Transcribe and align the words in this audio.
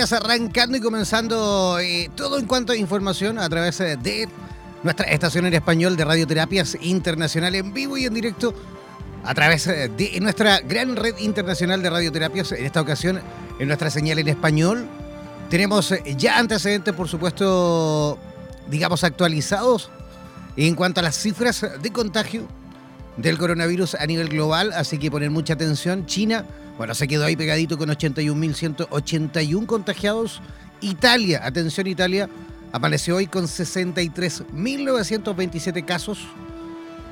Días, 0.00 0.12
arrancando 0.14 0.78
y 0.78 0.80
comenzando 0.80 1.78
eh, 1.78 2.10
todo 2.16 2.38
en 2.38 2.46
cuanto 2.46 2.72
a 2.72 2.76
información 2.76 3.38
a 3.38 3.46
través 3.50 3.80
eh, 3.80 3.98
de 3.98 4.30
nuestra 4.82 5.06
estación 5.08 5.44
en 5.44 5.52
español 5.52 5.94
de 5.94 6.06
Radioterapias 6.06 6.78
Internacional 6.80 7.54
en 7.54 7.74
vivo 7.74 7.98
y 7.98 8.06
en 8.06 8.14
directo 8.14 8.54
a 9.24 9.34
través 9.34 9.66
eh, 9.66 9.90
de 9.94 10.18
nuestra 10.22 10.60
gran 10.60 10.96
red 10.96 11.18
internacional 11.18 11.82
de 11.82 11.90
radioterapias, 11.90 12.52
en 12.52 12.64
esta 12.64 12.80
ocasión 12.80 13.20
en 13.58 13.66
nuestra 13.66 13.90
señal 13.90 14.18
en 14.18 14.28
español. 14.28 14.88
Tenemos 15.50 15.92
ya 16.16 16.38
antecedentes, 16.38 16.94
por 16.94 17.06
supuesto, 17.06 18.18
digamos, 18.70 19.04
actualizados 19.04 19.90
en 20.56 20.76
cuanto 20.76 21.00
a 21.00 21.02
las 21.02 21.16
cifras 21.16 21.66
de 21.82 21.92
contagio 21.92 22.48
del 23.16 23.38
coronavirus 23.38 23.96
a 23.96 24.06
nivel 24.06 24.28
global, 24.28 24.72
así 24.72 24.98
que 24.98 25.10
poner 25.10 25.30
mucha 25.30 25.54
atención. 25.54 26.06
China 26.06 26.46
bueno, 26.80 26.94
se 26.94 27.06
quedó 27.06 27.26
ahí 27.26 27.36
pegadito 27.36 27.76
con 27.76 27.90
81.181 27.90 29.66
contagiados. 29.66 30.40
Italia, 30.80 31.42
atención 31.44 31.86
Italia, 31.86 32.30
apareció 32.72 33.16
hoy 33.16 33.26
con 33.26 33.44
63.927 33.44 35.84
casos. 35.84 36.20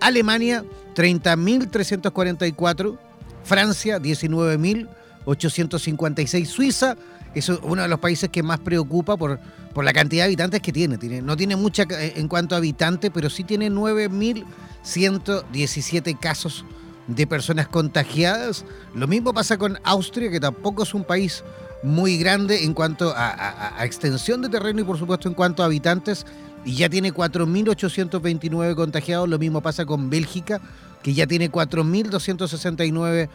Alemania 0.00 0.64
30.344, 0.94 2.98
Francia 3.44 3.98
19.856, 3.98 6.46
Suiza 6.46 6.96
es 7.40 7.48
uno 7.48 7.82
de 7.82 7.88
los 7.88 7.98
países 7.98 8.30
que 8.30 8.42
más 8.42 8.60
preocupa 8.60 9.16
por, 9.16 9.38
por 9.72 9.84
la 9.84 9.92
cantidad 9.92 10.22
de 10.22 10.26
habitantes 10.26 10.60
que 10.60 10.72
tiene. 10.72 10.98
tiene. 10.98 11.22
No 11.22 11.36
tiene 11.36 11.56
mucha 11.56 11.82
eh, 11.82 12.14
en 12.16 12.28
cuanto 12.28 12.54
a 12.54 12.58
habitantes, 12.58 13.10
pero 13.12 13.30
sí 13.30 13.44
tiene 13.44 13.70
9.000 13.70 14.44
117 14.84 16.14
casos 16.14 16.64
de 17.08 17.26
personas 17.26 17.66
contagiadas. 17.68 18.64
Lo 18.94 19.08
mismo 19.08 19.34
pasa 19.34 19.58
con 19.58 19.78
Austria, 19.82 20.30
que 20.30 20.40
tampoco 20.40 20.84
es 20.84 20.94
un 20.94 21.04
país 21.04 21.42
muy 21.82 22.16
grande 22.16 22.64
en 22.64 22.72
cuanto 22.72 23.12
a, 23.16 23.74
extensión 23.80 24.40
de 24.42 24.48
terreno 24.48 24.80
y 24.80 24.84
por 24.84 24.98
supuesto 24.98 25.28
en 25.28 25.34
cuanto 25.34 25.62
a 25.62 25.66
habitantes. 25.66 26.24
Y 26.64 26.76
ya 26.76 26.88
tiene 26.88 27.12
4.829 27.12 28.74
contagiados. 28.74 29.28
Lo 29.28 29.38
mismo 29.38 29.60
pasa 29.60 29.84
con 29.84 30.08
Bélgica, 30.08 30.60
que 31.02 31.12
ya 31.12 31.26
tiene 31.26 31.50
4.269 31.50 33.28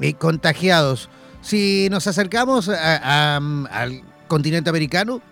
eh, 0.00 0.14
contagiados. 0.14 1.08
Si 1.42 1.88
nos 1.90 2.06
acercamos 2.06 2.68
al 2.68 4.02
continente 4.26 4.70
americano, 4.70 5.22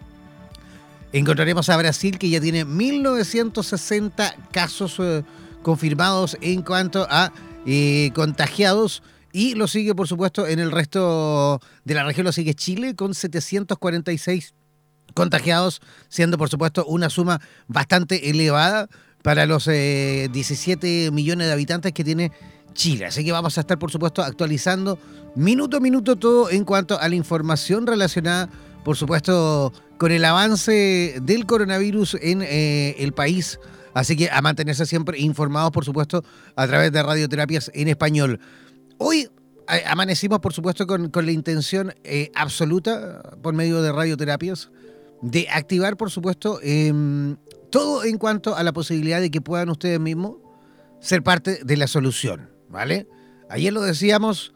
encontraremos 1.13 1.69
a 1.69 1.77
Brasil 1.77 2.19
que 2.19 2.31
ya 2.31 2.41
tiene 2.41 2.65
1960 2.65 4.37
casos 4.51 4.97
eh, 4.99 5.25
confirmados 5.63 6.37
en 6.41 6.63
cuanto 6.63 7.07
a 7.11 7.33
eh, 7.67 8.11
contagiados. 8.15 9.03
Y 9.33 9.55
lo 9.55 9.69
sigue, 9.69 9.95
por 9.95 10.09
supuesto, 10.09 10.47
en 10.47 10.59
el 10.61 10.71
resto 10.71 11.61
de 11.85 11.95
la 11.95 12.05
región 12.05 12.25
lo 12.25 12.33
sigue 12.33 12.55
Chile 12.55 12.95
con 12.95 13.15
746 13.15 14.55
contagiados, 15.15 15.83
siendo, 16.09 16.39
por 16.39 16.49
supuesto, 16.49 16.87
una 16.87 17.11
suma 17.11 17.41
bastante 17.67 18.31
elevada 18.31 18.89
para 19.23 19.45
los 19.45 19.67
17 19.67 21.11
millones 21.11 21.49
de 21.49 21.53
habitantes 21.53 21.93
que 21.93 22.05
tiene 22.05 22.33
Chile. 22.77 23.07
Así 23.07 23.25
que 23.25 23.33
vamos 23.33 23.59
a 23.59 23.63
estar, 23.63 23.79
por 23.79 23.91
supuesto, 23.91 24.23
actualizando 24.23 24.99
minuto 25.35 25.79
a 25.79 25.81
minuto 25.81 26.17
todo 26.17 26.51
en 26.51 26.65
cuanto 26.65 27.01
a 27.01 27.09
la 27.09 27.15
información 27.15 27.87
relacionada, 27.87 28.49
por 28.85 28.97
supuesto, 28.97 29.73
con 29.99 30.13
el 30.13 30.25
avance 30.25 31.17
del 31.23 31.47
coronavirus 31.47 32.19
en 32.21 32.43
eh, 32.43 32.95
el 32.99 33.13
país. 33.13 33.59
Así 33.95 34.15
que 34.15 34.31
a 34.31 34.43
mantenerse 34.43 34.87
siempre 34.87 35.19
informados, 35.19 35.73
por 35.73 35.85
supuesto, 35.85 36.23
a 36.55 36.67
través 36.67 36.93
de 36.93 37.03
radioterapias 37.03 37.71
en 37.75 37.89
español. 37.89 38.39
Hoy 38.99 39.29
amanecimos, 39.87 40.41
por 40.41 40.53
supuesto, 40.53 40.87
con, 40.87 41.11
la 41.13 41.33
intención 41.33 41.95
eh, 42.05 42.31
absoluta, 42.35 43.23
por 43.43 43.55
medio 43.55 43.83
de 43.83 43.93
radioterapias, 43.93 44.71
de 45.23 45.49
activar, 45.51 45.97
por 45.97 46.11
supuesto, 46.11 46.61
em, 46.63 47.37
todo 47.71 48.05
en 48.05 48.19
cuanto 48.19 48.55
a 48.55 48.63
la 48.63 48.73
posibilidad 48.73 49.21
de 49.21 49.31
que 49.31 49.41
puedan 49.41 49.71
ustedes 49.71 49.99
mismos 49.99 50.37
ser 51.01 51.23
parte 51.23 51.61
de 51.65 51.77
la 51.77 51.87
solución. 51.87 52.56
¿Vale? 52.69 53.07
Ayer 53.49 53.73
lo 53.73 53.83
decíamos, 53.83 54.55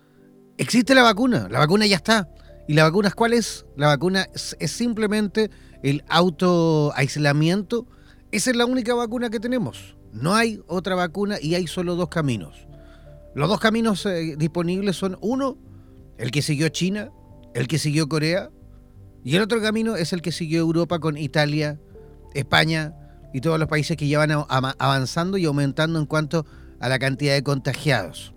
existe 0.58 0.94
la 0.94 1.02
vacuna, 1.02 1.48
la 1.50 1.58
vacuna 1.58 1.86
ya 1.86 1.96
está. 1.96 2.28
¿Y 2.68 2.74
la 2.74 2.84
vacuna 2.84 3.10
cuál 3.10 3.32
es? 3.32 3.66
La 3.76 3.88
vacuna 3.88 4.28
es, 4.32 4.70
simplemente 4.70 5.50
el 5.82 6.04
autoaislamiento. 6.08 7.86
Esa 8.30 8.50
es 8.50 8.56
la 8.56 8.64
única 8.64 8.94
vacuna 8.94 9.28
que 9.28 9.40
tenemos. 9.40 9.96
No 10.12 10.34
hay 10.34 10.62
otra 10.68 10.94
vacuna 10.94 11.38
y 11.40 11.56
hay 11.56 11.66
solo 11.66 11.96
dos 11.96 12.08
caminos. 12.08 12.68
Los 13.34 13.48
dos 13.48 13.58
caminos 13.58 14.06
eh, 14.06 14.36
disponibles 14.36 14.96
son 14.96 15.18
uno, 15.20 15.58
el 16.18 16.30
que 16.30 16.42
siguió 16.42 16.68
China, 16.68 17.10
el 17.54 17.66
que 17.66 17.78
siguió 17.78 18.08
Corea, 18.08 18.50
y 19.24 19.36
el 19.36 19.42
otro 19.42 19.60
camino 19.60 19.96
es 19.96 20.12
el 20.12 20.22
que 20.22 20.32
siguió 20.32 20.60
Europa 20.60 20.98
con 20.98 21.16
Italia, 21.16 21.80
España 22.34 22.94
y 23.32 23.40
todos 23.40 23.58
los 23.58 23.68
países 23.68 23.96
que 23.96 24.08
ya 24.08 24.18
van 24.18 24.30
avanzando 24.78 25.38
y 25.38 25.44
aumentando 25.44 25.98
en 25.98 26.06
cuanto 26.06 26.46
a 26.80 26.88
la 26.88 26.98
cantidad 26.98 27.34
de 27.34 27.42
contagiados. 27.42 28.34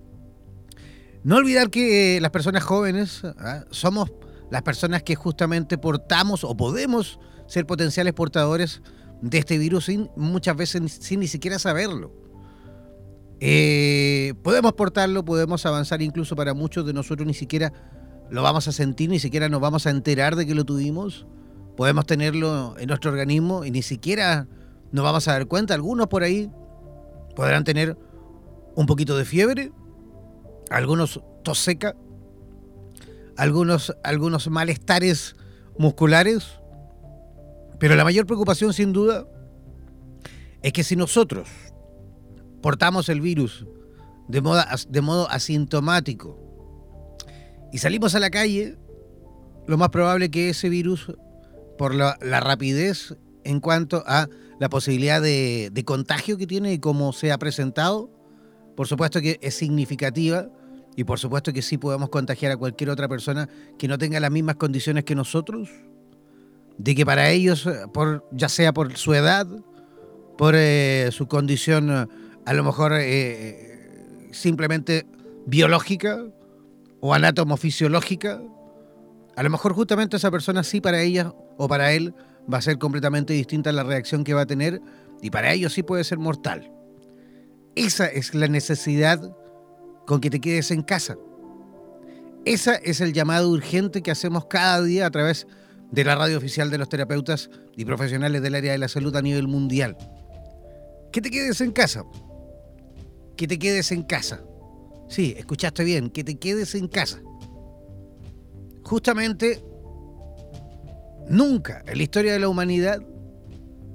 No 1.24 1.38
olvidar 1.38 1.70
que 1.70 2.18
eh, 2.18 2.22
las 2.22 2.32
personas 2.32 2.64
jóvenes 2.64 3.22
¿ah? 3.40 3.64
somos 3.72 4.12
las 4.52 4.62
personas 4.62 5.02
que 5.02 5.16
justamente 5.16 5.78
portamos 5.78 6.44
o 6.44 6.56
podemos 6.56 7.20
ser 7.48 7.66
potenciales 7.66 8.14
portadores 8.14 8.82
de 9.22 9.40
este 9.40 9.58
virus 9.58 9.86
sin, 9.86 10.10
muchas 10.16 10.56
veces 10.56 11.00
sin 11.00 11.22
ni 11.22 11.28
siquiera 11.28 11.58
saberlo. 11.58 12.14
Eh, 13.40 14.34
podemos 14.44 14.74
portarlo, 14.74 15.26
podemos 15.26 15.66
avanzar, 15.66 16.02
incluso 16.02 16.36
para 16.36 16.54
muchos 16.54 16.86
de 16.86 16.94
nosotros 16.94 17.26
ni 17.26 17.34
siquiera 17.34 17.74
lo 18.30 18.44
vamos 18.44 18.68
a 18.68 18.72
sentir, 18.72 19.10
ni 19.10 19.20
siquiera 19.20 19.50
nos 19.50 19.60
vamos 19.60 19.88
a 19.88 19.90
enterar 19.90 20.36
de 20.36 20.46
que 20.46 20.56
lo 20.56 20.66
tuvimos. 20.66 21.26
Podemos 21.76 22.06
tenerlo 22.06 22.76
en 22.78 22.88
nuestro 22.88 23.12
organismo 23.12 23.66
y 23.66 23.72
ni 23.72 23.82
siquiera 23.82 24.48
nos 24.92 25.04
vamos 25.04 25.28
a 25.28 25.34
dar 25.34 25.48
cuenta. 25.48 25.74
Algunos 25.74 26.08
por 26.08 26.24
ahí 26.24 26.52
podrán 27.36 27.64
tener 27.64 27.98
un 28.76 28.86
poquito 28.86 29.18
de 29.18 29.26
fiebre, 29.26 29.72
algunos 30.70 31.22
tos 31.44 31.60
seca, 31.60 31.96
algunos, 33.38 33.96
algunos 34.04 34.48
malestares 34.48 35.36
musculares, 35.78 36.60
pero 37.80 37.96
la 37.96 38.04
mayor 38.04 38.26
preocupación 38.26 38.74
sin 38.74 38.94
duda 38.94 39.28
es 40.62 40.74
que 40.74 40.84
si 40.84 40.96
nosotros 40.96 41.50
portamos 42.62 43.10
el 43.10 43.22
virus 43.22 43.66
de, 44.28 44.42
de 44.90 45.02
modo 45.02 45.30
asintomático 45.30 46.40
y 47.72 47.80
salimos 47.80 48.16
a 48.16 48.20
la 48.20 48.30
calle, 48.30 48.78
lo 49.68 49.78
más 49.78 49.90
probable 49.90 50.30
que 50.30 50.50
ese 50.50 50.70
virus, 50.70 51.12
por 51.78 51.96
la, 51.96 52.16
rapidez 52.40 53.16
en 53.44 53.60
cuanto 53.60 54.04
a 54.06 54.30
la 54.60 54.70
posibilidad 54.70 55.22
de, 55.22 55.70
de 55.72 55.84
contagio 55.84 56.38
que 56.38 56.48
tiene 56.48 56.74
y 56.74 56.80
cómo 56.80 57.14
se 57.14 57.32
ha 57.32 57.38
presentado, 57.38 58.12
por 58.76 58.88
supuesto 58.88 59.22
que 59.22 59.40
es 59.42 59.56
significativa 59.56 60.48
y 60.96 61.04
por 61.04 61.20
supuesto 61.20 61.54
que 61.54 61.62
sí 61.62 61.78
podemos 61.78 62.10
contagiar 62.10 62.52
a 62.52 62.58
cualquier 62.58 62.90
otra 62.90 63.08
persona 63.08 63.50
que 63.78 63.88
no 63.88 63.98
tenga 63.98 64.20
las 64.20 64.32
mismas 64.32 64.56
condiciones 64.56 65.04
que 65.04 65.16
nosotros, 65.16 65.70
de 66.78 66.96
que 66.96 67.06
para 67.06 67.30
ellos, 67.30 67.68
por, 67.94 68.28
ya 68.32 68.50
sea 68.50 68.74
por 68.74 68.96
su 68.98 69.14
edad, 69.14 69.48
por 70.38 70.56
eh, 70.56 71.10
su 71.12 71.28
condición 71.28 72.10
a 72.46 72.54
lo 72.54 72.64
mejor 72.64 72.94
eh, 72.96 74.28
simplemente 74.32 75.06
biológica 75.46 76.24
o 77.00 77.14
anatomofisiológica, 77.14 78.42
a 79.36 79.44
lo 79.44 79.50
mejor 79.50 79.74
justamente 79.74 80.18
esa 80.18 80.32
persona 80.32 80.64
sí 80.64 80.82
para 80.82 81.02
ella 81.02 81.34
o 81.58 81.68
para 81.68 81.94
él 81.94 82.14
va 82.52 82.58
a 82.58 82.62
ser 82.62 82.78
completamente 82.78 83.34
distinta 83.34 83.72
la 83.72 83.84
reacción 83.84 84.24
que 84.24 84.34
va 84.34 84.42
a 84.42 84.46
tener 84.46 84.82
y 85.22 85.30
para 85.30 85.54
ellos 85.54 85.74
sí 85.74 85.84
puede 85.84 86.04
ser 86.04 86.20
mortal. 86.20 86.72
Esa 87.76 88.06
es 88.06 88.36
la 88.36 88.48
necesidad 88.48 89.36
con 90.06 90.22
que 90.22 90.30
te 90.30 90.40
quedes 90.40 90.70
en 90.72 90.84
casa. 90.84 91.18
Ese 92.46 92.80
es 92.84 93.02
el 93.02 93.14
llamado 93.14 93.50
urgente 93.50 94.04
que 94.04 94.12
hacemos 94.12 94.46
cada 94.46 94.82
día 94.82 95.08
a 95.08 95.12
través 95.12 95.48
de 95.92 96.04
la 96.04 96.16
radio 96.16 96.38
oficial 96.38 96.70
de 96.70 96.78
los 96.78 96.90
terapeutas 96.90 97.50
y 97.76 97.86
profesionales 97.86 98.42
del 98.42 98.56
área 98.56 98.74
de 98.74 98.78
la 98.78 98.88
salud 98.88 99.16
a 99.16 99.22
nivel 99.22 99.48
mundial. 99.48 99.98
Que 101.12 101.22
te 101.22 101.32
quedes 101.32 101.62
en 101.62 101.72
casa. 101.72 102.04
Que 103.38 103.48
te 103.48 103.58
quedes 103.58 103.92
en 103.92 104.04
casa. 104.04 104.44
Sí, 105.08 105.34
escuchaste 105.38 105.84
bien, 105.84 106.10
que 106.10 106.24
te 106.24 106.38
quedes 106.38 106.76
en 106.76 106.88
casa. 106.88 107.22
Justamente, 108.84 109.64
nunca 111.30 111.84
en 111.88 111.98
la 111.98 112.04
historia 112.04 112.34
de 112.34 112.40
la 112.40 112.50
humanidad 112.50 113.00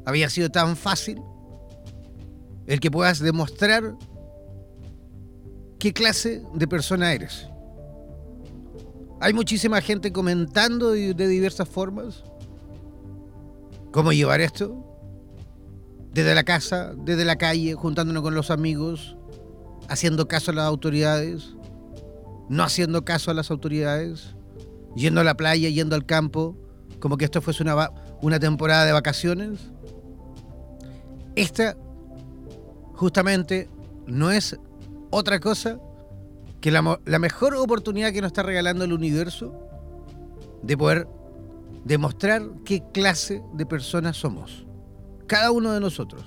había 0.05 0.31
sido 0.31 0.49
tan 0.49 0.77
fácil 0.77 1.21
el 2.69 2.81
que 2.81 2.91
puedas 2.91 3.19
demostrar 3.19 3.97
qué 5.79 5.95
clase 5.95 6.43
de 6.55 6.69
persona 6.69 7.15
eres. 7.15 7.49
Hay 9.21 9.33
muchísima 9.33 9.81
gente 9.81 10.13
comentando 10.13 10.91
de, 10.91 11.15
diversas 11.15 11.69
formas 11.69 12.23
cómo 13.91 14.13
llevar 14.13 14.43
esto. 14.43 14.85
Desde 16.13 16.35
la 16.35 16.45
casa, 16.45 16.93
desde 16.95 17.25
la 17.25 17.37
calle, 17.37 17.73
juntándonos 17.73 18.23
con 18.23 18.35
los 18.35 18.51
amigos, 18.51 19.17
haciendo 19.89 20.29
caso 20.29 20.51
a 20.51 20.55
las 20.55 20.67
autoridades, 20.67 21.55
no 22.51 22.65
haciendo 22.65 23.05
caso 23.05 23.31
a 23.31 23.35
las 23.35 23.51
autoridades, 23.51 24.37
yendo 24.95 25.23
a 25.23 25.25
la 25.25 25.37
playa, 25.37 25.71
yendo 25.71 25.97
al 25.97 26.05
campo, 26.05 26.57
como 27.01 27.17
que 27.17 27.25
esto 27.25 27.41
fuese 27.41 27.63
una, 27.63 27.91
una 28.21 28.39
temporada 28.39 28.85
de 28.85 28.93
vacaciones. 28.93 29.71
Esta 31.35 31.77
justamente 32.99 33.71
no 34.09 34.33
es 34.33 34.59
otra 35.11 35.39
cosa 35.39 35.79
que 36.61 36.73
la, 36.73 36.83
mejor 37.21 37.55
oportunidad 37.55 38.13
que 38.13 38.21
nos 38.21 38.31
está 38.31 38.43
regalando 38.43 38.85
el 38.85 38.93
universo 38.93 39.55
de 40.65 40.77
poder 40.77 41.07
demostrar 41.85 42.43
qué 42.65 42.83
clase 42.93 43.41
de 43.55 43.65
personas 43.67 44.17
somos. 44.17 44.67
Cada 45.29 45.53
uno 45.53 45.73
de 45.73 45.79
nosotros. 45.79 46.25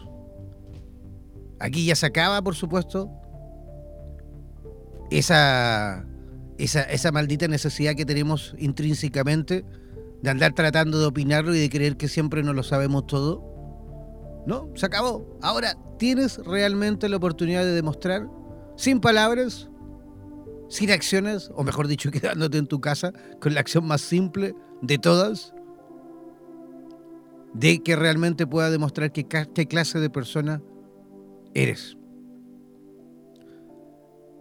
Aquí 1.60 1.86
ya 1.86 1.96
se 1.96 2.06
acaba, 2.06 2.42
por 2.42 2.56
supuesto, 2.56 3.10
esa, 5.10 6.06
esa, 6.58 6.84
esa 6.84 7.12
maldita 7.12 7.50
necesidad 7.50 7.96
que 7.96 8.06
tenemos 8.06 8.56
intrínsecamente 8.58 9.66
de 10.22 10.30
andar 10.30 10.54
tratando 10.54 11.02
de 11.02 11.06
opinarlo 11.08 11.54
y 11.54 11.60
de 11.60 11.70
creer 11.70 11.98
que 11.98 12.08
siempre 12.08 12.44
no 12.44 12.54
lo 12.54 12.64
sabemos 12.64 13.08
todo. 13.08 13.51
No, 14.46 14.70
se 14.76 14.86
acabó. 14.86 15.38
Ahora 15.42 15.78
tienes 15.98 16.38
realmente 16.40 17.08
la 17.10 17.18
oportunidad 17.18 17.64
de 17.64 17.74
demostrar, 17.74 18.28
sin 18.76 19.00
palabras, 19.00 19.70
sin 20.70 20.92
acciones, 20.92 21.52
o 21.56 21.64
mejor 21.64 21.88
dicho, 21.88 22.12
quedándote 22.12 22.58
en 22.58 22.68
tu 22.68 22.82
casa 22.82 23.14
con 23.40 23.54
la 23.54 23.60
acción 23.60 23.86
más 23.86 24.02
simple 24.02 24.56
de 24.82 24.98
todas, 24.98 25.54
de 27.54 27.84
que 27.84 27.96
realmente 27.96 28.48
pueda 28.48 28.70
demostrar 28.70 29.12
qué, 29.12 29.28
qué 29.28 29.68
clase 29.68 30.00
de 30.00 30.10
persona 30.10 30.62
eres. 31.54 31.98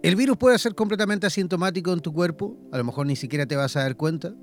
El 0.01 0.15
virus 0.15 0.37
puede 0.37 0.57
ser 0.57 0.73
completamente 0.73 1.27
asintomático 1.27 1.93
en 1.93 1.99
tu 1.99 2.11
cuerpo, 2.11 2.57
a 2.71 2.77
lo 2.77 2.83
mejor 2.83 3.05
ni 3.05 3.15
siquiera 3.15 3.45
te 3.45 3.55
vas 3.55 3.75
a 3.75 3.81
dar 3.81 3.95
cuenta, 3.95 4.33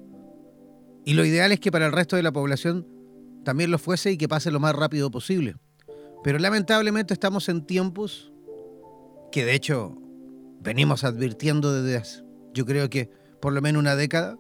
Y 1.05 1.15
lo 1.15 1.25
ideal 1.25 1.51
es 1.53 1.59
que 1.59 1.73
para 1.73 1.87
el 1.87 1.93
resto 1.93 2.17
de 2.17 2.23
la 2.23 2.33
población 2.33 2.87
también 3.49 3.71
lo 3.71 3.79
fuese 3.79 4.13
y 4.13 4.19
que 4.19 4.29
pase 4.29 4.51
lo 4.51 4.61
más 4.61 4.77
rápido 4.77 5.11
posible. 5.11 5.57
Pero 6.23 6.39
lamentablemente 6.39 7.15
estamos 7.15 7.49
en 7.49 7.65
tiempos 7.65 8.31
que 9.33 9.47
de 9.47 9.55
hecho 9.55 9.97
venimos 10.61 11.03
advirtiendo 11.03 11.73
desde 11.73 12.23
yo 12.53 12.67
creo 12.67 12.91
que 12.91 13.09
por 13.41 13.55
lo 13.55 13.63
menos 13.63 13.81
una 13.81 13.97
década, 13.97 14.37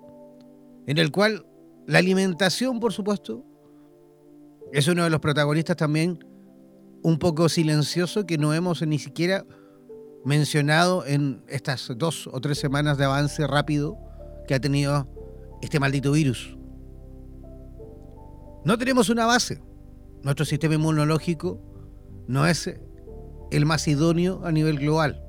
en 0.87 0.99
el 0.99 1.11
cual 1.11 1.47
la 1.87 2.00
alimentación, 2.00 2.81
por 2.81 2.93
supuesto, 2.93 3.47
es 4.75 4.87
uno 4.88 5.05
de 5.05 5.09
los 5.09 5.21
protagonistas 5.21 5.79
también 5.79 6.23
un 7.03 7.19
poco 7.19 7.49
silencioso 7.49 8.27
que 8.27 8.37
no 8.37 8.53
hemos 8.53 8.87
ni 8.87 8.99
siquiera 8.99 9.47
mencionado 10.23 11.07
en 11.07 11.43
estas 11.49 11.91
dos 11.97 12.27
o 12.31 12.38
tres 12.43 12.59
semanas 12.59 12.99
de 12.99 13.07
avance 13.07 13.47
rápido 13.47 13.97
que 14.47 14.55
ha 14.55 14.61
tenido 14.61 15.09
este 15.62 15.81
maldito 15.81 16.12
virus. 16.12 16.58
No 18.65 18.77
tenemos 18.79 19.09
una 19.09 19.27
base. 19.27 19.62
Nuestro 20.23 20.45
sistema 20.45 20.75
inmunológico 20.75 21.61
no 22.27 22.47
es 22.47 22.75
el 23.50 23.67
más 23.67 23.87
idóneo 23.88 24.45
a 24.45 24.53
nivel 24.53 24.79
global. 24.79 25.25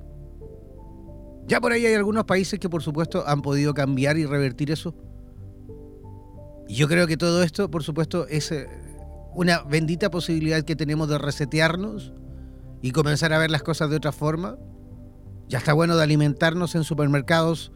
Ya 1.47 1.59
por 1.59 1.71
ahí 1.71 1.85
hay 1.85 1.95
algunos 1.95 2.25
países 2.25 2.59
que 2.59 2.69
por 2.69 2.83
supuesto 2.83 3.23
han 3.27 3.41
podido 3.41 3.73
cambiar 3.73 4.17
y 4.17 4.25
revertir 4.25 4.71
eso. 4.71 4.93
Y 6.67 6.75
yo 6.75 6.87
creo 6.87 7.07
que 7.07 7.17
todo 7.17 7.41
esto, 7.41 7.71
por 7.71 7.83
supuesto, 7.83 8.27
es 8.27 8.51
eh, 8.51 8.67
una 9.33 9.63
bendita 9.63 10.11
posibilidad 10.11 10.63
que 10.63 10.75
tenemos 10.75 11.09
de 11.09 11.17
resetearnos 11.17 12.13
y 12.81 12.91
comenzar 12.91 13.33
a 13.33 13.39
ver 13.39 13.49
las 13.49 13.63
cosas 13.63 13.89
de 13.89 13.95
otra 13.95 14.11
forma. 14.11 14.57
Ya 15.47 15.57
está 15.57 15.73
bueno 15.73 15.97
de 15.97 16.03
alimentarnos 16.03 16.75
en 16.75 16.83
supermercados 16.83 17.71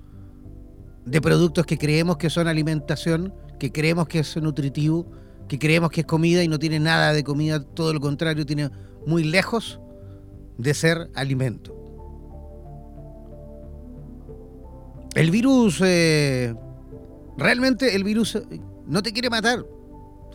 de 1.05 1.21
productos 1.21 1.65
que 1.65 1.77
creemos 1.77 2.17
que 2.17 2.29
son 2.29 2.47
alimentación, 2.47 3.33
que 3.59 3.71
creemos 3.71 4.07
que 4.07 4.19
es 4.19 4.37
nutritivo, 4.37 5.09
que 5.47 5.59
creemos 5.59 5.91
que 5.91 6.01
es 6.01 6.07
comida 6.07 6.43
y 6.43 6.47
no 6.47 6.59
tiene 6.59 6.79
nada 6.79 7.13
de 7.13 7.23
comida, 7.23 7.63
todo 7.63 7.93
lo 7.93 7.99
contrario, 7.99 8.45
tiene 8.45 8.69
muy 9.05 9.23
lejos 9.23 9.79
de 10.57 10.73
ser 10.73 11.09
alimento. 11.15 11.73
El 15.15 15.29
virus, 15.29 15.79
eh, 15.83 16.55
realmente 17.37 17.95
el 17.95 18.03
virus 18.03 18.35
eh, 18.35 18.43
no 18.87 19.03
te 19.03 19.13
quiere 19.13 19.29
matar. 19.29 19.65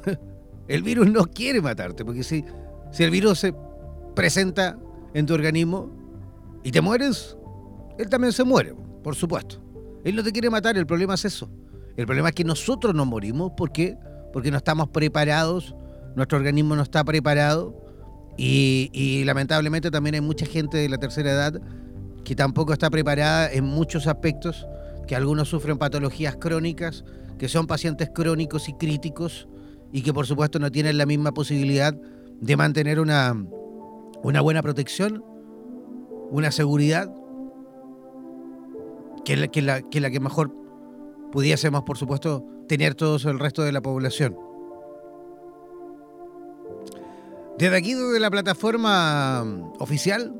El 0.68 0.82
virus 0.82 1.10
no 1.10 1.24
quiere 1.24 1.62
matarte, 1.62 2.04
porque 2.04 2.22
si, 2.22 2.44
si 2.92 3.02
el 3.02 3.10
virus 3.10 3.38
se 3.38 3.54
presenta 4.14 4.78
en 5.14 5.24
tu 5.24 5.32
organismo 5.32 5.90
y 6.62 6.70
te 6.70 6.82
mueres, 6.82 7.38
él 7.98 8.10
también 8.10 8.34
se 8.34 8.44
muere, 8.44 8.74
por 9.02 9.14
supuesto. 9.14 9.62
Él 10.04 10.14
no 10.14 10.22
te 10.22 10.30
quiere 10.30 10.50
matar, 10.50 10.76
el 10.76 10.86
problema 10.86 11.14
es 11.14 11.24
eso. 11.24 11.50
El 11.96 12.06
problema 12.06 12.28
es 12.28 12.34
que 12.34 12.44
nosotros 12.44 12.94
no 12.94 13.06
morimos 13.06 13.52
porque, 13.56 13.96
porque 14.32 14.50
no 14.50 14.56
estamos 14.56 14.88
preparados, 14.88 15.74
nuestro 16.16 16.38
organismo 16.38 16.76
no 16.76 16.82
está 16.82 17.04
preparado 17.04 17.74
y, 18.36 19.22
lamentablemente 19.24 19.90
también 19.90 20.14
hay 20.14 20.20
mucha 20.20 20.46
gente 20.46 20.78
de 20.78 20.88
la 20.88 20.98
tercera 20.98 21.32
edad 21.32 21.60
que 22.24 22.36
tampoco 22.36 22.72
está 22.72 22.88
preparada 22.88 23.50
en 23.50 23.64
muchos 23.64 24.06
aspectos, 24.06 24.66
que 25.06 25.16
algunos 25.16 25.48
sufren 25.48 25.78
patologías 25.78 26.36
crónicas, 26.36 27.04
que 27.38 27.48
son 27.48 27.66
pacientes 27.66 28.10
crónicos 28.14 28.68
y 28.68 28.74
críticos 28.74 29.48
y 29.92 30.02
que 30.02 30.12
por 30.12 30.26
supuesto 30.26 30.58
no 30.58 30.70
tienen 30.70 30.98
la 30.98 31.06
misma 31.06 31.32
posibilidad 31.32 31.94
de 32.40 32.56
mantener 32.56 33.00
una, 33.00 33.34
una 34.22 34.40
buena 34.40 34.62
protección, 34.62 35.24
una 36.30 36.52
seguridad, 36.52 37.12
que 39.24 39.36
la, 39.36 39.48
que 39.48 39.62
la, 39.62 39.82
que 39.82 40.00
la 40.00 40.10
que 40.10 40.20
mejor 40.20 40.54
pudiésemos 41.32 41.82
por 41.82 41.98
supuesto 41.98 42.44
tener 42.68 42.94
todos 42.94 43.24
el 43.24 43.38
resto 43.38 43.62
de 43.62 43.72
la 43.72 43.80
población. 43.80 44.36
Desde 47.58 47.76
aquí, 47.76 47.94
desde 47.94 48.20
la 48.20 48.30
plataforma 48.30 49.42
oficial, 49.80 50.32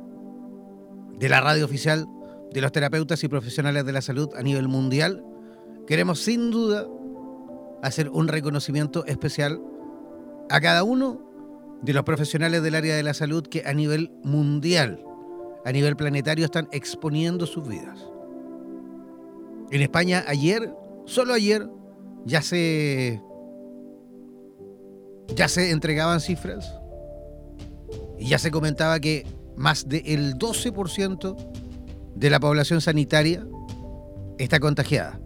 de 1.18 1.28
la 1.28 1.40
radio 1.40 1.64
oficial 1.64 2.06
de 2.52 2.60
los 2.60 2.70
terapeutas 2.70 3.24
y 3.24 3.28
profesionales 3.28 3.84
de 3.84 3.92
la 3.92 4.02
salud 4.02 4.28
a 4.36 4.42
nivel 4.42 4.68
mundial, 4.68 5.24
queremos 5.86 6.20
sin 6.20 6.52
duda 6.52 6.86
hacer 7.82 8.08
un 8.10 8.28
reconocimiento 8.28 9.04
especial 9.06 9.60
a 10.48 10.60
cada 10.60 10.84
uno 10.84 11.28
de 11.82 11.92
los 11.92 12.04
profesionales 12.04 12.62
del 12.62 12.74
área 12.74 12.96
de 12.96 13.02
la 13.02 13.14
salud 13.14 13.46
que 13.46 13.62
a 13.66 13.72
nivel 13.72 14.10
mundial, 14.22 15.04
a 15.64 15.72
nivel 15.72 15.96
planetario, 15.96 16.44
están 16.44 16.68
exponiendo 16.72 17.46
sus 17.46 17.66
vidas. 17.66 17.98
En 19.70 19.82
España 19.82 20.24
ayer, 20.26 20.72
solo 21.04 21.34
ayer, 21.34 21.68
ya 22.28 22.42
se, 22.42 23.22
ya 25.34 25.48
se 25.48 25.70
entregaban 25.70 26.20
cifras 26.20 26.70
y 28.18 28.28
ya 28.28 28.38
se 28.38 28.50
comentaba 28.50 29.00
que 29.00 29.26
más 29.56 29.88
del 29.88 30.34
12% 30.34 31.36
de 32.14 32.30
la 32.30 32.38
población 32.38 32.82
sanitaria 32.82 33.46
está 34.36 34.60
contagiada. 34.60 35.18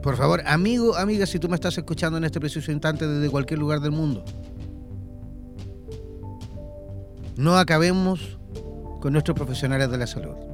Por 0.00 0.16
favor, 0.16 0.42
amigo, 0.46 0.96
amiga, 0.96 1.26
si 1.26 1.40
tú 1.40 1.48
me 1.48 1.56
estás 1.56 1.76
escuchando 1.76 2.16
en 2.16 2.24
este 2.24 2.38
preciso 2.38 2.70
instante 2.70 3.08
desde 3.08 3.28
cualquier 3.28 3.58
lugar 3.58 3.80
del 3.80 3.90
mundo, 3.90 4.24
no 7.36 7.58
acabemos 7.58 8.38
con 9.00 9.12
nuestros 9.12 9.36
profesionales 9.36 9.90
de 9.90 9.98
la 9.98 10.06
salud. 10.06 10.45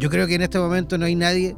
Yo 0.00 0.08
creo 0.08 0.26
que 0.26 0.34
en 0.34 0.40
este 0.40 0.58
momento 0.58 0.96
no 0.96 1.04
hay 1.04 1.14
nadie, 1.14 1.54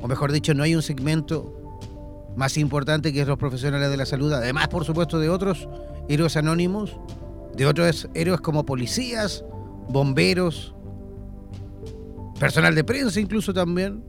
o 0.00 0.08
mejor 0.08 0.32
dicho, 0.32 0.52
no 0.52 0.64
hay 0.64 0.74
un 0.74 0.82
segmento 0.82 2.32
más 2.34 2.56
importante 2.56 3.12
que 3.12 3.24
los 3.24 3.38
profesionales 3.38 3.88
de 3.88 3.96
la 3.96 4.04
salud, 4.04 4.32
además 4.32 4.66
por 4.66 4.84
supuesto 4.84 5.20
de 5.20 5.28
otros 5.28 5.68
héroes 6.08 6.36
anónimos, 6.36 6.96
de 7.56 7.66
otros 7.66 8.08
héroes 8.14 8.40
como 8.40 8.66
policías, 8.66 9.44
bomberos, 9.88 10.74
personal 12.40 12.74
de 12.74 12.82
prensa 12.82 13.20
incluso 13.20 13.54
también, 13.54 14.02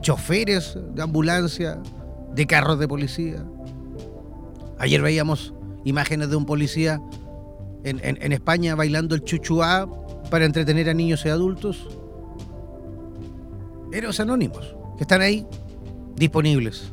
choferes 0.00 0.78
de 0.94 1.02
ambulancia, 1.02 1.82
de 2.34 2.46
carros 2.46 2.78
de 2.78 2.88
policía. 2.88 3.44
Ayer 4.78 5.02
veíamos 5.02 5.52
imágenes 5.84 6.30
de 6.30 6.36
un 6.36 6.46
policía 6.46 6.98
en, 7.84 8.00
en 8.02 8.32
España 8.32 8.74
bailando 8.74 9.14
el 9.14 9.22
chuchuá 9.22 9.86
para 10.34 10.46
entretener 10.46 10.90
a 10.90 10.94
niños 10.94 11.24
y 11.24 11.28
adultos. 11.28 11.86
Héroes 13.92 14.18
anónimos 14.18 14.74
que 14.96 15.04
están 15.04 15.20
ahí 15.20 15.46
disponibles. 16.16 16.92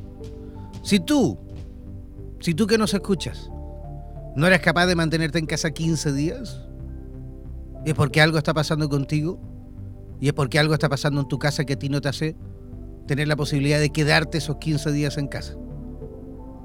Si 0.83 0.99
tú, 0.99 1.39
si 2.39 2.53
tú 2.53 2.67
que 2.67 2.77
nos 2.77 2.93
escuchas, 2.93 3.49
no 4.35 4.45
eres 4.45 4.59
capaz 4.59 4.85
de 4.85 4.95
mantenerte 4.95 5.39
en 5.39 5.47
casa 5.47 5.71
15 5.71 6.13
días, 6.13 6.61
es 7.83 7.95
porque 7.95 8.21
algo 8.21 8.37
está 8.37 8.53
pasando 8.53 8.87
contigo 8.89 9.41
y 10.19 10.27
es 10.27 10.33
porque 10.33 10.59
algo 10.59 10.75
está 10.75 10.87
pasando 10.87 11.21
en 11.21 11.27
tu 11.27 11.39
casa 11.39 11.65
que 11.65 11.73
a 11.73 11.79
ti 11.79 11.89
no 11.89 11.99
te 11.99 12.09
hace 12.09 12.35
tener 13.07 13.27
la 13.27 13.35
posibilidad 13.35 13.79
de 13.79 13.89
quedarte 13.89 14.37
esos 14.37 14.57
15 14.57 14.91
días 14.91 15.17
en 15.17 15.27
casa. 15.27 15.55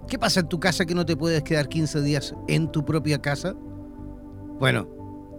¿Qué 0.09 0.19
pasa 0.19 0.41
en 0.41 0.49
tu 0.51 0.61
casa 0.61 0.85
que 0.85 0.95
no 0.95 1.07
te 1.07 1.17
puedes 1.17 1.43
quedar 1.43 1.71
15 1.71 2.03
días 2.03 2.35
en 2.49 2.71
tu 2.71 2.85
propia 2.85 3.23
casa? 3.23 3.55
Bueno, 4.61 4.87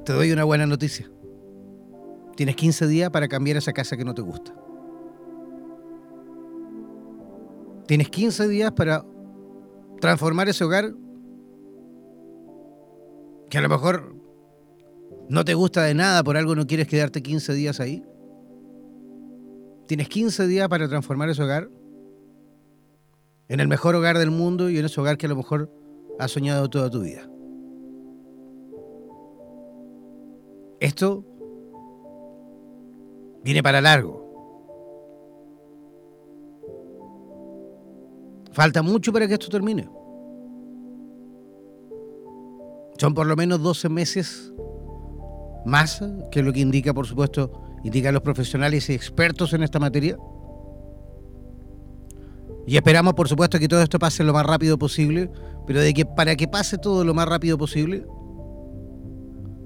te 0.03 0.13
doy 0.13 0.32
una 0.32 0.46
buena 0.46 0.65
noticia. 0.65 1.12
Tienes 2.38 2.56
15 2.56 2.86
días 2.86 3.10
para 3.10 3.27
cambiar 3.27 3.58
esa 3.58 3.74
casa 3.74 3.98
que 3.98 4.06
no 4.06 4.13
te 4.13 4.22
gusta. 4.22 4.53
Tienes 7.88 8.10
15 8.10 8.48
días 8.48 8.72
para 8.74 9.03
transformar 10.00 10.48
ese 10.48 10.63
hogar 10.63 10.94
que 13.50 13.58
a 13.58 13.62
lo 13.62 13.70
mejor 13.70 14.15
no 15.27 15.46
te 15.46 15.56
gusta 15.56 15.82
de 15.82 15.96
nada, 15.96 16.24
por 16.24 16.38
algo 16.38 16.53
no 16.53 16.67
quieres 16.67 16.88
quedarte 16.88 17.24
15 17.24 17.53
días 17.56 17.79
ahí. 17.79 18.03
Tienes 19.88 20.08
15 20.08 20.46
días 20.46 20.70
para 20.70 20.88
transformar 20.88 21.29
ese 21.29 21.41
hogar 21.41 21.72
en 23.48 23.60
el 23.60 23.67
mejor 23.67 23.96
hogar 23.96 24.20
del 24.20 24.29
mundo 24.29 24.70
y 24.70 24.77
en 24.77 24.86
ese 24.86 25.01
hogar 25.01 25.17
que 25.17 25.25
a 25.25 25.29
lo 25.29 25.38
mejor 25.38 25.72
has 26.20 26.29
soñado 26.29 26.70
toda 26.70 26.88
tu 26.91 27.01
vida. 27.01 27.27
Esto 30.79 31.25
viene 33.48 33.63
para 33.63 33.80
largo. 33.80 34.27
Falta 38.51 38.82
mucho 38.82 39.13
para 39.13 39.25
que 39.25 39.36
esto 39.36 39.48
termine. 39.48 39.89
Son 42.98 43.13
por 43.13 43.25
lo 43.25 43.38
menos 43.38 43.63
12 43.63 43.88
meses 43.88 44.51
más, 45.66 46.04
que 46.30 46.44
lo 46.44 46.51
que 46.51 46.60
indica, 46.60 46.94
por 46.94 47.08
supuesto, 47.08 47.50
indican 47.86 48.13
los 48.13 48.22
profesionales 48.22 48.89
y 48.89 48.94
expertos 48.94 49.54
en 49.54 49.63
esta 49.63 49.80
materia. 49.80 50.18
Y 52.66 52.75
esperamos, 52.75 53.13
por 53.13 53.30
supuesto, 53.30 53.60
que 53.60 53.70
todo 53.70 53.82
esto 53.82 53.98
pase 53.98 54.25
lo 54.25 54.34
más 54.34 54.46
rápido 54.46 54.77
posible, 54.77 55.32
pero 55.66 55.80
de 55.80 55.94
que 55.94 56.06
para 56.06 56.36
que 56.36 56.50
pase 56.50 56.77
todo 56.77 57.06
lo 57.06 57.13
más 57.13 57.30
rápido 57.30 57.58
posible, 57.58 58.06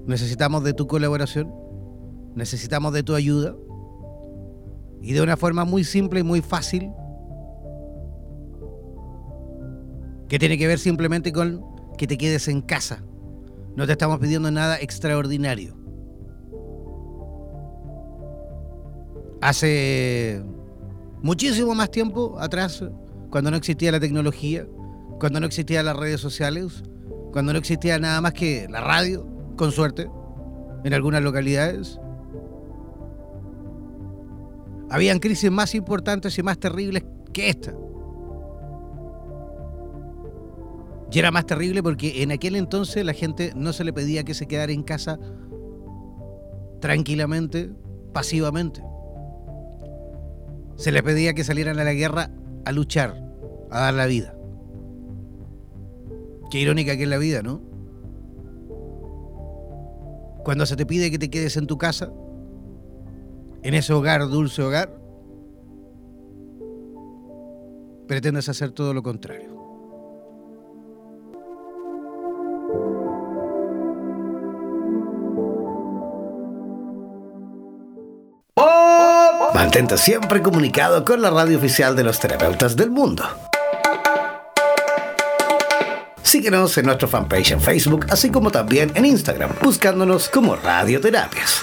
necesitamos 0.06 0.62
de 0.62 0.72
tu 0.72 0.86
colaboración, 0.86 1.52
necesitamos 2.36 2.92
de 2.92 3.02
tu 3.02 3.16
ayuda, 3.16 3.56
y 5.02 5.12
de 5.12 5.20
una 5.20 5.36
forma 5.36 5.64
muy 5.64 5.84
simple 5.84 6.20
y 6.20 6.22
muy 6.22 6.40
fácil, 6.40 6.92
que 10.28 10.38
tiene 10.38 10.56
que 10.56 10.66
ver 10.66 10.78
simplemente 10.78 11.32
con 11.32 11.64
que 11.98 12.06
te 12.06 12.16
quedes 12.16 12.48
en 12.48 12.62
casa. 12.62 13.02
No 13.76 13.86
te 13.86 13.92
estamos 13.92 14.18
pidiendo 14.18 14.50
nada 14.50 14.78
extraordinario. 14.78 15.76
Hace 19.40 20.42
muchísimo 21.20 21.74
más 21.74 21.90
tiempo 21.90 22.36
atrás, 22.38 22.84
cuando 23.30 23.50
no 23.50 23.56
existía 23.56 23.90
la 23.90 24.00
tecnología, 24.00 24.66
cuando 25.18 25.40
no 25.40 25.46
existían 25.46 25.84
las 25.84 25.96
redes 25.96 26.20
sociales, 26.20 26.84
cuando 27.32 27.52
no 27.52 27.58
existía 27.58 27.98
nada 27.98 28.20
más 28.20 28.34
que 28.34 28.68
la 28.70 28.80
radio, 28.80 29.26
con 29.56 29.72
suerte, 29.72 30.08
en 30.84 30.94
algunas 30.94 31.22
localidades, 31.22 31.98
habían 34.92 35.20
crisis 35.20 35.50
más 35.50 35.74
importantes 35.74 36.38
y 36.38 36.42
más 36.42 36.58
terribles 36.58 37.02
que 37.32 37.48
esta. 37.48 37.74
Y 41.10 41.18
era 41.18 41.30
más 41.30 41.46
terrible 41.46 41.82
porque 41.82 42.22
en 42.22 42.30
aquel 42.30 42.56
entonces 42.56 43.02
la 43.02 43.14
gente 43.14 43.52
no 43.56 43.72
se 43.72 43.84
le 43.84 43.94
pedía 43.94 44.22
que 44.22 44.34
se 44.34 44.46
quedara 44.46 44.70
en 44.70 44.82
casa 44.82 45.18
tranquilamente, 46.80 47.70
pasivamente. 48.12 48.84
Se 50.76 50.92
le 50.92 51.02
pedía 51.02 51.32
que 51.32 51.44
salieran 51.44 51.78
a 51.78 51.84
la 51.84 51.94
guerra 51.94 52.30
a 52.66 52.72
luchar, 52.72 53.14
a 53.70 53.80
dar 53.80 53.94
la 53.94 54.04
vida. 54.04 54.34
Qué 56.50 56.60
irónica 56.60 56.98
que 56.98 57.04
es 57.04 57.08
la 57.08 57.18
vida, 57.18 57.40
¿no? 57.40 57.62
Cuando 60.44 60.66
se 60.66 60.76
te 60.76 60.84
pide 60.84 61.10
que 61.10 61.18
te 61.18 61.30
quedes 61.30 61.56
en 61.56 61.66
tu 61.66 61.78
casa, 61.78 62.12
en 63.62 63.74
ese 63.74 63.92
hogar, 63.92 64.28
dulce 64.28 64.62
hogar, 64.62 64.98
pretendes 68.08 68.48
hacer 68.48 68.72
todo 68.72 68.92
lo 68.92 69.02
contrario. 69.02 69.52
Mantente 79.54 79.96
siempre 79.96 80.42
comunicado 80.42 81.04
con 81.04 81.22
la 81.22 81.30
radio 81.30 81.56
oficial 81.56 81.94
de 81.94 82.04
los 82.04 82.18
terapeutas 82.18 82.76
del 82.76 82.90
mundo. 82.90 83.24
Síguenos 86.22 86.76
en 86.78 86.86
nuestro 86.86 87.06
fanpage 87.08 87.52
en 87.52 87.60
Facebook, 87.60 88.06
así 88.08 88.30
como 88.30 88.50
también 88.50 88.90
en 88.94 89.04
Instagram, 89.04 89.50
buscándonos 89.62 90.28
como 90.28 90.56
Radioterapias. 90.56 91.62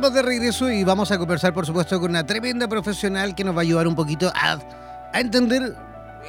De 0.00 0.22
regreso 0.22 0.68
y 0.68 0.82
vamos 0.82 1.12
a 1.12 1.18
conversar, 1.18 1.54
por 1.54 1.66
supuesto, 1.66 2.00
con 2.00 2.10
una 2.10 2.26
tremenda 2.26 2.66
profesional 2.66 3.32
que 3.36 3.44
nos 3.44 3.54
va 3.54 3.60
a 3.60 3.62
ayudar 3.62 3.86
un 3.86 3.94
poquito 3.94 4.32
a, 4.34 4.58
entender 5.14 5.76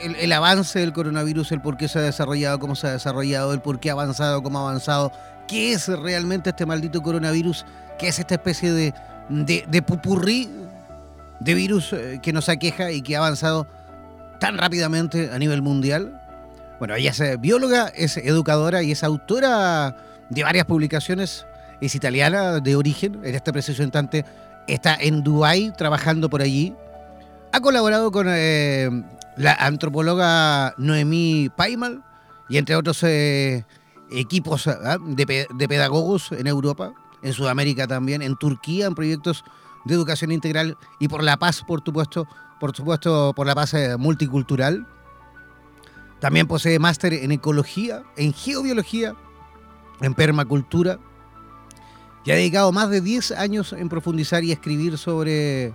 el, 0.04 0.32
avance 0.32 0.78
del 0.78 0.93
coronavirus, 0.93 1.51
el 1.51 1.62
por 1.62 1.75
qué 1.75 1.88
se 1.88 1.97
ha 1.97 2.04
desarrollado, 2.04 2.60
cómo 2.60 2.75
se 2.75 2.86
ha 2.86 2.91
desarrollado, 2.91 3.54
el 3.54 3.62
por 3.62 3.80
qué 3.80 3.89
ha 3.89 3.93
avanzado, 3.93 4.43
cómo 4.43 4.60
ha 4.60 4.69
avanzado, 4.69 5.12
qué 5.47 5.73
es 5.73 5.88
realmente 5.88 6.51
este 6.51 6.67
maldito 6.67 7.01
coronavirus, 7.01 7.65
qué 7.97 8.10
es 8.10 8.19
esta 8.19 8.36
especie 8.36 8.71
de, 8.71 8.93
de, 9.30 9.82
pupurrí 9.82 10.47
de 11.39 11.54
virus 11.56 11.91
eh, 11.93 12.19
que 12.21 12.34
nos 12.34 12.49
aqueja 12.49 12.91
y 12.91 13.01
que 13.01 13.15
ha 13.15 13.19
avanzado 13.19 13.65
tan 14.39 14.60
rápidamente 14.60 15.32
a 15.34 15.39
nivel 15.39 15.63
mundial. 15.63 16.21
Bueno, 16.78 16.93
ella 16.93 17.10
es 17.10 17.41
bióloga, 17.41 17.91
es 17.95 18.17
educadora 18.17 18.84
y 18.84 18.91
es 18.91 19.04
autora 19.04 19.97
de 20.30 20.43
varias 20.43 20.67
publicaciones 20.67 21.47
es 21.81 21.95
italiana 21.95 22.59
de 22.59 22.75
origen, 22.75 23.19
en 23.23 23.35
este 23.35 23.51
preciso 23.51 23.83
instante 23.83 24.25
está 24.67 24.95
en 24.95 25.23
Dubái 25.23 25.71
trabajando 25.77 26.29
por 26.29 26.41
allí. 26.41 26.73
Ha 27.51 27.59
colaborado 27.61 28.11
con 28.11 28.27
eh, 28.29 28.89
la 29.38 29.53
antropóloga 29.53 30.73
Noemí 30.77 31.49
Paimal 31.55 32.03
y 32.49 32.57
entre 32.57 32.75
otros 32.75 33.03
eh, 33.03 33.65
equipos 34.11 34.67
¿ah? 34.67 34.97
de, 35.05 35.47
de, 35.49 35.67
pedagogos 35.67 36.31
en 36.31 36.47
Europa, 36.47 36.93
en 37.23 37.33
Sudamérica 37.33 37.88
también, 37.88 38.21
en 38.21 38.35
Turquía, 38.35 38.88
en 38.88 38.95
proyectos 38.95 39.43
de 39.85 39.93
educación 39.93 40.31
integral 40.31 40.77
y 40.99 41.07
por 41.07 41.23
la 41.23 41.38
paz, 41.38 41.63
por 41.65 41.83
supuesto, 41.83 42.27
por 42.59 42.75
supuesto, 42.75 43.33
por 43.35 43.47
la 43.47 43.55
paz 43.55 43.73
eh, 43.73 43.97
multicultural. 43.97 44.88
También 46.19 46.47
posee 46.47 46.79
máster 46.79 47.13
en 47.13 47.31
ecología, 47.31 48.03
en 48.15 48.33
geobiología, 48.33 49.15
en 50.01 50.13
permacultura 50.13 50.99
y 52.25 52.31
ha 52.31 52.35
dedicado 52.35 52.71
más 52.71 52.89
de 52.89 53.01
10 53.01 53.31
años 53.31 53.71
en 53.73 53.88
profundizar 53.88 54.43
y 54.43 54.51
escribir 54.51 54.97
sobre 54.97 55.73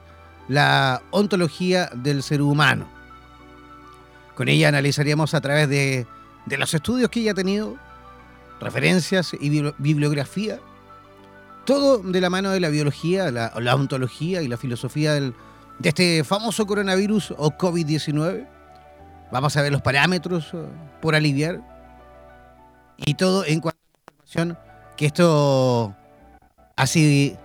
la 0.49 1.01
ontología 1.13 1.89
del 1.95 2.25
ser 2.25 2.43
humano. 2.43 2.89
Con 4.35 4.49
ella 4.49 4.69
analizaríamos 4.69 5.33
a 5.35 5.41
través 5.41 5.69
de, 5.69 6.07
los 6.47 6.75
estudios 6.75 7.09
que 7.09 7.21
ella 7.21 7.33
ha 7.33 7.35
tenido, 7.35 7.77
referencias 8.61 9.33
y 9.39 9.63
bibliografía, 9.79 10.59
todo 11.65 11.99
de 11.99 12.21
la 12.21 12.31
mano 12.31 12.51
de 12.51 12.59
la 12.59 12.69
biología, 12.69 13.31
la, 13.31 13.75
ontología 13.77 14.43
y 14.43 14.49
la 14.49 14.57
filosofía 14.57 15.15
de 15.15 15.33
este 15.83 16.25
famoso 16.25 16.67
coronavirus 16.67 17.33
o 17.39 17.53
COVID-19. 17.53 18.49
Vamos 19.31 19.57
a 19.57 19.63
ver 19.63 19.71
los 19.71 19.83
parámetros 19.83 20.51
eh, 20.53 20.67
por 21.01 21.15
aliviar 21.15 21.61
y 22.97 23.15
todo 23.15 23.45
en 23.45 23.61
cuanto 23.61 23.79
a 23.79 23.93
la 23.95 24.13
información 24.13 24.59
que 24.97 25.07
esto 25.07 25.95
Así, 26.77 27.37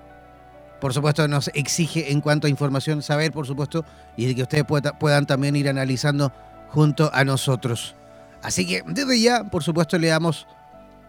por 0.80 0.94
supuesto, 0.94 1.28
nos 1.28 1.50
exige 1.54 2.12
en 2.12 2.22
cuanto 2.22 2.48
a 2.48 2.50
información 2.50 3.02
saber, 3.02 3.32
por 3.32 3.48
supuesto, 3.48 3.86
y 4.16 4.28
de 4.28 4.36
que 4.36 4.44
ustedes 4.44 4.66
puedan 5.00 5.26
también 5.26 5.56
ir 5.56 5.68
analizando 5.68 6.32
junto 6.70 7.10
a 7.14 7.24
nosotros. 7.24 7.96
Así 8.44 8.68
que 8.68 8.84
desde 8.86 9.20
ya, 9.20 9.44
por 9.46 9.64
supuesto, 9.64 9.98
le 9.98 10.08
damos 10.08 10.46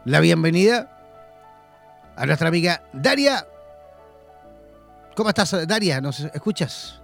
la 0.04 0.20
bienvenida 0.20 0.88
a 2.16 2.24
nuestra 2.24 2.48
amiga 2.48 2.82
Daria. 2.92 3.46
¿Cómo 5.14 5.28
estás, 5.28 5.66
Daria? 5.66 6.00
¿Nos 6.00 6.20
escuchas? 6.20 7.00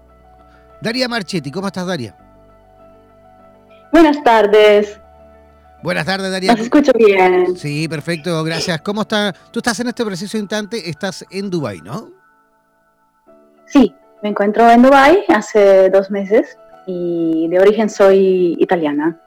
Daria 0.81 1.09
Marchetti, 1.09 1.51
¿cómo 1.51 1.67
estás, 1.67 1.87
Daria? 1.87 2.17
Buenas 3.93 4.23
tardes. 4.25 5.02
Buenas 5.83 6.07
tardes, 6.07 6.31
Daria. 6.31 6.53
Nos 6.53 6.61
escucho 6.61 6.93
bien. 6.95 7.57
Sí, 7.57 7.89
perfecto, 7.89 8.45
gracias. 8.45 8.81
¿Cómo 8.83 9.03
está? 9.03 9.35
Tú 9.51 9.59
estás 9.59 9.81
en 9.81 9.89
este 9.89 10.05
preciso 10.05 10.39
instante, 10.39 10.89
estás 10.89 11.27
en 11.29 11.51
Dubái, 11.51 11.81
¿no? 11.81 12.09
Sí, 13.67 13.93
me 14.23 14.29
encuentro 14.29 14.71
en 14.71 14.83
Dubái 14.83 15.25
hace 15.29 15.91
dos 15.91 16.09
meses 16.11 16.57
y 16.87 17.49
de 17.49 17.59
origen 17.59 17.91
soy 17.91 18.57
italiana. 18.61 19.21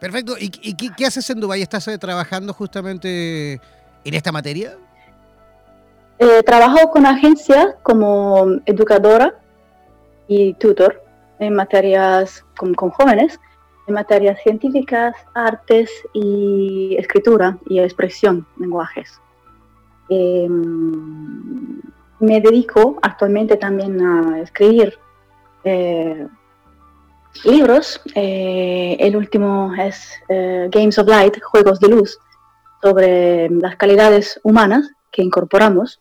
Perfecto. 0.00 0.34
¿Y, 0.36 0.50
qué, 0.50 1.06
haces 1.06 1.30
en 1.30 1.38
Dubái? 1.38 1.62
¿Estás 1.62 1.86
eh, 1.86 1.96
trabajando 1.96 2.52
justamente 2.52 3.60
en 4.04 4.14
esta 4.14 4.32
materia? 4.32 4.76
Eh, 6.18 6.42
trabajo 6.44 6.90
con 6.90 7.06
agencias 7.06 7.76
como 7.84 8.46
educadora 8.66 9.32
y 10.26 10.54
tutor 10.54 11.04
en 11.38 11.54
materias 11.54 12.44
con 12.56 12.74
jóvenes 12.74 13.38
en 13.86 13.94
materias 13.94 14.38
científicas, 14.42 15.14
artes 15.34 15.90
y 16.12 16.96
escritura 16.98 17.58
y 17.68 17.80
expresión, 17.80 18.46
lenguajes. 18.58 19.20
Em, 20.08 21.80
me 22.20 22.40
dedico 22.40 22.98
actualmente 23.02 23.56
también 23.56 24.00
a 24.00 24.40
escribir 24.40 24.98
eh, 25.64 26.26
libros. 27.44 28.00
Eh, 28.14 28.96
el 29.00 29.16
último 29.16 29.72
es 29.74 30.12
eh, 30.28 30.68
Games 30.70 30.98
of 30.98 31.08
Light, 31.08 31.40
Juegos 31.42 31.80
de 31.80 31.88
Luz, 31.88 32.18
sobre 32.82 33.48
las 33.50 33.76
calidades 33.76 34.40
humanas 34.44 34.90
que 35.10 35.22
incorporamos. 35.22 36.00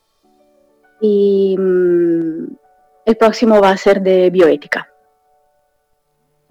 Y 1.00 1.56
mm, 1.58 2.48
el 3.06 3.18
próximo 3.18 3.60
va 3.60 3.72
a 3.72 3.78
ser 3.78 4.02
de 4.02 4.30
bioética. 4.30 4.91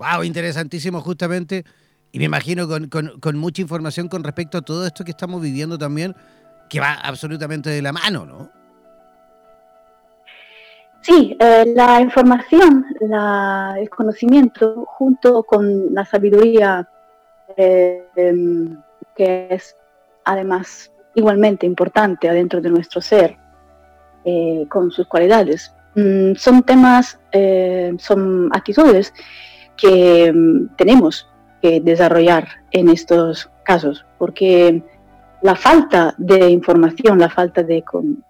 Wow, 0.00 0.24
interesantísimo 0.24 1.02
justamente. 1.02 1.62
Y 2.10 2.18
me 2.18 2.24
imagino 2.24 2.66
con, 2.66 3.36
mucha 3.36 3.60
información 3.60 4.08
con 4.08 4.24
respecto 4.24 4.56
a 4.56 4.62
todo 4.62 4.86
esto 4.86 5.04
que 5.04 5.10
estamos 5.10 5.42
viviendo 5.42 5.76
también, 5.76 6.16
que 6.70 6.80
va 6.80 6.94
absolutamente 6.94 7.68
de 7.68 7.82
la 7.82 7.92
mano, 7.92 8.24
¿no? 8.24 8.50
Sí, 11.02 11.36
eh, 11.38 11.66
la 11.76 12.00
información, 12.00 12.86
el 13.78 13.90
conocimiento, 13.90 14.86
junto 14.86 15.42
con 15.42 15.94
la 15.94 16.06
sabiduría, 16.06 16.88
eh, 17.58 18.02
em, 18.16 18.80
que 19.14 19.48
es 19.50 19.76
además 20.24 20.90
igualmente 21.14 21.66
importante 21.66 22.26
adentro 22.26 22.62
de 22.62 22.70
nuestro 22.70 23.02
ser, 23.02 23.36
eh, 24.24 24.64
con 24.70 24.90
sus 24.90 25.06
cualidades, 25.06 25.74
mm, 25.94 26.34
son 26.36 26.62
temas, 26.62 27.18
son 27.98 28.50
actitudes 28.52 29.12
que 29.80 30.32
mm, 30.32 30.76
tenemos 30.76 31.28
que 31.60 31.80
desarrollar 31.80 32.48
en 32.70 32.88
estos 32.88 33.50
casos, 33.64 34.04
porque 34.18 34.82
la 35.42 35.56
falta 35.56 36.14
de 36.18 36.50
información, 36.50 37.18
la 37.18 37.30
falta 37.30 37.62
de 37.62 37.82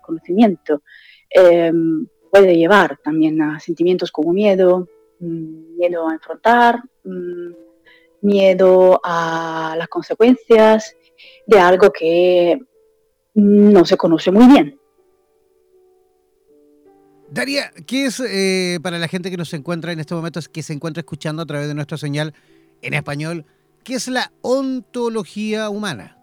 conocimiento, 0.03 0.83
em, 1.29 2.07
puede 2.31 2.57
llevar 2.57 2.99
también 3.03 3.41
a 3.43 3.59
sentimientos 3.61 4.13
como 4.13 4.33
miedo, 4.33 4.89
mm, 5.21 5.77
miedo 5.77 6.09
a 6.09 6.15
enfrentar, 6.15 6.83
mm, 7.05 7.53
miedo 8.23 9.01
a 9.03 9.75
las 9.77 9.89
consecuencias 9.89 10.97
de 11.47 11.59
algo 11.59 11.91
que 11.91 12.61
no 13.35 13.85
se 13.85 13.97
conoce 13.97 14.31
muy 14.31 14.47
bien. 14.47 14.80
Daria, 17.31 17.71
¿qué 17.87 18.07
es 18.07 18.21
eh, 18.21 18.79
para 18.83 18.99
la 18.99 19.09
gente 19.09 19.31
que 19.31 19.37
nos 19.37 19.53
encuentra 19.55 19.93
en 19.93 20.01
estos 20.01 20.17
momentos, 20.17 20.49
que 20.49 20.63
se 20.63 20.73
encuentra 20.73 21.01
escuchando 21.01 21.43
a 21.43 21.47
través 21.47 21.69
de 21.69 21.75
nuestra 21.75 21.97
señal 21.97 22.35
en 22.83 22.95
español, 22.95 23.45
qué 23.85 23.95
es 23.95 24.09
la 24.09 24.33
ontología 24.43 25.71
humana? 25.71 26.19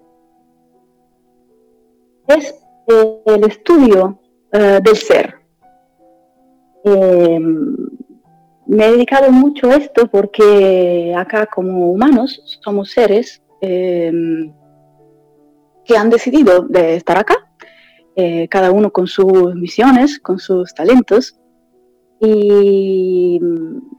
Es 2.28 2.54
eh, 2.88 3.22
el 3.26 3.44
estudio 3.46 4.20
eh, 4.52 4.80
del 4.84 4.98
ser, 4.98 5.38
eh, 6.84 7.40
me 8.68 8.86
he 8.86 8.92
dedicado 8.92 9.32
mucho 9.32 9.70
a 9.70 9.76
esto 9.76 10.08
porque 10.08 11.14
acá 11.18 11.46
como 11.46 11.92
humanos 11.92 12.60
somos 12.64 12.92
seres 12.92 13.42
eh, 13.62 14.12
que 15.86 15.98
han 15.98 16.10
decidido 16.10 16.62
de 16.64 16.96
estar 16.96 17.18
acá, 17.18 17.47
eh, 18.20 18.48
cada 18.48 18.72
uno 18.72 18.90
con 18.92 19.06
sus 19.06 19.54
misiones, 19.54 20.20
con 20.20 20.40
sus 20.40 20.74
talentos. 20.74 21.36
Y 22.20 23.40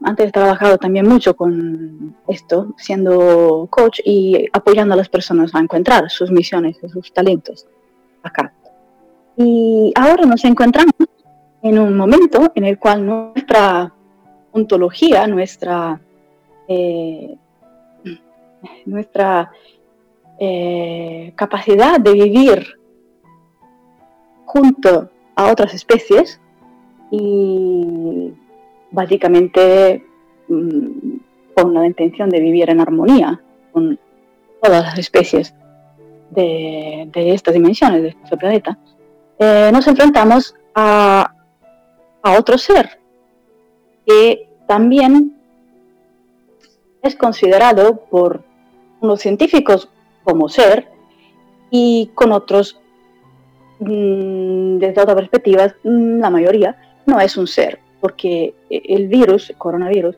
antes 0.03 0.27
he 0.27 0.31
trabajado 0.31 0.77
también 0.77 1.07
mucho 1.07 1.37
con 1.37 2.17
esto, 2.27 2.75
siendo 2.77 3.67
coach 3.69 4.01
y 4.03 4.45
apoyando 4.51 4.93
a 4.93 4.97
las 4.97 5.07
personas 5.07 5.55
a 5.55 5.59
encontrar 5.59 6.09
sus 6.09 6.31
misiones 6.31 6.75
sus 6.91 7.13
talentos 7.13 7.65
acá. 8.21 8.53
Y 9.37 9.93
ahora 9.95 10.25
nos 10.25 10.43
encontramos 10.43 10.95
en 11.61 11.79
un 11.79 11.95
momento 11.95 12.51
en 12.55 12.65
el 12.65 12.77
cual 12.77 13.05
nuestra 13.05 13.93
ontología, 14.51 15.27
nuestra, 15.27 15.97
eh, 16.67 17.37
nuestra 18.85 19.49
eh, 20.37 21.31
capacidad 21.37 22.01
de 22.01 22.11
vivir 22.11 22.78
junto 24.51 25.09
a 25.35 25.51
otras 25.51 25.73
especies 25.73 26.39
y 27.11 28.33
básicamente 28.91 30.03
mm, 30.47 31.17
con 31.55 31.73
la 31.73 31.85
intención 31.85 32.29
de 32.29 32.39
vivir 32.39 32.69
en 32.69 32.81
armonía 32.81 33.41
con 33.71 33.99
todas 34.61 34.83
las 34.83 34.97
especies 34.97 35.53
de, 36.31 37.09
estas 37.13 37.53
dimensiones 37.53 38.03
de 38.03 38.09
este 38.09 38.37
planeta, 38.37 38.77
eh, 39.39 39.69
nos 39.71 39.87
enfrentamos 39.87 40.55
a 40.75 41.33
a 42.21 42.37
otro 42.37 42.57
ser 42.57 42.99
que 44.05 44.49
también 44.67 45.35
es 47.01 47.15
considerado 47.15 48.05
por 48.09 48.43
unos 49.01 49.21
científicos 49.21 49.89
como 50.23 50.49
ser 50.49 50.91
y 51.71 52.11
con 52.15 52.31
otros, 52.31 52.79
desde 53.79 55.01
otras 55.01 55.15
perspectivas, 55.15 55.75
mm, 55.83 56.19
la 56.19 56.29
mayoría 56.29 56.75
no 57.05 57.19
es 57.19 57.37
un 57.37 57.47
ser, 57.47 57.79
porque 58.01 58.53
el 58.69 59.07
virus, 59.07 59.49
el 59.49 59.57
coronavirus, 59.57 60.15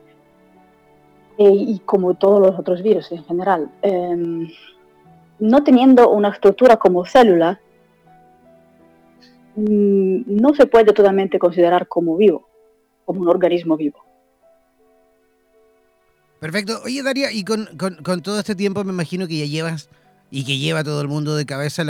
eh, 1.38 1.50
y 1.50 1.80
como 1.84 2.14
todos 2.14 2.40
los 2.40 2.58
otros 2.58 2.82
virus 2.82 3.10
en 3.12 3.24
general, 3.24 3.70
em, 3.82 4.48
no 5.38 5.64
teniendo 5.64 6.10
una 6.10 6.28
estructura 6.30 6.76
como 6.76 7.04
célula, 7.04 7.60
Mm, 9.54 10.22
no 10.26 10.54
se 10.54 10.66
puede 10.66 10.92
totalmente 10.92 11.38
considerar 11.38 11.86
como 11.86 12.16
vivo, 12.16 12.48
como 13.04 13.20
un 13.20 13.28
organismo 13.28 13.76
vivo. 13.76 14.02
Perfecto. 16.40 16.80
Oye, 16.84 17.02
Daria, 17.02 17.30
y 17.30 17.44
con, 17.44 17.68
todo 18.22 18.38
este 18.38 18.56
tiempo 18.56 18.82
me 18.82 18.92
imagino 18.92 19.28
que 19.28 19.38
ya 19.38 19.46
llevas 19.46 19.88
y 20.34 20.44
que 20.44 20.56
lleva 20.56 20.82
todo 20.82 21.02
el 21.02 21.08
mundo 21.08 21.36
de 21.36 21.44
cabeza, 21.44 21.84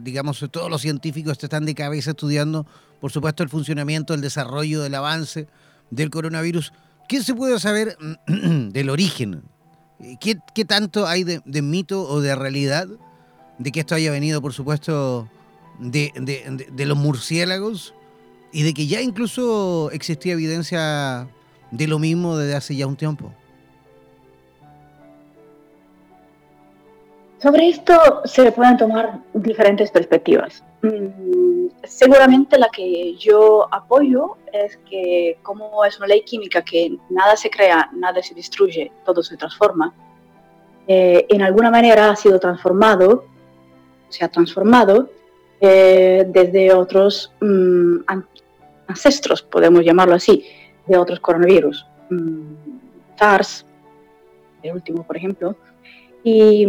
digamos, 0.00 0.46
todos 0.52 0.70
los 0.70 0.80
científicos 0.80 1.36
están 1.42 1.66
de 1.66 1.74
cabeza 1.74 2.10
estudiando, 2.10 2.64
por 3.00 3.10
supuesto, 3.10 3.42
el 3.42 3.48
funcionamiento, 3.48 4.14
el 4.14 4.20
desarrollo, 4.20 4.84
el 4.84 4.94
avance 4.94 5.48
del 5.90 6.08
coronavirus. 6.08 6.72
¿Qué 7.08 7.20
se 7.20 7.34
puede 7.34 7.58
saber 7.58 7.98
del 8.28 8.90
origen? 8.90 9.42
¿Qué, 10.20 10.64
tanto 10.64 11.08
hay 11.08 11.24
de, 11.24 11.42
de, 11.44 11.62
mito 11.62 12.08
o 12.08 12.20
de 12.20 12.36
realidad 12.36 12.86
de 13.58 13.72
que 13.72 13.80
esto 13.80 13.96
haya 13.96 14.12
venido, 14.12 14.40
por 14.40 14.52
supuesto, 14.52 15.28
de, 15.80 16.84
los 16.86 16.96
murciélagos 16.96 17.92
y 18.52 18.62
de 18.62 18.72
que 18.72 18.86
ya 18.86 19.00
incluso 19.00 19.90
existía 19.90 20.34
evidencia 20.34 21.28
de 21.72 21.86
lo 21.88 21.98
mismo 21.98 22.36
desde 22.36 22.54
hace 22.54 22.76
ya 22.76 22.86
un 22.86 22.96
tiempo. 22.96 23.34
Sobre 27.42 27.70
esto 27.70 28.22
se 28.26 28.52
pueden 28.52 28.76
tomar 28.76 29.18
diferentes 29.32 29.90
perspectivas. 29.90 30.62
Mm, 30.82 31.68
seguramente 31.84 32.58
la 32.58 32.68
que 32.68 33.14
yo 33.16 33.66
apoyo 33.72 34.36
es 34.52 34.76
que 34.88 35.38
como 35.42 35.84
es 35.86 35.96
una 35.96 36.06
ley 36.06 36.22
química 36.22 36.62
que 36.62 36.98
nada 37.08 37.36
se 37.36 37.48
crea, 37.48 37.88
nada 37.94 38.22
se 38.22 38.34
destruye, 38.34 38.92
todo 39.06 39.22
se 39.22 39.38
transforma, 39.38 39.94
eh, 40.86 41.24
en 41.30 41.40
alguna 41.40 41.70
manera 41.70 42.10
ha 42.10 42.16
sido 42.16 42.38
transformado, 42.38 43.24
se 44.10 44.22
ha 44.22 44.28
transformado 44.28 45.08
eh, 45.60 46.26
desde 46.28 46.74
otros 46.74 47.32
mm, 47.40 48.00
ancestros, 48.86 49.42
podemos 49.42 49.82
llamarlo 49.82 50.14
así, 50.14 50.44
de 50.86 50.98
otros 50.98 51.20
coronavirus. 51.20 51.86
Mm, 52.10 52.54
SARS, 53.18 53.64
el 54.62 54.74
último, 54.74 55.04
por 55.04 55.16
ejemplo. 55.16 55.56
Y 56.22 56.66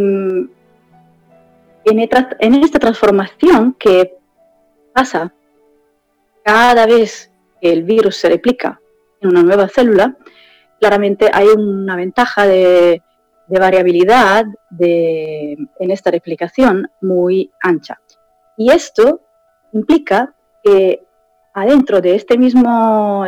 en, 1.84 1.98
en 2.00 2.54
esta 2.62 2.78
transformación 2.78 3.74
que 3.78 4.14
pasa 4.92 5.32
cada 6.44 6.86
vez 6.86 7.30
que 7.60 7.72
el 7.72 7.84
virus 7.84 8.16
se 8.16 8.28
replica 8.28 8.80
en 9.20 9.30
una 9.30 9.42
nueva 9.42 9.68
célula, 9.68 10.16
claramente 10.80 11.30
hay 11.32 11.46
una 11.48 11.96
ventaja 11.96 12.46
de, 12.46 13.02
de 13.46 13.58
variabilidad 13.58 14.46
de, 14.70 15.56
en 15.78 15.90
esta 15.90 16.10
replicación 16.10 16.90
muy 17.00 17.50
ancha. 17.62 18.00
Y 18.56 18.70
esto 18.70 19.20
implica 19.72 20.34
que 20.62 21.04
adentro 21.54 22.00
de 22.00 22.14
este 22.14 22.38
mismo, 22.38 23.24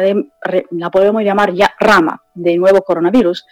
la 0.70 0.90
podemos 0.90 1.22
llamar 1.22 1.52
ya 1.52 1.74
rama 1.78 2.22
de 2.34 2.56
nuevo 2.56 2.80
coronavirus, 2.82 3.46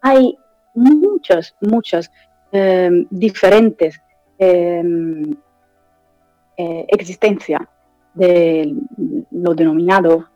hay 0.00 0.36
muchas, 0.74 1.54
muchas 1.60 2.10
em, 2.52 3.06
diferentes 3.10 4.00
em, 4.38 5.34
eh, 6.56 6.86
existencias 6.88 7.62
de 8.14 8.74
lo 9.30 9.54
denominado 9.54 10.26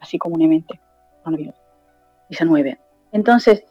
así 0.00 0.18
comúnmente 0.18 0.80
coronavirus 1.22 1.54
19. 2.28 2.78
Entonces, 3.12 3.64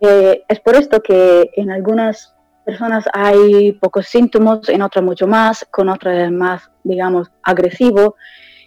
eh, 0.00 0.42
es 0.48 0.60
por 0.60 0.76
esto 0.76 1.00
que 1.00 1.50
en 1.56 1.70
algunas 1.70 2.34
personas 2.64 3.06
hay 3.14 3.72
pocos 3.72 4.06
síntomas, 4.06 4.68
en 4.68 4.82
otras 4.82 5.04
mucho 5.04 5.26
más, 5.26 5.66
con 5.70 5.88
otras 5.88 6.30
más, 6.30 6.70
digamos, 6.84 7.30
agresivo 7.42 8.16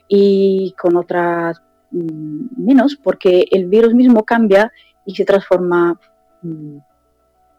y 0.08 0.74
con 0.80 0.98
otras 0.98 1.62
mm, 1.92 2.66
menos, 2.66 2.96
porque 2.96 3.46
el 3.52 3.68
virus 3.68 3.94
mismo 3.94 4.24
cambia 4.24 4.72
y 4.76 4.92
y 5.06 5.16
se 5.16 5.26
transforma 5.26 6.00
mm, 6.42 6.78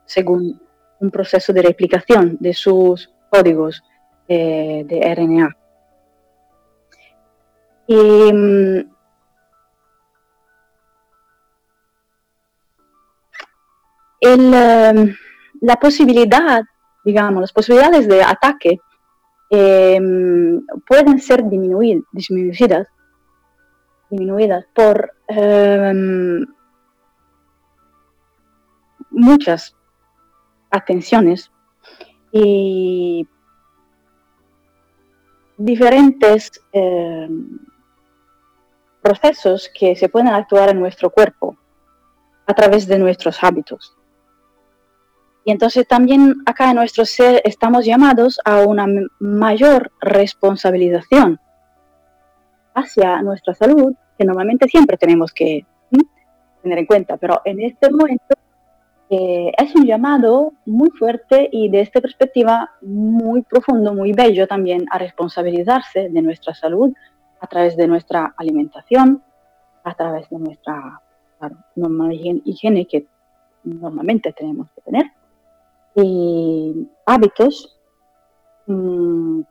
según 0.05 0.61
un 1.03 1.11
proceso 1.11 1.53
de 1.53 1.63
replicación 1.63 2.37
de 2.39 2.55
sus 2.55 3.11
códigos 3.29 3.83
eh, 4.29 4.85
de 4.87 5.15
RNA. 5.15 5.57
Y 7.89 8.33
mm, 8.33 8.79
em, 14.21 15.17
la 15.61 15.77
posibilidad, 15.77 16.63
digamos, 17.05 17.41
las 17.41 17.53
posibilidades 17.53 18.07
de 18.07 18.23
ataque 18.23 18.79
em, 19.51 20.65
pueden 20.87 21.19
ser 21.21 21.43
disminuidas, 21.49 22.05
disminuidas 24.09 24.67
por 24.73 25.13
em, 25.27 26.47
muchas 29.11 29.75
atenciones. 30.73 31.53
Y 32.33 33.29
diferentes 35.57 36.51
procesos 39.01 39.71
que 39.79 39.95
se 39.95 40.09
pueden 40.09 40.29
actuar 40.29 40.71
en 40.71 40.81
nuestro 40.81 41.11
cuerpo 41.11 41.57
a 42.47 42.55
través 42.55 42.87
de 42.87 42.99
nuestros 42.99 43.43
hábitos. 43.45 43.97
Y 45.45 45.51
entonces 45.51 45.87
también 45.87 46.43
acá 46.47 46.71
en 46.71 46.77
nuestro 46.77 47.05
ser 47.05 47.43
estamos 47.45 47.85
llamados 47.85 48.41
a 48.45 48.61
una 48.61 48.87
mayor 49.19 49.91
responsabilización 50.01 51.41
hacia 52.75 53.21
nuestra 53.23 53.55
salud, 53.55 53.93
que 54.19 54.25
normalmente 54.25 54.69
siempre 54.69 54.97
tenemos 54.97 55.33
que 55.33 55.67
tener 56.63 56.79
en 56.79 56.87
cuenta, 56.87 57.17
pero 57.17 57.43
en 57.45 57.61
este 57.61 57.91
momento 57.91 58.37
eh, 59.15 59.53
es 59.59 59.75
un 59.75 59.85
llamado 59.85 60.55
muy 60.65 60.89
fuerte 60.89 61.47
y 61.53 61.69
de 61.69 61.83
esta 61.83 62.01
perspectiva 62.01 62.71
muy 62.81 63.43
profundo, 63.43 63.93
muy 63.93 64.13
bello 64.13 64.47
también 64.47 64.87
a 64.91 64.97
responsabilizarse 64.97 66.09
de 66.09 66.23
nuestra 66.23 66.55
salud 66.55 66.95
a 67.39 67.47
través 67.47 67.77
de 67.77 67.87
nuestra 67.89 68.33
alimentación, 68.39 69.23
a 69.85 69.95
través 69.95 70.31
de 70.31 70.39
nuestra 70.39 71.03
normal 71.75 72.19
higiene 72.47 72.87
que 72.87 73.07
normalmente 73.65 74.33
tenemos 74.33 74.69
que 74.75 74.81
tener 74.81 75.05
y 75.95 76.89
hábitos 77.05 77.79
mm, 78.67 79.43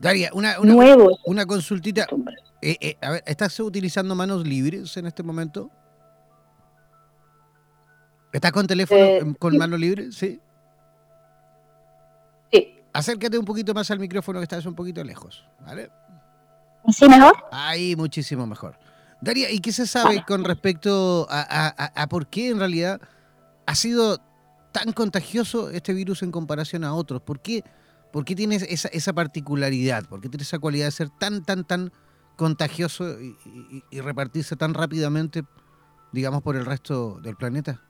Daria, 0.00 0.30
una, 0.34 0.58
nuevos 0.58 1.18
una 1.24 1.46
consultita. 1.46 2.06
Eh, 2.60 2.76
eh, 2.78 2.96
a 3.00 3.12
ver, 3.12 3.22
¿Estás 3.24 3.58
utilizando 3.60 4.14
manos 4.14 4.46
libres 4.46 4.94
en 4.98 5.06
este 5.06 5.22
momento? 5.22 5.70
¿Estás 8.32 8.52
con 8.52 8.66
teléfono 8.66 9.00
eh, 9.00 9.34
con 9.38 9.56
manos 9.56 9.80
libres? 9.80 10.14
Sí. 10.14 10.40
Sí. 12.52 12.74
Acércate 12.92 13.38
un 13.38 13.44
poquito 13.44 13.72
más 13.74 13.90
al 13.90 13.98
micrófono 13.98 14.38
que 14.40 14.44
estás 14.44 14.66
un 14.66 14.74
poquito 14.74 15.02
lejos, 15.02 15.44
¿vale? 15.64 15.90
¿Así 16.84 17.08
mejor? 17.08 17.34
Ahí, 17.52 17.96
muchísimo 17.96 18.46
mejor. 18.46 18.78
Daria, 19.20 19.50
¿y 19.50 19.60
qué 19.60 19.72
se 19.72 19.86
sabe 19.86 20.24
con 20.26 20.44
respecto 20.44 21.26
a, 21.28 22.06
por 22.08 22.28
qué 22.28 22.50
en 22.50 22.58
realidad 22.58 23.00
ha 23.66 23.74
sido 23.74 24.18
tan 24.72 24.92
contagioso 24.92 25.70
este 25.70 25.92
virus 25.92 26.22
en 26.22 26.30
comparación 26.30 26.84
a 26.84 26.94
otros? 26.94 27.20
¿Por 27.22 27.40
qué, 27.40 27.64
por 28.12 28.24
qué 28.24 28.36
tiene 28.36 28.56
esa, 28.56 29.12
particularidad? 29.12 30.04
¿Por 30.04 30.20
qué 30.20 30.28
tiene 30.28 30.42
esa 30.42 30.58
cualidad 30.58 30.86
de 30.86 30.92
ser 30.92 31.08
tan, 31.18 31.42
tan, 31.44 31.64
tan 31.64 31.92
contagioso 32.36 33.16
y, 33.20 34.00
repartirse 34.00 34.54
tan 34.54 34.72
rápidamente, 34.72 35.42
digamos, 36.12 36.42
por 36.42 36.54
el 36.56 36.64
resto 36.64 37.18
del 37.20 37.36
planeta? 37.36 37.82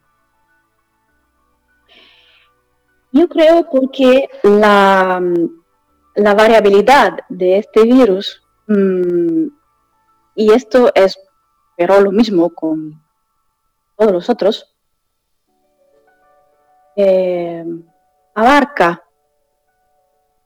Yo 3.11 3.27
creo 3.27 3.69
porque 3.69 4.29
la, 4.43 5.21
la 6.15 6.33
variabilidad 6.35 7.19
de 7.29 7.57
este 7.57 7.83
virus 7.83 8.43
mm, 8.67 9.47
y 10.35 10.53
esto 10.53 10.91
es, 10.95 11.19
pero 11.75 11.99
lo 11.99 12.11
mismo 12.11 12.49
con 12.51 13.01
todos 13.97 14.11
los 14.11 14.29
otros, 14.29 14.73
eh, 16.95 17.65
abarca 18.35 19.03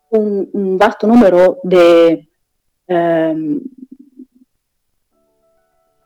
un, 0.10 0.78
vasto 0.80 1.06
número 1.06 1.60
de, 1.63 2.28
eh, 2.88 3.60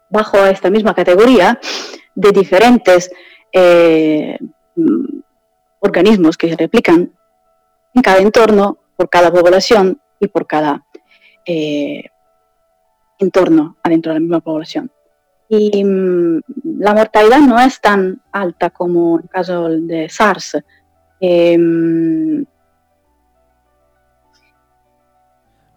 bajo 0.09 0.37
esta 0.45 0.69
misma 0.69 0.93
categoría, 0.93 1.59
de 2.15 2.31
diferentes 2.31 3.09
eh, 3.53 4.37
organismos 5.88 6.38
que 6.38 6.50
se 6.50 6.56
replican 6.56 7.12
en 7.93 8.02
cada 8.02 8.19
entorno, 8.19 8.78
por 8.95 9.10
cada 9.10 9.32
población 9.32 10.00
y 10.19 10.28
por 10.28 10.47
cada 10.47 10.84
en 13.19 13.32
torno 13.32 13.78
adentro 13.84 14.12
de 14.12 14.15
la 14.15 14.19
misma 14.19 14.39
población. 14.39 14.91
Y 15.50 15.84
mm, 15.84 16.41
la 16.80 16.93
mortalidad 16.93 17.39
no 17.39 17.60
es 17.60 17.80
tan 17.80 18.21
alta 18.32 18.69
como 18.69 19.17
en 19.17 19.23
el 19.23 19.30
caso 19.30 19.69
de 19.69 20.10
SARS. 20.10 20.58
Em, 21.19 22.45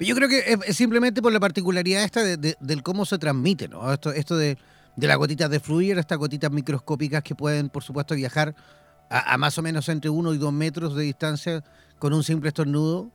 yo 0.01 0.15
creo 0.15 0.29
que 0.29 0.59
es 0.67 0.77
simplemente 0.77 1.23
por 1.23 1.33
la 1.33 1.41
particularidad 1.41 2.05
esta 2.05 2.23
de, 2.23 2.57
del 2.59 2.83
cómo 2.83 3.05
se 3.05 3.19
transmite, 3.19 3.69
¿no? 3.69 3.93
Esto, 3.93 4.13
esto 4.13 4.37
de, 4.37 4.59
de 4.97 5.07
las 5.07 5.19
gotitas 5.19 5.51
de 5.51 5.61
fluir, 5.61 5.99
estas 5.99 6.19
gotitas 6.19 6.51
microscópicas 6.51 7.23
que 7.23 7.35
pueden, 7.35 7.69
por 7.69 7.83
supuesto, 7.83 8.15
viajar 8.15 8.55
a, 9.11 9.37
más 9.39 9.59
o 9.59 9.63
menos 9.63 9.89
entre 9.89 10.09
uno 10.09 10.33
y 10.33 10.39
dos 10.39 10.53
metros 10.53 10.95
de 10.95 11.03
distancia 11.03 11.65
con 11.99 12.13
un 12.13 12.23
simple 12.23 12.49
estornudo, 12.49 13.11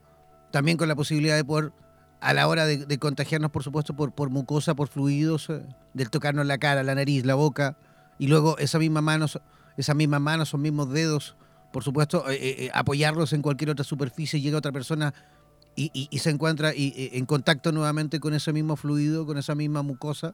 también 0.52 0.78
con 0.78 0.88
la 0.88 0.96
posibilidad 0.96 1.36
de 1.36 1.46
poder 1.46 1.72
a 2.22 2.34
la 2.34 2.48
hora 2.48 2.66
de, 2.66 2.98
contagiarnos, 2.98 3.52
por 3.52 3.64
supuesto, 3.64 3.96
por, 3.96 4.30
mucosa, 4.30 4.74
por 4.74 4.88
fluidos, 4.88 5.50
eh, 5.50 5.62
del 5.94 6.10
tocarnos 6.10 6.46
la 6.46 6.58
cara, 6.58 6.82
la 6.82 6.96
nariz, 6.96 7.24
la 7.26 7.36
boca, 7.36 7.78
y 8.18 8.28
luego 8.28 8.58
esa 8.58 8.80
misma 8.80 9.02
mano, 9.02 9.28
esas 9.78 9.96
mismas 9.96 10.22
manos, 10.22 10.50
esos 10.50 10.60
mismos 10.60 10.90
dedos, 10.90 11.36
por 11.72 11.84
supuesto, 11.84 12.30
eh, 12.30 12.38
eh, 12.42 12.72
apoyarlos 12.74 13.34
en 13.34 13.42
cualquier 13.42 13.70
otra 13.70 13.84
superficie, 13.84 14.42
llega 14.42 14.58
otra 14.58 14.72
persona 14.72 15.14
y, 15.76 16.08
se 16.18 16.30
encuentra 16.30 16.72
en 16.74 17.26
contacto 17.26 17.74
nuevamente 17.74 18.22
con 18.22 18.34
ese 18.34 18.54
mismo 18.54 18.78
fluido, 18.78 19.26
con 19.26 19.38
esa 19.38 19.56
misma 19.56 19.84
mucosa, 19.84 20.34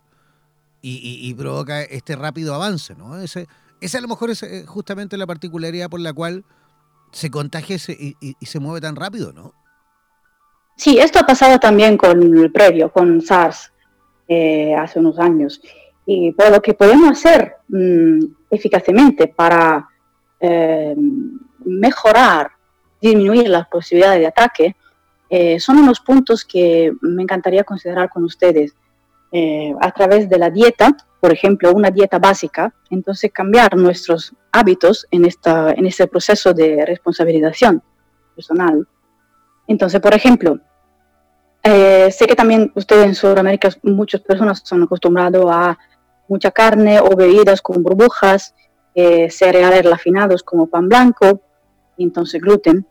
y, 0.82 1.34
provoca 1.34 1.82
este 1.82 2.16
rápido 2.16 2.54
avance, 2.54 2.96
¿no? 2.96 3.18
Ese, 3.18 3.48
esa 3.82 3.98
a 3.98 4.02
lo 4.02 4.08
mejor 4.08 4.30
es 4.30 4.46
justamente 4.68 5.18
la 5.18 5.28
particularidad 5.28 5.90
por 5.90 6.00
la 6.00 6.14
cual 6.14 6.46
se 7.12 7.30
contagia 7.30 7.76
y 7.76 8.46
se 8.46 8.60
mueve 8.60 8.80
tan 8.82 8.96
rápido, 8.96 9.34
¿no? 9.34 9.54
Sí, 10.76 10.98
esto 10.98 11.20
ha 11.20 11.26
pasado 11.28 11.60
también 11.60 11.98
con 11.98 12.38
el 12.38 12.52
previo, 12.52 12.92
con 12.92 13.22
SARS, 13.22 13.72
eh, 14.28 14.74
hace 14.74 15.00
unos 15.00 15.20
años. 15.20 15.62
Y 16.06 16.32
por 16.32 16.50
lo 16.50 16.62
que 16.62 16.74
podemos 16.74 17.12
hacer 17.12 17.58
mm, 17.68 18.20
eficazmente 18.50 19.28
para 19.28 19.88
eh, 20.40 20.96
mejorar, 21.66 22.52
disminuir 23.00 23.50
las 23.50 23.68
posibilidades 23.68 24.22
de 24.22 24.28
ataque, 24.28 24.76
eh, 25.30 25.60
son 25.60 25.78
unos 25.78 26.00
puntos 26.00 26.46
que 26.46 26.92
me 27.02 27.24
encantaría 27.24 27.64
considerar 27.64 28.10
con 28.10 28.24
ustedes. 28.24 28.74
A 29.34 29.92
través 29.92 30.28
de 30.30 30.38
la 30.38 30.50
dieta, 30.50 30.96
por 31.22 31.32
ejemplo, 31.32 31.72
una 31.72 31.90
dieta 31.90 32.20
básica, 32.20 32.74
entonces 32.90 33.32
cambiar 33.32 33.78
nuestros 33.78 34.34
hábitos 34.52 35.08
en, 35.12 35.26
esta, 35.26 35.72
en 35.72 35.86
este 35.86 36.08
proceso 36.08 36.54
de 36.54 36.86
responsabilización 36.86 37.82
personal 38.36 38.86
entonces, 39.72 40.02
por 40.02 40.14
ejemplo, 40.14 40.60
eh, 41.64 42.12
sé 42.12 42.28
que 42.28 42.36
también 42.36 42.74
ustedes 42.76 43.06
en 43.06 43.16
Sudamérica, 43.16 43.70
muchas 43.84 44.20
personas 44.20 44.62
son 44.66 44.84
acostumbrados 44.84 45.46
a 45.50 45.78
mucha 46.28 46.52
carne 46.52 47.00
o 47.00 47.16
bebidas 47.16 47.62
con 47.62 47.82
burbujas, 47.82 48.54
eh, 48.94 49.30
cereales 49.30 49.86
refinados 49.86 50.44
como 50.44 50.68
pan 50.68 50.90
blanco, 50.90 51.42
entonces 51.98 52.42
gluten. 52.42 52.86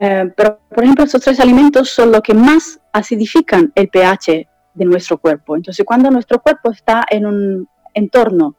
Eh, 0.00 0.32
pero, 0.36 0.58
por 0.68 0.82
ejemplo, 0.82 1.04
estos 1.04 1.22
tres 1.22 1.38
alimentos 1.38 1.90
son 1.90 2.10
los 2.10 2.22
que 2.22 2.34
más 2.34 2.80
acidifican 2.92 3.70
el 3.76 3.88
pH 3.88 4.48
de 4.76 4.84
nuestro 4.84 5.18
cuerpo. 5.18 5.56
Entonces, 5.56 5.84
cuando 5.84 6.10
nuestro 6.10 6.40
cuerpo 6.40 6.70
está 6.70 7.04
en 7.10 7.26
un 7.26 7.68
entorno 7.94 8.54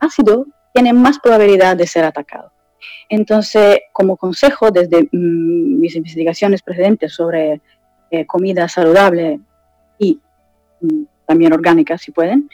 ácido, 0.00 0.46
tiene 0.74 0.92
más 0.92 1.20
probabilidad 1.20 1.76
de 1.76 1.86
ser 1.86 2.04
atacado. 2.04 2.52
Entonces, 3.08 3.80
como 3.92 4.16
consejo, 4.16 4.70
desde 4.70 5.04
mm, 5.04 5.80
mis 5.80 5.94
investigaciones 5.96 6.62
precedentes 6.62 7.14
sobre 7.14 7.60
eh, 8.10 8.26
comida 8.26 8.68
saludable 8.68 9.40
y 9.98 10.20
mm, 10.80 11.02
también 11.26 11.52
orgánica, 11.52 11.98
si 11.98 12.12
pueden, 12.12 12.48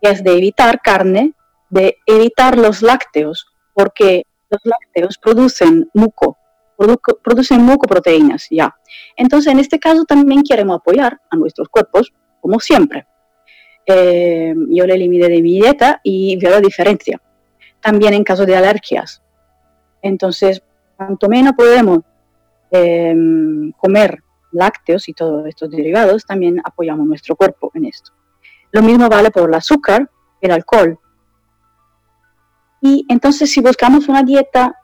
es 0.00 0.22
de 0.22 0.36
evitar 0.36 0.80
carne, 0.80 1.32
de 1.70 1.96
evitar 2.06 2.56
los 2.56 2.82
lácteos, 2.82 3.46
porque 3.74 4.24
los 4.50 4.60
lácteos 4.64 5.18
producen 5.18 5.90
muco, 5.94 6.38
producen 7.22 7.62
mucoproteínas, 7.62 8.46
ya. 8.50 8.74
Entonces, 9.16 9.52
en 9.52 9.58
este 9.58 9.78
caso 9.78 10.04
también 10.04 10.42
queremos 10.42 10.76
apoyar 10.76 11.20
a 11.30 11.36
nuestros 11.36 11.68
cuerpos, 11.68 12.12
como 12.40 12.60
siempre, 12.60 13.06
eh, 13.86 14.54
yo 14.68 14.84
le 14.84 14.94
eliminé 14.94 15.28
de 15.28 15.40
mi 15.40 15.60
dieta 15.60 16.00
y 16.02 16.36
veo 16.36 16.50
la 16.50 16.60
diferencia. 16.60 17.20
También 17.80 18.14
en 18.14 18.24
caso 18.24 18.44
de 18.44 18.56
alergias. 18.56 19.22
Entonces, 20.02 20.62
cuanto 20.96 21.28
menos 21.28 21.52
podemos 21.54 22.00
em, 22.70 23.72
comer 23.72 24.22
lácteos 24.52 25.08
y 25.08 25.12
todos 25.12 25.46
estos 25.46 25.70
derivados, 25.70 26.24
también 26.24 26.60
apoyamos 26.64 27.06
nuestro 27.06 27.36
cuerpo 27.36 27.70
en 27.74 27.84
esto. 27.84 28.12
Lo 28.72 28.82
mismo 28.82 29.08
vale 29.08 29.30
por 29.30 29.48
el 29.48 29.54
azúcar, 29.54 30.10
el 30.40 30.50
alcohol. 30.50 30.98
Y 32.80 33.06
entonces 33.08 33.50
si 33.50 33.60
buscamos 33.60 34.08
una 34.08 34.22
dieta 34.22 34.76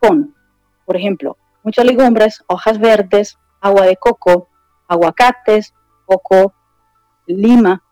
con, 0.00 0.34
por 0.88 0.96
ejemplo, 0.96 1.36
muchas 1.62 1.84
legumbres, 1.84 2.42
hojas 2.46 2.78
verdes, 2.78 3.38
agua 3.60 3.84
de 3.84 3.98
coco, 3.98 4.48
aguacates, 4.88 5.74
coco, 6.06 6.54
lima, 7.26 7.84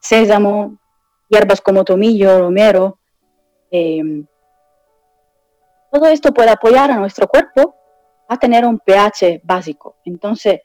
sésamo, 0.00 0.78
hierbas 1.28 1.60
como 1.60 1.84
tomillo, 1.84 2.38
romero. 2.38 2.98
Em, 3.70 4.26
todo 5.92 6.06
esto 6.06 6.32
puede 6.32 6.48
apoyar 6.48 6.90
a 6.90 6.96
nuestro 6.96 7.28
cuerpo 7.28 7.76
a 8.26 8.38
tener 8.38 8.64
un 8.64 8.78
pH 8.78 9.42
básico. 9.44 9.96
Entonces, 10.06 10.62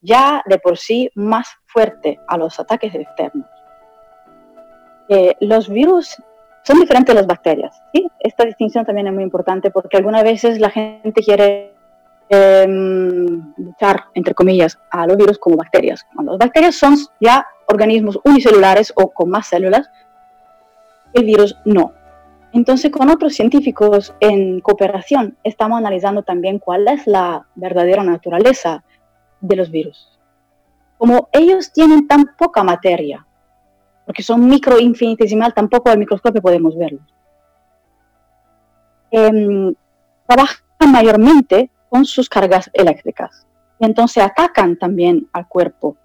ya 0.00 0.42
de 0.44 0.58
por 0.58 0.76
sí 0.76 1.08
más 1.14 1.46
fuerte 1.66 2.18
a 2.26 2.36
los 2.36 2.58
ataques 2.58 2.92
externos. 2.96 3.46
Eh, 5.08 5.36
los 5.38 5.68
virus 5.68 6.20
son 6.66 6.80
diferentes 6.80 7.14
las 7.14 7.26
bacterias. 7.26 7.80
¿sí? 7.92 8.08
Esta 8.18 8.44
distinción 8.44 8.84
también 8.84 9.06
es 9.06 9.14
muy 9.14 9.22
importante 9.22 9.70
porque 9.70 9.98
algunas 9.98 10.24
veces 10.24 10.58
la 10.58 10.70
gente 10.70 11.22
quiere 11.22 11.72
em, 12.28 13.54
luchar, 13.56 14.06
entre 14.14 14.34
comillas, 14.34 14.76
a 14.90 15.06
los 15.06 15.16
virus 15.16 15.38
como 15.38 15.56
bacterias. 15.56 16.04
Cuando 16.12 16.32
las 16.32 16.40
bacterias 16.40 16.74
son 16.74 16.96
ya 17.20 17.46
organismos 17.68 18.18
unicelulares 18.24 18.92
o 18.96 19.12
con 19.12 19.30
más 19.30 19.46
células, 19.46 19.88
el 21.12 21.24
virus 21.24 21.56
no. 21.64 21.92
Entonces, 22.52 22.90
con 22.90 23.10
otros 23.10 23.34
científicos 23.34 24.12
en 24.18 24.60
cooperación, 24.60 25.36
estamos 25.44 25.78
analizando 25.78 26.24
también 26.24 26.58
cuál 26.58 26.88
es 26.88 27.06
la 27.06 27.46
verdadera 27.54 28.02
naturaleza 28.02 28.82
de 29.40 29.56
los 29.56 29.70
virus. 29.70 30.18
Como 30.98 31.28
ellos 31.32 31.72
tienen 31.72 32.08
tan 32.08 32.34
poca 32.36 32.64
materia, 32.64 33.25
porque 34.06 34.22
son 34.22 34.46
micro 34.46 34.78
infinitesimal, 34.78 35.52
tampoco 35.52 35.90
al 35.90 35.98
microscopio 35.98 36.40
podemos 36.40 36.78
verlos. 36.78 37.02
Em, 39.10 39.74
trabajan 40.26 40.92
mayormente 40.92 41.70
con 41.88 42.04
sus 42.04 42.28
cargas 42.28 42.70
eléctricas 42.72 43.46
y 43.78 43.84
entonces 43.84 44.22
atacan 44.22 44.76
también 44.78 45.28
al 45.32 45.48
cuerpo 45.48 45.96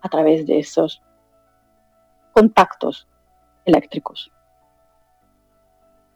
a 0.00 0.08
través 0.08 0.46
de 0.46 0.58
esos 0.58 1.02
contactos 2.32 3.06
eléctricos. 3.64 4.30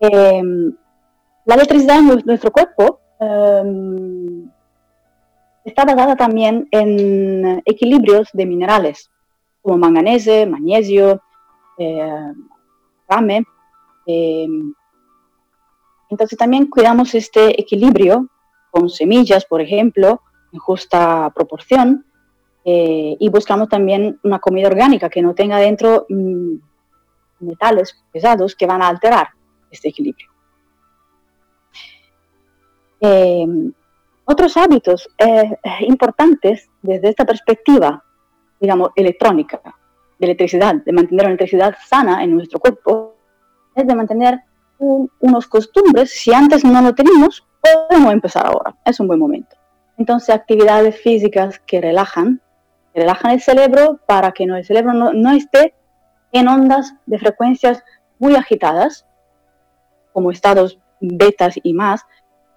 Em, 0.01 0.75
la 1.45 1.55
electricidad 1.55 1.99
en 1.99 2.23
nuestro 2.25 2.51
cuerpo 2.51 3.01
em, 3.21 4.51
está 5.65 5.85
basada 5.85 6.17
también 6.17 6.69
en 6.71 7.63
equilibrios 7.67 8.29
de 8.33 8.47
minerales 8.47 9.11
como 9.69 9.77
manganese, 9.77 10.47
magnesio, 10.47 11.21
eh, 11.77 12.33
rame. 13.07 13.45
Em, 14.07 14.73
entonces 16.09 16.39
también 16.39 16.69
cuidamos 16.69 17.15
este 17.15 17.61
equilibrio 17.61 18.29
con 18.71 18.89
semillas, 18.89 19.45
por 19.45 19.61
ejemplo, 19.61 20.23
en 20.55 20.59
justa 20.59 21.31
proporción, 21.35 22.07
eh, 22.65 23.15
y 23.21 23.29
buscamos 23.29 23.69
también 23.69 24.19
una 24.23 24.39
comida 24.39 24.69
orgánica 24.69 25.11
que 25.11 25.21
no 25.21 25.35
tenga 25.35 25.59
dentro 25.59 26.07
mm, 26.09 26.55
metales 27.41 27.95
pesados 28.11 28.57
que 28.57 28.67
van 28.67 28.81
a 28.81 28.89
alterar 28.89 29.29
este 29.71 29.91
equilibrio. 29.91 30.31
Em, 33.01 33.71
otros 34.25 34.57
hábitos 34.57 35.11
eh, 35.19 35.59
importantes 35.81 36.71
desde 36.81 37.11
esta 37.11 37.27
perspectiva 37.27 38.03
digamos, 38.61 38.91
electrónica, 38.97 39.61
de 40.19 40.27
electricidad, 40.27 40.75
de 40.75 40.93
mantener 40.93 41.25
la 41.25 41.31
electricidad 41.31 41.77
sana 41.87 42.23
en 42.25 42.35
nuestro 42.35 42.59
cuerpo, 42.59 43.15
es 43.75 43.87
de 43.87 43.95
mantener 43.95 44.41
unos 44.79 45.47
costumbres. 45.47 46.11
Si 46.11 46.33
antes 46.33 46.65
no 46.65 46.81
lo 46.83 46.95
teníamos, 46.95 47.47
podemos 47.61 48.13
empezar 48.13 48.47
ahora. 48.47 48.75
Es 48.85 49.01
un 49.01 49.07
buen 49.07 49.21
momento. 49.21 49.57
Entonces, 49.97 50.35
actividades 50.35 51.01
físicas 51.01 51.61
que 51.67 51.81
relajan, 51.81 52.41
que 52.93 53.01
relajan 53.01 53.33
el 53.33 53.41
cerebro 53.41 54.01
para 54.07 54.33
que 54.33 54.45
el 54.45 54.65
cerebro 54.65 54.93
no, 54.93 55.13
no 55.13 55.33
esté 55.33 55.75
en 56.33 56.49
ondas 56.49 56.95
de 57.07 57.19
frecuencias 57.19 57.83
muy 58.19 58.37
agitadas, 58.37 59.07
como 60.13 60.31
estados 60.31 60.79
betas 61.01 61.55
y 61.63 61.75
más. 61.75 62.05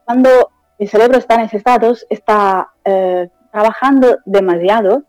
Cuando 0.06 0.30
el 0.78 0.90
cerebro 0.90 1.18
está 1.18 1.36
en 1.36 1.42
esos 1.42 1.56
estados, 1.56 2.06
está 2.10 2.72
eh, 2.86 3.30
trabajando 3.52 4.18
demasiado 4.26 5.04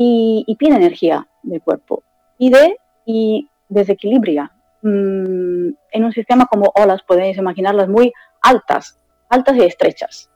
y, 0.00 0.56
pide 0.58 0.76
energía 0.76 1.26
del 1.42 1.60
cuerpo. 1.60 2.04
Pide 2.38 2.78
y 3.04 3.50
desequilibra. 3.68 4.52
Mm, 4.80 5.70
en 5.90 6.04
un 6.04 6.12
sistema 6.12 6.46
como 6.46 6.72
olas 6.76 7.02
podéis 7.02 7.36
imaginarlas 7.36 7.88
muy 7.88 8.12
altas, 8.40 8.98
altas 9.28 9.56
y 9.56 9.62
estrechas. 9.62 10.30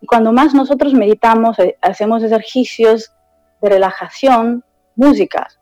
Y 0.00 0.06
cuando 0.06 0.32
más 0.32 0.54
nosotros 0.54 0.94
meditamos, 0.94 1.58
eh, 1.58 1.76
hacemos 1.82 2.22
ejercicios 2.22 3.12
de 3.60 3.68
relajación, 3.68 4.64
músicas 4.94 5.58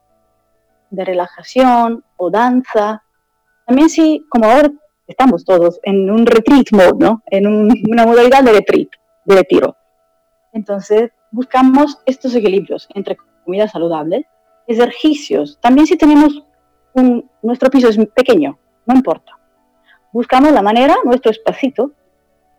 de 0.90 1.04
relajación 1.04 2.04
o 2.16 2.30
danza, 2.30 3.02
también 3.66 3.88
si, 3.88 4.24
como 4.28 4.46
ahora 4.46 4.70
estamos 5.06 5.44
todos 5.44 5.80
en 5.82 6.10
un 6.10 6.26
retreat 6.26 6.66
mode, 6.72 6.98
¿no? 6.98 7.22
En 7.26 7.46
una 7.46 8.06
modalidad 8.06 8.42
de 8.42 8.52
retreat, 8.52 8.88
de 9.24 9.34
retiro. 9.34 9.76
Entonces, 10.52 11.10
buscamos 11.30 11.98
estos 12.06 12.34
equilibrios 12.34 12.88
entre 12.94 13.16
comida 13.48 13.66
saludable, 13.66 14.28
ejercicios. 14.66 15.58
También 15.62 15.86
si 15.86 15.96
tenemos 15.96 16.44
un, 16.92 17.30
nuestro 17.40 17.70
piso 17.70 17.88
es 17.88 17.96
pequeño, 18.14 18.58
no 18.84 18.94
importa. 18.94 19.32
Buscamos 20.12 20.52
la 20.52 20.60
manera, 20.60 20.96
nuestro 21.02 21.30
espacito, 21.30 21.92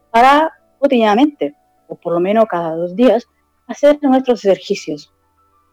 para 0.10 0.52
cotidianamente, 0.80 1.54
o 1.88 1.94
por 1.94 2.14
lo 2.14 2.20
menos 2.20 2.46
cada 2.50 2.76
dos 2.76 2.96
días, 2.96 3.28
hacer 3.68 4.00
nuestros 4.02 4.44
ejercicios. 4.46 5.14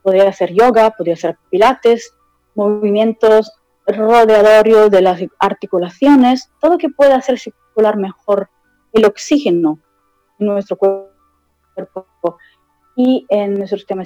Podría 0.02 0.30
ser 0.34 0.52
yoga, 0.52 0.90
podría 0.90 1.16
ser 1.16 1.38
pilates, 1.48 2.14
movimientos 2.54 3.50
rodeadorios 3.86 4.90
de 4.90 5.00
las 5.00 5.22
articulaciones, 5.38 6.52
todo 6.60 6.76
que 6.76 6.90
pueda 6.90 7.16
hacer 7.16 7.38
circular 7.38 7.96
mejor 7.96 8.50
el 8.92 9.06
oxígeno 9.06 9.78
en 10.38 10.46
nuestro 10.48 10.76
cuerpo 10.76 12.36
y 12.96 13.26
en 13.28 13.54
nuestro 13.54 13.76
sistema, 13.76 14.02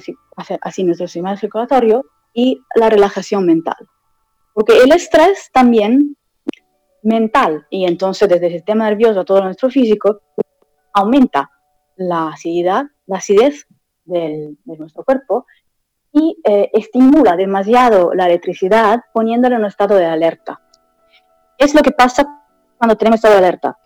así 0.61 0.83
nuestro 0.83 1.07
sistema 1.07 1.37
circulatorio 1.37 2.05
y 2.33 2.61
la 2.75 2.89
relajación 2.89 3.45
mental. 3.45 3.87
Porque 4.53 4.77
el 4.83 4.91
estrés 4.91 5.49
también 5.53 6.17
mental 7.01 7.65
y 7.69 7.85
entonces 7.85 8.27
desde 8.27 8.47
el 8.47 8.53
sistema 8.53 8.89
nervioso 8.89 9.21
a 9.21 9.25
todo 9.25 9.41
nuestro 9.41 9.69
físico 9.69 10.21
aumenta 10.93 11.49
la 11.95 12.27
acididad, 12.27 12.85
la 13.07 13.17
acidez 13.17 13.65
de 14.03 14.57
nuestro 14.65 15.03
cuerpo 15.05 15.45
y 16.11 16.37
eh, 16.43 16.69
estimula 16.73 17.37
demasiado 17.37 18.13
la 18.13 18.25
electricidad 18.25 18.99
poniéndole 19.13 19.55
en 19.55 19.61
un 19.61 19.67
estado 19.67 19.95
de 19.95 20.05
alerta. 20.05 20.61
Es 21.57 21.73
lo 21.73 21.81
que 21.81 21.91
pasa 21.91 22.25
cuando 22.77 22.97
tenemos 22.97 23.19
estado 23.19 23.35
de 23.35 23.39
alerta. 23.39 23.77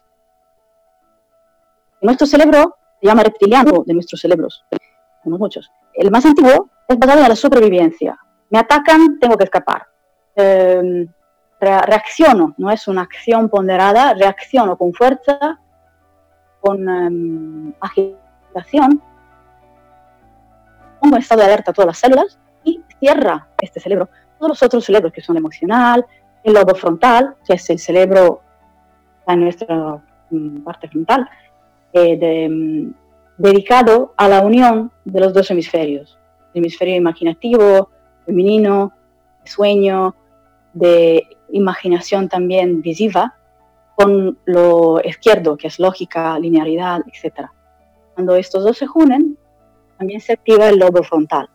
Nuestro 2.02 2.26
cerebro 2.26 2.76
se 3.00 3.08
llama 3.08 3.24
reptiliano 3.24 3.84
de 3.86 3.94
nuestros 3.94 4.20
cerebros 4.20 4.66
muchos. 5.30 5.72
El 5.94 6.12
más 6.12 6.26
antiguo 6.26 6.70
es 6.88 6.98
basado 6.98 7.22
en 7.22 7.30
la 7.30 7.36
supervivencia. 7.36 8.18
Me 8.50 8.60
atacan, 8.60 9.20
tengo 9.20 9.38
que 9.38 9.46
escapar. 9.46 9.88
Em, 10.36 11.08
reacciono, 11.60 12.54
no 12.58 12.70
es 12.70 12.88
una 12.88 13.02
acción 13.02 13.50
ponderada, 13.50 14.14
reacciono 14.14 14.78
con 14.78 14.94
fuerza, 14.94 15.60
con 16.60 16.88
em, 16.88 17.74
agitación, 17.80 19.02
pongo 21.00 21.16
en 21.16 21.22
estado 21.22 21.42
de 21.42 21.48
alerta 21.48 21.74
todas 21.74 21.88
las 21.88 21.98
células 21.98 22.40
y 22.64 22.82
cierra 23.00 23.48
este 23.62 23.80
cerebro. 23.80 24.10
Todos 24.38 24.50
los 24.50 24.64
otros 24.64 24.86
cerebros 24.86 25.12
que 25.14 25.22
son 25.22 25.38
emocional, 25.38 26.06
el 26.44 26.54
lobo 26.54 26.76
frontal, 26.76 27.36
que 27.46 27.54
es 27.54 27.70
el 27.70 27.80
cerebro 27.80 28.42
en 29.28 29.40
nuestra 29.40 30.02
mm, 30.30 30.62
parte 30.64 30.88
frontal, 30.88 31.30
eh, 31.94 32.18
de, 32.18 32.50
mm, 32.50 33.05
dedicado 33.38 34.14
a 34.18 34.28
la 34.28 34.42
unión 34.42 34.92
de 35.04 35.20
los 35.20 35.34
dos 35.34 35.52
hemisferios, 35.52 36.18
hemisferio 36.54 36.96
imaginativo, 36.96 37.90
femenino, 38.26 38.94
sueño, 39.44 40.16
de 40.74 41.28
imaginación 41.52 42.28
también 42.30 42.82
visiva, 42.82 43.36
con 43.96 44.38
lo 44.46 45.00
izquierdo, 45.04 45.58
que 45.58 45.68
es 45.68 45.80
lógica, 45.80 46.38
linealidad, 46.38 47.02
etc. 47.08 47.50
Cuando 48.14 48.36
estos 48.36 48.64
dos 48.64 48.78
se 48.78 48.88
unen, 48.94 49.38
también 49.98 50.20
se 50.20 50.34
activa 50.34 50.68
el 50.70 50.78
lobo 50.80 51.04
frontal, 51.04 51.50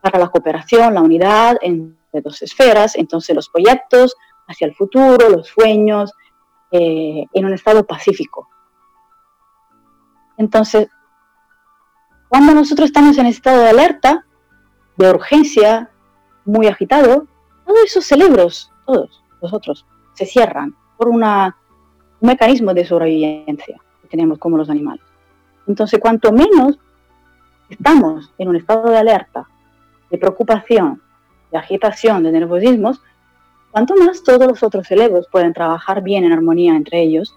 para 0.00 0.18
la 0.18 0.28
cooperación, 0.28 0.94
la 0.94 1.02
unidad 1.02 1.56
entre 1.60 2.20
dos 2.22 2.40
esferas, 2.42 2.96
entonces 2.96 3.34
los 3.34 3.48
proyectos 3.48 4.14
hacia 4.46 4.66
el 4.66 4.74
futuro, 4.74 5.28
los 5.28 5.48
sueños, 5.48 6.12
eh, 6.70 7.24
en 7.32 7.44
un 7.44 7.52
estado 7.52 7.84
pacífico. 7.84 8.48
Entonces, 10.38 10.88
cuando 12.28 12.54
nosotros 12.54 12.86
estamos 12.86 13.18
en 13.18 13.26
estado 13.26 13.60
de 13.60 13.70
alerta, 13.70 14.24
de 14.96 15.10
urgencia, 15.10 15.90
muy 16.44 16.68
agitado, 16.68 17.26
todos 17.66 17.78
esos 17.84 18.06
cerebros, 18.06 18.72
todos 18.86 19.22
nosotros, 19.42 19.84
se 20.14 20.24
cierran 20.24 20.74
por 20.96 21.08
un 21.08 21.24
mecanismo 22.20 22.72
de 22.72 22.86
sobrevivencia 22.86 23.80
que 24.00 24.08
tenemos 24.08 24.38
como 24.38 24.56
los 24.56 24.70
animales. 24.70 25.04
Entonces, 25.66 26.00
cuanto 26.00 26.32
menos 26.32 26.78
estamos 27.68 28.32
en 28.38 28.48
un 28.48 28.56
estado 28.56 28.90
de 28.90 28.98
alerta, 28.98 29.48
de 30.08 30.18
preocupación, 30.18 31.02
de 31.50 31.58
agitación, 31.58 32.22
de 32.22 32.32
nerviosismos, 32.32 33.02
cuanto 33.72 33.94
más 33.96 34.22
todos 34.22 34.46
los 34.46 34.62
otros 34.62 34.86
cerebros 34.86 35.26
pueden 35.30 35.52
trabajar 35.52 36.02
bien 36.02 36.24
en 36.24 36.32
armonía 36.32 36.76
entre 36.76 37.02
ellos, 37.02 37.36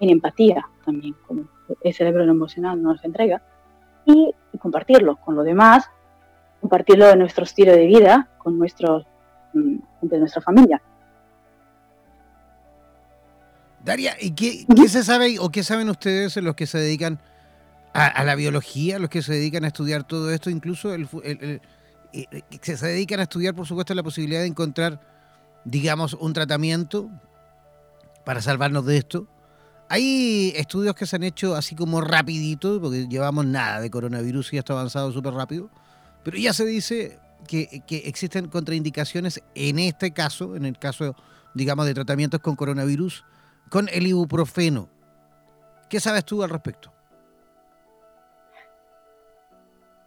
en 0.00 0.10
empatía 0.10 0.68
también, 0.84 1.14
como 1.26 1.53
el 1.82 1.94
cerebro 1.94 2.24
emocional 2.24 2.82
nos 2.82 3.04
entrega, 3.04 3.42
y, 4.06 4.34
compartirlo 4.58 5.16
con 5.16 5.34
los 5.34 5.44
demás, 5.44 5.90
compartirlo 6.60 7.06
de 7.06 7.16
nuestro 7.16 7.44
estilo 7.44 7.72
de 7.72 7.86
vida, 7.86 8.28
con 8.38 8.58
nuestros, 8.58 9.06
mm, 9.52 9.76
de 10.02 10.18
nuestra 10.18 10.40
familia. 10.40 10.80
Daria, 13.84 14.16
¿y 14.18 14.30
qué, 14.30 14.88
se 14.88 15.02
sabe 15.02 15.38
o 15.38 15.50
qué 15.50 15.62
saben 15.62 15.90
ustedes 15.90 16.36
los 16.38 16.54
que 16.54 16.66
se 16.66 16.78
dedican 16.78 17.18
a, 17.92 18.24
la 18.24 18.34
biología, 18.34 18.98
los 18.98 19.10
que 19.10 19.22
se 19.22 19.34
dedican 19.34 19.64
a 19.64 19.68
estudiar 19.68 20.04
todo 20.04 20.30
esto, 20.32 20.50
incluso 20.50 20.94
el, 20.94 21.06
el, 21.22 21.60
que 22.60 22.76
se 22.76 22.86
dedican 22.86 23.20
a 23.20 23.24
estudiar, 23.24 23.54
por 23.54 23.66
supuesto, 23.66 23.94
la 23.94 24.02
posibilidad 24.02 24.40
de 24.40 24.46
encontrar, 24.46 25.00
digamos, 25.64 26.14
un 26.14 26.32
tratamiento 26.32 27.10
para 28.24 28.40
salvarnos 28.40 28.86
de 28.86 28.96
esto? 28.96 29.28
Hay 29.88 30.52
estudios 30.56 30.94
que 30.94 31.06
se 31.06 31.16
han 31.16 31.22
hecho 31.22 31.54
así 31.54 31.74
como 31.74 32.00
rapidito, 32.00 32.80
porque 32.80 33.06
llevamos 33.08 33.46
nada 33.46 33.80
de 33.80 33.90
coronavirus 33.90 34.52
y 34.52 34.58
esto 34.58 34.72
ha 34.72 34.80
avanzado 34.80 35.12
súper 35.12 35.34
rápido, 35.34 35.70
pero 36.22 36.36
ya 36.38 36.52
se 36.52 36.64
dice 36.64 37.18
que, 37.46 37.82
que, 37.86 37.98
existen 38.06 38.48
contraindicaciones 38.48 39.42
en 39.54 39.78
este 39.78 40.12
caso, 40.12 40.56
en 40.56 40.64
el 40.64 40.78
caso, 40.78 41.14
digamos, 41.54 41.86
de 41.86 41.94
tratamientos 41.94 42.40
con 42.40 42.56
coronavirus, 42.56 43.24
con 43.68 43.88
el 43.92 44.06
ibuprofeno. 44.06 44.88
¿Qué 45.88 46.00
sabes 46.00 46.24
tú 46.24 46.42
al 46.42 46.50
respecto? 46.50 46.94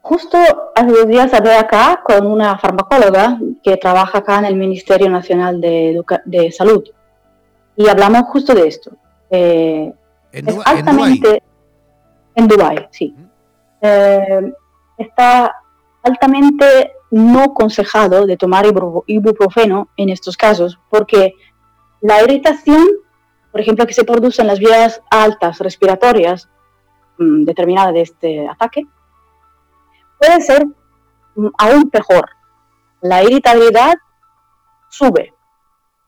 Justo 0.08 0.38
hace 0.74 0.88
dos 0.90 1.06
días 1.08 1.34
hablé 1.34 1.54
acá 1.58 2.02
con 2.02 2.28
una 2.28 2.58
farmacóloga 2.58 3.38
que 3.62 3.76
trabaja 3.76 4.20
acá 4.20 4.40
en 4.40 4.46
el 4.46 4.56
Ministerio 4.56 5.10
Nacional 5.10 5.60
de, 5.60 6.50
Salud 6.58 6.82
y 7.76 7.90
hablamos 7.90 8.22
justo 8.30 8.56
de 8.56 8.70
esto. 8.70 8.92
Eh, 9.30 9.94
¿En, 10.32 10.50
es 10.50 10.58
altamente, 10.66 11.44
en 12.36 12.48
Dubái, 12.48 12.88
sí. 12.92 13.16
Eh, 13.82 14.54
está 14.98 15.54
altamente 16.04 16.94
no 17.12 17.44
aconsejado 17.44 18.26
de 18.26 18.38
tomar 18.38 18.66
ibuprofeno 19.06 19.90
en 19.98 20.10
estos 20.10 20.36
casos 20.36 20.80
porque 20.90 21.34
la 22.02 22.22
irritación 22.24 22.86
por 23.58 23.62
ejemplo, 23.62 23.88
que 23.88 23.94
se 23.96 24.04
produce 24.04 24.44
en 24.44 24.48
las 24.48 24.60
vías 24.60 25.02
altas 25.10 25.58
respiratorias 25.58 26.48
mm, 27.18 27.44
determinadas 27.44 27.92
de 27.92 28.02
este 28.02 28.48
ataque, 28.48 28.86
puede 30.20 30.42
ser 30.42 30.64
mm, 31.36 31.48
aún 31.58 31.90
peor. 31.90 32.30
La 33.02 33.24
irritabilidad 33.24 33.96
sube. 34.90 35.34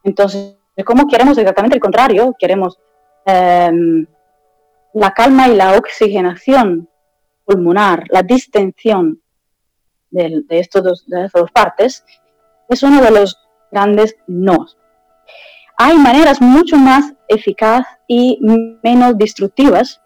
Entonces, 0.03 0.57
¿cómo 0.85 1.07
queremos 1.07 1.39
exactamente 1.39 1.75
el 1.75 1.81
contrario? 1.81 2.35
Queremos 2.37 2.79
em, 3.29 4.05
la 4.93 5.11
calma 5.11 5.47
y 5.47 5.55
la 5.55 5.77
oxigenación 5.77 6.89
pulmonar, 7.45 8.03
la 8.09 8.21
distensión 8.21 9.21
de, 10.11 10.43
estos 10.49 10.83
dos, 10.83 11.03
de 11.07 11.25
estas 11.25 11.41
dos 11.41 11.51
partes, 11.51 12.05
es 12.67 12.83
uno 12.83 13.01
de 13.01 13.11
los 13.11 13.37
grandes 13.71 14.15
nos. 14.27 14.77
Hay 15.77 15.97
maneras 15.97 16.41
mucho 16.41 16.77
más 16.77 17.13
eficaces 17.27 17.87
y 18.07 18.39
menos 18.83 19.17
destructivas 19.17 20.01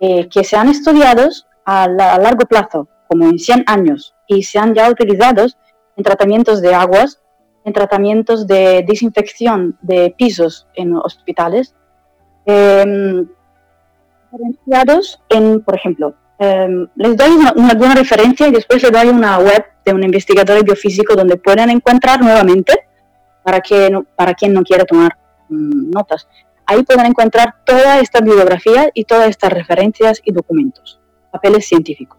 eh, 0.00 0.28
que 0.28 0.42
se 0.44 0.56
han 0.56 0.68
estudiado 0.68 1.28
a, 1.64 1.86
largo 1.86 2.46
plazo, 2.46 2.88
como 3.08 3.24
en 3.26 3.38
100 3.38 3.64
años, 3.66 4.14
y 4.26 4.42
se 4.42 4.58
han 4.58 4.74
ya 4.74 4.88
utilizado 4.90 5.46
en 5.96 6.04
tratamientos 6.04 6.60
de 6.60 6.74
aguas, 6.74 7.22
en 7.64 7.72
tratamientos 7.72 8.46
de 8.46 8.84
desinfección 8.86 9.78
de 9.82 10.14
pisos 10.16 10.66
en 10.74 10.96
hospitales, 10.96 11.74
eh, 12.46 13.26
en, 15.28 15.60
por 15.62 15.74
ejemplo, 15.74 16.14
em, 16.38 16.86
les 16.94 17.16
doy 17.16 17.30
una, 17.30 17.50
alguna 17.70 17.94
referencia 17.94 18.48
y 18.48 18.52
después 18.52 18.82
les 18.82 18.92
doy 18.92 19.08
una 19.08 19.38
web 19.38 19.64
de 19.84 19.92
un 19.92 20.02
investigador 20.02 20.64
biofísico 20.64 21.14
donde 21.14 21.36
pueden 21.36 21.70
encontrar 21.70 22.20
nuevamente 22.20 22.86
para, 23.42 23.60
que, 23.60 23.90
para 24.16 24.34
quien 24.34 24.52
no 24.52 24.62
quiera 24.62 24.84
tomar 24.84 25.16
mm, 25.48 25.90
notas. 25.90 26.28
Ahí 26.66 26.82
pueden 26.84 27.06
encontrar 27.06 27.56
toda 27.64 27.98
esta 27.98 28.20
bibliografía 28.20 28.90
y 28.94 29.04
todas 29.04 29.28
estas 29.28 29.52
referencias 29.52 30.20
y 30.24 30.32
documentos, 30.32 31.00
papeles 31.30 31.66
científicos. 31.66 32.18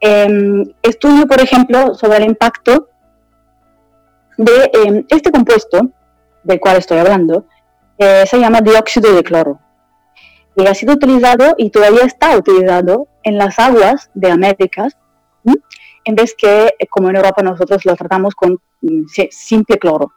Em, 0.00 0.64
estudio, 0.82 1.26
por 1.26 1.40
ejemplo, 1.40 1.94
sobre 1.94 2.18
el 2.18 2.24
impacto 2.24 2.88
de 4.36 5.04
este 5.08 5.30
compuesto 5.30 5.88
del 6.42 6.60
cual 6.60 6.76
estoy 6.76 6.98
hablando, 6.98 7.46
eh, 7.98 8.24
se 8.26 8.38
llama 8.38 8.60
dióxido 8.60 9.14
de 9.14 9.22
cloro. 9.22 9.60
Y 10.56 10.66
ha 10.66 10.74
sido 10.74 10.94
utilizado 10.94 11.54
y 11.58 11.70
todavía 11.70 12.04
está 12.04 12.36
utilizado 12.36 13.08
en 13.22 13.38
las 13.38 13.58
aguas 13.58 14.10
de 14.14 14.30
Américas, 14.30 14.96
en 16.04 16.14
vez 16.14 16.34
que, 16.36 16.74
eh, 16.78 16.86
como 16.88 17.10
en 17.10 17.16
Europa, 17.16 17.42
nosotros 17.42 17.84
lo 17.84 17.96
tratamos 17.96 18.34
con 18.34 18.60
mm, 18.82 19.04
simple 19.30 19.78
cloro. 19.78 20.12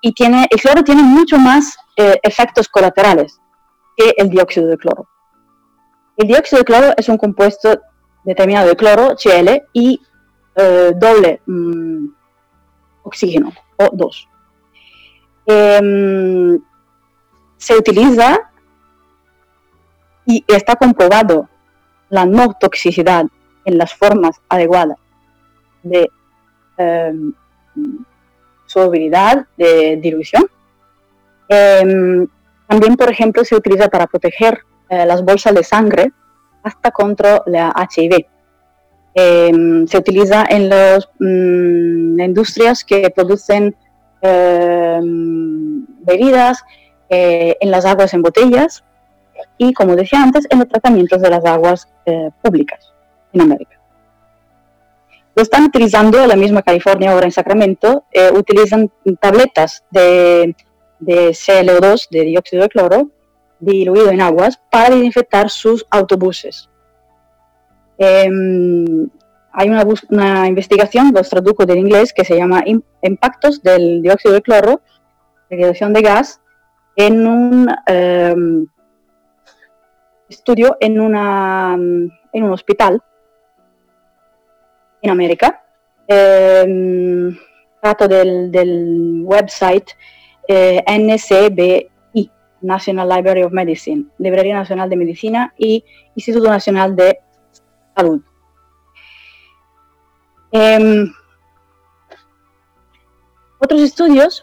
Y 0.00 0.12
tiene, 0.12 0.46
el 0.50 0.60
cloro 0.60 0.82
tiene 0.82 1.02
mucho 1.02 1.38
más 1.38 1.76
eh, 1.96 2.18
efectos 2.22 2.68
colaterales 2.68 3.38
que 3.96 4.14
el 4.16 4.30
dióxido 4.30 4.68
de 4.68 4.78
cloro. 4.78 5.08
El 6.16 6.28
dióxido 6.28 6.60
de 6.60 6.64
cloro 6.64 6.94
es 6.96 7.08
un 7.08 7.18
compuesto 7.18 7.80
determinado 8.24 8.68
de 8.68 8.76
cloro, 8.76 9.16
Cl, 9.16 9.62
y 9.72 10.00
eh, 10.56 10.92
doble 10.96 11.40
mm, 11.46 12.06
oxígeno, 13.02 13.52
O2. 13.76 14.28
Em, 15.46 16.58
se 17.58 17.76
utiliza 17.76 18.50
y 20.24 20.44
está 20.48 20.76
comprobado 20.76 21.48
la 22.08 22.24
no 22.24 22.54
toxicidad 22.54 23.26
en 23.64 23.78
las 23.78 23.92
formas 23.94 24.40
adecuadas 24.48 24.96
de 25.82 26.10
su 28.66 28.80
habilidad 28.80 29.46
de 29.56 29.96
dilución. 29.96 30.44
Em, 31.48 32.28
también, 32.66 32.96
por 32.96 33.10
ejemplo, 33.10 33.44
se 33.44 33.56
utiliza 33.56 33.88
para 33.88 34.06
proteger 34.06 34.60
eh, 34.90 35.06
las 35.06 35.24
bolsas 35.24 35.54
de 35.54 35.64
sangre 35.64 36.12
hasta 36.62 36.90
contra 36.90 37.42
la 37.46 37.74
HIV. 37.74 38.26
Em, 39.14 39.86
se 39.86 39.98
utiliza 39.98 40.44
en 40.48 40.68
las 40.68 41.08
mm, 41.18 42.20
industrias 42.20 42.84
que 42.84 43.10
producen 43.10 43.74
bebidas, 46.00 46.64
eh, 47.10 47.56
en 47.60 47.70
las 47.70 47.84
aguas 47.84 48.12
en 48.14 48.22
botellas 48.22 48.84
y, 49.56 49.72
como 49.72 49.96
decía 49.96 50.22
antes, 50.22 50.46
en 50.50 50.58
los 50.58 50.68
tratamientos 50.68 51.22
de 51.22 51.30
las 51.30 51.44
aguas 51.44 51.88
eh, 52.06 52.30
públicas 52.42 52.92
en 53.32 53.40
América. 53.40 53.78
Lo 55.34 55.42
están 55.42 55.64
utilizando 55.64 56.20
en 56.20 56.28
la 56.28 56.36
misma 56.36 56.62
California, 56.62 57.12
ahora 57.12 57.26
en 57.26 57.32
Sacramento, 57.32 58.04
eh, 58.10 58.30
utilizan 58.32 58.90
tabletas 59.20 59.84
de, 59.90 60.56
de 60.98 61.28
CLO2, 61.30 62.08
de 62.10 62.22
dióxido 62.22 62.62
de 62.62 62.68
cloro, 62.68 63.10
diluido 63.60 64.10
en 64.10 64.20
aguas, 64.20 64.60
para 64.70 64.94
desinfectar 64.94 65.48
sus 65.48 65.86
autobuses. 65.90 66.68
Em, 67.98 69.08
hay 69.52 69.68
una, 69.68 69.84
una, 70.10 70.48
investigación, 70.48 71.12
los 71.14 71.28
traduzco 71.28 71.66
del 71.66 71.78
inglés, 71.78 72.12
que 72.12 72.24
se 72.24 72.36
llama 72.36 72.64
Impactos 73.02 73.62
del 73.62 74.02
dióxido 74.02 74.34
de 74.34 74.42
cloro, 74.42 74.80
reducción 75.50 75.92
de 75.92 76.02
gas, 76.02 76.40
en 76.98 77.26
un 77.26 77.68
em, 77.86 78.66
estudio 80.28 80.76
en, 80.80 81.00
una, 81.00 81.74
en 81.74 82.42
un 82.42 82.50
hospital 82.50 83.00
en 85.00 85.10
América. 85.10 85.64
Eh, 86.08 87.36
trato 87.80 88.08
del, 88.08 88.50
del 88.50 89.22
website 89.24 89.92
eh, 90.48 90.82
NCBI, 90.88 92.30
National 92.62 93.08
Library 93.08 93.44
of 93.44 93.52
Medicine, 93.52 94.06
Librería 94.18 94.56
Nacional 94.56 94.90
de 94.90 94.96
Medicina 94.96 95.54
y 95.56 95.84
Instituto 96.16 96.48
Nacional 96.48 96.96
de 96.96 97.20
Salud. 97.94 98.20
Em, 100.50 101.12
otros 103.60 103.82
estudios 103.82 104.42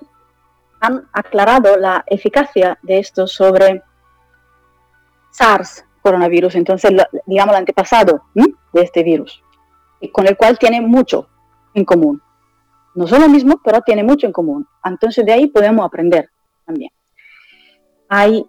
han 0.86 1.08
aclarado 1.12 1.78
la 1.78 2.04
eficacia 2.08 2.78
de 2.82 3.00
esto 3.00 3.28
sobre 3.28 3.84
SARS 5.32 5.86
coronavirus, 6.02 6.56
entonces 6.56 6.92
digamos 7.26 7.54
el 7.54 7.60
antepasado 7.60 8.26
de 8.36 8.82
este 8.82 9.04
virus, 9.04 9.44
con 10.12 10.28
el 10.28 10.38
cual 10.38 10.60
tiene 10.60 10.80
mucho 10.82 11.28
en 11.74 11.84
común. 11.84 12.22
No 12.94 13.08
son 13.08 13.22
lo 13.22 13.30
mismo, 13.30 13.60
pero 13.64 13.82
tiene 13.82 14.04
mucho 14.04 14.28
en 14.28 14.32
común. 14.32 14.68
Entonces 14.84 15.26
de 15.26 15.34
ahí 15.34 15.48
podemos 15.48 15.86
aprender 15.86 16.30
también. 16.66 16.92
Hay 18.08 18.46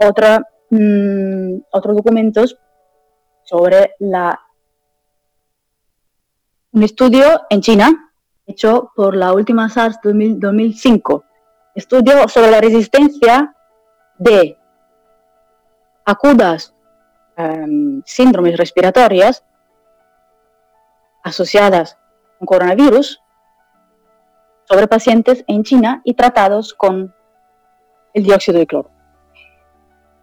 otra, 0.00 0.46
mm, 0.70 1.60
otros 1.70 1.96
documentos 1.96 2.58
sobre 3.44 3.92
la, 4.00 4.40
un 6.72 6.82
estudio 6.82 7.42
en 7.48 7.60
China 7.60 8.12
hecho 8.46 8.90
por 8.94 9.16
la 9.16 9.32
última 9.32 9.68
SARS 9.68 9.98
2005, 10.02 11.24
estudio 11.74 12.28
sobre 12.28 12.50
la 12.50 12.60
resistencia 12.60 13.54
de 14.18 14.58
acudas 16.04 16.74
em, 17.36 18.02
síndromes 18.04 18.56
respiratorias 18.56 19.44
asociadas 21.22 21.98
con 22.38 22.46
coronavirus 22.46 23.20
sobre 24.64 24.86
pacientes 24.86 25.44
en 25.46 25.62
China 25.62 26.00
y 26.04 26.14
tratados 26.14 26.74
con 26.74 27.14
el 28.14 28.22
dióxido 28.24 28.58
de 28.58 28.66
cloro. 28.66 28.90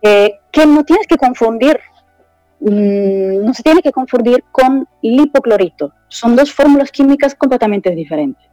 Eh, 0.01 0.39
que 0.51 0.65
no 0.65 0.83
tienes 0.83 1.07
que 1.07 1.17
confundir, 1.17 1.79
mm, 2.59 3.45
no 3.45 3.53
se 3.53 3.63
tiene 3.63 3.81
que 3.81 3.91
confundir 3.91 4.45
con 4.51 4.87
hipoclorito. 5.01 5.93
Son 6.07 6.35
dos 6.35 6.53
fórmulas 6.53 6.91
químicas 6.91 7.35
completamente 7.35 7.91
diferentes. 7.91 8.49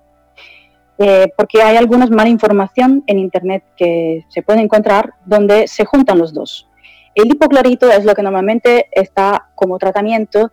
Eh, 0.99 1.30
porque 1.36 1.62
hay 1.62 1.76
alguna 1.76 2.07
mala 2.07 2.30
información 2.30 3.05
en 3.07 3.18
Internet 3.18 3.64
que 3.76 4.24
se 4.28 4.42
puede 4.42 4.61
encontrar 4.61 5.12
donde 5.26 5.68
se 5.68 5.84
juntan 5.84 6.18
los 6.18 6.32
dos. 6.32 6.68
El 7.14 7.28
hipoclorito 7.28 7.90
es 7.90 8.05
lo 8.05 8.14
que 8.14 8.22
normalmente 8.22 8.88
está 8.92 9.49
como 9.55 9.78
tratamiento 9.78 10.53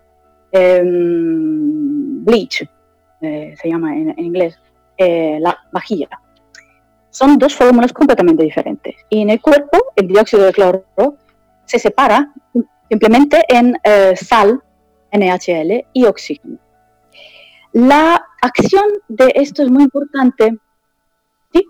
em, 0.51 2.23
bleach, 2.23 2.65
eh, 3.21 3.55
se 3.61 3.69
llama 3.69 3.95
en, 3.95 4.17
inglés, 4.17 4.59
eh, 4.97 5.39
la 5.41 5.57
vajilla. 5.71 6.09
Son 7.09 7.37
dos 7.37 7.55
fórmulas 7.55 7.93
completamente 7.93 8.43
diferentes. 8.43 8.95
Y 9.09 9.21
en 9.21 9.29
el 9.29 9.41
cuerpo, 9.41 9.77
el 9.95 10.07
dióxido 10.07 10.45
de 10.45 10.53
cloro 10.53 10.85
se 11.65 11.79
separa 11.79 12.31
simplemente 12.89 13.43
en 13.49 13.77
eh, 13.83 14.15
sal, 14.15 14.61
NaCl 15.11 15.85
y 15.93 16.05
oxígeno. 16.05 16.57
La 17.73 18.22
acción 18.43 18.83
de 19.07 19.31
esto 19.35 19.63
es 19.63 19.69
muy 19.69 19.83
importante. 19.83 20.57
¿Sí? 21.53 21.65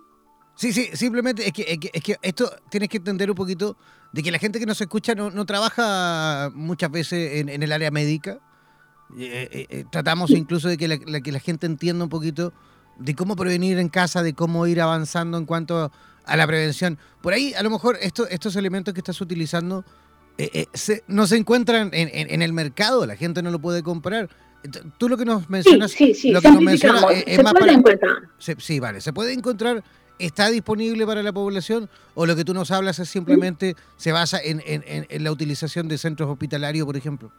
Sí, 0.56 0.74
sí, 0.74 0.90
simplemente 0.94 1.46
es 1.46 1.54
que, 1.54 1.80
es 1.94 2.04
que 2.04 2.18
esto 2.22 2.52
tienes 2.70 2.90
que 2.90 2.98
entender 2.98 3.30
un 3.30 3.36
poquito 3.36 3.78
de 4.12 4.22
que 4.22 4.32
la 4.32 4.40
gente 4.40 4.60
que 4.60 4.66
nos 4.66 4.80
escucha 4.80 5.16
no, 5.16 5.46
trabaja 5.46 6.52
muchas 6.54 6.92
veces 6.92 7.42
en, 7.42 7.64
el 7.64 7.72
área 7.72 7.92
médica. 7.92 8.40
Eh, 9.18 9.50
eh, 9.52 9.68
eh, 9.70 9.86
tratamos 9.92 10.32
incluso 10.32 10.68
de 10.70 10.78
que 10.78 10.88
la, 10.88 10.98
que 10.98 11.32
la 11.32 11.40
gente 11.40 11.68
entienda 11.68 12.04
un 12.04 12.10
poquito 12.10 12.54
de 12.98 13.16
cómo 13.16 13.36
prevenir 13.36 13.80
en 13.80 13.90
casa, 13.90 14.24
de 14.24 14.34
cómo 14.34 14.66
ir 14.68 14.82
avanzando 14.82 15.38
en 15.38 15.46
cuanto 15.46 15.92
a 16.26 16.38
la 16.38 16.48
prevención. 16.48 16.98
Por 17.22 17.34
ahí, 17.34 17.54
a 17.56 17.64
lo 17.64 17.70
mejor, 17.70 17.98
esto, 18.02 18.28
estos 18.28 18.56
elementos 18.56 18.94
que 18.94 19.00
estás 19.00 19.20
utilizando 19.20 19.84
no 21.08 21.28
se 21.28 21.38
encuentran 21.38 21.90
en, 21.94 22.42
el 22.42 22.54
mercado, 22.54 23.06
la 23.06 23.16
gente 23.16 23.42
no 23.42 23.52
lo 23.52 23.60
puede 23.60 23.84
comprar. 23.84 24.30
Tú 24.98 25.10
lo 25.10 25.18
que 25.18 25.26
nos 25.26 25.50
mencionas, 25.50 25.92
sí, 25.92 26.14
sí, 26.14 26.32
lo 26.32 26.42
que 26.42 26.50
nos 26.50 26.62
mencionas 26.62 27.04
es, 27.26 27.44
más 27.44 27.54
para, 27.54 27.72
encontrar. 27.74 28.16
sí, 28.38 28.80
vale, 28.80 29.02
se 29.02 29.12
puede 29.12 29.34
encontrar 29.34 29.84
está 30.20 30.50
disponible 30.50 31.06
para 31.06 31.24
la 31.24 31.34
población 31.34 31.90
o 32.16 32.26
lo 32.26 32.36
que 32.36 32.46
tú 32.46 32.54
nos 32.54 32.72
hablas 32.72 33.00
es 33.00 33.10
simplemente 33.10 33.76
se 33.98 34.12
basa 34.12 34.40
en, 34.44 34.62
la 35.24 35.32
utilización 35.32 35.88
de 35.88 35.98
centros 35.98 36.30
hospitalarios, 36.30 36.86
por 36.86 36.98
ejemplo? 36.98 37.32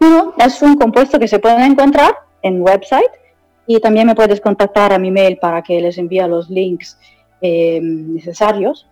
No, 0.00 0.34
es 0.38 0.62
un 0.62 0.76
compuesto 0.76 1.18
que 1.18 1.28
se 1.28 1.38
puede 1.38 1.64
encontrar 1.64 2.14
en 2.42 2.60
website 2.60 3.10
y 3.66 3.80
también 3.80 4.06
me 4.06 4.14
puedes 4.14 4.40
contactar 4.40 4.92
a 4.92 4.98
mi 4.98 5.10
mail 5.10 5.38
para 5.38 5.62
que 5.62 5.80
les 5.80 5.98
envíe 5.98 6.26
los 6.28 6.48
links 6.48 6.98
eh, 7.40 7.80
necesarios. 7.82 8.86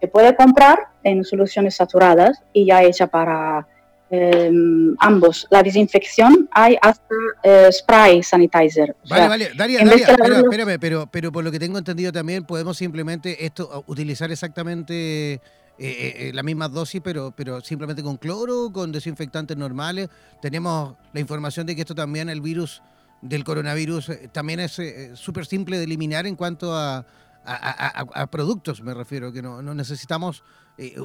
Se 0.00 0.08
puede 0.08 0.34
comprar 0.36 0.78
en 1.02 1.24
soluciones 1.24 1.76
saturadas 1.76 2.42
y 2.52 2.66
ya 2.66 2.82
hecha 2.82 3.06
para 3.06 3.66
Em, 4.10 4.94
ambos. 5.00 5.46
La 5.50 5.62
desinfección 5.62 6.48
hay 6.52 6.76
hasta 6.82 7.14
eh, 7.42 7.68
spray 7.72 8.22
sanitizer. 8.22 8.94
Vale, 9.08 9.28
vale. 9.28 9.50
Daria, 9.56 9.84
Daria 9.84 10.06
espérame, 10.06 10.78
pero, 10.78 11.06
pero 11.10 11.32
por 11.32 11.42
lo 11.42 11.50
que 11.50 11.58
tengo 11.58 11.78
entendido 11.78 12.12
también 12.12 12.44
podemos 12.44 12.76
simplemente 12.76 13.44
esto 13.46 13.82
utilizar 13.86 14.30
exactamente 14.30 15.34
eh, 15.34 15.40
eh, 15.78 16.30
la 16.34 16.42
misma 16.42 16.68
dosis, 16.68 17.00
pero, 17.02 17.32
pero 17.34 17.60
simplemente 17.62 18.02
con 18.02 18.18
cloro, 18.18 18.70
con 18.72 18.92
desinfectantes 18.92 19.56
normales. 19.56 20.10
Tenemos 20.42 20.96
la 21.12 21.20
información 21.20 21.66
de 21.66 21.74
que 21.74 21.80
esto 21.80 21.94
también, 21.94 22.28
el 22.28 22.42
virus 22.42 22.82
del 23.22 23.42
coronavirus, 23.42 24.10
también 24.32 24.60
es 24.60 24.80
súper 25.14 25.46
simple 25.46 25.78
de 25.78 25.84
eliminar 25.84 26.26
en 26.26 26.36
cuanto 26.36 26.76
a, 26.76 27.06
a, 27.46 28.26
productos, 28.26 28.82
me 28.82 28.92
refiero, 28.92 29.32
que 29.32 29.40
no, 29.40 29.62
no 29.62 29.74
necesitamos 29.74 30.44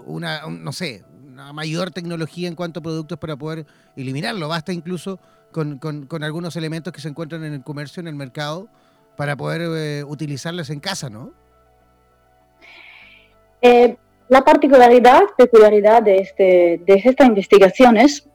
una, 0.06 0.42
no 0.48 0.72
sé, 0.72 1.04
mayor 1.54 1.92
tecnología 1.92 2.48
en 2.48 2.56
cuanto 2.56 2.80
a 2.80 2.84
productos 2.84 3.18
para 3.18 3.36
poder 3.36 3.66
eliminarlo. 3.96 4.48
Basta 4.48 4.74
incluso 4.74 5.20
con, 5.52 5.80
algunos 6.22 6.56
elementos 6.56 6.94
que 6.94 7.02
se 7.02 7.10
encuentran 7.10 7.44
en 7.44 7.54
el 7.54 7.64
comercio, 7.64 8.02
en 8.02 8.08
el 8.08 8.16
mercado, 8.16 8.68
para 9.16 9.36
poder 9.36 9.62
eh, 9.62 10.04
utilizarlos 10.04 10.70
en 10.70 10.80
casa, 10.80 11.10
¿no? 11.10 11.32
Eh, 13.62 13.98
la 14.30 14.44
particularidad, 14.44 15.22
peculiaridad 15.38 16.04
de, 16.04 16.18
este, 16.18 16.82
de 16.86 17.02
estas 17.04 17.28
investigaciones 17.28 18.30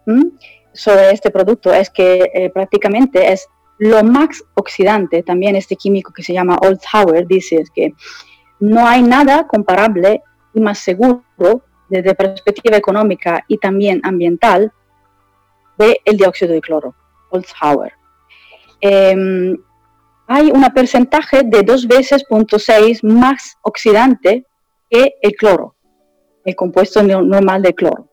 sobre 0.72 1.12
este 1.12 1.30
producto 1.30 1.72
es 1.72 1.89
que 1.89 2.30
eh, 2.35 2.51
prácticamente 2.51 3.32
es 3.32 3.47
lo 3.78 4.03
más 4.05 4.43
oxidante, 4.55 5.22
también 5.22 5.57
este 5.57 5.76
químico 5.76 6.12
que 6.12 6.22
se 6.22 6.32
llama 6.32 6.59
Holzhauer 6.61 7.26
dice 7.26 7.62
que 7.74 7.93
no 8.61 8.87
hay 8.87 9.03
nada 9.03 9.47
comparable 9.47 10.22
y 10.55 10.61
más 10.61 10.78
seguro 10.78 11.22
desde 11.88 12.14
perspectiva 12.14 12.76
económica 12.76 13.44
y 13.48 13.59
también 13.59 14.00
ambiental 14.05 14.72
de 15.76 16.00
el 16.05 16.16
dióxido 16.16 16.52
de 16.52 16.61
cloro, 16.61 16.94
Holzhauer. 17.30 17.92
Em, 18.80 19.57
hay 20.26 20.50
un 20.50 20.64
porcentaje 20.72 21.42
de 21.44 21.62
dos 21.62 21.86
veces 21.86 22.24
punto 22.24 22.59
seis 22.59 23.02
más 23.02 23.57
oxidante 23.62 24.46
que 24.88 25.14
el 25.20 25.32
cloro, 25.32 25.74
el 26.44 26.55
compuesto 26.55 27.02
normal 27.02 27.62
de 27.62 27.74
cloro. 27.74 28.09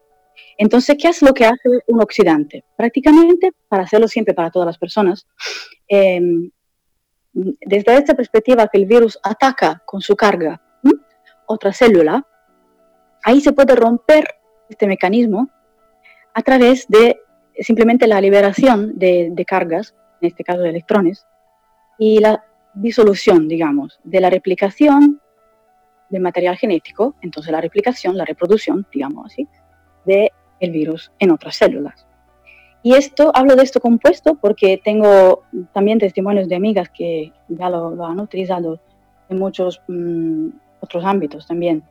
Entonces, 0.58 0.98
¿qué 1.00 1.10
es 1.10 1.22
lo 1.22 1.34
que 1.34 1.46
hace 1.46 1.70
un 1.88 2.02
oxidante? 2.02 2.64
Prácticamente, 2.76 3.52
para 3.68 3.84
hacerlo 3.84 4.08
siempre 4.08 4.34
para 4.34 4.52
todas 4.52 4.66
las 4.66 4.78
personas, 4.78 5.26
em, 5.88 6.52
desde 7.34 7.96
esta 7.96 8.14
perspectiva 8.14 8.68
que 8.68 8.78
el 8.78 8.86
virus 8.86 9.18
ataca 9.24 9.82
con 9.86 10.02
su 10.02 10.16
carga 10.16 10.62
otra 11.48 11.74
célula, 11.74 12.26
ahí 13.24 13.42
se 13.42 13.54
puede 13.54 13.76
romper 13.76 14.26
este 14.70 14.88
mecanismo 14.88 15.50
a 16.34 16.42
través 16.42 16.88
de 16.88 17.20
simplemente 17.60 18.08
la 18.08 18.22
liberación 18.22 18.98
de, 18.98 19.46
cargas, 19.48 19.96
en 20.22 20.28
este 20.28 20.44
caso 20.44 20.62
de 20.62 20.70
electrones, 20.70 21.26
y 21.98 22.20
la 22.20 22.44
disolución, 22.74 23.48
digamos, 23.48 24.00
de 24.04 24.22
la 24.22 24.30
replicación 24.30 25.22
del 26.10 26.22
material 26.22 26.58
genético, 26.58 27.16
entonces 27.22 27.52
la 27.52 27.62
replicación, 27.62 28.18
la 28.18 28.26
reproducción, 28.26 28.86
digamos 28.92 29.26
así, 29.26 29.48
del 30.06 30.30
el 30.60 30.72
virus 30.72 31.12
en 31.20 31.32
otras 31.32 31.56
células. 31.56 32.06
Y 32.84 32.96
esto, 32.96 33.32
hablo 33.36 33.56
de 33.56 33.64
esto 33.64 33.80
compuesto 33.80 34.36
porque 34.36 34.82
tengo 34.84 35.44
también 35.74 36.00
testimonios 36.00 36.48
de 36.48 36.56
amigas 36.56 36.90
que 36.90 37.32
ya 37.48 37.70
lo, 37.70 38.06
han 38.06 38.20
utilizado 38.20 38.80
en 39.30 39.38
muchos 39.38 39.82
mm, 39.88 40.48
otros 40.80 41.06
ámbitos 41.06 41.46
también. 41.46 41.84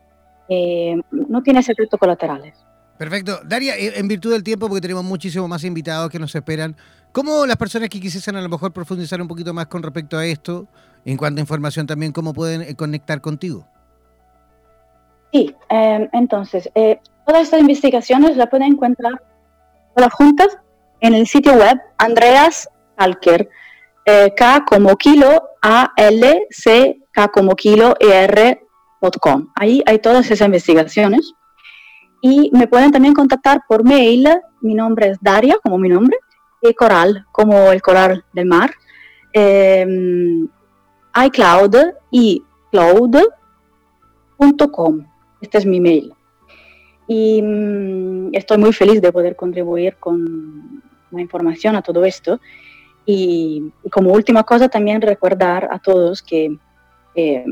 Eh, 0.53 1.01
no 1.13 1.43
tiene 1.45 1.61
efectos 1.61 1.99
colaterales. 1.99 2.55
Perfecto. 2.99 3.39
Daria, 3.45 3.77
eh, 3.77 3.93
en 3.95 4.09
virtud 4.09 4.33
del 4.33 4.43
tiempo, 4.43 4.67
porque 4.67 4.81
tenemos 4.81 5.05
muchísimos 5.05 5.49
más 5.49 5.63
invitados 5.63 6.11
que 6.11 6.19
nos 6.19 6.35
esperan, 6.35 6.75
¿cómo 7.13 7.47
las 7.47 7.57
personas 7.57 7.89
que 7.89 8.01
quisiesen 8.01 8.35
a 8.35 8.43
lo 8.43 8.49
mejor 8.49 8.73
profundizar 8.73 9.23
un 9.23 9.29
poquito 9.29 9.55
más 9.55 9.67
con 9.67 9.81
respecto 9.81 10.19
a 10.19 10.27
esto, 10.27 10.67
en 11.05 11.17
cuanto 11.17 11.39
a 11.39 11.43
información 11.43 11.87
también, 11.87 12.11
cómo 12.11 12.35
pueden 12.35 12.63
eh, 12.63 12.75
conectar 12.75 13.21
contigo? 13.21 13.65
Sí, 15.33 15.55
em, 15.69 16.09
entonces, 16.13 16.69
todas 17.25 17.43
estas 17.43 17.61
investigaciones 17.61 18.37
las 18.37 18.51
pueden 18.51 18.73
encontrar 18.73 19.23
todas 19.95 20.13
juntas 20.13 20.59
en 21.01 21.15
el 21.15 21.29
sitio 21.29 21.53
web 21.53 21.81
Andreas 21.99 22.69
Alker, 22.97 23.49
K 24.37 24.65
como 24.67 24.97
kilo, 24.97 25.49
A, 25.63 25.93
L, 25.97 26.47
C, 26.51 26.99
K 27.13 27.29
como 27.29 27.55
kilo, 27.55 27.95
E, 28.01 28.25
R, 28.25 28.61
Ahí 29.55 29.83
hay 29.87 29.99
todas 29.99 30.31
esas 30.31 30.47
investigaciones. 30.47 31.35
Y 32.23 32.51
me 32.53 32.69
pueden 32.69 32.93
también 32.93 33.15
contactar 33.15 33.63
por 33.67 33.83
mail. 33.85 34.29
Mi 34.61 34.75
nombre 34.75 35.09
es 35.09 35.19
Daria, 35.21 35.57
como 35.63 35.79
mi 35.79 35.89
nombre, 35.89 36.19
de 36.61 36.75
coral, 36.75 37.27
como 37.33 37.73
el 37.73 37.81
coral 37.81 38.25
del 38.33 38.47
mar, 38.47 38.71
eh, 39.33 39.87
iCloud 41.27 41.77
y 42.11 42.45
cloud.com. 42.71 43.37
Este 45.41 45.59
es 45.59 45.67
mi 45.67 45.81
mail. 45.81 46.13
Y 47.09 47.43
mm, 47.43 48.35
estoy 48.35 48.59
muy 48.59 48.73
feliz 48.73 49.01
de 49.01 49.13
poder 49.13 49.35
contribuir 49.35 49.97
con 49.97 50.83
la 51.11 51.21
información 51.21 51.75
a 51.75 51.83
todo 51.83 52.05
esto. 52.05 52.41
Y, 53.07 53.73
como 53.91 54.13
última 54.13 54.45
cosa, 54.45 54.69
también 54.69 55.01
recordar 55.01 55.69
a 55.73 55.79
todos 55.79 56.23
que 56.23 56.57
eh, 57.15 57.45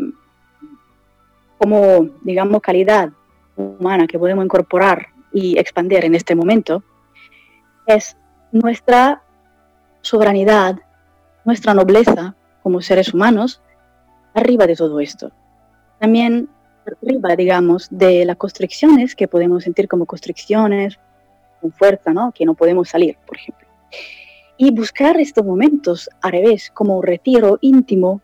como, 1.59 2.09
digamos, 2.23 2.61
calidad 2.61 3.11
humana 3.57 4.07
que 4.07 4.19
podemos 4.19 4.45
incorporar 4.45 5.09
y 5.33 5.59
expandir 5.59 6.05
en 6.05 6.15
este 6.15 6.35
momento, 6.35 6.83
es 7.87 8.17
nuestra 8.53 9.23
soberanidad, 10.01 10.77
nuestra 11.45 11.75
nobleza 11.75 12.35
como 12.63 12.81
seres 12.81 13.13
humanos, 13.13 13.61
arriba 14.35 14.67
de 14.67 14.77
todo 14.77 15.01
esto. 15.01 15.33
También 15.99 16.49
arriba, 16.87 17.35
digamos, 17.37 17.89
de 17.91 18.25
las 18.25 18.37
constricciones 18.37 19.15
que 19.15 19.29
podemos 19.29 19.65
sentir 19.65 19.89
como 19.89 20.07
constricciones 20.07 20.99
con 21.61 21.73
fuerza, 21.73 22.13
¿no? 22.13 22.33
Que 22.33 22.45
no 22.45 22.55
podemos 22.55 22.89
salir, 22.89 23.17
por 23.27 23.37
ejemplo. 23.37 23.67
Y 24.57 24.71
buscar 24.71 25.19
estos 25.21 25.45
momentos 25.45 26.09
al 26.21 26.33
revés, 26.33 26.71
como 26.73 26.99
un 26.99 27.03
retiro 27.03 27.59
íntimo 27.61 28.21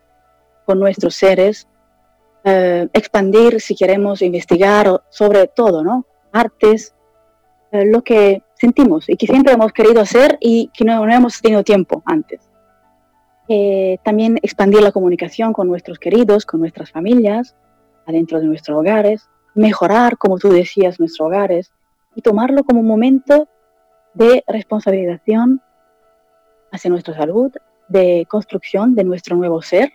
con 0.65 0.79
nuestros 0.79 1.15
seres, 1.15 1.67
eh, 2.47 2.87
expandir 2.93 3.59
si 3.59 3.75
queremos 3.75 4.21
investigar 4.21 5.01
sobre 5.09 5.47
todo, 5.47 5.83
¿no? 5.83 6.05
Artes, 6.31 6.93
eh, 7.71 7.85
lo 7.85 8.03
que 8.03 8.43
sentimos 8.53 9.09
y 9.09 9.17
que 9.17 9.25
siempre 9.25 9.53
hemos 9.53 9.73
querido 9.73 9.99
hacer 9.99 10.37
y 10.39 10.69
que 10.71 10.85
no, 10.85 11.09
hemos 11.09 11.41
tenido 11.41 11.63
tiempo 11.63 12.03
antes. 12.05 12.47
Eh, 13.47 13.97
también 14.03 14.37
expandir 14.43 14.81
la 14.81 14.91
comunicación 14.91 15.53
con 15.53 15.67
nuestros 15.67 15.97
queridos, 15.97 16.45
con 16.45 16.59
nuestras 16.59 16.91
familias, 16.91 17.55
adentro 18.05 18.39
de 18.39 18.45
nuestros 18.45 18.77
hogares, 18.77 19.27
mejorar, 19.55 20.15
como 20.19 20.37
tú 20.37 20.49
decías, 20.49 20.99
nuestros 20.99 21.25
hogares 21.25 21.71
y 22.13 22.21
tomarlo 22.21 22.63
como 22.63 22.81
un 22.81 22.87
momento 22.87 23.47
de 24.13 24.43
responsabilización 24.45 25.61
hacia 26.71 26.91
nuestra 26.91 27.15
salud, 27.15 27.51
de 27.87 28.27
construcción 28.29 28.93
de 28.93 29.03
nuestro 29.03 29.35
nuevo 29.35 29.63
ser, 29.63 29.93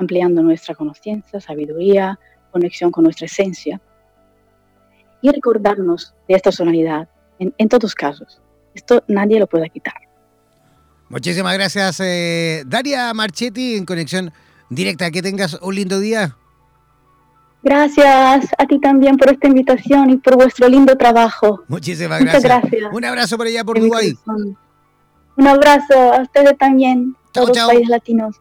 ampliando 0.00 0.42
nuestra 0.42 0.74
conciencia, 0.74 1.40
sabiduría, 1.40 2.18
conexión 2.50 2.90
con 2.90 3.04
nuestra 3.04 3.26
esencia 3.26 3.80
y 5.22 5.30
recordarnos 5.30 6.14
de 6.26 6.34
esta 6.34 6.50
solemnidad 6.50 7.08
en, 7.38 7.54
en 7.58 7.68
todos 7.68 7.94
casos. 7.94 8.40
Esto 8.74 9.04
nadie 9.06 9.38
lo 9.38 9.46
puede 9.46 9.68
quitar. 9.70 9.94
Muchísimas 11.08 11.54
gracias, 11.54 12.00
eh, 12.00 12.62
Daria 12.66 13.12
Marchetti, 13.12 13.76
en 13.76 13.84
conexión 13.84 14.32
directa. 14.68 15.10
Que 15.10 15.22
tengas 15.22 15.54
un 15.60 15.74
lindo 15.74 15.98
día. 15.98 16.36
Gracias 17.62 18.46
a 18.56 18.66
ti 18.66 18.78
también 18.78 19.16
por 19.16 19.30
esta 19.30 19.48
invitación 19.48 20.10
y 20.10 20.16
por 20.16 20.36
vuestro 20.36 20.68
lindo 20.68 20.96
trabajo. 20.96 21.64
Muchísimas 21.68 22.20
gracias. 22.20 22.44
gracias. 22.44 22.92
Un 22.92 23.04
abrazo 23.04 23.36
por 23.36 23.48
allá 23.48 23.64
por 23.64 23.78
Uruguay. 23.78 24.16
Un 25.36 25.46
abrazo 25.46 25.94
a 26.14 26.22
ustedes 26.22 26.56
también, 26.58 27.16
todos 27.32 27.48
los 27.48 27.58
países 27.58 27.88
latinos. 27.88 28.36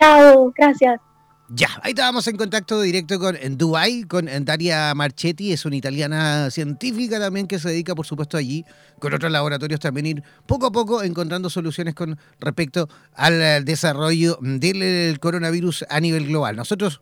Chao, 0.00 0.52
gracias. 0.56 1.00
Ya, 1.48 1.68
ahí 1.82 1.90
estábamos 1.90 2.26
en 2.26 2.36
contacto 2.36 2.80
directo 2.80 3.20
con 3.20 3.36
en 3.36 3.56
Dubái, 3.56 4.02
con 4.02 4.28
Daria 4.44 4.92
Marchetti, 4.96 5.52
es 5.52 5.64
una 5.64 5.76
italiana 5.76 6.50
científica 6.50 7.20
también 7.20 7.46
que 7.46 7.60
se 7.60 7.68
dedica, 7.68 7.94
por 7.94 8.04
supuesto, 8.04 8.36
allí, 8.36 8.64
con 8.98 9.14
otros 9.14 9.30
laboratorios 9.30 9.78
también, 9.78 10.06
ir 10.06 10.24
poco 10.46 10.66
a 10.66 10.72
poco 10.72 11.04
encontrando 11.04 11.48
soluciones 11.48 11.94
con 11.94 12.18
respecto 12.40 12.88
al 13.14 13.64
desarrollo 13.64 14.38
del 14.40 15.20
coronavirus 15.20 15.84
a 15.88 16.00
nivel 16.00 16.26
global. 16.26 16.56
Nosotros 16.56 17.00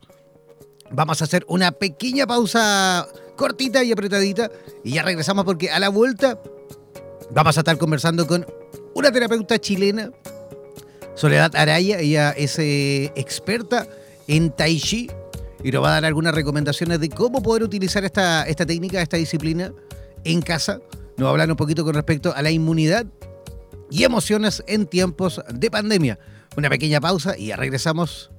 vamos 0.90 1.22
a 1.22 1.24
hacer 1.24 1.47
una 1.49 1.72
pequeña 1.72 2.26
pausa 2.26 3.07
cortita 3.36 3.82
y 3.82 3.92
apretadita 3.92 4.51
y 4.84 4.92
ya 4.92 5.03
regresamos 5.03 5.47
porque 5.47 5.70
a 5.70 5.78
la 5.78 5.88
vuelta 5.88 6.38
vamos 7.30 7.57
a 7.57 7.61
estar 7.61 7.78
conversando 7.78 8.26
con 8.26 8.47
una 8.95 9.11
terapeuta 9.11 9.59
chilena, 9.59 10.11
Soledad 11.15 11.55
Araya, 11.55 12.01
ella 12.01 12.31
es 12.31 12.59
eh, 12.59 13.12
experta 13.15 13.87
en 14.27 14.51
Tai 14.51 14.79
Chi 14.79 15.09
y 15.62 15.71
nos 15.71 15.83
va 15.83 15.89
a 15.89 15.93
dar 15.93 16.05
algunas 16.05 16.35
recomendaciones 16.35 17.01
de 17.01 17.09
cómo 17.09 17.43
poder 17.43 17.62
utilizar 17.62 18.05
esta, 18.05 18.43
esta 18.45 18.67
técnica, 18.67 19.01
esta 19.01 19.17
disciplina 19.17 19.73
en 20.25 20.43
casa. 20.43 20.81
Nos 21.17 21.27
va 21.27 21.29
a 21.29 21.31
hablar 21.31 21.51
un 21.51 21.57
poquito 21.57 21.85
con 21.85 21.95
respecto 21.95 22.35
a 22.35 22.43
la 22.43 22.51
inmunidad 22.51 23.07
y 23.91 24.03
emociones 24.03 24.62
en 24.67 24.87
tiempos 24.87 25.41
de 25.53 25.71
pandemia. 25.71 26.19
Una 26.57 26.69
pequeña 26.69 27.01
pausa 27.01 27.37
y 27.39 27.47
ya 27.47 27.57
regresamos 27.57 28.31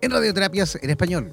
en 0.00 0.10
Radioterapias 0.10 0.78
en 0.80 0.90
Español. 0.90 1.32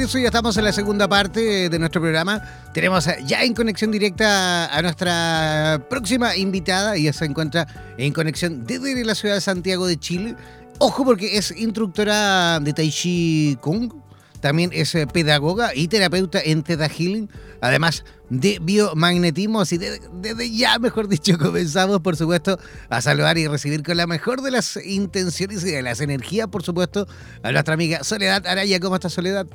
Regreso, 0.00 0.18
ya 0.18 0.26
estamos 0.26 0.56
en 0.56 0.64
la 0.64 0.72
segunda 0.72 1.06
parte 1.08 1.68
de 1.68 1.78
nuestro 1.78 2.00
programa. 2.00 2.42
Tenemos 2.72 3.06
ya 3.26 3.44
en 3.44 3.52
conexión 3.52 3.90
directa 3.90 4.74
a 4.74 4.80
nuestra 4.80 5.82
próxima 5.90 6.34
invitada. 6.36 6.96
Ella 6.96 7.12
se 7.12 7.26
encuentra 7.26 7.66
en 7.98 8.10
conexión 8.14 8.64
desde 8.64 9.04
la 9.04 9.14
ciudad 9.14 9.34
de 9.34 9.42
Santiago 9.42 9.86
de 9.86 9.98
Chile. 9.98 10.36
Ojo 10.78 11.04
porque 11.04 11.36
es 11.36 11.50
instructora 11.50 12.60
de 12.60 12.72
Tai 12.72 12.90
Chi 12.90 13.58
Kung, 13.60 13.92
también 14.40 14.70
es 14.72 14.94
eh, 14.94 15.06
pedagoga 15.06 15.74
y 15.74 15.88
terapeuta 15.88 16.40
en 16.42 16.62
Theta 16.62 16.88
Healing, 16.88 17.28
además 17.60 18.02
de 18.30 18.58
biomagnetismo. 18.62 19.60
Así 19.60 19.76
desde 19.76 20.50
ya, 20.50 20.78
mejor 20.78 21.08
dicho, 21.08 21.36
comenzamos, 21.38 22.00
por 22.00 22.16
supuesto, 22.16 22.58
a 22.88 23.02
saludar 23.02 23.36
y 23.36 23.48
recibir 23.48 23.82
con 23.82 23.98
la 23.98 24.06
mejor 24.06 24.40
de 24.40 24.50
las 24.50 24.78
intenciones 24.82 25.62
y 25.64 25.72
de 25.72 25.82
las 25.82 26.00
energías, 26.00 26.48
por 26.48 26.62
supuesto, 26.62 27.06
a 27.42 27.52
nuestra 27.52 27.74
amiga 27.74 28.02
Soledad 28.02 28.46
Araya. 28.46 28.80
¿Cómo 28.80 28.94
estás, 28.94 29.12
Soledad? 29.12 29.46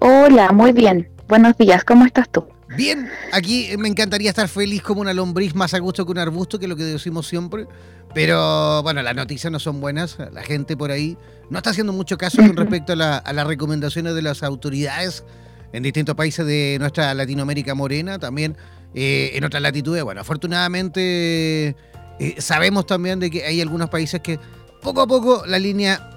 Hola, 0.00 0.52
muy 0.52 0.72
bien. 0.72 1.08
Buenos 1.28 1.56
días, 1.56 1.84
¿cómo 1.84 2.04
estás 2.04 2.28
tú? 2.28 2.46
Bien, 2.76 3.08
aquí 3.32 3.70
me 3.78 3.88
encantaría 3.88 4.28
estar 4.28 4.48
feliz 4.48 4.82
como 4.82 5.00
una 5.00 5.14
lombriz 5.14 5.54
más 5.54 5.72
a 5.72 5.78
gusto 5.78 6.04
que 6.04 6.12
un 6.12 6.18
arbusto, 6.18 6.58
que 6.58 6.66
es 6.66 6.68
lo 6.68 6.76
que 6.76 6.84
decimos 6.84 7.26
siempre. 7.26 7.66
Pero 8.12 8.82
bueno, 8.82 9.02
las 9.02 9.14
noticias 9.14 9.50
no 9.50 9.58
son 9.58 9.80
buenas. 9.80 10.18
La 10.32 10.42
gente 10.42 10.76
por 10.76 10.90
ahí 10.90 11.16
no 11.48 11.58
está 11.58 11.70
haciendo 11.70 11.92
mucho 11.92 12.18
caso 12.18 12.38
con 12.38 12.56
respecto 12.56 12.92
a, 12.92 12.96
las 12.96 13.46
recomendaciones 13.46 14.14
de 14.14 14.22
las 14.22 14.42
autoridades 14.42 15.24
en 15.72 15.82
distintos 15.82 16.14
países 16.14 16.46
de 16.46 16.76
nuestra 16.78 17.14
Latinoamérica 17.14 17.74
morena, 17.74 18.18
también 18.18 18.56
eh, 18.94 19.30
en 19.34 19.44
otras 19.44 19.62
latitudes. 19.62 20.02
Bueno, 20.02 20.20
afortunadamente 20.20 21.76
eh, 22.18 22.34
sabemos 22.38 22.86
también 22.86 23.20
de 23.20 23.30
que 23.30 23.44
hay 23.44 23.60
algunos 23.60 23.90
países 23.90 24.20
que 24.20 24.38
poco 24.82 25.00
a 25.00 25.06
poco 25.06 25.44
la 25.46 25.58
línea 25.58 26.15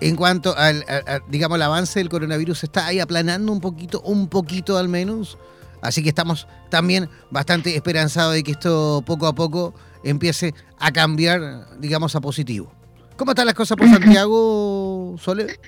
en 0.00 0.16
cuanto 0.16 0.56
al, 0.56 0.84
digamos, 1.28 1.56
el 1.56 1.62
avance 1.62 1.98
del 1.98 2.08
coronavirus 2.08 2.64
está 2.64 2.86
ahí 2.86 3.00
aplanando 3.00 3.52
un 3.52 3.60
poquito, 3.60 4.00
un 4.02 4.28
poquito 4.28 4.76
al 4.76 4.88
menos. 4.88 5.38
Así 5.82 6.02
que 6.02 6.08
estamos 6.08 6.48
también 6.68 7.08
bastante 7.30 7.74
esperanzados 7.76 8.34
de 8.34 8.42
que 8.42 8.52
esto 8.52 9.02
poco 9.06 9.26
a 9.26 9.34
poco 9.34 9.74
empiece 10.02 10.54
a 10.78 10.90
cambiar, 10.92 11.78
digamos, 11.78 12.16
a 12.16 12.20
positivo. 12.20 12.72
¿Cómo 13.16 13.32
están 13.32 13.46
las 13.46 13.54
cosas 13.54 13.76
por 13.76 13.88
Santiago, 13.90 15.16
Sole? 15.18 15.58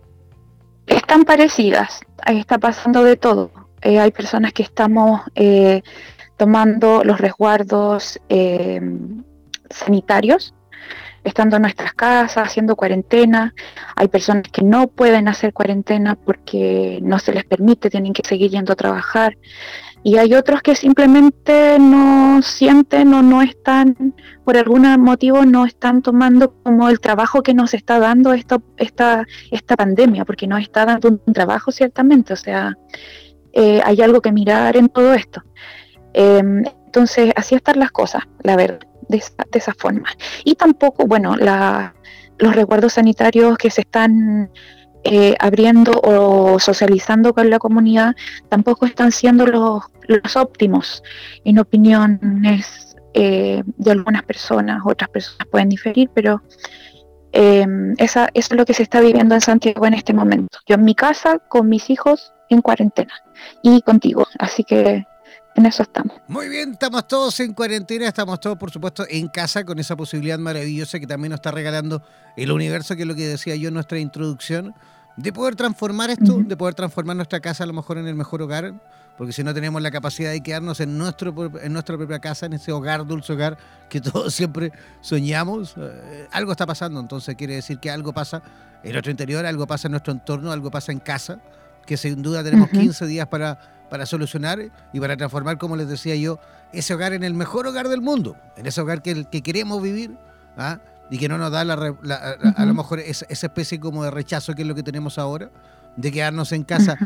Están 0.87 1.25
parecidas, 1.25 2.01
ahí 2.23 2.39
está 2.39 2.59
pasando 2.59 3.05
de 3.05 3.17
todo. 3.17 3.51
Eh, 3.83 3.99
hay 3.99 4.11
personas 4.11 4.53
que 4.53 4.63
estamos 4.63 5.21
eh, 5.35 5.83
tomando 6.37 7.05
los 7.05 7.21
resguardos 7.21 8.19
eh, 8.29 8.81
sanitarios, 9.71 10.55
estando 11.29 11.57
en 11.57 11.63
nuestras 11.63 11.95
casas, 11.95 12.47
haciendo 12.47 12.77
cuarentena. 12.77 13.55
Hay 13.97 14.09
personas 14.09 14.45
que 14.53 14.63
no 14.63 14.89
pueden 14.89 15.29
hacer 15.29 15.53
cuarentena 15.53 16.17
porque 16.17 16.99
no 17.03 17.19
se 17.19 17.33
les 17.33 17.45
permite, 17.45 17.91
tienen 17.91 18.13
que 18.13 18.27
seguir 18.27 18.51
yendo 18.51 18.73
a 18.73 18.77
trabajar 18.77 19.37
y 20.03 20.17
hay 20.17 20.35
otros 20.35 20.63
que 20.63 20.75
simplemente 20.75 21.79
no 21.79 22.41
sienten 22.43 23.13
o 23.15 23.23
no 23.23 23.43
están, 23.43 24.15
por 24.45 24.57
algún 24.57 24.83
motivo, 25.01 25.45
no 25.45 25.67
están 25.67 26.03
tomando 26.03 26.55
como 26.63 26.89
el 26.89 27.01
trabajo 27.01 27.43
que 27.43 27.55
nos 27.55 27.75
está 27.75 27.99
dando 27.99 28.33
esta, 28.33 28.59
esta, 28.77 29.27
esta 29.51 29.77
pandemia, 29.77 30.25
porque 30.25 30.47
nos 30.47 30.61
está 30.61 30.87
dando 30.87 31.09
un 31.09 31.35
trabajo 31.35 31.73
ciertamente, 31.73 32.33
o 32.33 32.37
sea, 32.37 32.77
eh, 33.53 33.81
hay 33.85 34.01
algo 34.01 34.21
que 34.21 34.33
mirar 34.33 34.77
en 34.77 34.89
todo 34.89 35.15
esto. 35.15 35.43
Em, 36.15 36.65
entonces, 36.87 37.33
así 37.37 37.55
están 37.55 37.79
las 37.79 37.91
cosas, 37.91 38.23
la 38.43 38.57
verdad, 38.57 38.81
de 39.09 39.19
esa, 39.19 39.45
de 39.51 39.61
forma. 39.61 40.09
Y 40.45 40.55
tampoco, 40.55 41.07
bueno, 41.07 41.37
la, 41.37 41.95
los 42.39 42.55
recuerdos 42.55 42.95
sanitarios 42.95 43.59
que 43.59 43.71
se 43.71 43.83
están 43.83 44.51
eh, 45.05 45.35
abriendo 45.39 45.93
o 46.03 46.59
socializando 46.59 47.33
con 47.33 47.51
la 47.51 47.59
comunidad 47.59 48.15
tampoco 48.49 48.85
están 48.87 49.13
siendo 49.13 49.47
los, 49.47 49.85
los 50.07 50.37
óptimos 50.37 51.03
en 51.45 51.59
opiniones 51.59 52.97
eh, 53.15 53.63
de 53.65 53.91
algunas 53.91 54.23
personas, 54.25 54.83
otras 54.85 55.09
personas 55.11 55.47
pueden 55.51 55.69
diferir, 55.71 56.11
pero 56.13 56.43
em, 57.33 57.95
esa, 57.99 58.29
eso 58.35 58.55
es 58.55 58.59
lo 58.59 58.65
que 58.65 58.75
se 58.75 58.83
está 58.83 59.01
viviendo 59.01 59.35
en 59.35 59.41
Santiago 59.41 59.87
en 59.87 59.95
este 59.95 60.13
momento. 60.13 60.59
Yo 60.67 60.75
en 60.75 60.85
mi 60.85 60.95
casa 60.95 61.39
con 61.49 61.69
mis 61.69 61.91
hijos 61.91 62.33
en 62.51 62.61
cuarentena 62.61 63.15
y 63.63 63.81
contigo, 63.83 64.27
así 64.39 64.63
que 64.65 65.07
en 65.59 65.67
eso 65.67 65.83
estamos. 65.83 66.17
Muy 66.27 66.49
bien, 66.49 66.73
estamos 66.73 67.07
todos 67.07 67.39
en 67.41 67.53
cuarentena, 67.53 68.07
estamos 68.07 68.41
todos, 68.41 68.57
por 68.57 68.71
supuesto, 68.71 69.05
en 69.09 69.29
casa 69.29 69.65
con 69.65 69.79
esa 69.79 69.97
posibilidad 69.97 70.39
maravillosa 70.39 70.99
que 70.99 71.07
también 71.07 71.31
nos 71.31 71.39
está 71.39 71.51
regalando 71.51 72.03
el 72.37 72.51
universo, 72.53 72.97
que 72.97 73.03
es 73.03 73.09
lo 73.09 73.15
que 73.15 73.27
decía 73.27 73.57
yo 73.57 73.69
en 73.69 73.75
nuestra 73.75 73.99
introducción, 73.99 74.75
de 75.17 75.33
poder 75.33 75.57
transformar 75.57 76.11
esto, 76.11 76.39
de 76.39 76.57
poder 76.57 76.75
transformar 76.75 77.17
nuestra 77.17 77.41
casa 77.41 77.65
a 77.65 77.67
lo 77.67 77.73
mejor 77.73 77.99
en 77.99 78.07
el 78.07 78.15
mejor 78.15 78.41
hogar, 78.41 78.73
porque 79.17 79.33
si 79.33 79.43
no 79.43 79.53
tenemos 79.53 79.83
la 79.83 79.91
capacidad 79.91 80.31
de 80.31 80.41
quedarnos 80.41 80.79
en, 80.79 80.97
nuestro, 80.97 81.35
en 81.61 81.73
nuestra 81.73 81.97
propia 81.97 82.21
casa, 82.21 82.47
en 82.47 82.53
ese 82.53 82.71
hogar, 82.71 83.05
dulce 83.05 83.33
hogar 83.33 83.59
que 83.89 84.01
todos 84.03 84.33
siempre 84.33 84.71
soñamos, 85.01 85.75
eh, 85.77 86.29
algo 86.31 86.53
está 86.53 86.67
pasando, 86.67 87.01
entonces 87.01 87.35
quiere 87.35 87.57
decir 87.57 87.81
que 87.81 87.91
algo 87.91 88.13
pasa 88.13 88.43
en 88.85 88.93
nuestro 88.93 89.11
interior, 89.11 89.45
algo 89.45 89.67
pasa 89.67 89.89
en 89.89 89.93
nuestro 89.93 90.13
entorno, 90.13 90.53
algo 90.53 90.71
pasa 90.71 90.93
en 90.93 91.01
casa, 91.01 91.41
que 91.89 91.97
sin 91.97 92.23
duda 92.23 92.45
tenemos 92.45 92.69
15 92.69 93.07
días 93.07 93.27
para 93.27 93.59
para 93.89 94.07
solucionar 94.07 94.61
y 94.93 95.01
para 95.01 95.17
transformar, 95.17 95.59
como 95.59 95.77
les 95.77 95.89
decía 95.89 96.15
yo, 96.17 96.39
ese 96.73 96.95
hogar 96.95 97.13
en 97.13 97.25
el 97.25 97.35
mejor 97.35 97.67
hogar 97.67 97.89
del 97.89 98.01
mundo, 98.01 98.37
en 98.57 98.67
ese 98.67 98.81
hogar 98.81 99.03
que, 99.03 99.25
que 99.25 99.43
queremos 99.43 99.83
vivir 99.83 100.17
¿ah? 100.57 100.81
y 101.11 101.19
que 101.19 101.29
no 101.29 101.39
nos 101.39 101.51
da 101.51 101.65
la, 101.65 101.75
a 101.75 102.67
lo 102.67 102.75
mejor 102.75 103.01
esa, 103.01 103.27
especie 103.29 103.81
como 103.81 104.05
de 104.05 104.11
rechazo 104.11 104.55
que 104.55 104.63
es 104.63 104.69
lo 104.69 104.75
que 104.75 104.83
tenemos 104.83 105.19
ahora, 105.19 105.51
de 105.97 106.13
quedarnos 106.13 106.53
en 106.53 106.65
casa. 106.65 106.97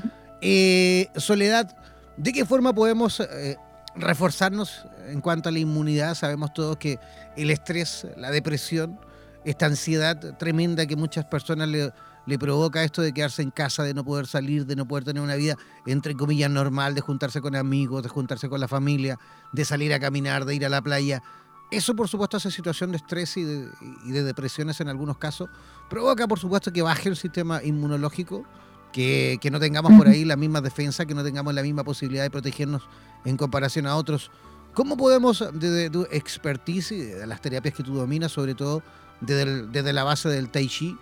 Eh, 0.40 1.08
Soledad, 1.16 1.76
¿de 2.16 2.32
qué 2.32 2.44
forma 2.44 2.72
podemos 2.72 3.20
eh, 3.20 3.56
reforzarnos 3.94 4.86
en 5.08 5.20
cuanto 5.20 5.48
a 5.48 5.52
la 5.52 5.60
inmunidad? 5.60 6.14
Sabemos 6.14 6.52
todos 6.52 6.76
que 6.78 6.98
el 7.36 7.50
estrés, 7.50 8.08
la 8.16 8.30
depresión, 8.32 8.98
esta 9.44 9.66
ansiedad 9.66 10.36
tremenda 10.38 10.86
que 10.86 10.96
muchas 10.96 11.24
personas 11.24 11.68
le 11.68 11.92
le 12.26 12.38
provoca 12.38 12.84
esto 12.84 13.02
de 13.02 13.12
quedarse 13.12 13.42
en 13.42 13.50
casa, 13.50 13.82
de 13.82 13.94
no 13.94 14.04
poder 14.04 14.26
salir, 14.26 14.66
de 14.66 14.76
no 14.76 14.86
poder 14.86 15.04
tener 15.04 15.22
una 15.22 15.34
vida, 15.34 15.56
entre 15.86 16.14
comillas, 16.14 16.50
normal, 16.50 16.94
de 16.94 17.00
juntarse 17.00 17.40
con 17.40 17.56
amigos, 17.56 18.02
de 18.02 18.08
juntarse 18.08 18.48
con 18.48 18.60
la 18.60 18.68
familia, 18.68 19.18
de 19.52 19.64
salir 19.64 19.92
a 19.92 20.00
caminar, 20.00 20.44
de 20.44 20.54
ir 20.54 20.64
a 20.64 20.68
la 20.68 20.82
playa. 20.82 21.22
Eso, 21.70 21.96
por 21.96 22.08
supuesto, 22.08 22.36
hace 22.36 22.50
situación 22.50 22.90
de 22.90 22.98
estrés 22.98 23.36
y 23.36 23.44
de, 23.44 24.22
depresiones 24.22 24.80
en 24.80 24.88
algunos 24.88 25.16
casos. 25.16 25.48
Provoca, 25.88 26.28
por 26.28 26.38
supuesto, 26.38 26.72
que 26.72 26.82
baje 26.82 27.08
el 27.08 27.16
sistema 27.16 27.62
inmunológico, 27.62 28.44
que, 28.92 29.38
no 29.50 29.58
tengamos 29.58 29.92
por 29.94 30.06
ahí 30.06 30.24
la 30.24 30.36
misma 30.36 30.60
defensa, 30.60 31.06
que 31.06 31.14
no 31.14 31.24
tengamos 31.24 31.54
la 31.54 31.62
misma 31.62 31.82
posibilidad 31.82 32.22
de 32.22 32.30
protegernos 32.30 32.82
en 33.24 33.36
comparación 33.36 33.86
a 33.86 33.96
otros. 33.96 34.30
¿Cómo 34.74 34.96
podemos, 34.96 35.44
desde 35.54 35.90
tu 35.90 36.06
expertise 36.10 36.92
y 36.92 37.00
de 37.00 37.26
las 37.26 37.40
terapias 37.40 37.74
que 37.74 37.82
tú 37.82 37.94
dominas, 37.94 38.32
sobre 38.32 38.54
todo 38.54 38.82
desde, 39.20 39.66
desde 39.66 39.92
la 39.92 40.04
base 40.04 40.28
del 40.28 40.50
Tai 40.50 40.68
Chi, 40.68 40.96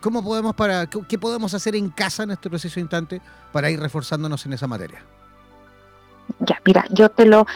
¿Cómo 0.00 0.24
podemos 0.24 0.54
para, 0.54 0.86
qué 0.86 1.18
podemos 1.18 1.52
hacer 1.54 1.76
en 1.76 1.90
casa 1.90 2.22
en 2.22 2.30
este 2.30 2.48
preciso 2.48 2.80
instante 2.80 3.20
para 3.52 3.70
ir 3.70 3.80
reforzándonos 3.80 4.46
en 4.46 4.54
esa 4.54 4.66
materia? 4.66 5.04
Ya, 6.38 6.60
mira, 6.64 6.84
yo 6.90 7.08
te 7.10 7.26
lo, 7.26 7.46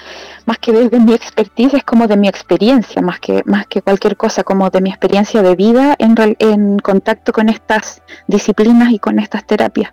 más 0.46 0.58
que 0.58 0.72
desde 0.72 0.98
mi 0.98 1.14
expertise, 1.14 1.74
es 1.74 1.84
como 1.84 2.06
de 2.06 2.16
mi 2.16 2.28
experiencia, 2.28 3.00
más 3.00 3.20
que, 3.20 3.42
más 3.46 3.66
que 3.66 3.82
cualquier 3.82 4.16
cosa, 4.16 4.42
como 4.42 4.68
de 4.68 4.80
mi 4.80 4.90
experiencia 4.90 5.42
de 5.42 5.54
vida 5.54 5.94
en, 5.98 6.14
en 6.38 6.78
contacto 6.80 7.32
con 7.32 7.48
estas 7.48 8.02
disciplinas 8.26 8.90
y 8.92 8.98
con 8.98 9.18
estas 9.18 9.46
terapias. 9.46 9.92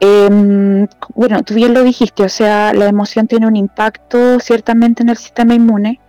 Em, 0.00 0.86
bueno, 1.14 1.42
tú 1.42 1.54
bien 1.54 1.74
lo 1.74 1.82
dijiste, 1.82 2.22
o 2.22 2.28
sea, 2.28 2.72
la 2.72 2.86
emoción 2.86 3.26
tiene 3.26 3.46
un 3.46 3.56
impacto 3.56 4.38
ciertamente 4.40 5.02
en 5.02 5.08
el 5.08 5.16
sistema 5.16 5.54
inmune. 5.54 6.00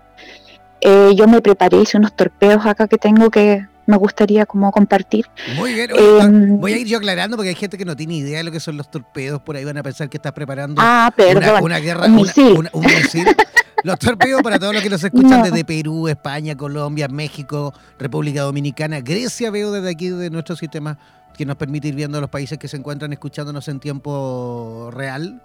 Eh, 0.81 1.13
yo 1.15 1.27
me 1.27 1.41
preparé, 1.41 1.81
hice 1.81 1.97
unos 1.97 2.15
torpedos 2.15 2.65
acá 2.65 2.87
que 2.87 2.97
tengo 2.97 3.29
que 3.29 3.67
me 3.89 3.97
gustaría 3.97 4.45
como 4.45 4.71
compartir. 4.71 5.25
Muy 5.55 5.73
bien, 5.73 5.89
em, 5.95 6.59
voy 6.59 6.73
a 6.73 6.77
ir 6.77 6.87
yo 6.87 6.97
aclarando 6.97 7.35
porque 7.35 7.49
hay 7.49 7.55
gente 7.55 7.75
que 7.75 7.85
no 7.85 7.95
tiene 7.95 8.15
idea 8.15 8.37
de 8.37 8.43
lo 8.43 8.51
que 8.51 8.59
son 8.59 8.77
los 8.77 8.89
torpedos, 8.91 9.41
por 9.41 9.55
ahí 9.55 9.65
van 9.65 9.77
a 9.77 9.83
pensar 9.83 10.09
que 10.09 10.17
estás 10.17 10.31
preparando 10.31 10.79
ah, 10.79 11.11
una, 11.61 11.79
guerra, 11.79 12.05
un 12.05 12.15
misil. 12.15 12.69
Los 13.81 13.97
torpedos 13.97 14.41
para 14.41 14.59
todos 14.59 14.73
los 14.73 14.83
que 14.83 14.89
nos 14.89 15.01
escuchan 15.01 15.41
desde 15.41 15.63
Perú, 15.63 16.09
España, 16.09 16.53
Colombia, 16.57 17.07
México, 17.07 17.73
República 17.97 18.41
Dominicana, 18.41 18.99
Grecia, 18.99 19.51
veo 19.51 19.71
desde 19.71 19.89
aquí 19.89 20.09
de 20.09 20.29
nuestro 20.29 20.57
sistema 20.57 20.97
que 21.37 21.45
nos 21.45 21.55
permite 21.55 21.87
ir 21.87 21.95
viendo 21.95 22.19
los 22.19 22.29
países 22.29 22.57
que 22.57 22.67
se 22.67 22.75
encuentran 22.75 23.13
escuchándonos 23.13 23.69
en 23.69 23.79
tiempo 23.79 24.89
real. 24.91 25.41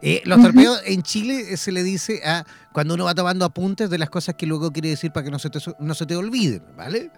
Eh, 0.00 0.22
los 0.26 0.40
torpedos 0.40 0.80
en 0.84 1.02
Chile 1.02 1.56
se 1.56 1.72
le 1.72 1.82
dice 1.82 2.22
a 2.24 2.44
cuando 2.72 2.94
uno 2.94 3.04
va 3.04 3.16
tomando 3.16 3.44
apuntes 3.44 3.90
de 3.90 3.98
las 3.98 4.10
cosas 4.10 4.36
que 4.36 4.46
luego 4.46 4.70
quiere 4.70 4.90
decir 4.90 5.10
para 5.10 5.24
que 5.24 5.32
no 5.32 5.40
se 5.40 5.50
te, 5.50 5.58
no 5.80 5.94
se 5.94 6.06
te 6.06 6.14
olviden, 6.14 6.62
¿vale? 6.76 7.10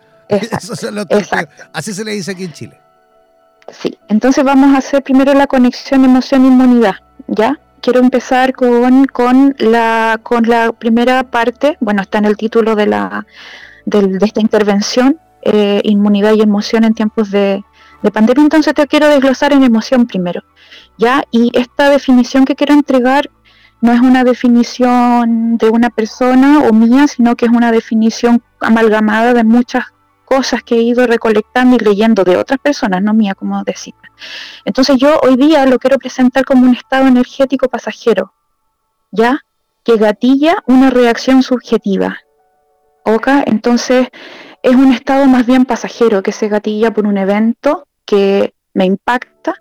Así 1.73 1.93
se 1.93 2.05
le 2.05 2.13
dice 2.13 2.33
aquí 2.33 2.45
en 2.45 2.53
Chile. 2.53 2.81
Sí, 3.73 3.99
entonces 4.09 4.45
vamos 4.45 4.75
a 4.75 4.79
hacer 4.79 5.03
primero 5.03 5.33
la 5.35 5.47
conexión 5.47 6.05
emoción-inmunidad, 6.05 6.97
¿ya? 7.29 7.59
Quiero 7.81 8.01
empezar 8.01 8.53
con, 8.53 9.07
con, 9.07 9.55
la, 9.59 10.19
con 10.23 10.45
la 10.45 10.73
primera 10.73 11.23
parte, 11.25 11.77
bueno, 11.81 12.03
está 12.03 12.19
en 12.19 12.27
el 12.27 12.37
título 12.37 12.75
de, 12.77 12.87
la, 12.87 13.27
de, 13.87 14.19
esta 14.21 14.41
intervención, 14.41 15.19
eh, 15.43 15.81
inmunidad 15.85 16.35
y 16.35 16.43
emoción 16.43 16.85
en 16.85 16.95
tiempos 16.95 17.31
de, 17.31 17.63
de 18.03 18.11
pandemia, 18.11 18.45
entonces 18.45 18.75
te 18.75 18.87
quiero 18.87 19.09
desglosar 19.09 19.53
en 19.53 19.63
emoción 19.63 20.07
primero, 20.07 20.43
¿ya? 20.99 21.25
Y 21.31 21.51
esta 21.55 21.89
definición 21.91 22.45
que 22.45 22.55
quiero 22.55 22.75
entregar 22.75 23.31
no 23.81 23.93
es 23.93 24.01
una 24.01 24.25
definición 24.25 25.59
de 25.59 25.69
una 25.69 25.91
persona 25.91 26.61
o 26.61 26.73
mía, 26.73 27.07
sino 27.07 27.37
que 27.37 27.45
es 27.47 27.53
una 27.53 27.71
definición 27.71 28.43
amalgamada 28.61 29.35
de 29.35 29.45
muchas 29.45 29.85
cosas 30.35 30.65
que 30.65 30.75
he 30.75 30.83
ido 30.83 31.07
recolectando 31.07 31.77
y 31.77 31.79
leyendo 31.79 32.25
de 32.25 32.37
otras 32.37 32.59
personas, 32.59 33.03
no 33.03 33.15
mía, 33.15 33.35
como 33.35 33.63
decía. 33.63 33.95
Entonces 34.65 34.97
yo 34.99 35.21
hoy 35.23 35.37
día 35.37 35.65
lo 35.67 35.79
quiero 35.79 35.97
presentar 35.99 36.45
como 36.45 36.67
un 36.67 36.75
estado 36.75 37.07
energético 37.07 37.69
pasajero, 37.69 38.35
¿ya? 39.13 39.41
Que 39.85 39.97
gatilla 39.97 40.57
una 40.67 40.91
reacción 40.91 41.43
subjetiva. 41.43 42.19
¿Ok? 43.05 43.29
Entonces 43.47 44.09
es 44.63 44.75
un 44.75 44.93
estado 44.93 45.27
más 45.27 45.47
bien 45.47 45.67
pasajero 45.67 46.23
que 46.23 46.33
se 46.33 46.49
gatilla 46.49 46.91
por 46.91 47.07
un 47.07 47.19
evento 47.19 47.87
que 48.05 48.55
me 48.73 48.87
impacta 48.87 49.55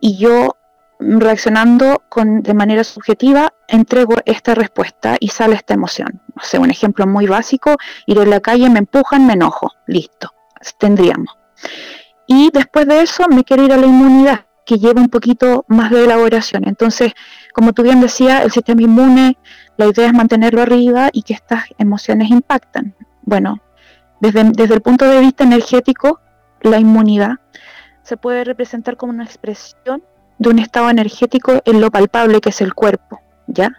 y 0.00 0.16
yo 0.16 0.56
reaccionando 1.00 2.02
con, 2.08 2.42
de 2.42 2.54
manera 2.54 2.84
subjetiva, 2.84 3.52
entrego 3.68 4.16
esta 4.24 4.54
respuesta 4.54 5.16
y 5.18 5.28
sale 5.28 5.56
esta 5.56 5.74
emoción. 5.74 6.20
No 6.34 6.42
sé, 6.42 6.58
un 6.58 6.70
ejemplo 6.70 7.06
muy 7.06 7.26
básico, 7.26 7.76
ir 8.06 8.18
en 8.18 8.30
la 8.30 8.40
calle, 8.40 8.68
me 8.70 8.78
empujan, 8.80 9.26
me 9.26 9.32
enojo, 9.32 9.72
listo, 9.86 10.32
tendríamos. 10.78 11.36
Y 12.26 12.50
después 12.52 12.86
de 12.86 13.02
eso 13.02 13.26
me 13.28 13.44
quiero 13.44 13.64
ir 13.64 13.72
a 13.72 13.76
la 13.76 13.86
inmunidad, 13.86 14.46
que 14.64 14.78
lleva 14.78 15.00
un 15.00 15.08
poquito 15.08 15.64
más 15.68 15.90
de 15.90 16.04
elaboración. 16.04 16.62
Entonces, 16.66 17.12
como 17.52 17.72
tú 17.72 17.82
bien 17.82 18.00
decías, 18.00 18.44
el 18.44 18.52
sistema 18.52 18.82
inmune, 18.82 19.36
la 19.76 19.86
idea 19.86 20.06
es 20.06 20.12
mantenerlo 20.12 20.62
arriba 20.62 21.08
y 21.12 21.22
que 21.22 21.34
estas 21.34 21.64
emociones 21.78 22.30
impactan. 22.30 22.94
Bueno, 23.22 23.60
desde, 24.20 24.44
desde 24.44 24.74
el 24.74 24.80
punto 24.80 25.06
de 25.06 25.20
vista 25.20 25.44
energético, 25.44 26.20
la 26.62 26.78
inmunidad 26.78 27.38
se 28.02 28.16
puede 28.16 28.44
representar 28.44 28.96
como 28.96 29.12
una 29.12 29.24
expresión 29.24 30.02
de 30.40 30.48
un 30.48 30.58
estado 30.58 30.88
energético 30.88 31.60
en 31.66 31.82
lo 31.82 31.90
palpable 31.90 32.40
que 32.40 32.48
es 32.48 32.62
el 32.62 32.72
cuerpo, 32.72 33.20
¿ya? 33.46 33.70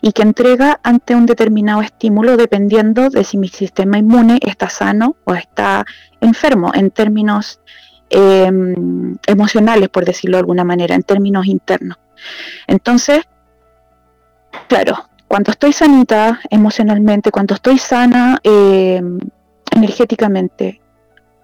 Y 0.00 0.12
que 0.12 0.22
entrega 0.22 0.80
ante 0.82 1.14
un 1.14 1.26
determinado 1.26 1.82
estímulo 1.82 2.38
dependiendo 2.38 3.10
de 3.10 3.22
si 3.22 3.36
mi 3.36 3.48
sistema 3.48 3.98
inmune 3.98 4.38
está 4.40 4.70
sano 4.70 5.16
o 5.24 5.34
está 5.34 5.84
enfermo 6.22 6.72
en 6.74 6.90
términos 6.90 7.60
em, 8.08 9.14
emocionales, 9.26 9.90
por 9.90 10.06
decirlo 10.06 10.38
de 10.38 10.40
alguna 10.40 10.64
manera, 10.64 10.94
en 10.94 11.02
términos 11.02 11.44
internos. 11.46 11.98
Entonces, 12.66 13.20
claro, 14.68 15.10
cuando 15.28 15.50
estoy 15.50 15.74
sanita 15.74 16.40
emocionalmente, 16.48 17.30
cuando 17.30 17.56
estoy 17.56 17.76
sana 17.76 18.38
em, 18.42 19.18
energéticamente, 19.70 20.80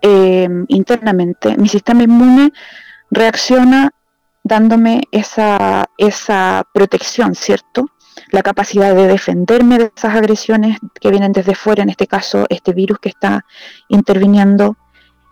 em, 0.01 0.65
internamente, 0.69 1.59
mi 1.59 1.69
sistema 1.69 2.05
inmune 2.05 2.53
reacciona 3.11 3.93
dándome 4.45 5.03
esa, 5.11 5.87
esa 5.97 6.67
protección, 6.73 7.35
¿cierto? 7.35 7.87
La 8.31 8.43
capacidad 8.43 8.95
de 8.95 9.07
defenderme 9.07 9.79
de 9.79 9.93
esas 9.97 10.15
agresiones 10.15 10.79
que 11.01 11.11
vienen 11.11 11.33
desde 11.33 11.55
fuera, 11.55 11.83
en 11.83 11.91
este 11.91 12.07
caso 12.07 12.47
este 12.49 12.73
virus 12.73 12.99
que 12.99 13.09
está 13.09 13.45
interviniendo, 13.89 14.77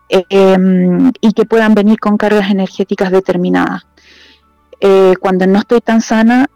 em, 0.09 1.13
y 1.21 1.33
que 1.33 1.45
puedan 1.45 1.75
venir 1.75 1.99
con 2.01 2.17
cargas 2.17 2.51
energéticas 2.51 3.11
determinadas. 3.13 3.87
Eh, 4.81 5.15
cuando 5.21 5.47
no 5.47 5.59
estoy 5.61 5.81
tan 5.81 6.01
sana, 6.01 6.47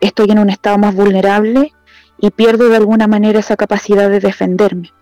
estoy 0.00 0.30
en 0.30 0.38
un 0.38 0.50
estado 0.50 0.78
más 0.78 0.94
vulnerable 0.94 1.72
y 2.18 2.30
pierdo 2.30 2.68
de 2.68 2.76
alguna 2.76 3.06
manera 3.06 3.40
esa 3.40 3.56
capacidad 3.56 4.08
de 4.08 4.20
defenderme. 4.20 4.92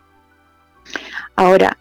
Ahora, 1.36 1.76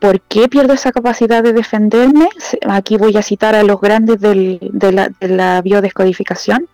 ¿Por 0.00 0.20
qué 0.20 0.48
pierdo 0.48 0.74
esa 0.74 0.92
capacidad 0.92 1.42
de 1.42 1.52
defenderme? 1.52 2.28
Aquí 2.68 2.96
voy 2.96 3.16
a 3.16 3.22
citar 3.22 3.54
a 3.54 3.62
los 3.62 3.80
grandes 3.80 4.20
de, 4.20 5.10
la, 5.20 5.62
biodescodificación. 5.62 6.68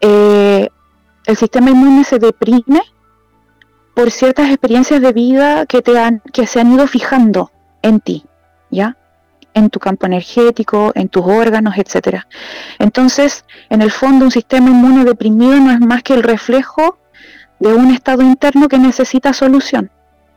Eh, 0.00 0.68
el 1.26 1.36
sistema 1.36 1.70
inmune 1.70 2.04
se 2.04 2.18
deprime 2.18 2.82
por 3.94 4.10
ciertas 4.10 4.48
experiencias 4.48 5.00
de 5.00 5.12
vida 5.12 5.66
que, 5.66 5.82
te 5.82 5.98
han, 5.98 6.20
que 6.32 6.46
se 6.46 6.60
han 6.60 6.72
ido 6.72 6.86
fijando 6.86 7.52
en 7.82 8.00
ti, 8.00 8.24
¿ya? 8.70 8.96
En 9.54 9.68
tu 9.68 9.78
campo 9.78 10.06
energético, 10.06 10.92
en 10.94 11.08
tus 11.08 11.24
órganos, 11.26 11.74
etc. 11.76 12.22
Entonces, 12.78 13.44
en 13.68 13.82
el 13.82 13.90
fondo, 13.90 14.24
un 14.24 14.30
sistema 14.30 14.70
inmune 14.70 15.04
deprimido 15.04 15.56
no 15.56 15.70
es 15.70 15.80
más 15.80 16.02
que 16.02 16.14
el 16.14 16.22
reflejo 16.22 16.98
de 17.58 17.74
un 17.74 17.90
estado 17.90 18.22
interno 18.22 18.68
que 18.68 18.78
necesita 18.78 19.34
solución. 19.34 19.90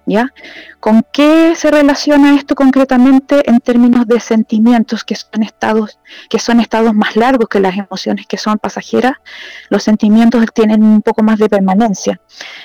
¿Ya? 0.05 0.33
¿Con 0.79 1.05
qué 1.11 1.55
se 1.55 1.71
relaciona 1.71 2.35
esto 2.35 2.55
concretamente 2.55 3.49
en 3.49 3.59
términos 3.59 4.07
de 4.07 4.19
sentimientos 4.19 5.03
que 5.03 5.15
son 5.15 5.43
estados 5.43 5.99
que 6.29 6.39
son 6.39 6.59
estados 6.59 6.93
más 6.93 7.15
largos 7.15 7.49
que 7.49 7.59
las 7.59 7.77
emociones 7.77 8.27
que 8.27 8.37
son 8.37 8.57
pasajeras? 8.57 9.13
Los 9.69 9.83
sentimientos 9.83 10.45
tienen 10.53 10.83
un 10.83 11.01
poco 11.01 11.23
más 11.23 11.39
de 11.39 11.49
permanencia, 11.49 12.21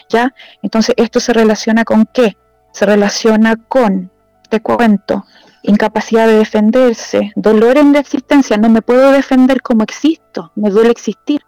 ¿ya? 0.08 0.34
Entonces, 0.62 0.94
esto 0.98 1.20
se 1.20 1.32
relaciona 1.32 1.84
con 1.84 2.06
qué? 2.06 2.36
Se 2.72 2.86
relaciona 2.86 3.56
con, 3.56 4.10
te 4.48 4.60
cuento, 4.60 5.24
incapacidad 5.62 6.26
de 6.26 6.34
defenderse, 6.34 7.32
dolor 7.36 7.78
en 7.78 7.92
la 7.92 7.98
existencia, 8.00 8.56
no 8.56 8.68
me 8.68 8.82
puedo 8.82 9.12
defender 9.12 9.62
como 9.62 9.82
existo, 9.82 10.52
me 10.54 10.70
duele 10.70 10.90
existir. 10.90 11.42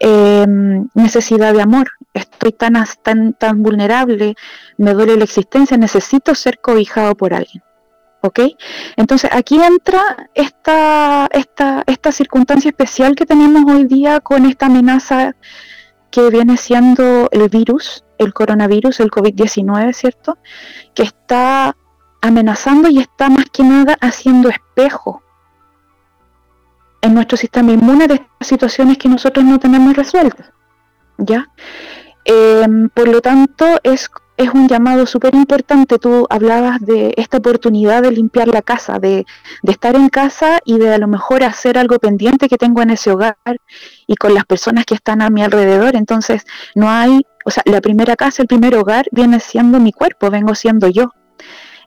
Em, 0.00 0.88
necesidad 0.94 1.54
de 1.54 1.62
amor, 1.62 1.88
estoy 2.14 2.52
tan, 2.52 2.74
tan, 3.02 3.32
tan 3.34 3.62
vulnerable, 3.62 4.34
me 4.76 4.92
duele 4.92 5.16
la 5.16 5.24
existencia, 5.24 5.76
necesito 5.76 6.34
ser 6.34 6.58
cobijado 6.60 7.14
por 7.14 7.32
alguien. 7.32 7.62
¿Ok? 8.22 8.40
Entonces 8.96 9.30
aquí 9.32 9.60
entra 9.62 10.30
esta, 10.34 11.28
esta, 11.30 11.84
esta 11.86 12.10
circunstancia 12.10 12.70
especial 12.70 13.14
que 13.14 13.26
tenemos 13.26 13.70
hoy 13.70 13.84
día 13.84 14.20
con 14.20 14.46
esta 14.46 14.66
amenaza 14.66 15.36
que 16.10 16.30
viene 16.30 16.56
siendo 16.56 17.28
el 17.32 17.48
virus, 17.50 18.04
el 18.18 18.32
coronavirus, 18.32 19.00
el 19.00 19.10
COVID-19, 19.10 19.92
¿cierto? 19.92 20.38
Que 20.94 21.02
está 21.02 21.76
amenazando 22.22 22.88
y 22.88 22.98
está 23.00 23.28
más 23.28 23.44
que 23.52 23.62
nada 23.62 23.96
haciendo 24.00 24.48
espejo 24.48 25.23
en 27.04 27.12
nuestro 27.12 27.36
sistema 27.36 27.70
inmune 27.72 28.08
de 28.08 28.14
estas 28.14 28.48
situaciones 28.48 28.96
que 28.96 29.10
nosotros 29.10 29.44
no 29.44 29.58
tenemos 29.58 29.94
resueltas. 29.94 30.50
¿Ya? 31.18 31.50
Em, 32.24 32.88
por 32.88 33.08
lo 33.08 33.20
tanto, 33.20 33.66
es, 33.82 34.10
es 34.38 34.48
un 34.48 34.68
llamado 34.68 35.04
súper 35.04 35.34
importante. 35.34 35.98
Tú 35.98 36.26
hablabas 36.30 36.80
de 36.80 37.12
esta 37.18 37.36
oportunidad 37.36 38.02
de 38.02 38.10
limpiar 38.10 38.48
la 38.48 38.62
casa, 38.62 38.98
de, 38.98 39.26
de, 39.62 39.72
estar 39.72 39.94
en 39.96 40.08
casa 40.08 40.60
y 40.64 40.78
de 40.78 40.94
a 40.94 40.98
lo 40.98 41.06
mejor 41.06 41.44
hacer 41.44 41.76
algo 41.76 41.98
pendiente 41.98 42.48
que 42.48 42.56
tengo 42.56 42.80
en 42.80 42.90
ese 42.90 43.10
hogar 43.10 43.36
y 44.06 44.16
con 44.16 44.32
las 44.32 44.46
personas 44.46 44.86
que 44.86 44.94
están 44.94 45.20
a 45.20 45.28
mi 45.28 45.42
alrededor. 45.42 45.96
Entonces, 45.96 46.46
no 46.74 46.88
hay, 46.90 47.20
o 47.44 47.50
sea, 47.50 47.62
la 47.66 47.82
primera 47.82 48.16
casa, 48.16 48.40
el 48.40 48.48
primer 48.48 48.74
hogar 48.76 49.06
viene 49.12 49.40
siendo 49.40 49.78
mi 49.78 49.92
cuerpo, 49.92 50.30
vengo 50.30 50.54
siendo 50.54 50.88
yo. 50.88 51.10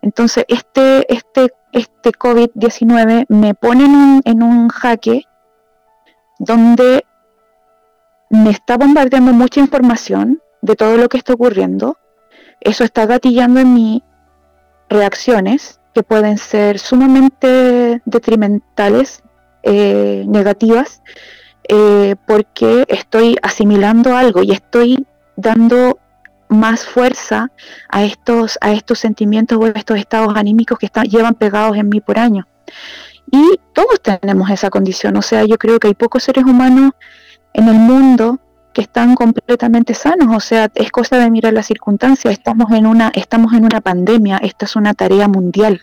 Entonces, 0.02 0.46
este, 0.48 1.12
este, 1.14 1.54
este 1.72 2.12
COVID-19 2.12 3.26
me 3.30 3.54
pone 3.54 4.22
en 4.24 4.44
un, 4.44 4.70
jaque 4.70 5.24
donde 6.40 7.06
me 8.30 8.52
está 8.52 8.78
bombardeando 8.78 9.34
mucha 9.34 9.60
información 9.60 10.42
de 10.62 10.76
todo 10.76 10.98
lo 10.98 11.10
que 11.10 11.18
está 11.18 11.34
ocurriendo. 11.34 11.98
Eso 12.60 12.84
está 12.84 13.06
gatillando 13.06 13.60
en 13.60 13.74
mí 13.74 14.04
reacciones 14.90 15.80
que 15.94 16.04
pueden 16.04 16.38
ser 16.38 16.80
sumamente 16.80 18.02
detrimentales, 18.06 19.24
eh, 19.64 20.26
negativas, 20.28 21.02
eh, 21.70 22.16
porque 22.26 22.86
estoy 22.88 23.36
asimilando 23.42 24.16
algo 24.16 24.44
y 24.44 24.52
estoy 24.52 25.06
dando 25.36 26.00
más 26.50 26.86
fuerza 26.86 27.52
a 27.90 28.04
estos, 28.04 28.58
a 28.62 28.72
estos 28.72 29.00
sentimientos 29.00 29.58
o 29.60 29.66
a 29.66 29.70
estos 29.70 29.98
estados 29.98 30.36
anímicos 30.36 30.78
que 30.80 30.86
están, 30.86 31.06
llevan 31.06 31.36
pegados 31.36 31.78
en 31.78 31.90
mí 31.90 32.02
por 32.02 32.20
años. 32.20 32.46
Y 33.32 33.60
todos 33.74 34.02
tenemos 34.02 34.50
esa 34.50 34.70
condición, 34.70 35.18
o 35.18 35.22
sea, 35.22 35.44
yo 35.46 35.58
creo 35.58 35.80
que 35.80 35.88
hay 35.88 35.94
pocos 35.94 36.24
seres 36.24 36.46
humanos 36.46 36.92
en 37.54 37.68
el 37.68 37.76
mundo 37.76 38.40
que 38.74 38.82
están 38.82 39.16
completamente 39.16 39.94
sanos, 39.94 40.36
o 40.36 40.40
sea, 40.40 40.70
es 40.76 40.92
cosa 40.92 41.18
de 41.18 41.32
mirar 41.32 41.52
las 41.52 41.66
circunstancias, 41.66 42.32
estamos 42.32 42.72
en 42.72 42.86
una, 42.86 43.12
estamos 43.16 43.54
en 43.54 43.66
una 43.66 43.82
pandemia, 43.82 44.38
esta 44.38 44.66
es 44.66 44.76
una 44.76 44.94
tarea 44.94 45.28
mundial, 45.28 45.82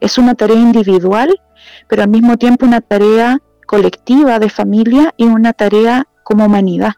es 0.00 0.18
una 0.18 0.34
tarea 0.34 0.56
individual, 0.56 1.40
pero 1.88 2.02
al 2.02 2.08
mismo 2.08 2.36
tiempo 2.36 2.66
una 2.66 2.80
tarea 2.80 3.38
colectiva 3.66 4.38
de 4.38 4.50
familia 4.50 5.14
y 5.16 5.24
una 5.24 5.52
tarea 5.52 6.08
como 6.24 6.46
humanidad. 6.46 6.94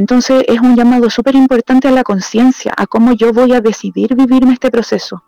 Entonces 0.00 0.44
es 0.48 0.58
un 0.60 0.76
llamado 0.76 1.10
súper 1.10 1.34
importante 1.34 1.86
a 1.86 1.90
la 1.90 2.04
conciencia, 2.04 2.72
a 2.74 2.86
cómo 2.86 3.12
yo 3.12 3.34
voy 3.34 3.52
a 3.52 3.60
decidir 3.60 4.14
vivir 4.14 4.42
en 4.44 4.52
este 4.52 4.70
proceso. 4.70 5.22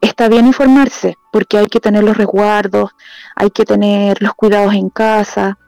está 0.00 0.28
bien 0.28 0.46
informarse, 0.46 1.18
porque 1.32 1.58
hay 1.58 1.66
que 1.66 1.80
tener 1.80 2.04
los 2.04 2.16
resguardos, 2.16 2.92
hay 3.34 3.50
que 3.50 3.64
tener 3.64 4.22
los 4.22 4.34
cuidados 4.34 4.74
en 4.74 4.90
casa. 4.90 5.58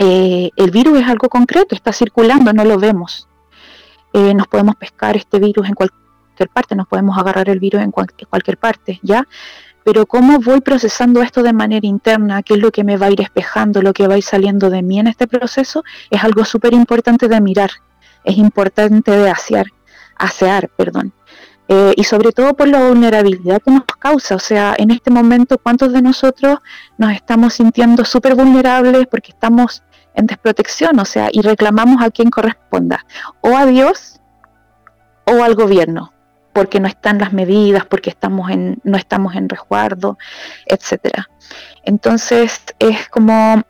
Eh, 0.00 0.50
el 0.56 0.72
virus 0.72 0.98
es 0.98 1.06
algo 1.06 1.28
concreto, 1.28 1.76
está 1.76 1.92
circulando, 1.92 2.52
no 2.52 2.64
lo 2.64 2.78
vemos. 2.80 3.28
Eh, 4.12 4.34
nos 4.34 4.48
podemos 4.48 4.74
pescar 4.74 5.16
este 5.16 5.38
virus 5.38 5.68
en 5.68 5.74
cualquier 5.74 6.48
parte, 6.52 6.74
nos 6.74 6.88
podemos 6.88 7.16
agarrar 7.16 7.48
el 7.48 7.60
virus 7.60 7.80
en 7.80 7.92
cualquier 7.92 8.58
parte, 8.58 8.98
¿ya? 9.04 9.24
Pero 9.86 10.04
cómo 10.04 10.40
voy 10.40 10.62
procesando 10.62 11.22
esto 11.22 11.44
de 11.44 11.52
manera 11.52 11.86
interna, 11.86 12.42
qué 12.42 12.54
es 12.54 12.60
lo 12.60 12.72
que 12.72 12.82
me 12.82 12.96
va 12.96 13.06
a 13.06 13.10
ir 13.12 13.20
espejando, 13.20 13.82
lo 13.82 13.92
que 13.92 14.08
va 14.08 14.14
a 14.14 14.18
ir 14.18 14.24
saliendo 14.24 14.68
de 14.68 14.82
mí 14.82 14.98
en 14.98 15.06
este 15.06 15.28
proceso, 15.28 15.84
es 16.10 16.24
algo 16.24 16.44
súper 16.44 16.74
importante 16.74 17.28
de 17.28 17.40
mirar, 17.40 17.70
es 18.24 18.36
importante 18.36 19.12
de 19.12 19.30
asear, 19.30 19.66
asear, 20.16 20.70
perdón. 20.76 21.14
Eh, 21.68 21.92
y 21.96 22.02
sobre 22.02 22.32
todo 22.32 22.54
por 22.54 22.66
la 22.66 22.88
vulnerabilidad 22.88 23.62
que 23.62 23.70
nos 23.70 23.84
causa. 23.84 24.34
O 24.34 24.40
sea, 24.40 24.74
en 24.76 24.90
este 24.90 25.12
momento, 25.12 25.56
¿cuántos 25.56 25.92
de 25.92 26.02
nosotros 26.02 26.58
nos 26.98 27.12
estamos 27.12 27.54
sintiendo 27.54 28.04
súper 28.04 28.34
vulnerables 28.34 29.06
porque 29.06 29.30
estamos 29.30 29.84
en 30.14 30.26
desprotección? 30.26 30.98
O 30.98 31.04
sea, 31.04 31.28
y 31.30 31.42
reclamamos 31.42 32.02
a 32.02 32.10
quien 32.10 32.30
corresponda, 32.30 33.06
o 33.40 33.56
a 33.56 33.66
Dios 33.66 34.20
o 35.26 35.44
al 35.44 35.54
gobierno 35.54 36.12
porque 36.56 36.80
no 36.80 36.88
están 36.88 37.18
las 37.18 37.34
medidas, 37.34 37.84
porque 37.84 38.08
estamos 38.08 38.50
en, 38.50 38.78
no 38.82 38.96
estamos 38.96 39.34
en 39.34 39.46
resguardo, 39.46 40.16
etcétera. 40.64 41.28
Entonces 41.84 42.62
es 42.78 43.10
como, 43.10 43.62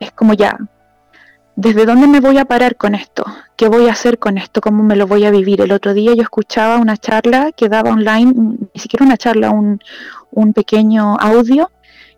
es 0.00 0.12
como 0.12 0.32
ya, 0.32 0.56
¿desde 1.56 1.84
dónde 1.84 2.06
me 2.06 2.20
voy 2.20 2.38
a 2.38 2.46
parar 2.46 2.76
con 2.76 2.94
esto? 2.94 3.22
¿Qué 3.54 3.68
voy 3.68 3.88
a 3.88 3.92
hacer 3.92 4.18
con 4.18 4.38
esto? 4.38 4.62
¿Cómo 4.62 4.82
me 4.82 4.96
lo 4.96 5.06
voy 5.06 5.26
a 5.26 5.30
vivir? 5.30 5.60
El 5.60 5.72
otro 5.72 5.92
día 5.92 6.14
yo 6.14 6.22
escuchaba 6.22 6.78
una 6.78 6.96
charla 6.96 7.52
que 7.52 7.68
daba 7.68 7.90
online, 7.90 8.32
ni 8.72 8.80
siquiera 8.80 9.04
una 9.04 9.18
charla, 9.18 9.50
un, 9.50 9.78
un 10.30 10.54
pequeño 10.54 11.18
audio 11.20 11.70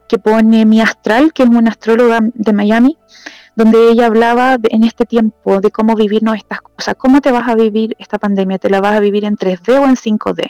que 0.08 0.20
pone 0.20 0.64
mi 0.64 0.80
astral, 0.80 1.32
que 1.32 1.42
es 1.42 1.48
una 1.48 1.70
astróloga 1.70 2.20
de 2.22 2.52
Miami, 2.52 2.96
donde 3.58 3.90
ella 3.90 4.06
hablaba 4.06 4.56
en 4.70 4.84
este 4.84 5.04
tiempo 5.04 5.60
de 5.60 5.72
cómo 5.72 5.96
vivirnos 5.96 6.36
estas 6.36 6.60
cosas. 6.60 6.94
¿Cómo 6.96 7.20
te 7.20 7.32
vas 7.32 7.48
a 7.48 7.56
vivir 7.56 7.96
esta 7.98 8.16
pandemia? 8.16 8.56
¿Te 8.58 8.70
la 8.70 8.80
vas 8.80 8.96
a 8.96 9.00
vivir 9.00 9.24
en 9.24 9.36
3D 9.36 9.80
o 9.80 9.84
en 9.84 9.96
5D? 9.96 10.48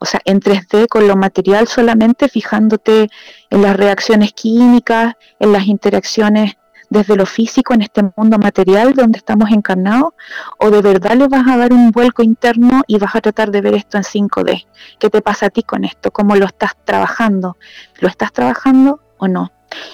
O 0.00 0.04
sea, 0.04 0.20
en 0.24 0.40
3D 0.40 0.88
con 0.88 1.06
lo 1.06 1.14
material 1.14 1.68
solamente, 1.68 2.28
fijándote 2.28 3.08
en 3.50 3.62
las 3.62 3.76
reacciones 3.76 4.32
químicas, 4.32 5.14
en 5.38 5.52
las 5.52 5.68
interacciones 5.68 6.56
desde 6.90 7.14
lo 7.14 7.24
físico 7.24 7.72
en 7.72 7.82
este 7.82 8.02
mundo 8.16 8.36
material 8.36 8.94
donde 8.94 9.18
estamos 9.18 9.52
encarnados, 9.52 10.14
o 10.58 10.70
de 10.70 10.82
verdad 10.82 11.14
le 11.14 11.28
vas 11.28 11.46
a 11.46 11.56
dar 11.56 11.72
un 11.72 11.92
vuelco 11.92 12.24
interno 12.24 12.82
y 12.88 12.98
vas 12.98 13.14
a 13.14 13.20
tratar 13.20 13.52
de 13.52 13.60
ver 13.60 13.74
esto 13.74 13.96
en 13.96 14.02
5D. 14.02 14.66
¿Qué 14.98 15.08
te 15.08 15.22
pasa 15.22 15.46
a 15.46 15.50
ti 15.50 15.62
con 15.62 15.84
esto? 15.84 16.10
¿Cómo 16.10 16.34
lo 16.34 16.46
estás 16.46 16.72
trabajando? 16.84 17.56
¿Lo 18.00 18.08
estás 18.08 18.32
trabajando 18.32 19.00
o 19.18 19.28
no? 19.28 19.52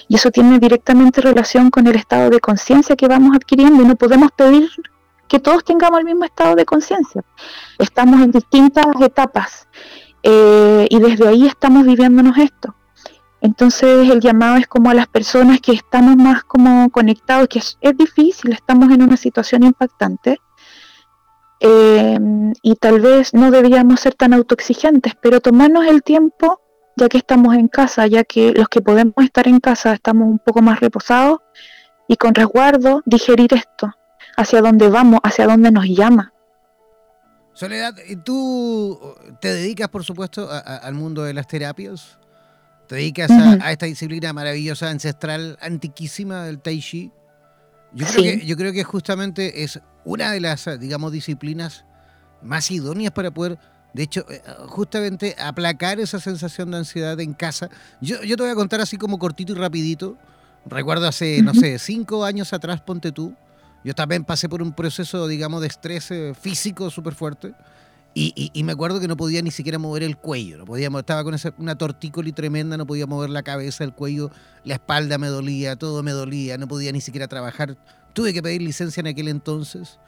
Y 0.08 0.16
eso 0.16 0.30
tiene 0.30 0.58
directamente 0.58 1.20
relación 1.20 1.70
con 1.70 1.86
el 1.86 1.96
estado 1.96 2.30
de 2.30 2.40
conciencia 2.40 2.96
que 2.96 3.08
vamos 3.08 3.36
adquiriendo 3.36 3.82
y 3.82 3.86
no 3.86 3.96
podemos 3.96 4.30
pedir 4.32 4.70
que 5.28 5.40
todos 5.40 5.64
tengamos 5.64 6.00
el 6.00 6.04
mismo 6.04 6.24
estado 6.24 6.54
de 6.54 6.64
conciencia. 6.64 7.24
Estamos 7.78 8.20
en 8.22 8.30
distintas 8.30 8.86
etapas 9.00 9.68
eh, 10.22 10.86
y 10.88 10.98
desde 10.98 11.28
ahí 11.28 11.46
estamos 11.46 11.84
viviéndonos 11.84 12.36
esto. 12.38 12.74
Entonces 13.40 14.08
el 14.08 14.20
llamado 14.20 14.56
es 14.56 14.66
como 14.66 14.88
a 14.88 14.94
las 14.94 15.06
personas 15.06 15.60
que 15.60 15.72
estamos 15.72 16.16
más 16.16 16.44
como 16.44 16.88
conectados, 16.90 17.48
que 17.48 17.58
es, 17.58 17.96
difícil, 17.96 18.52
estamos 18.52 18.90
en 18.90 19.02
una 19.02 19.18
situación 19.18 19.64
impactante 19.64 20.40
eh, 21.60 22.18
y 22.62 22.74
tal 22.76 23.00
vez 23.00 23.34
no 23.34 23.50
deberíamos 23.50 24.00
ser 24.00 24.14
tan 24.14 24.32
autoexigentes, 24.32 25.12
pero 25.20 25.40
tomarnos 25.40 25.84
el 25.86 26.02
tiempo 26.02 26.63
ya 26.96 27.08
que 27.08 27.18
estamos 27.18 27.54
en 27.54 27.68
casa, 27.68 28.06
ya 28.06 28.24
que 28.24 28.52
los 28.52 28.68
que 28.68 28.80
podemos 28.80 29.14
estar 29.22 29.48
en 29.48 29.60
casa 29.60 29.92
estamos 29.92 30.28
un 30.28 30.38
poco 30.38 30.62
más 30.62 30.80
reposados 30.80 31.40
y 32.08 32.16
con 32.16 32.34
resguardo 32.34 33.02
digerir 33.04 33.52
esto, 33.54 33.92
hacia 34.36 34.60
dónde 34.60 34.88
vamos, 34.88 35.20
hacia 35.22 35.46
dónde 35.46 35.70
nos 35.70 35.86
llama. 35.86 36.32
Soledad, 37.54 37.94
tú 38.24 38.98
te 39.40 39.54
dedicas, 39.54 39.88
por 39.88 40.04
supuesto, 40.04 40.48
al 40.50 40.94
mundo 40.94 41.22
de 41.22 41.34
las 41.34 41.46
terapias, 41.46 42.18
te 42.88 42.96
dedicas 42.96 43.30
a, 43.30 43.70
esta 43.72 43.86
disciplina 43.86 44.32
maravillosa, 44.32 44.90
ancestral, 44.90 45.56
antiquísima 45.60 46.44
del 46.44 46.60
Tai 46.60 46.80
Chi. 46.80 47.12
Yo 47.92 48.06
creo, 48.06 48.22
que, 48.22 48.46
yo 48.46 48.56
creo 48.56 48.72
que 48.72 48.82
justamente 48.82 49.62
es 49.62 49.80
una 50.04 50.32
de 50.32 50.40
las, 50.40 50.68
digamos, 50.80 51.12
disciplinas 51.12 51.84
más 52.42 52.70
idóneas 52.72 53.12
para 53.12 53.30
poder 53.30 53.58
de 53.94 54.02
hecho, 54.02 54.26
eh, 54.28 54.42
justamente 54.66 55.36
aplacar 55.38 56.00
esa 56.00 56.18
sensación 56.18 56.72
de 56.72 56.78
ansiedad 56.78 57.18
en 57.20 57.32
casa. 57.32 57.70
Yo, 58.00 58.22
yo 58.24 58.36
te 58.36 58.42
voy 58.42 58.50
a 58.50 58.56
contar 58.56 58.80
así 58.80 58.98
como 58.98 59.18
cortito 59.20 59.52
y 59.52 59.54
rapidito. 59.54 60.18
Recuerdo 60.66 61.06
hace, 61.06 61.42
no 61.42 61.54
sé, 61.54 61.78
cinco 61.78 62.24
años 62.24 62.52
atrás, 62.52 62.80
ponte 62.80 63.12
tú. 63.12 63.34
Yo 63.84 63.94
también 63.94 64.24
pasé 64.24 64.48
por 64.48 64.62
un 64.62 64.72
proceso, 64.72 65.28
digamos, 65.28 65.60
de 65.60 65.68
estrés 65.68 66.10
eh, 66.10 66.34
físico 66.34 66.90
súper 66.90 67.14
fuerte. 67.14 67.54
Y, 68.16 68.50
y, 68.54 68.62
me 68.62 68.72
acuerdo 68.72 69.00
que 69.00 69.08
no 69.08 69.16
podía 69.16 69.42
ni 69.42 69.50
siquiera 69.50 69.78
mover 69.78 70.04
el 70.04 70.16
cuello. 70.16 70.58
No 70.58 70.64
podía, 70.64 70.88
estaba 70.88 71.24
con 71.24 71.34
esa, 71.34 71.52
una 71.58 71.76
tortícolis 71.76 72.32
tremenda, 72.32 72.76
no 72.76 72.86
podía 72.86 73.06
mover 73.06 73.28
la 73.30 73.42
cabeza, 73.42 73.82
el 73.82 73.92
cuello, 73.92 74.30
la 74.62 74.74
espalda 74.74 75.18
me 75.18 75.26
dolía, 75.26 75.74
todo 75.74 76.04
me 76.04 76.12
dolía, 76.12 76.56
no 76.56 76.68
podía 76.68 76.92
ni 76.92 77.00
siquiera 77.00 77.26
trabajar. 77.26 77.76
Tuve 78.12 78.32
que 78.32 78.40
pedir 78.40 78.62
licencia 78.62 79.00
en 79.00 79.08
aquel 79.08 79.26
entonces. 79.26 79.98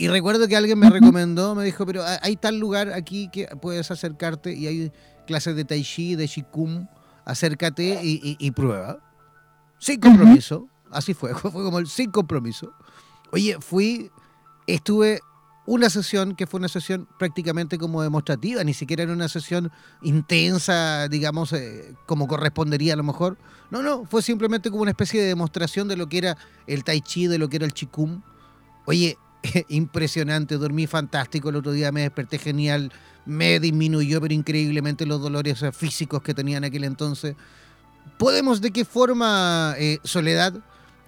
Y 0.00 0.08
recuerdo 0.08 0.48
que 0.48 0.56
alguien 0.56 0.78
me 0.78 0.88
recomendó, 0.88 1.54
me 1.54 1.62
dijo, 1.62 1.84
pero 1.84 2.02
hay 2.22 2.34
tal 2.34 2.58
lugar 2.58 2.90
aquí 2.94 3.28
que 3.28 3.48
puedes 3.60 3.90
acercarte 3.90 4.54
y 4.54 4.66
hay 4.66 4.92
clases 5.26 5.54
de 5.54 5.66
tai 5.66 5.82
chi, 5.82 6.14
de 6.14 6.26
Kum, 6.50 6.86
acércate 7.26 8.00
y, 8.02 8.50
prueba. 8.52 8.98
Sin 9.78 10.00
compromiso, 10.00 10.68
así 10.90 11.12
fue, 11.12 11.34
fue 11.34 11.50
como 11.52 11.78
el 11.78 11.86
sin 11.86 12.10
compromiso. 12.10 12.72
Oye, 13.30 13.58
fui, 13.60 14.10
estuve 14.66 15.20
una 15.66 15.90
sesión 15.90 16.34
que 16.34 16.46
fue 16.46 16.56
una 16.60 16.68
sesión 16.68 17.06
prácticamente 17.18 17.76
como 17.76 18.00
demostrativa, 18.00 18.64
ni 18.64 18.72
siquiera 18.72 19.02
era 19.02 19.12
una 19.12 19.28
sesión 19.28 19.70
intensa, 20.00 21.08
digamos, 21.08 21.52
eh, 21.52 21.94
como 22.06 22.26
correspondería 22.26 22.94
a 22.94 22.96
lo 22.96 23.04
mejor. 23.04 23.36
No, 23.70 23.82
no, 23.82 24.06
fue 24.06 24.22
simplemente 24.22 24.70
como 24.70 24.80
una 24.80 24.92
especie 24.92 25.20
de 25.20 25.28
demostración 25.28 25.88
de 25.88 25.98
lo 25.98 26.08
que 26.08 26.16
era 26.16 26.38
el 26.66 26.84
tai 26.84 27.02
chi, 27.02 27.26
de 27.26 27.36
lo 27.36 27.50
que 27.50 27.56
era 27.56 27.66
el 27.66 27.74
chikung. 27.74 28.22
Oye, 28.86 29.18
impresionante, 29.68 30.56
dormí 30.56 30.86
fantástico, 30.86 31.48
el 31.48 31.56
otro 31.56 31.72
día 31.72 31.92
me 31.92 32.02
desperté 32.02 32.38
genial, 32.38 32.92
me 33.24 33.60
disminuyó 33.60 34.20
pero 34.20 34.34
increíblemente 34.34 35.06
los 35.06 35.20
dolores 35.20 35.62
físicos 35.72 36.22
que 36.22 36.34
tenía 36.34 36.58
en 36.58 36.64
aquel 36.64 36.84
entonces. 36.84 37.36
¿Podemos 38.18 38.60
de 38.60 38.70
qué 38.70 38.84
forma, 38.84 39.74
eh, 39.78 39.98
Soledad, 40.04 40.54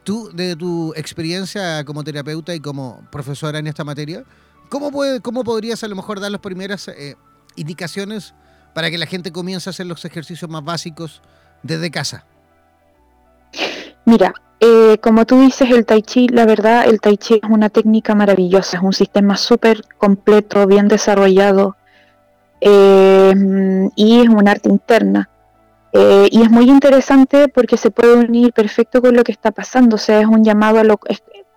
tú, 0.04 0.30
de 0.32 0.56
tu 0.56 0.92
experiencia 0.94 1.84
como 1.84 2.04
terapeuta 2.04 2.54
y 2.54 2.60
como 2.60 3.06
profesora 3.10 3.58
en 3.58 3.66
esta 3.66 3.84
materia, 3.84 4.24
¿cómo, 4.68 4.90
puede, 4.90 5.20
cómo 5.20 5.44
podrías 5.44 5.82
a 5.84 5.88
lo 5.88 5.96
mejor 5.96 6.20
dar 6.20 6.30
las 6.30 6.40
primeras 6.40 6.88
eh, 6.88 7.16
indicaciones 7.56 8.34
para 8.74 8.90
que 8.90 8.98
la 8.98 9.06
gente 9.06 9.32
comience 9.32 9.68
a 9.68 9.72
hacer 9.72 9.86
los 9.86 10.04
ejercicios 10.04 10.50
más 10.50 10.64
básicos 10.64 11.22
desde 11.62 11.90
casa? 11.90 12.24
Mira, 14.04 14.32
eh, 14.64 14.98
como 14.98 15.26
tú 15.26 15.40
dices, 15.40 15.68
el 15.72 15.84
tai 15.84 16.02
chi, 16.02 16.28
la 16.28 16.46
verdad, 16.46 16.86
el 16.86 17.00
tai 17.00 17.16
chi 17.16 17.40
es 17.42 17.50
una 17.50 17.68
técnica 17.68 18.14
maravillosa, 18.14 18.76
es 18.76 18.82
un 18.84 18.92
sistema 18.92 19.36
súper 19.36 19.82
completo, 19.98 20.68
bien 20.68 20.86
desarrollado 20.86 21.76
eh, 22.60 23.34
y 23.96 24.20
es 24.20 24.28
un 24.28 24.46
arte 24.46 24.68
interna. 24.68 25.28
Eh, 25.92 26.28
y 26.30 26.42
es 26.42 26.50
muy 26.50 26.70
interesante 26.70 27.48
porque 27.48 27.76
se 27.76 27.90
puede 27.90 28.14
unir 28.14 28.52
perfecto 28.52 29.02
con 29.02 29.16
lo 29.16 29.24
que 29.24 29.32
está 29.32 29.50
pasando, 29.50 29.96
o 29.96 29.98
sea, 29.98 30.20
es 30.20 30.26
un 30.26 30.44
llamado 30.44 30.78
a 30.78 30.84
lo 30.84 30.96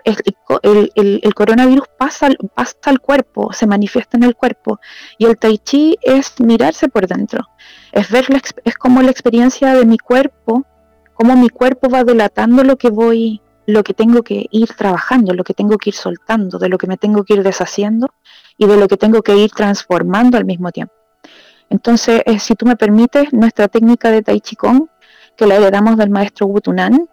el, 0.03 1.33
coronavirus 1.35 1.87
pasa, 1.99 2.29
pasa 2.55 2.75
al 2.85 2.99
cuerpo, 3.01 3.53
se 3.53 3.67
manifiesta 3.67 4.17
en 4.17 4.23
el 4.23 4.35
cuerpo, 4.35 4.79
y 5.19 5.25
el 5.25 5.37
tai 5.37 5.59
chi 5.59 5.95
es 6.01 6.39
mirarse 6.39 6.87
por 6.87 7.05
dentro, 7.05 7.47
es 7.91 8.09
ver, 8.09 8.25
es 8.63 8.75
como 8.77 9.03
la 9.03 9.11
experiencia 9.11 9.75
de 9.75 9.85
mi 9.85 9.99
cuerpo 9.99 10.65
cómo 11.15 11.35
mi 11.35 11.49
cuerpo 11.49 11.89
va 11.89 12.03
delatando 12.03 12.63
lo 12.63 12.77
que 12.77 12.89
voy, 12.91 13.41
lo 13.65 13.83
que 13.83 13.93
tengo 13.93 14.21
que 14.21 14.45
ir 14.51 14.67
trabajando, 14.73 15.33
lo 15.33 15.43
que 15.43 15.53
tengo 15.53 15.77
que 15.77 15.89
ir 15.89 15.95
soltando, 15.95 16.59
de 16.59 16.69
lo 16.69 16.77
que 16.77 16.87
me 16.87 16.97
tengo 16.97 17.23
que 17.23 17.33
ir 17.33 17.43
deshaciendo 17.43 18.13
y 18.57 18.67
de 18.67 18.77
lo 18.77 18.87
que 18.87 18.97
tengo 18.97 19.23
que 19.23 19.35
ir 19.35 19.49
transformando 19.51 20.37
al 20.37 20.45
mismo 20.45 20.71
tiempo. 20.71 20.93
Entonces, 21.69 22.21
eh, 22.25 22.39
si 22.39 22.53
tú 22.55 22.65
me 22.65 22.75
permites, 22.75 23.33
nuestra 23.33 23.67
técnica 23.67 24.11
de 24.11 24.21
Tai 24.21 24.39
Chi 24.39 24.55
Kong, 24.55 24.87
que 25.35 25.47
la 25.47 25.55
heredamos 25.55 25.97
del 25.97 26.09
maestro 26.09 26.45
Wutunan, 26.47 27.09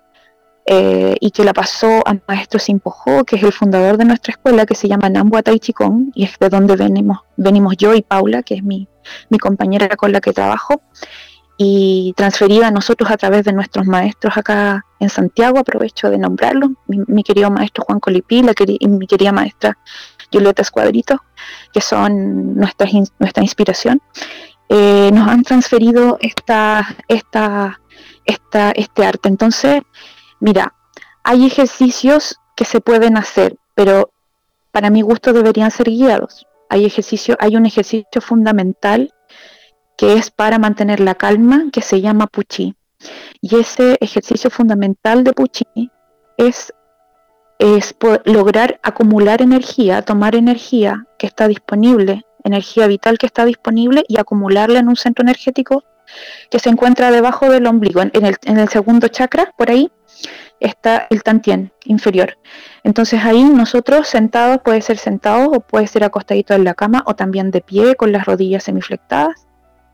eh, 0.66 1.16
y 1.18 1.30
que 1.30 1.44
la 1.44 1.52
pasó 1.52 2.06
al 2.06 2.22
maestro 2.28 2.60
Simpo 2.60 2.94
Ho, 3.04 3.24
que 3.24 3.36
es 3.36 3.42
el 3.42 3.52
fundador 3.52 3.96
de 3.96 4.04
nuestra 4.04 4.32
escuela, 4.32 4.66
que 4.66 4.74
se 4.74 4.88
llama 4.88 5.08
Nambua 5.08 5.42
Tai 5.42 5.58
Chi 5.58 5.72
Kong, 5.72 6.10
y 6.14 6.24
es 6.24 6.38
de 6.38 6.48
donde 6.48 6.76
venimos, 6.76 7.20
venimos 7.36 7.76
yo 7.76 7.94
y 7.94 8.02
Paula, 8.02 8.42
que 8.42 8.54
es 8.54 8.62
mi, 8.62 8.88
mi 9.30 9.38
compañera 9.38 9.96
con 9.96 10.12
la 10.12 10.20
que 10.20 10.32
trabajo 10.32 10.82
y 11.64 12.12
transferida 12.16 12.68
a 12.68 12.70
nosotros 12.70 13.08
a 13.10 13.16
través 13.16 13.44
de 13.44 13.52
nuestros 13.52 13.86
maestros 13.86 14.36
acá 14.36 14.84
en 14.98 15.08
Santiago, 15.08 15.58
aprovecho 15.58 16.10
de 16.10 16.18
nombrarlos, 16.18 16.70
mi, 16.86 17.22
querido 17.22 17.50
maestro 17.50 17.84
Juan 17.86 18.00
Colipí 18.00 18.42
y 18.80 18.88
mi 18.88 19.06
querida 19.06 19.30
maestra 19.30 19.78
Julieta 20.32 20.62
Escuadrito, 20.62 21.22
que 21.72 21.80
son 21.80 22.56
nuestra, 22.56 22.88
nuestra 23.18 23.42
inspiración, 23.42 24.00
eh, 24.68 25.10
nos 25.12 25.28
han 25.28 25.42
transferido 25.44 26.18
esta, 26.20 26.96
esta, 27.06 27.80
esta, 28.24 28.72
este 28.72 29.06
arte. 29.06 29.28
Entonces, 29.28 29.82
mira, 30.40 30.74
hay 31.22 31.46
ejercicios 31.46 32.40
que 32.56 32.64
se 32.64 32.80
pueden 32.80 33.16
hacer, 33.16 33.56
pero 33.74 34.10
para 34.72 34.90
mi 34.90 35.02
gusto 35.02 35.32
deberían 35.32 35.70
ser 35.70 35.90
guiados. 35.90 36.46
Hay 36.70 36.86
ejercicio, 36.86 37.36
hay 37.38 37.54
un 37.54 37.66
ejercicio 37.66 38.20
fundamental 38.20 39.12
que 40.02 40.14
es 40.14 40.32
para 40.32 40.58
mantener 40.58 40.98
la 40.98 41.14
calma, 41.14 41.66
que 41.72 41.80
se 41.80 42.00
llama 42.00 42.26
Puchi. 42.26 42.74
Y 43.40 43.54
ese 43.54 43.98
ejercicio 44.00 44.50
fundamental 44.50 45.22
de 45.22 45.32
Puchi 45.32 45.92
es, 46.36 46.74
es 47.60 47.94
lograr 48.24 48.80
acumular 48.82 49.42
energía, 49.42 50.02
tomar 50.02 50.34
energía 50.34 51.06
que 51.20 51.28
está 51.28 51.46
disponible, 51.46 52.26
energía 52.42 52.88
vital 52.88 53.16
que 53.16 53.26
está 53.26 53.44
disponible 53.44 54.02
y 54.08 54.18
acumularla 54.18 54.80
en 54.80 54.88
un 54.88 54.96
centro 54.96 55.22
energético 55.22 55.84
que 56.50 56.58
se 56.58 56.70
encuentra 56.70 57.12
debajo 57.12 57.48
del 57.48 57.68
ombligo, 57.68 58.02
en 58.02 58.26
el, 58.26 58.34
en 58.42 58.58
el 58.58 58.68
segundo 58.70 59.06
chakra, 59.06 59.54
por 59.56 59.70
ahí, 59.70 59.92
está 60.58 61.06
el 61.10 61.22
tantien 61.22 61.72
inferior. 61.84 62.38
Entonces 62.82 63.24
ahí 63.24 63.44
nosotros 63.44 64.08
sentados, 64.08 64.62
puede 64.64 64.82
ser 64.82 64.98
sentados 64.98 65.46
o 65.52 65.60
puede 65.60 65.86
ser 65.86 66.02
acostadito 66.02 66.54
en 66.54 66.64
la 66.64 66.74
cama 66.74 67.04
o 67.06 67.14
también 67.14 67.52
de 67.52 67.60
pie 67.60 67.94
con 67.94 68.10
las 68.10 68.24
rodillas 68.24 68.64
semiflectadas, 68.64 69.46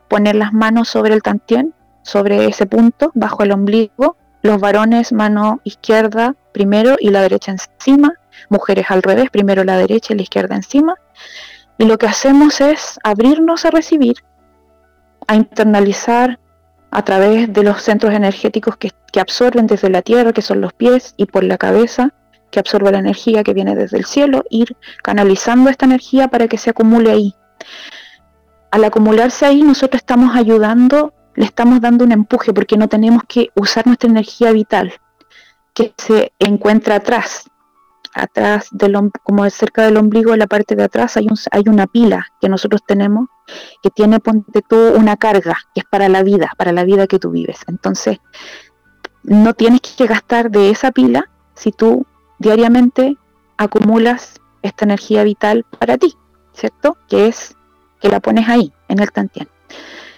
poner 0.09 0.35
las 0.35 0.53
manos 0.53 0.89
sobre 0.89 1.15
el 1.15 1.23
tantien, 1.23 1.75
sobre 2.03 2.47
ese 2.47 2.67
punto, 2.67 3.11
bajo 3.15 3.43
el 3.43 3.53
ombligo, 3.53 4.17
los 4.43 4.61
varones 4.61 5.13
mano 5.13 5.61
izquierda 5.65 6.35
primero 6.53 6.97
y 6.99 7.11
la 7.11 7.23
derecha 7.23 7.53
encima, 7.53 8.15
mujeres 8.49 8.87
al 8.91 9.03
revés, 9.03 9.31
primero 9.31 9.65
la 9.65 9.77
derecha 9.77 10.15
y 10.15 10.17
la 10.17 10.23
izquierda 10.23 10.57
encima. 10.57 10.95
Y 11.77 11.85
lo 11.85 11.99
que 11.99 12.07
hacemos 12.07 12.61
es 12.61 12.99
abrirnos 13.05 13.65
a 13.65 13.71
recibir, 13.71 14.17
a 15.27 15.37
internalizar 15.37 16.39
a 16.91 17.05
través 17.05 17.53
de 17.53 17.63
los 17.63 17.83
centros 17.83 18.15
energéticos 18.15 18.77
que, 18.77 18.93
absorben 19.21 19.67
desde 19.67 19.91
la 19.91 20.01
tierra, 20.03 20.33
que 20.33 20.43
son 20.43 20.61
los 20.61 20.73
pies, 20.73 21.15
y 21.17 21.27
por 21.27 21.43
la 21.43 21.59
cabeza, 21.59 22.15
que 22.53 22.61
absorbe 22.61 22.93
la 22.93 23.01
energía 23.01 23.43
que 23.43 23.53
viene 23.53 23.75
desde 23.75 23.99
el 23.99 24.05
cielo, 24.05 24.45
ir 24.49 24.77
canalizando 25.03 25.71
esta 25.71 25.87
energía 25.87 26.29
para 26.29 26.47
que 26.47 26.57
se 26.57 26.71
acumule 26.71 27.11
ahí. 27.11 27.35
Al 28.71 28.85
acumularse 28.85 29.47
ahí, 29.47 29.63
nosotros 29.63 30.01
estamos 30.01 30.37
ayudando, 30.37 31.13
le 31.35 31.45
estamos 31.45 31.81
dando 31.81 32.05
un 32.05 32.13
empuje, 32.13 32.53
porque 32.53 32.77
no 32.77 32.89
tenemos 32.89 33.23
que 33.27 33.49
usar 33.55 33.87
nuestra 33.87 34.11
energía 34.11 34.53
vital, 34.53 34.93
que 35.75 35.95
se 35.97 36.33
encuentra 36.39 36.97
atrás, 36.97 37.49
atrás 38.15 38.69
del 38.73 38.97
como 39.23 39.49
cerca 39.51 39.85
del 39.85 39.97
ombligo, 39.97 40.33
en 40.33 40.41
la 40.41 40.47
parte 40.47 40.75
de 40.77 40.85
atrás 40.85 41.17
hay, 41.17 41.27
un, 41.31 41.39
hay 41.51 41.65
una 41.67 41.87
pila 41.87 42.27
que 42.41 42.49
nosotros 42.49 42.83
tenemos 42.87 43.29
que 43.83 43.91
tiene, 43.91 44.21
ponte 44.21 44.63
tú, 44.63 44.77
una 44.77 45.17
carga 45.17 45.57
que 45.75 45.81
es 45.81 45.87
para 45.87 46.09
la 46.09 46.23
vida, 46.23 46.53
para 46.57 46.73
la 46.73 46.85
vida 46.85 47.07
que 47.07 47.19
tú 47.19 47.31
vives. 47.31 47.61
Entonces, 47.67 48.19
no 49.23 49.55
tienes 49.55 49.81
que 49.81 50.07
gastar 50.07 50.51
de 50.51 50.71
esa 50.71 50.91
pila 50.93 51.31
si 51.55 51.73
tú 51.73 52.07
diariamente 52.39 53.17
acumulas 53.57 54.41
esta 54.63 54.85
energía 54.85 55.23
vital 55.25 55.65
para 55.79 55.99
ti, 55.99 56.15
¿cierto? 56.53 56.97
Que 57.09 57.29
es 57.29 57.57
que 58.01 58.09
la 58.09 58.21
pones 58.21 58.49
ahí, 58.49 58.73
en 58.89 59.01
el 59.01 59.11
tantien. 59.11 59.49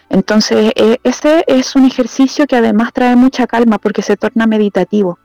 Entonces, 0.08 0.72
e, 0.74 0.98
ese 1.04 1.44
es 1.46 1.76
un 1.76 1.84
ejercicio 1.86 2.46
que 2.46 2.56
además 2.56 2.92
trae 2.92 3.16
mucha 3.16 3.46
calma 3.46 3.78
porque 3.78 4.02
se 4.02 4.16
torna 4.16 4.46
meditativo. 4.46 5.18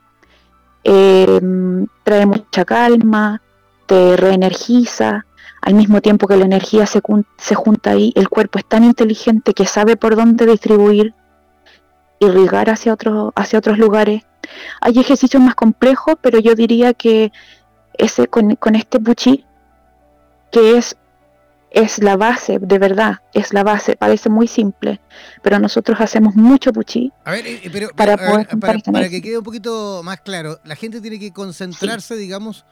Em, 0.84 1.86
trae 2.04 2.26
mucha 2.26 2.64
calma, 2.64 3.42
te 3.86 4.16
reenergiza, 4.16 5.26
al 5.60 5.74
mismo 5.74 6.00
tiempo 6.00 6.28
que 6.28 6.36
la 6.36 6.44
energía 6.44 6.86
se, 6.86 7.00
se 7.38 7.54
junta 7.56 7.90
ahí, 7.90 8.12
el 8.14 8.28
cuerpo 8.28 8.60
es 8.60 8.64
tan 8.64 8.84
inteligente 8.84 9.52
que 9.52 9.66
sabe 9.66 9.96
por 9.96 10.14
dónde 10.14 10.46
distribuir, 10.46 11.12
irrigar 12.20 12.70
hacia, 12.70 12.92
otro, 12.92 13.32
hacia 13.34 13.58
otros 13.58 13.78
lugares. 13.78 14.22
Hay 14.80 14.96
ejercicios 14.98 15.42
más 15.42 15.56
complejos, 15.56 16.14
pero 16.20 16.38
yo 16.38 16.54
diría 16.54 16.94
que 16.94 17.32
ese 17.94 18.28
con, 18.28 18.54
con 18.54 18.76
este 18.76 19.00
puchi, 19.00 19.44
que 20.52 20.76
es 20.78 20.96
es 21.70 21.98
la 21.98 22.16
base, 22.16 22.58
de 22.58 22.78
verdad, 22.78 23.20
es 23.34 23.52
la 23.52 23.62
base. 23.62 23.96
Parece 23.96 24.28
muy 24.28 24.46
simple, 24.46 25.00
pero 25.42 25.58
nosotros 25.58 26.00
hacemos 26.00 26.34
mucho 26.34 26.72
puchi. 26.72 27.12
A 27.24 27.32
ver, 27.32 27.46
eh, 27.46 27.68
pero, 27.72 27.88
para, 27.90 28.16
para, 28.16 29.08
que 29.08 29.20
quede 29.20 29.38
un 29.38 29.44
poquito 29.44 30.02
más 30.04 30.20
claro, 30.20 30.60
la 30.64 30.76
gente 30.76 31.00
tiene 31.00 31.18
que 31.18 31.32
concentrarse, 31.32 32.16
digamos, 32.16 32.64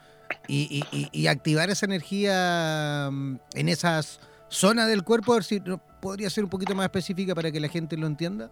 y, 0.47 0.83
y, 1.11 1.27
activar 1.27 1.69
esa 1.69 1.85
energía 1.85 3.09
mm, 3.11 3.35
en 3.53 3.69
esas 3.69 4.19
zonas 4.49 4.87
del 4.87 5.03
cuerpo. 5.03 5.33
A 5.33 5.35
ver 5.35 5.43
si 5.43 5.61
podría 6.01 6.29
ser 6.29 6.43
un 6.43 6.49
poquito 6.49 6.73
más 6.75 6.85
específica 6.85 7.35
para 7.35 7.51
que 7.51 7.59
la 7.59 7.67
gente 7.67 7.97
lo 7.97 8.07
entienda. 8.07 8.49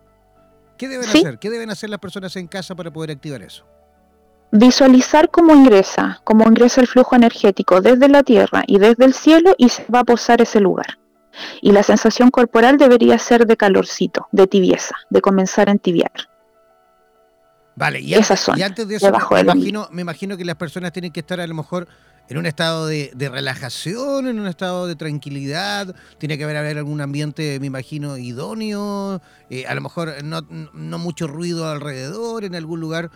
¿Qué 0.78 0.88
deben 0.88 1.10
hacer? 1.10 1.40
¿Qué 1.40 1.50
deben 1.50 1.70
hacer 1.70 1.90
las 1.90 2.00
personas 2.00 2.36
en 2.36 2.48
casa 2.48 2.76
para 2.76 2.92
poder 2.92 3.12
activar 3.12 3.42
eso? 3.42 3.66
Visualizar 4.54 5.32
cómo 5.32 5.56
ingresa, 5.56 6.22
cómo 6.24 6.46
ingresa 6.48 6.80
el 6.80 6.88
flujo 6.88 7.16
energético 7.16 7.82
desde 7.82 8.08
la 8.08 8.22
tierra 8.22 8.64
y 8.68 8.78
desde 8.78 9.06
el 9.06 9.14
cielo 9.16 9.56
y 9.58 9.70
se 9.70 9.84
va 9.94 10.02
a 10.02 10.04
posar 10.04 10.42
ese 10.42 10.60
lugar. 10.60 11.00
Y 11.62 11.72
la 11.72 11.82
sensación 11.82 12.30
corporal 12.30 12.78
debería 12.78 13.18
ser 13.18 13.48
de 13.48 13.58
calorcito, 13.58 14.28
de 14.32 14.46
tibieza, 14.46 14.96
de 15.10 15.22
comenzar 15.22 15.70
a 15.70 15.72
entibiar. 15.72 16.12
Vale, 17.76 18.00
y, 18.02 18.14
antes, 18.14 18.88
de 18.88 18.98
eso, 18.98 19.12
me, 19.32 19.40
imagino, 19.40 19.88
me, 19.92 20.04
imagino, 20.04 20.38
que 20.38 20.46
las 20.46 20.58
personas 20.58 20.92
tienen 20.92 21.12
que 21.12 21.22
estar 21.22 21.40
a 21.40 21.48
lo 21.48 21.56
mejor 21.56 21.88
en 22.30 22.38
un 22.38 22.46
estado 22.46 22.86
de, 22.86 23.12
relajación, 23.18 24.28
en 24.28 24.40
un 24.40 24.46
estado 24.46 24.86
de 24.86 24.96
tranquilidad, 24.96 25.96
tiene 26.20 26.38
que 26.38 26.44
haber, 26.44 26.58
haber 26.58 26.78
algún 26.78 27.02
ambiente, 27.02 27.60
me 27.60 27.66
imagino, 27.66 28.20
idóneo, 28.20 29.20
eh, 29.50 29.66
a 29.66 29.74
lo 29.74 29.82
mejor 29.82 30.24
no, 30.24 30.42
no 30.52 31.00
mucho 31.00 31.26
ruido 31.26 31.68
alrededor, 31.68 32.44
en 32.44 32.54
algún 32.54 32.80
lugar 32.80 33.10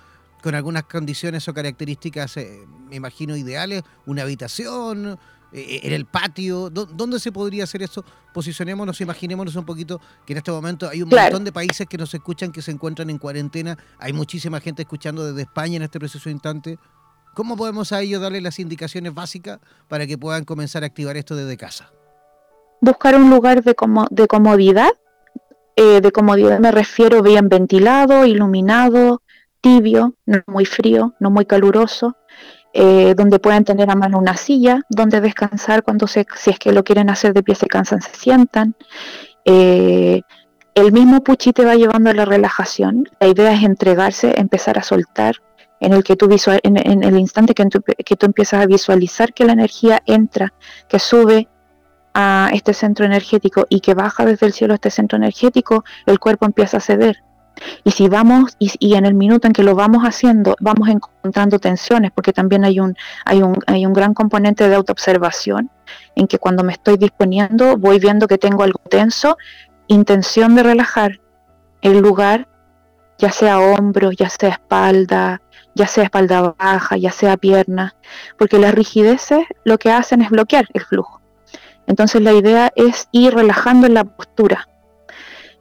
con 0.48 0.56
algunas 0.56 0.84
condiciones 0.84 1.46
o 1.50 1.54
características, 1.54 2.38
eh, 2.38 2.66
me 2.90 2.96
imagino, 2.96 3.36
ideales, 3.36 3.84
una 4.06 4.22
habitación, 4.22 5.20
eh, 5.52 5.60
eh, 5.60 5.80
en 5.84 5.92
el 5.92 6.06
patio, 6.06 6.70
¿dónde 6.70 7.20
se 7.20 7.34
podría 7.34 7.66
hacer 7.66 7.82
eso? 7.82 8.06
Posicionémonos, 8.34 9.02
imaginémonos 9.02 9.58
un 9.58 9.66
poquito 9.66 10.00
que 10.26 10.32
en 10.32 10.38
este 10.38 10.50
momento 10.52 10.88
hay 10.88 11.02
un 11.02 11.10
montón 11.10 11.44
de 11.44 11.52
países 11.52 11.86
que 11.86 11.98
nos 11.98 12.14
escuchan, 12.14 12.54
que 12.54 12.62
se 12.62 12.72
encuentran 12.72 13.10
en 13.10 13.18
cuarentena, 13.18 13.78
hay 14.00 14.14
muchísima 14.14 14.62
gente 14.62 14.84
escuchando 14.84 15.26
desde 15.26 15.42
España 15.42 15.76
en 15.76 15.82
este 15.82 16.00
preciso 16.00 16.30
instante. 16.30 16.80
¿Cómo 17.34 17.58
podemos 17.58 17.92
a 17.92 18.00
ellos 18.00 18.22
darle 18.22 18.40
las 18.40 18.58
indicaciones 18.58 19.14
básicas 19.14 19.60
para 19.90 20.08
que 20.08 20.18
puedan 20.18 20.46
comenzar 20.46 20.82
a 20.84 20.86
activar 20.86 21.18
esto 21.18 21.36
desde 21.36 21.58
casa? 21.58 21.92
Buscar 22.80 23.16
un 23.16 23.30
lugar 23.30 23.66
de, 23.66 23.76
de 24.12 24.28
comodidad. 24.28 24.92
de 25.76 26.12
comodidad 26.14 26.60
me 26.60 26.72
refiero 26.72 27.22
bien 27.22 27.50
ventilado, 27.50 28.26
iluminado, 28.26 29.22
tibio, 29.62 30.16
no 30.26 30.42
muy 30.48 30.66
frío, 30.66 31.14
no 31.20 31.30
muy 31.30 31.46
caluroso, 31.46 32.16
eh, 32.74 33.16
donde 33.16 33.40
pueden 33.40 33.64
tener 33.64 33.90
a 33.90 33.96
mano 33.96 34.20
una 34.20 34.38
silla, 34.38 34.82
donde 34.90 35.22
descansar 35.22 35.84
cuando 35.84 36.08
se, 36.08 36.26
si 36.36 36.52
es 36.52 36.60
que 36.60 36.72
lo 36.72 36.84
quieren 36.84 37.10
hacer 37.10 37.34
de 37.34 37.44
pie 37.44 37.56
se 37.56 37.68
cansan, 37.68 38.02
se 38.02 38.14
sientan. 38.14 38.76
Eh, 39.46 40.22
el 40.76 40.92
mismo 40.92 41.24
puchi 41.24 41.54
te 41.54 41.66
va 41.66 41.76
llevando 41.76 42.12
a 42.12 42.14
la 42.14 42.26
relajación. 42.26 43.10
La 43.20 43.28
idea 43.28 43.52
es 43.54 43.64
entregarse, 43.64 44.40
empezar 44.40 44.78
a 44.78 44.84
soltar, 44.84 45.38
en 45.80 45.94
el 45.94 46.04
que 46.04 46.16
tú 46.16 46.28
visual, 46.28 46.60
en, 46.64 47.04
el 47.04 47.18
instante 47.18 47.54
que 47.54 47.68
que 48.06 48.16
tú 48.16 48.26
empiezas 48.26 48.62
a 48.62 48.68
visualizar 48.68 49.34
que 49.34 49.46
la 49.46 49.54
energía 49.54 50.02
entra, 50.06 50.54
que 50.88 51.00
sube 51.00 51.48
a 52.14 52.50
este 52.54 52.74
centro 52.74 53.06
energético 53.06 53.68
y 53.70 53.80
que 53.80 53.94
baja 53.94 54.26
desde 54.26 54.48
el 54.48 54.54
cielo 54.54 54.74
a 54.74 54.76
este 54.76 54.90
centro 54.90 55.18
energético, 55.18 55.84
el 56.06 56.20
cuerpo 56.20 56.46
empieza 56.46 56.78
a 56.78 56.82
ceder. 56.82 57.24
Y 57.84 57.92
si 57.92 58.08
vamos, 58.08 58.56
y, 58.60 58.96
en 58.96 59.06
el 59.06 59.14
minuto 59.14 59.48
en 59.48 59.54
que 59.54 59.64
lo 59.64 59.76
vamos 59.76 60.04
haciendo, 60.04 60.56
vamos 60.60 60.90
encontrando 60.90 61.60
tensiones, 61.60 62.12
porque 62.12 62.34
también 62.34 62.64
hay 62.64 62.80
un, 62.80 62.96
hay 63.26 63.42
un, 63.42 63.58
hay 63.68 63.86
un 63.86 63.94
gran 63.94 64.14
componente 64.14 64.68
de 64.68 64.76
autoobservación, 64.76 65.70
en 66.16 66.28
que 66.28 66.40
cuando 66.40 66.64
me 66.64 66.74
estoy 66.74 66.98
disponiendo 66.98 67.78
voy 67.78 68.00
viendo 68.00 68.28
que 68.28 68.38
tengo 68.38 68.64
algo 68.64 68.80
tenso, 68.90 69.38
intención 69.88 70.56
de 70.56 70.64
relajar 70.64 71.20
el 71.82 72.00
lugar, 72.00 72.48
ya 73.18 73.32
sea 73.32 73.60
hombros, 73.60 74.16
ya 74.16 74.30
sea 74.30 74.50
espalda, 74.50 75.42
ya 75.76 75.88
sea 75.88 76.04
espalda 76.04 76.56
baja, 76.58 76.98
ya 76.98 77.12
sea 77.12 77.38
pierna, 77.38 77.96
porque 78.38 78.60
las 78.60 78.74
rigideces 78.74 79.46
lo 79.64 79.78
que 79.78 79.92
hacen 79.92 80.22
es 80.22 80.30
bloquear 80.30 80.68
el 80.74 80.84
flujo. 80.84 81.22
Entonces 81.86 82.22
la 82.22 82.34
idea 82.34 82.72
es 82.76 83.08
ir 83.12 83.34
relajando 83.34 83.88
en 83.88 83.94
la 83.94 84.04
postura. 84.04 84.68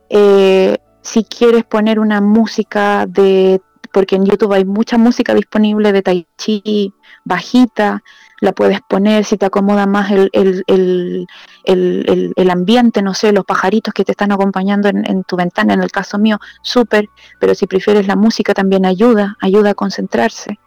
Eh, 0.09 0.79
si 1.07 1.25
quieres 1.25 1.65
poner 1.65 2.01
una 2.01 2.21
música 2.21 3.07
de, 3.07 3.63
porque 3.93 4.17
en 4.17 4.27
YouTube 4.27 4.53
hay 4.53 4.65
mucha 4.65 4.99
música 4.99 5.35
disponible 5.35 5.93
de 5.93 6.03
tai 6.03 6.27
chi 6.37 6.93
bajita, 7.25 8.03
la 8.41 8.53
puedes 8.53 8.81
poner 8.81 9.25
si 9.25 9.37
te 9.39 9.47
acomoda 9.47 9.87
más 9.87 10.11
el, 10.11 10.31
el, 10.33 11.27
el, 11.65 12.51
ambiente, 12.51 13.03
no 13.03 13.15
sé, 13.15 13.33
los 13.33 13.45
pajaritos 13.45 13.95
que 13.95 14.05
te 14.05 14.13
están 14.13 14.33
acompañando 14.33 14.89
en, 14.89 15.23
tu 15.25 15.37
ventana, 15.37 15.75
en 15.75 15.83
el 15.83 15.93
caso 15.93 16.19
mío, 16.19 16.39
súper, 16.61 17.09
pero 17.39 17.55
si 17.55 17.67
prefieres 17.67 18.09
la 18.09 18.17
música 18.17 18.53
también 18.53 18.85
ayuda, 18.85 19.37
ayuda 19.41 19.71
a 19.71 19.75
concentrarse. 19.75 20.59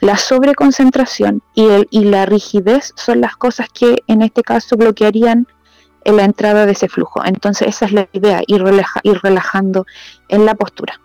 La 0.00 0.16
sobreconcentración 0.16 1.42
y, 1.54 1.66
y 1.90 2.04
la 2.04 2.26
rigidez 2.26 2.92
son 2.94 3.22
las 3.22 3.36
cosas 3.36 3.68
que 3.72 4.02
en 4.06 4.22
este 4.22 4.42
caso 4.42 4.76
bloquearían 4.76 5.46
en 6.08 6.16
la 6.16 6.24
entrada 6.24 6.64
de 6.64 6.72
ese 6.72 6.88
flujo. 6.88 7.22
Entonces 7.24 7.68
esa 7.68 7.84
es 7.84 7.92
la 7.92 8.08
idea, 8.12 8.42
ir, 8.46 8.64
ir 9.02 9.20
relajando 9.22 9.84
en 10.28 10.46
la 10.46 10.54
postura. 10.54 10.98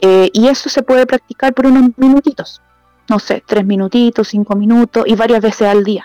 Eh, 0.00 0.30
y 0.34 0.48
eso 0.48 0.68
se 0.68 0.82
puede 0.82 1.06
practicar 1.06 1.54
por 1.54 1.66
unos 1.66 1.90
minutitos, 1.96 2.60
no 3.08 3.18
sé, 3.18 3.42
tres 3.46 3.64
minutitos, 3.64 4.28
cinco 4.28 4.56
minutos 4.56 5.04
y 5.06 5.14
varias 5.14 5.40
veces 5.40 5.68
al 5.68 5.84
día. 5.84 6.04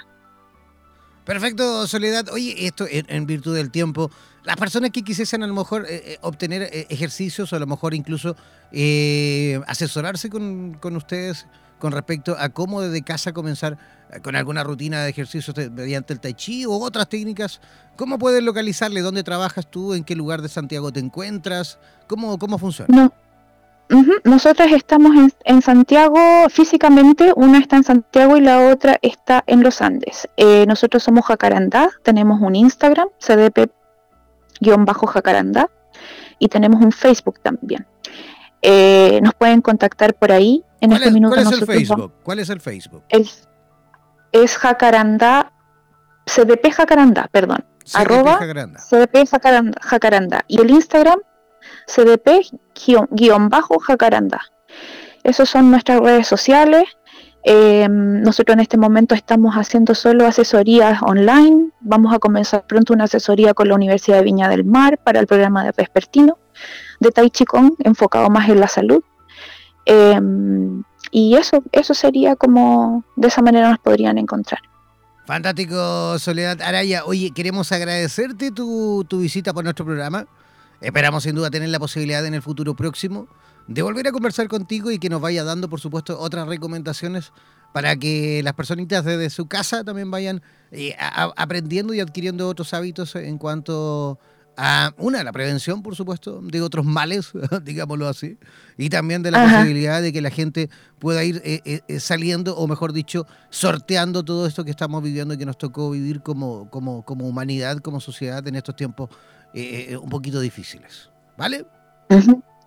Perfecto, 1.26 1.86
Soledad. 1.88 2.30
Oye, 2.32 2.56
esto 2.66 2.86
en, 2.90 3.26
virtud 3.26 3.54
del 3.54 3.70
tiempo, 3.70 4.10
las 4.44 4.56
personas 4.56 4.92
que 4.92 5.04
quisiesen 5.04 5.44
a 5.44 5.48
lo 5.48 5.54
mejor 5.54 5.86
eh, 5.90 6.14
eh, 6.14 6.18
obtener 6.22 6.70
ejercicios 6.90 7.52
o 7.52 7.56
a 7.58 7.60
lo 7.60 7.68
mejor 7.68 7.94
incluso 7.94 8.38
asesorarse 9.68 10.30
con, 10.30 10.76
con, 10.76 10.96
ustedes 10.96 11.48
con 11.80 11.92
respecto 11.92 12.38
a 12.40 12.48
cómo 12.48 12.82
desde 12.82 13.02
casa 13.04 13.34
comenzar 13.34 13.78
con 14.22 14.36
alguna 14.36 14.64
rutina 14.64 15.04
de 15.04 15.10
ejercicios 15.10 15.56
mediante 15.72 16.14
el 16.14 16.20
tai 16.20 16.34
chi 16.34 16.66
o 16.66 16.72
otras 16.72 17.10
técnicas, 17.10 17.62
¿cómo 17.96 18.18
pueden 18.18 18.46
localizarle? 18.46 19.02
¿Dónde 19.02 19.24
trabajas 19.24 19.70
tú? 19.70 19.94
¿En 19.94 20.04
qué 20.04 20.16
lugar 20.16 20.42
de 20.42 20.50
Santiago 20.50 20.92
te 20.92 21.00
encuentras? 21.00 21.78
¿Cómo, 22.08 22.38
cómo 22.38 22.58
funciona? 22.58 22.96
No. 22.96 23.14
Nosotros 24.26 24.70
estamos 24.72 25.32
en, 25.46 25.62
Santiago 25.62 26.50
físicamente, 26.50 27.32
una 27.36 27.60
está 27.60 27.78
en 27.78 27.86
Santiago 27.86 28.36
y 28.36 28.42
la 28.42 28.70
otra 28.70 29.00
está 29.02 29.46
en 29.48 29.64
los 29.64 29.82
Andes. 29.82 30.28
Eh, 30.36 30.66
nosotros 30.68 31.04
somos 31.04 31.26
Jacarandá, 31.26 31.92
tenemos 32.04 32.42
un 32.42 32.54
Instagram, 32.56 33.08
CDP-Jacarandá, 33.20 35.70
y 36.38 36.50
tenemos 36.50 36.84
un 36.84 36.92
Facebook 36.92 37.40
también. 37.40 37.88
Eh, 38.62 39.22
nos 39.22 39.34
pueden 39.36 39.62
contactar 39.62 40.16
por 40.16 40.34
ahí. 40.34 40.66
En 40.82 40.92
este 40.92 41.12
minuto 41.12 41.36
¿cuál 41.36 41.48
es 41.48 41.54
el 41.54 41.66
Facebook? 41.66 42.12
¿Cuál 42.24 42.40
es 42.40 42.50
el 42.50 42.60
Facebook? 42.60 43.04
Es, 43.10 43.47
es 44.32 44.58
Jacarandá, 44.58 45.52
CDP 46.26 46.72
Jacarandá, 46.72 47.28
perdón. 47.32 47.66
arroba 47.94 48.40
CDP 48.40 49.28
Jacarandá. 49.82 50.46
Y 50.48 50.62
el 50.62 50.72
Instagram 50.72 51.20
CDP-Jacaranda. 51.88 54.42
Esas 55.24 55.50
son 55.50 55.72
nuestras 55.72 56.00
redes 56.00 56.28
sociales. 56.28 56.84
Em, 57.44 58.22
nosotros 58.22 58.54
en 58.56 58.60
este 58.60 58.78
momento 58.78 59.16
estamos 59.16 59.56
haciendo 59.56 59.96
solo 59.96 60.28
asesorías 60.28 61.02
online. 61.02 61.72
Vamos 61.80 62.14
a 62.14 62.20
comenzar 62.20 62.68
pronto 62.68 62.94
una 62.94 63.06
asesoría 63.06 63.54
con 63.54 63.70
la 63.70 63.76
Universidad 63.76 64.18
de 64.18 64.24
Viña 64.24 64.50
del 64.50 64.66
Mar 64.66 65.00
para 65.04 65.20
el 65.20 65.28
programa 65.28 65.64
de 65.64 65.72
Vespertino 65.76 66.38
de 67.00 67.12
Tai 67.12 67.30
Chi 67.30 67.46
Kong, 67.46 67.74
enfocado 67.84 68.30
más 68.30 68.50
en 68.50 68.60
la 68.60 68.68
salud. 68.68 69.04
Em, 69.86 70.84
y 71.12 71.36
eso, 71.36 71.64
eso 71.72 71.94
sería 71.94 72.36
como 72.36 73.04
de 73.16 73.28
esa 73.28 73.42
manera 73.42 73.70
nos 73.70 73.80
podrían 73.80 74.18
encontrar. 74.18 74.60
Fantástico, 75.26 76.18
Soledad 76.20 76.62
Araya. 76.62 77.04
Oye, 77.06 77.32
queremos 77.32 77.72
agradecerte 77.72 78.52
tu, 78.52 79.06
tu 79.08 79.20
visita 79.20 79.54
por 79.54 79.64
nuestro 79.64 79.86
programa. 79.86 80.26
Esperamos 80.80 81.24
sin 81.24 81.36
duda 81.36 81.50
tener 81.50 81.70
la 81.70 81.80
posibilidad 81.80 82.26
en 82.26 82.34
el 82.34 82.42
futuro 82.42 82.76
próximo 82.76 83.28
de 83.68 83.82
volver 83.82 84.08
a 84.08 84.12
conversar 84.12 84.48
contigo 84.48 84.92
y 84.92 85.00
que 85.00 85.10
nos 85.10 85.22
vaya 85.22 85.44
dando, 85.44 85.70
por 85.70 85.80
supuesto, 85.80 86.18
otras 86.20 86.48
recomendaciones 86.48 87.34
para 87.74 87.96
que 87.96 88.42
las 88.44 88.54
personitas 88.54 89.04
desde 89.04 89.30
su 89.30 89.48
casa 89.48 89.84
también 89.84 90.10
vayan 90.10 90.42
eh, 90.72 90.96
aprendiendo 91.36 91.94
y 91.94 92.00
adquiriendo 92.00 92.48
otros 92.48 92.74
hábitos 92.74 93.16
en 93.16 93.38
cuanto 93.38 94.18
a, 94.18 94.18
una, 94.98 95.24
la 95.24 95.32
prevención, 95.32 95.84
por 95.84 95.96
supuesto, 95.96 96.42
de 96.42 96.62
otros 96.62 96.86
males, 96.86 97.32
digámoslo 97.64 98.08
así, 98.08 98.38
y 98.78 98.90
también 98.90 99.24
de 99.24 99.32
la 99.32 99.44
posibilidad 99.44 100.02
de 100.02 100.12
que 100.12 100.22
la 100.22 100.32
gente 100.32 100.70
pueda 101.00 101.24
ir 101.24 101.42
eh, 101.46 101.82
eh, 101.88 102.00
saliendo, 102.00 102.58
o 102.58 102.68
mejor 102.68 102.94
dicho, 102.94 103.28
sorteando 103.50 104.24
todo 104.24 104.48
esto 104.48 104.66
que 104.66 104.72
estamos 104.72 105.04
viviendo 105.04 105.34
y 105.34 105.38
que 105.38 105.46
nos 105.46 105.58
tocó 105.58 105.92
vivir 105.92 106.22
como, 106.22 106.70
como, 106.70 107.04
como 107.04 107.28
humanidad, 107.28 107.78
como 107.80 108.00
sociedad 108.00 108.48
en 108.48 108.56
estos 108.56 108.76
tiempos 108.76 109.10
eh, 109.54 109.88
eh, 109.90 109.98
un 109.98 110.10
poquito 110.10 110.40
difíciles. 110.40 111.10
¿Vale? 111.38 111.66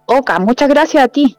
Oka, 0.06 0.38
muchas 0.38 0.68
gracias 0.68 1.04
a 1.04 1.08
ti. 1.08 1.36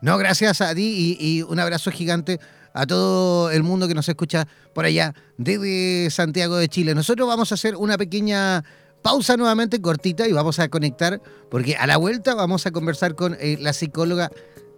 No, 0.00 0.18
gracias 0.18 0.60
a 0.60 0.74
ti 0.74 1.16
y, 1.18 1.42
un 1.42 1.60
abrazo 1.60 1.90
gigante 1.90 2.40
a 2.74 2.86
todo 2.86 3.50
el 3.50 3.62
mundo 3.62 3.86
que 3.86 3.94
nos 3.94 4.08
escucha 4.08 4.46
por 4.74 4.84
allá 4.84 5.14
desde 5.38 6.10
Santiago 6.10 6.56
de 6.56 6.68
Chile. 6.68 6.94
Nosotros 6.94 7.28
vamos 7.28 7.52
a 7.52 7.54
hacer 7.54 7.76
una 7.76 7.96
pequeña 7.96 8.64
pausa 9.02 9.36
nuevamente 9.36 9.80
cortita 9.80 10.28
y 10.28 10.32
vamos 10.32 10.58
a 10.58 10.68
conectar 10.68 11.20
porque 11.50 11.76
a 11.76 11.86
la 11.86 11.96
vuelta 11.96 12.34
vamos 12.34 12.66
a 12.66 12.70
conversar 12.70 13.14
con 13.14 13.36
eh, 13.40 13.58
la 13.60 13.72
psicóloga 13.72 14.30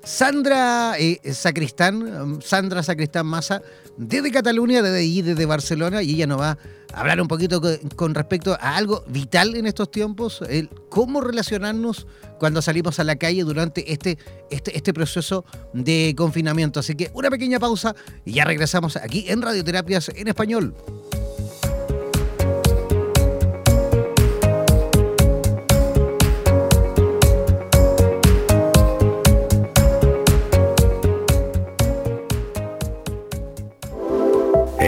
Sandra 0.05 0.99
eh, 0.99 1.21
Sacristán, 1.33 2.03
um, 2.03 2.41
Sandra 2.41 2.83
Sacristán 2.83 3.27
Massa, 3.27 3.63
desde 3.97 4.31
Cataluña, 4.31 4.83
desde 4.83 5.23
desde 5.23 5.47
Barcelona, 5.47 6.03
y 6.03 6.15
ella 6.15 6.27
nos 6.27 6.41
va 6.41 6.59
a 6.93 7.01
hablar 7.01 7.21
un 7.21 7.29
poquito 7.29 7.61
con, 7.97 8.15
respecto 8.15 8.53
a 8.61 8.77
algo 8.77 9.03
vital 9.07 9.57
en 9.57 9.67
estos 9.67 9.91
tiempos, 9.91 10.43
el 10.49 10.69
cómo 10.91 11.21
relacionarnos 11.21 12.07
cuando 12.39 12.61
salimos 12.61 13.01
a 13.01 13.05
la 13.05 13.17
calle 13.17 13.45
durante 13.45 13.93
este, 13.93 14.19
este, 14.51 14.77
este 14.77 14.93
proceso 14.93 15.45
de 15.73 16.15
confinamiento. 16.17 16.81
Así 16.81 16.95
que 16.95 17.11
una 17.15 17.31
pequeña 17.31 17.59
pausa 17.59 17.95
y 18.25 18.35
ya 18.35 18.45
regresamos 18.45 18.97
aquí 18.97 19.25
en 19.29 19.41
Radioterapias 19.41 20.11
en 20.15 20.29
Español. 20.29 20.75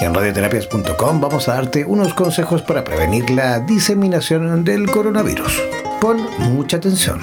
En 0.00 0.14
radioterapias.com 0.14 1.20
vamos 1.20 1.48
a 1.48 1.54
darte 1.54 1.84
unos 1.84 2.14
consejos 2.14 2.62
para 2.62 2.82
prevenir 2.84 3.28
la 3.28 3.60
diseminación 3.60 4.64
del 4.64 4.90
coronavirus. 4.90 5.60
Pon 6.00 6.26
mucha 6.38 6.78
atención. 6.78 7.20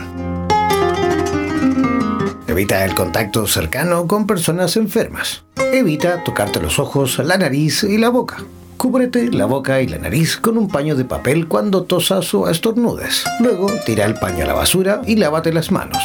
Evita 2.46 2.86
el 2.86 2.94
contacto 2.94 3.48
cercano 3.48 4.06
con 4.06 4.28
personas 4.28 4.78
enfermas. 4.78 5.44
Evita 5.74 6.24
tocarte 6.24 6.62
los 6.62 6.78
ojos, 6.78 7.18
la 7.18 7.38
nariz 7.38 7.84
y 7.84 7.98
la 7.98 8.10
boca. 8.10 8.44
Cúbrete 8.78 9.32
la 9.32 9.48
boca 9.48 9.82
y 9.82 9.88
la 9.88 9.98
nariz 9.98 10.38
con 10.38 10.56
un 10.56 10.68
paño 10.68 10.96
de 10.96 11.04
papel 11.04 11.48
cuando 11.48 11.84
tosas 11.84 12.32
o 12.36 12.48
estornudes. 12.48 13.24
Luego 13.40 13.72
tira 13.88 14.06
el 14.06 14.14
paño 14.14 14.44
a 14.44 14.48
la 14.48 14.54
basura 14.54 15.02
y 15.04 15.16
lávate 15.16 15.52
las 15.52 15.72
manos. 15.72 16.04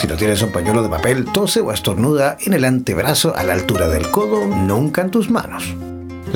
Si 0.00 0.06
no 0.06 0.16
tienes 0.16 0.40
un 0.40 0.50
pañuelo 0.50 0.82
de 0.82 0.88
papel, 0.88 1.26
tose 1.26 1.60
o 1.60 1.72
estornuda 1.72 2.38
en 2.40 2.54
el 2.54 2.64
antebrazo 2.64 3.36
a 3.36 3.42
la 3.42 3.52
altura 3.52 3.88
del 3.88 4.10
codo, 4.10 4.46
nunca 4.46 5.02
en 5.02 5.10
tus 5.10 5.30
manos. 5.30 5.74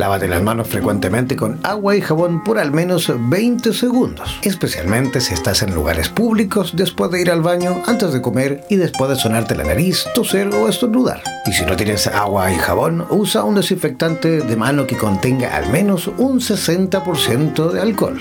Lávate 0.00 0.28
las 0.28 0.42
manos 0.42 0.66
frecuentemente 0.66 1.36
con 1.36 1.60
agua 1.62 1.94
y 1.94 2.00
jabón 2.00 2.42
por 2.42 2.58
al 2.58 2.72
menos 2.72 3.12
20 3.14 3.74
segundos, 3.74 4.38
especialmente 4.40 5.20
si 5.20 5.34
estás 5.34 5.60
en 5.60 5.74
lugares 5.74 6.08
públicos 6.08 6.72
después 6.74 7.10
de 7.10 7.20
ir 7.20 7.30
al 7.30 7.42
baño, 7.42 7.82
antes 7.86 8.10
de 8.14 8.22
comer 8.22 8.64
y 8.70 8.76
después 8.76 9.10
de 9.10 9.16
sonarte 9.16 9.54
la 9.54 9.64
nariz, 9.64 10.06
toser 10.14 10.54
o 10.54 10.70
estornudar. 10.70 11.22
Y 11.44 11.52
si 11.52 11.66
no 11.66 11.76
tienes 11.76 12.06
agua 12.06 12.50
y 12.50 12.56
jabón, 12.56 13.04
usa 13.10 13.44
un 13.44 13.56
desinfectante 13.56 14.40
de 14.40 14.56
mano 14.56 14.86
que 14.86 14.96
contenga 14.96 15.54
al 15.54 15.70
menos 15.70 16.06
un 16.06 16.40
60% 16.40 17.70
de 17.70 17.80
alcohol. 17.82 18.18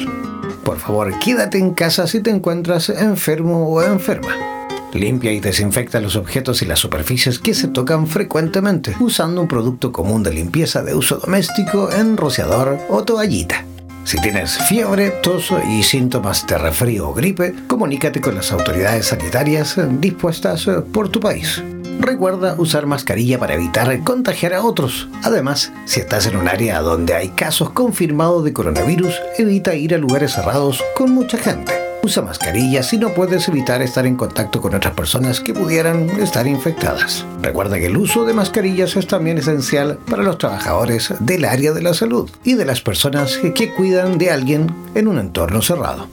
Por 0.66 0.80
favor, 0.80 1.18
quédate 1.20 1.60
en 1.60 1.74
casa 1.74 2.08
si 2.08 2.20
te 2.20 2.30
encuentras 2.30 2.90
enfermo 2.90 3.70
o 3.70 3.82
enferma. 3.82 4.59
Limpia 4.94 5.32
y 5.32 5.40
desinfecta 5.40 6.00
los 6.00 6.16
objetos 6.16 6.62
y 6.62 6.66
las 6.66 6.80
superficies 6.80 7.40
que 7.40 7.54
se 7.54 7.68
tocan 7.68 8.08
frecuentemente 8.08 8.96
usando 9.00 9.42
un 9.42 9.48
producto 9.48 9.92
común 9.92 10.24
de 10.24 10.34
limpieza 10.34 10.82
de 10.82 10.96
uso 10.96 11.18
doméstico 11.18 11.92
en 11.92 12.18
rociador 12.18 12.80
o 12.90 13.04
toallita. 13.04 13.66
Si 14.04 14.20
tienes 14.20 14.58
fiebre, 14.68 15.12
tos 15.22 15.54
y 15.70 15.84
síntomas 15.84 16.48
de 16.48 16.58
resfrío 16.58 17.10
o 17.10 17.14
gripe, 17.14 17.54
comunícate 17.68 18.22
con 18.22 18.34
las 18.34 18.52
autoridades 18.52 19.08
sanitarias 19.08 19.76
dispuestas 20.00 20.66
por 20.92 21.10
tu 21.10 21.20
país. 21.20 21.62
Recuerda 22.00 22.56
usar 22.58 22.88
mascarilla 22.88 23.38
para 23.38 23.56
evitar 23.56 24.04
contagiar 24.04 24.54
a 24.54 24.64
otros. 24.64 25.10
Además, 25.22 25.72
si 25.86 26.00
estás 26.00 26.26
en 26.26 26.38
un 26.38 26.48
área 26.48 26.80
donde 26.80 27.14
hay 27.14 27.30
casos 27.30 27.72
confirmados 27.72 28.44
de 28.46 28.54
coronavirus, 28.54 29.14
evita 29.38 29.76
ir 29.76 29.94
a 29.94 29.98
lugares 29.98 30.32
cerrados 30.32 30.84
con 30.96 31.12
mucha 31.12 31.38
gente. 31.38 31.89
Usa 32.02 32.24
mascarilla 32.24 32.82
si 32.82 32.98
no 32.98 33.10
puedes 33.10 33.48
evitar 33.50 33.82
estar 33.82 34.06
en 34.06 34.16
contacto 34.16 34.62
con 34.62 34.74
otras 34.74 34.94
personas 34.94 35.42
que 35.42 35.54
pudieran 35.54 36.10
estar 36.22 36.48
infectadas. 36.48 37.26
Recuerda 37.42 37.78
que 37.78 37.88
el 37.88 37.98
uso 37.98 38.26
de 38.26 38.34
mascarillas 38.34 38.96
es 38.96 39.06
también 39.06 39.38
esencial 39.38 40.00
para 40.10 40.24
los 40.24 40.38
trabajadores 40.38 41.14
del 41.20 41.46
área 41.46 41.74
de 41.74 41.82
la 41.82 41.94
salud 41.94 42.30
y 42.44 42.54
de 42.54 42.66
las 42.66 42.82
personas 42.82 43.38
que 43.38 43.74
cuidan 43.74 44.18
de 44.18 44.32
alguien 44.32 44.74
en 44.96 45.08
un 45.08 45.20
entorno 45.20 45.62
cerrado. 45.62 46.08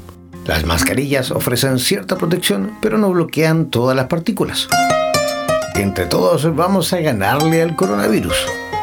Las 0.46 0.64
mascarillas 0.64 1.30
ofrecen 1.30 1.78
cierta 1.78 2.16
protección, 2.16 2.72
pero 2.80 2.98
no 2.98 3.10
bloquean 3.10 3.66
todas 3.70 3.96
las 3.96 4.06
partículas. 4.06 4.68
Entre 5.74 6.06
todos 6.06 6.54
vamos 6.54 6.92
a 6.92 7.00
ganarle 7.00 7.62
al 7.62 7.76
coronavirus. 7.76 8.36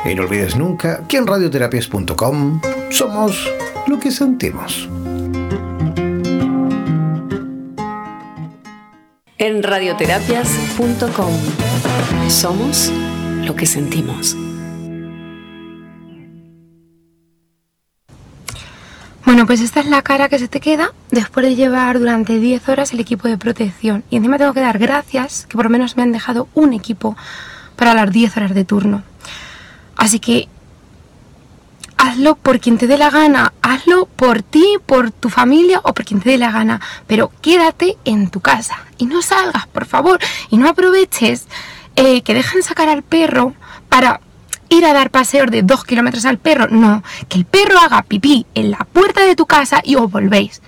Y 0.05 0.15
no 0.15 0.23
olvides 0.23 0.55
nunca 0.55 1.05
que 1.07 1.17
en 1.17 1.27
radioterapias.com 1.27 2.61
somos 2.89 3.49
lo 3.87 3.99
que 3.99 4.11
sentimos. 4.11 4.89
En 9.39 9.63
radioterapias.com 9.63 11.33
somos 12.29 12.91
lo 13.43 13.55
que 13.55 13.65
sentimos. 13.65 14.37
Bueno, 19.25 19.47
pues 19.47 19.61
esta 19.61 19.79
es 19.79 19.87
la 19.87 20.03
cara 20.03 20.29
que 20.29 20.37
se 20.37 20.47
te 20.47 20.59
queda 20.59 20.91
después 21.09 21.45
de 21.47 21.55
llevar 21.55 21.97
durante 21.97 22.39
10 22.39 22.69
horas 22.69 22.93
el 22.93 22.99
equipo 22.99 23.27
de 23.27 23.39
protección. 23.39 24.03
Y 24.11 24.17
encima 24.17 24.37
tengo 24.37 24.53
que 24.53 24.59
dar 24.59 24.77
gracias 24.77 25.47
que 25.47 25.55
por 25.55 25.65
lo 25.65 25.71
menos 25.71 25.97
me 25.97 26.03
han 26.03 26.11
dejado 26.11 26.47
un 26.53 26.73
equipo 26.73 27.17
para 27.75 27.95
las 27.95 28.11
10 28.11 28.37
horas 28.37 28.53
de 28.53 28.65
turno. 28.65 29.01
Así 29.95 30.19
que 30.19 30.47
hazlo 32.03 32.35
por 32.35 32.59
quien 32.59 32.77
te 32.77 32.85
dé 32.85 32.97
la 32.97 33.09
gana, 33.09 33.53
hazlo 33.61 34.07
por 34.07 34.41
ti, 34.41 34.75
por 34.85 35.11
tu 35.11 35.29
familia 35.29 35.79
o 35.83 35.93
por 35.93 36.03
quien 36.03 36.19
te 36.19 36.31
dé 36.31 36.37
la 36.37 36.51
gana, 36.51 36.81
pero 37.07 37.31
quédate 37.41 37.97
en 38.03 38.29
tu 38.29 38.41
casa 38.41 38.75
y 38.97 39.05
no 39.05 39.21
salgas, 39.21 39.67
por 39.67 39.85
favor, 39.85 40.19
y 40.49 40.57
no 40.57 40.67
aproveches 40.67 41.47
eh, 41.95 42.21
que 42.21 42.33
dejan 42.33 42.61
sacar 42.61 42.89
al 42.89 43.03
perro 43.03 43.53
para 43.87 44.19
ir 44.67 44.85
a 44.85 44.91
dar 44.91 45.11
paseos 45.11 45.49
de 45.49 45.61
dos 45.61 45.85
kilómetros 45.85 46.25
al 46.25 46.39
perro, 46.39 46.67
no, 46.67 47.03
que 47.29 47.37
el 47.37 47.45
perro 47.45 47.79
haga 47.79 48.01
pipí 48.01 48.45
en 48.53 48.71
la 48.71 48.79
puerta 48.79 49.21
de 49.21 49.37
tu 49.37 49.45
casa 49.45 49.79
y 49.81 49.95
os 49.95 50.11
volvéis. 50.11 50.61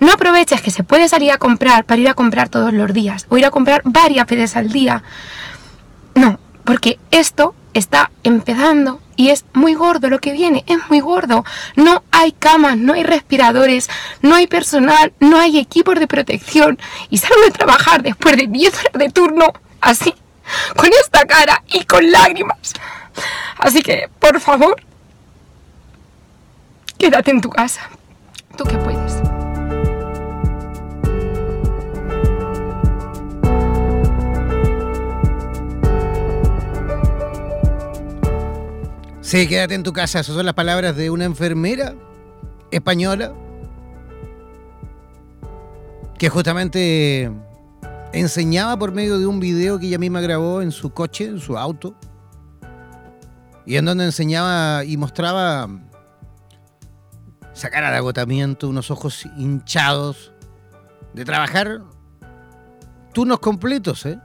No 0.00 0.12
aproveches 0.12 0.62
que 0.62 0.70
se 0.70 0.84
puede 0.84 1.10
salir 1.10 1.32
a 1.32 1.38
comprar 1.38 1.84
para 1.84 2.00
ir 2.00 2.08
a 2.08 2.14
comprar 2.14 2.48
todos 2.48 2.72
los 2.72 2.94
días 2.94 3.26
o 3.28 3.36
ir 3.36 3.44
a 3.44 3.50
comprar 3.50 3.82
varias 3.84 4.26
veces 4.26 4.56
al 4.56 4.72
día. 4.72 5.02
No, 6.14 6.40
porque 6.64 6.98
esto 7.10 7.54
está 7.74 8.10
empezando 8.22 9.02
y 9.18 9.30
es 9.30 9.44
muy 9.52 9.74
gordo 9.74 10.08
lo 10.08 10.20
que 10.20 10.32
viene, 10.32 10.64
es 10.68 10.78
muy 10.88 11.00
gordo. 11.00 11.44
No 11.74 12.04
hay 12.12 12.30
camas, 12.30 12.78
no 12.78 12.94
hay 12.94 13.02
respiradores, 13.02 13.90
no 14.22 14.36
hay 14.36 14.46
personal, 14.46 15.12
no 15.18 15.40
hay 15.40 15.58
equipos 15.58 15.98
de 15.98 16.06
protección 16.06 16.78
y 17.10 17.18
salgo 17.18 17.42
de 17.42 17.50
trabajar 17.50 18.00
después 18.00 18.36
de 18.36 18.46
10 18.46 18.78
horas 18.78 18.92
de 18.94 19.10
turno 19.10 19.52
así, 19.80 20.14
con 20.76 20.88
esta 21.02 21.24
cara 21.26 21.64
y 21.66 21.84
con 21.84 22.08
lágrimas. 22.12 22.74
Así 23.58 23.82
que, 23.82 24.08
por 24.20 24.40
favor, 24.40 24.80
quédate 26.96 27.32
en 27.32 27.40
tu 27.40 27.50
casa. 27.50 27.90
Tú 28.56 28.62
que 28.62 28.76
puedes. 28.78 28.97
Sí, 39.28 39.46
quédate 39.46 39.74
en 39.74 39.82
tu 39.82 39.92
casa. 39.92 40.20
Esas 40.20 40.34
son 40.34 40.46
las 40.46 40.54
palabras 40.54 40.96
de 40.96 41.10
una 41.10 41.26
enfermera 41.26 41.94
española 42.70 43.34
que 46.18 46.30
justamente 46.30 47.30
enseñaba 48.14 48.78
por 48.78 48.92
medio 48.92 49.18
de 49.18 49.26
un 49.26 49.38
video 49.38 49.78
que 49.78 49.86
ella 49.88 49.98
misma 49.98 50.22
grabó 50.22 50.62
en 50.62 50.72
su 50.72 50.94
coche, 50.94 51.26
en 51.26 51.40
su 51.40 51.58
auto, 51.58 51.94
y 53.66 53.76
en 53.76 53.84
donde 53.84 54.06
enseñaba 54.06 54.82
y 54.86 54.96
mostraba 54.96 55.68
esa 57.54 57.68
cara 57.68 57.90
de 57.90 57.98
agotamiento, 57.98 58.66
unos 58.66 58.90
ojos 58.90 59.26
hinchados, 59.36 60.32
de 61.12 61.26
trabajar 61.26 61.82
turnos 63.12 63.40
completos, 63.40 64.06
¿eh? 64.06 64.18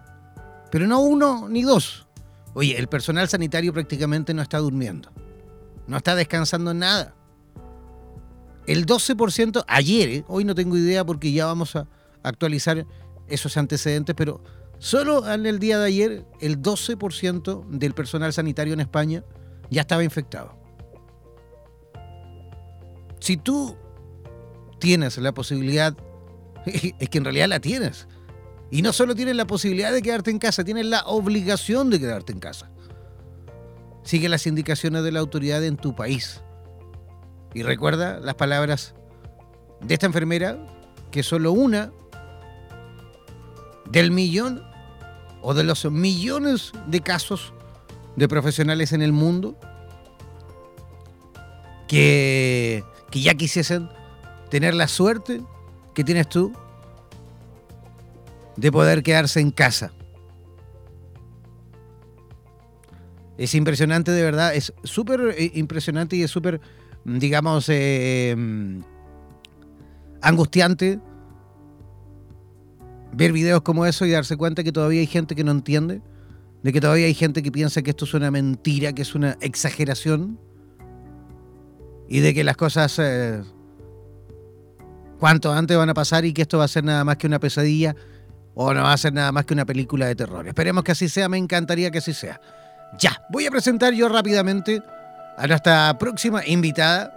Pero 0.72 0.88
no 0.88 1.02
uno 1.02 1.50
ni 1.50 1.64
dos. 1.64 2.03
Oye, 2.54 2.78
el 2.78 2.88
personal 2.88 3.28
sanitario 3.30 3.74
prácticamente 3.74 4.34
no 4.34 4.42
está 4.42 4.60
durmiendo. 4.60 5.10
No 5.88 5.98
está 5.98 6.16
descansando 6.16 6.74
nada. 6.74 7.16
El 8.68 8.86
12% 8.86 9.66
ayer, 9.68 10.10
¿eh? 10.10 10.26
hoy 10.28 10.46
no 10.46 10.56
tengo 10.56 10.78
idea 10.78 11.04
porque 11.04 11.32
ya 11.32 11.46
vamos 11.46 11.76
a 11.76 11.88
actualizar 12.24 12.86
esos 13.28 13.58
antecedentes, 13.58 14.16
pero 14.16 14.42
Solo 14.84 15.32
en 15.32 15.46
el 15.46 15.60
día 15.60 15.80
de 15.80 15.86
ayer, 15.86 16.26
el 16.42 16.62
12% 16.62 17.66
del 17.70 17.94
personal 17.94 18.34
sanitario 18.34 18.74
en 18.74 18.82
España 18.82 19.24
ya 19.70 19.80
estaba 19.80 20.04
infectado. 20.04 20.58
Si 23.22 23.38
tú 23.38 23.78
tienes 24.80 25.18
la 25.20 25.34
posibilidad, 25.34 25.96
es 26.66 27.08
que 27.08 27.18
en 27.18 27.24
realidad 27.24 27.48
la 27.48 27.62
tienes. 27.62 28.10
Y 28.74 28.82
no 28.82 28.92
solo 28.92 29.14
tienes 29.14 29.36
la 29.36 29.46
posibilidad 29.46 29.94
de 29.94 30.02
quedarte 30.02 30.32
en 30.32 30.40
casa, 30.40 30.64
tienes 30.64 30.88
la 30.88 31.04
obligación 31.06 31.92
de 31.92 32.00
quedarte 32.00 32.34
en 32.34 32.40
casa. 32.40 32.72
Sigue 34.02 34.28
las 34.28 34.48
indicaciones 34.48 35.04
de 35.04 35.12
la 35.12 35.20
autoridad 35.20 35.64
en 35.64 35.78
tu 35.78 35.96
país. 35.96 36.42
Y 37.54 37.62
recuerda 37.62 38.20
las 38.20 38.34
palabras 38.34 38.96
de 39.80 39.94
esta 39.94 40.08
enfermera, 40.08 40.58
que 41.12 41.22
solo 41.22 41.52
una 41.52 41.92
del 43.92 44.10
millón 44.10 44.64
o 45.44 45.54
de 45.54 45.66
los 45.66 45.86
millones 45.86 46.72
de 46.88 47.02
casos 47.02 47.54
de 48.16 48.28
profesionales 48.28 48.92
en 48.92 49.04
el 49.04 49.14
mundo 49.14 49.56
que, 51.88 52.84
que 53.12 53.22
ya 53.22 53.36
quisiesen 53.36 53.88
tener 54.50 54.74
la 54.74 54.88
suerte 54.88 55.44
que 55.94 56.04
tienes 56.04 56.28
tú 56.28 56.54
de 58.56 58.72
poder 58.72 59.04
quedarse 59.04 59.40
en 59.40 59.52
casa. 59.52 59.92
Es 63.38 63.56
impresionante, 63.56 64.12
de 64.12 64.24
verdad, 64.24 64.54
es 64.56 64.74
súper 64.84 65.36
eh, 65.38 65.52
impresionante 65.56 66.16
y 66.16 66.24
es 66.24 66.32
súper, 66.32 66.62
digamos, 67.04 67.68
eh, 67.70 68.36
mm, 68.38 68.82
angustiante 70.22 71.00
ver 73.12 73.32
videos 73.32 73.62
como 73.62 73.86
eso 73.86 74.06
y 74.06 74.12
darse 74.12 74.38
cuenta 74.38 74.64
que 74.64 74.72
todavía 74.72 75.00
hay 75.00 75.08
gente 75.08 75.36
que 75.36 75.44
no 75.44 75.52
entiende, 75.52 76.02
de 76.62 76.74
que 76.74 76.80
todavía 76.80 77.06
hay 77.06 77.14
gente 77.14 77.44
que 77.44 77.52
piensa 77.52 77.82
que 77.82 77.92
esto 77.92 78.06
es 78.06 78.14
una 78.14 78.32
mentira, 78.32 78.94
que 78.94 79.02
es 79.02 79.16
una 79.16 79.38
exageración, 79.42 80.40
y 82.08 82.20
de 82.20 82.34
que 82.34 82.44
las 82.44 82.58
cosas 82.58 83.00
eh, 83.00 83.42
cuanto 85.20 85.52
antes 85.52 85.76
van 85.76 85.90
a 85.90 85.94
pasar 85.94 86.26
y 86.26 86.34
que 86.34 86.44
esto 86.44 86.58
va 86.58 86.66
a 86.66 86.68
ser 86.68 86.84
nada 86.84 87.04
más 87.04 87.18
que 87.18 87.28
una 87.28 87.40
pesadilla 87.40 87.96
o 88.56 88.74
no 88.74 88.84
va 88.84 88.94
a 88.94 88.98
ser 88.98 89.14
nada 89.14 89.32
más 89.32 89.46
que 89.46 89.54
una 89.54 89.66
película 89.66 90.06
de 90.06 90.16
terror. 90.16 90.48
Esperemos 90.48 90.84
que 90.84 90.92
así 90.92 91.10
sea, 91.10 91.30
me 91.30 91.38
encantaría 91.38 91.92
que 91.92 92.00
así 92.00 92.14
sea. 92.14 92.40
Ya, 92.98 93.22
voy 93.30 93.46
a 93.46 93.52
presentar 93.52 93.94
yo 93.94 94.10
rápidamente 94.10 94.82
a 95.38 95.48
nuestra 95.48 95.98
próxima 95.98 96.46
invitada. 96.46 97.12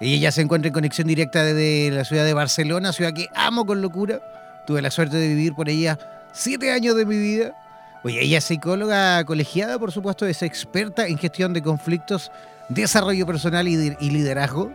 Ella 0.00 0.32
se 0.32 0.42
encuentra 0.42 0.68
en 0.68 0.74
conexión 0.74 1.06
directa 1.06 1.42
desde 1.42 1.94
la 1.94 2.04
ciudad 2.04 2.24
de 2.24 2.34
Barcelona, 2.34 2.92
ciudad 2.92 3.12
que 3.14 3.28
amo 3.34 3.64
con 3.64 3.80
locura 3.80 4.20
Tuve 4.66 4.82
la 4.82 4.90
suerte 4.90 5.16
de 5.16 5.28
vivir 5.28 5.54
por 5.54 5.68
ella 5.68 5.98
siete 6.32 6.72
años 6.72 6.96
de 6.96 7.06
mi 7.06 7.16
vida. 7.16 7.54
Oye, 8.02 8.20
ella 8.20 8.38
es 8.38 8.44
psicóloga 8.44 9.24
colegiada, 9.24 9.78
por 9.78 9.92
supuesto, 9.92 10.26
es 10.26 10.42
experta 10.42 11.06
en 11.06 11.18
gestión 11.18 11.52
de 11.52 11.62
conflictos, 11.62 12.30
desarrollo 12.68 13.26
personal 13.26 13.66
y, 13.68 13.76
liderazgo. 14.10 14.72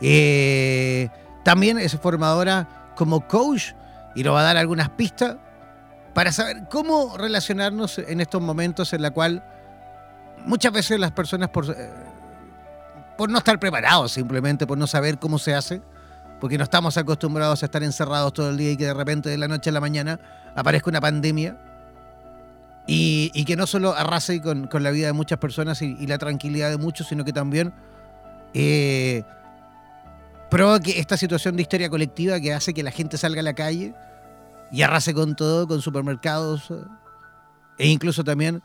Eh, 0.00 1.08
también 1.44 1.78
es 1.78 1.96
formadora 1.96 2.68
como 2.94 3.26
coach 3.26 3.72
y 4.14 4.22
nos 4.22 4.34
va 4.34 4.40
a 4.40 4.44
dar 4.44 4.56
algunas 4.56 4.90
pistas 4.90 5.36
para 6.14 6.32
saber 6.32 6.64
cómo 6.70 7.16
relacionarnos 7.16 7.98
en 7.98 8.20
estos 8.20 8.42
momentos 8.42 8.92
en 8.92 9.02
la 9.02 9.10
cual 9.10 9.44
muchas 10.44 10.72
veces 10.72 11.00
las 11.00 11.12
personas 11.12 11.48
por, 11.48 11.70
eh, 11.70 11.90
por 13.16 13.30
no 13.30 13.38
estar 13.38 13.58
preparados 13.58 14.12
simplemente, 14.12 14.66
por 14.66 14.78
no 14.78 14.86
saber 14.86 15.18
cómo 15.18 15.38
se 15.38 15.54
hace, 15.54 15.82
porque 16.40 16.58
no 16.58 16.64
estamos 16.64 16.96
acostumbrados 16.96 17.62
a 17.62 17.66
estar 17.66 17.82
encerrados 17.82 18.32
todo 18.32 18.50
el 18.50 18.56
día 18.56 18.72
y 18.72 18.76
que 18.76 18.86
de 18.86 18.94
repente 18.94 19.30
de 19.30 19.38
la 19.38 19.48
noche 19.48 19.70
a 19.70 19.72
la 19.72 19.80
mañana 19.80 20.18
aparezca 20.54 20.90
una 20.90 21.00
pandemia 21.00 21.56
y, 22.86 23.44
que 23.44 23.56
no 23.56 23.66
solo 23.66 23.94
arrase 23.94 24.40
con, 24.40 24.68
la 24.72 24.90
vida 24.90 25.06
de 25.06 25.12
muchas 25.12 25.38
personas 25.38 25.80
y, 25.82 26.06
la 26.06 26.18
tranquilidad 26.18 26.70
de 26.70 26.78
muchos, 26.78 27.06
sino 27.06 27.24
que 27.24 27.32
también 27.32 27.72
eh, 28.54 29.22
provoque 30.52 31.00
esta 31.00 31.16
situación 31.16 31.56
de 31.56 31.62
histeria 31.62 31.88
colectiva 31.88 32.38
que 32.38 32.52
hace 32.52 32.74
que 32.74 32.82
la 32.82 32.90
gente 32.90 33.16
salga 33.16 33.40
a 33.40 33.42
la 33.42 33.54
calle 33.54 33.94
y 34.70 34.82
arrase 34.82 35.14
con 35.14 35.34
todo, 35.34 35.66
con 35.66 35.80
supermercados, 35.80 36.70
e 37.78 37.88
incluso 37.88 38.22
también 38.22 38.62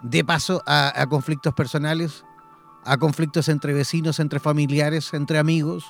de 0.00 0.24
paso 0.24 0.62
a, 0.64 1.04
conflictos 1.10 1.52
personales, 1.54 2.24
a 2.84 2.96
conflictos 2.98 3.48
entre 3.48 3.72
vecinos, 3.72 4.20
entre 4.20 4.38
familiares, 4.38 5.12
entre 5.12 5.40
amigos. 5.40 5.84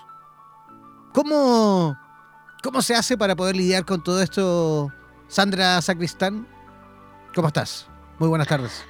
¿Cómo, 1.12 1.94
¿Cómo 2.62 2.80
se 2.80 2.94
hace 2.94 3.18
para 3.18 3.36
poder 3.36 3.54
lidiar 3.54 3.84
con 3.84 4.02
todo 4.02 4.22
esto, 4.22 4.90
Sandra 5.26 5.82
Sacristán? 5.82 6.48
¿Cómo 7.34 7.48
estás? 7.48 7.86
Muy 8.18 8.30
buenas 8.30 8.48
tardes. 8.48 8.82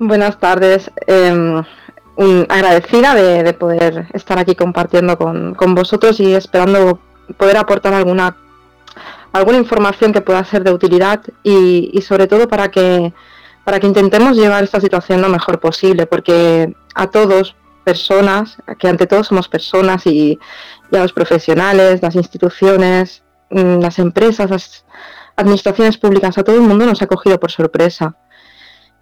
Buenas 0.00 0.40
tardes. 0.40 0.90
Em, 1.06 1.62
agradecida 2.48 3.14
de, 3.14 3.52
poder 3.52 4.06
estar 4.14 4.38
aquí 4.38 4.54
compartiendo 4.54 5.18
con, 5.18 5.74
vosotros 5.74 6.18
y 6.20 6.34
esperando 6.34 6.98
poder 7.36 7.56
aportar 7.56 7.92
alguna 7.94 8.36
alguna 9.32 9.58
información 9.58 10.14
que 10.14 10.22
pueda 10.22 10.42
ser 10.44 10.64
de 10.64 10.72
utilidad 10.72 11.20
y, 11.42 11.90
y, 11.92 12.00
sobre 12.00 12.26
todo 12.26 12.48
para 12.48 12.70
que 12.70 13.12
para 13.64 13.80
que 13.80 13.86
intentemos 13.86 14.36
llevar 14.36 14.64
esta 14.64 14.80
situación 14.80 15.20
lo 15.20 15.28
mejor 15.28 15.60
posible 15.60 16.06
porque 16.06 16.74
a 16.94 17.08
todos 17.08 17.54
personas 17.84 18.56
que 18.78 18.88
ante 18.88 19.06
todo 19.06 19.22
somos 19.24 19.48
personas 19.48 20.06
y, 20.06 20.38
y 20.90 20.96
a 20.96 21.02
los 21.02 21.12
profesionales 21.12 22.00
las 22.00 22.14
instituciones 22.14 23.24
mm, 23.50 23.80
las 23.80 23.98
empresas 23.98 24.50
las 24.50 24.84
administraciones 25.36 25.98
públicas 25.98 26.38
a 26.38 26.44
todo 26.44 26.56
el 26.56 26.62
mundo 26.62 26.86
nos 26.86 27.02
ha 27.02 27.06
cogido 27.06 27.38
por 27.38 27.50
sorpresa 27.50 28.16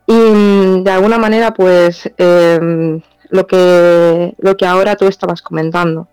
y 0.07 0.13
mm, 0.13 0.85
de 0.85 0.91
alguna 0.91 1.19
manera, 1.19 1.55
pues 1.55 2.11
em, 2.19 3.01
lo, 3.31 3.47
que, 3.47 4.35
lo 4.39 4.57
que 4.57 4.67
ahora 4.67 4.97
tú 4.97 5.07
estabas 5.07 5.43
comentando, 5.43 6.09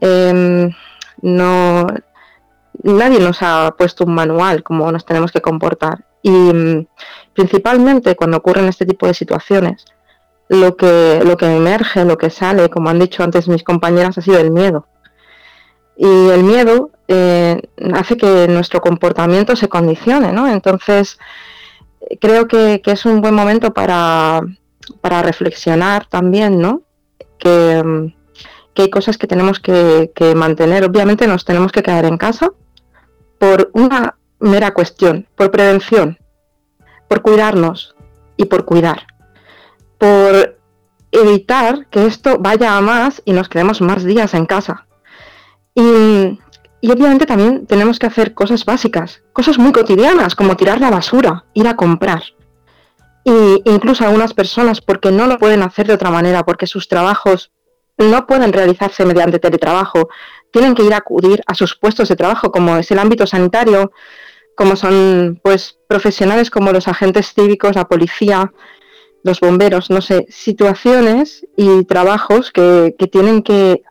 em, 0.00 0.70
no, 1.22 1.86
nadie 2.82 3.20
nos 3.20 3.42
ha 3.42 3.74
puesto 3.76 4.04
un 4.04 4.14
manual 4.14 4.62
como 4.62 4.90
nos 4.90 5.04
tenemos 5.04 5.32
que 5.32 5.40
comportar. 5.40 6.04
Y 6.22 6.30
mm, 6.30 6.86
principalmente 7.34 8.16
cuando 8.16 8.38
ocurren 8.38 8.66
este 8.66 8.86
tipo 8.86 9.06
de 9.06 9.14
situaciones, 9.14 9.84
lo 10.48 10.76
que, 10.76 11.20
lo 11.24 11.36
que 11.36 11.54
emerge, 11.54 12.04
lo 12.04 12.18
que 12.18 12.30
sale, 12.30 12.70
como 12.70 12.88
han 12.90 12.98
dicho 12.98 13.22
antes 13.22 13.48
mis 13.48 13.62
compañeras, 13.62 14.18
ha 14.18 14.22
sido 14.22 14.38
el 14.38 14.50
miedo. 14.50 14.86
Y 15.96 16.28
el 16.30 16.44
miedo 16.44 16.90
eh, 17.08 17.60
hace 17.94 18.16
que 18.16 18.48
nuestro 18.48 18.80
comportamiento 18.80 19.56
se 19.56 19.68
condicione, 19.68 20.32
¿no? 20.32 20.48
Entonces, 20.48 21.18
creo 22.20 22.48
que, 22.48 22.80
es 22.84 23.06
un 23.06 23.20
buen 23.20 23.34
momento 23.34 23.72
para, 23.72 24.40
reflexionar 25.02 26.06
también, 26.06 26.60
¿no? 26.60 26.82
Que, 27.38 28.12
hay 28.76 28.90
cosas 28.90 29.18
que 29.18 29.26
tenemos 29.26 29.58
que, 29.58 30.10
mantener. 30.36 30.84
Obviamente 30.84 31.26
nos 31.26 31.44
tenemos 31.44 31.72
que 31.72 31.82
quedar 31.82 32.04
en 32.04 32.16
casa 32.16 32.52
por 33.38 33.70
una 33.72 34.16
mera 34.40 34.72
cuestión, 34.72 35.26
por 35.34 35.50
prevención, 35.50 36.18
por 37.08 37.22
cuidarnos 37.22 37.96
y 38.36 38.44
por 38.44 38.64
cuidar, 38.64 39.06
por 39.98 40.58
evitar 41.10 41.86
que 41.86 42.06
esto 42.06 42.38
vaya 42.38 42.76
a 42.76 42.80
más 42.80 43.20
y 43.24 43.32
nos 43.32 43.48
quedemos 43.48 43.80
más 43.80 44.04
días 44.04 44.34
en 44.34 44.46
casa. 44.46 44.86
Y, 45.74 46.38
y 46.80 46.90
obviamente 46.90 47.26
también 47.26 47.66
tenemos 47.66 47.98
que 47.98 48.06
hacer 48.06 48.34
cosas 48.34 48.64
básicas, 48.64 49.22
cosas 49.32 49.58
muy 49.58 49.72
cotidianas, 49.72 50.34
como 50.34 50.56
tirar 50.56 50.80
la 50.80 50.90
basura, 50.90 51.44
ir 51.54 51.66
a 51.66 51.76
comprar. 51.76 52.22
Y 53.24 53.62
incluso 53.64 54.04
algunas 54.04 54.32
personas, 54.32 54.80
porque 54.80 55.10
no 55.10 55.26
lo 55.26 55.38
pueden 55.38 55.62
hacer 55.62 55.86
de 55.86 55.94
otra 55.94 56.10
manera, 56.10 56.44
porque 56.44 56.66
sus 56.66 56.88
trabajos 56.88 57.50
no 57.98 58.26
pueden 58.26 58.52
realizarse 58.52 59.04
mediante 59.04 59.40
teletrabajo, 59.40 60.08
tienen 60.52 60.74
que 60.74 60.84
ir 60.84 60.94
a 60.94 60.98
acudir 60.98 61.42
a 61.46 61.54
sus 61.54 61.76
puestos 61.76 62.08
de 62.08 62.16
trabajo, 62.16 62.52
como 62.52 62.76
es 62.76 62.90
el 62.92 63.00
ámbito 63.00 63.26
sanitario, 63.26 63.92
como 64.54 64.76
son 64.76 65.40
pues 65.42 65.78
profesionales 65.88 66.50
como 66.50 66.72
los 66.72 66.88
agentes 66.88 67.34
cívicos, 67.34 67.74
la 67.74 67.88
policía, 67.88 68.52
los 69.24 69.40
bomberos, 69.40 69.90
no 69.90 70.00
sé, 70.00 70.26
situaciones 70.30 71.44
y 71.56 71.84
trabajos 71.84 72.52
que, 72.52 72.94
que 72.98 73.08
tienen 73.08 73.42
que 73.42 73.82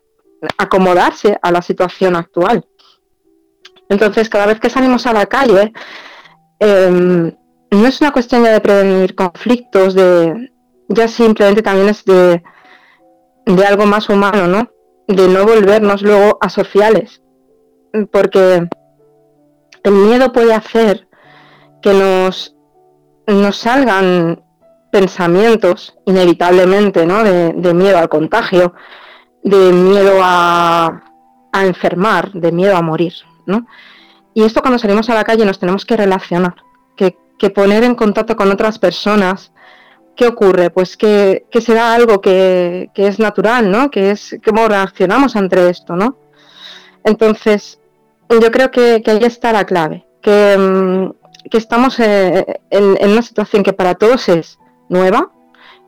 acomodarse 0.58 1.38
a 1.42 1.52
la 1.52 1.62
situación 1.62 2.16
actual. 2.16 2.66
Entonces, 3.90 4.30
cada 4.30 4.48
vez 4.48 4.60
que 4.60 4.70
salimos 4.70 5.08
a 5.08 5.14
la 5.14 5.26
calle, 5.26 5.74
em, 6.60 7.32
no 7.72 7.88
es 7.88 8.02
una 8.02 8.12
cuestión 8.12 8.44
ya 8.44 8.52
de 8.52 8.62
prevenir 8.62 9.16
conflictos, 9.16 9.94
de 9.94 10.52
ya 10.90 11.08
simplemente 11.08 11.62
también 11.62 11.90
es 11.90 12.06
de, 12.06 12.44
de 13.46 13.66
algo 13.66 13.86
más 13.86 14.10
humano, 14.10 14.48
¿no? 14.48 14.70
De 15.08 15.28
no 15.28 15.46
volvernos 15.46 16.02
luego 16.02 16.38
asociales. 16.42 17.22
Porque 18.12 18.68
el 19.84 19.92
miedo 19.92 20.32
puede 20.32 20.54
hacer 20.54 21.08
que 21.82 21.94
nos, 21.94 22.56
nos 23.28 23.58
salgan 23.58 24.44
pensamientos 24.92 25.98
inevitablemente, 26.06 27.06
¿no? 27.06 27.24
De, 27.24 27.54
de 27.54 27.74
miedo 27.74 27.98
al 27.98 28.10
contagio, 28.10 28.74
de 29.44 29.72
miedo 29.72 30.20
a, 30.22 31.04
a 31.52 31.66
enfermar, 31.66 32.32
de 32.32 32.52
miedo 32.52 32.76
a 32.76 32.82
morir. 32.82 33.14
Y 34.34 34.44
esto 34.44 34.62
cuando 34.62 34.80
salimos 34.80 35.10
a 35.10 35.16
la 35.16 35.24
calle 35.24 35.46
nos 35.46 35.60
tenemos 35.60 35.86
que 35.86 35.98
relacionar, 35.98 36.56
que, 36.96 37.50
poner 37.50 37.84
en 37.84 37.96
contacto 37.96 38.36
con 38.36 38.52
otras 38.52 38.80
personas. 38.80 39.52
¿Qué 40.16 40.28
ocurre? 40.28 40.70
Pues 40.72 40.98
que, 40.98 41.46
que 41.52 41.62
se 41.62 41.74
da 41.76 41.94
algo 41.94 42.22
que, 42.22 42.90
es 42.96 43.20
natural, 43.20 43.72
¿no? 43.72 43.92
Que 43.92 44.12
es 44.12 44.38
cómo 44.44 44.68
reaccionamos 44.68 45.36
ante 45.36 45.70
esto, 45.70 45.96
¿no? 45.96 46.18
Entonces, 47.04 47.80
yo 48.30 48.52
creo 48.52 48.72
que, 48.72 49.02
ahí 49.06 49.24
está 49.24 49.54
la 49.54 49.66
clave, 49.66 50.06
que, 50.22 50.58
mm, 50.58 51.56
estamos 51.56 52.00
eh, 52.00 52.46
en, 52.70 53.12
una 53.12 53.22
situación 53.22 53.64
que 53.64 53.74
para 53.74 53.96
todos 53.96 54.28
es 54.30 54.60
nueva, 54.90 55.32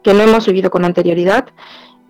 que 0.03 0.13
no 0.13 0.21
hemos 0.23 0.45
vivido 0.47 0.69
con 0.69 0.85
anterioridad 0.85 1.45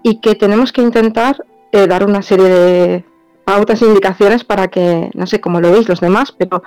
y 0.03 0.21
que 0.21 0.35
tenemos 0.35 0.71
que 0.71 0.81
intentar 0.81 1.43
eh, 1.71 1.87
dar 1.87 2.05
una 2.05 2.21
serie 2.21 2.47
de, 2.47 3.05
pautas 3.49 3.81
indicaciones 3.81 4.43
para 4.43 4.67
que, 4.67 5.09
no 5.15 5.25
sé 5.25 5.41
cómo 5.41 5.59
lo 5.59 5.71
veis 5.71 5.89
los 5.89 5.99
demás, 5.99 6.31
pero 6.31 6.61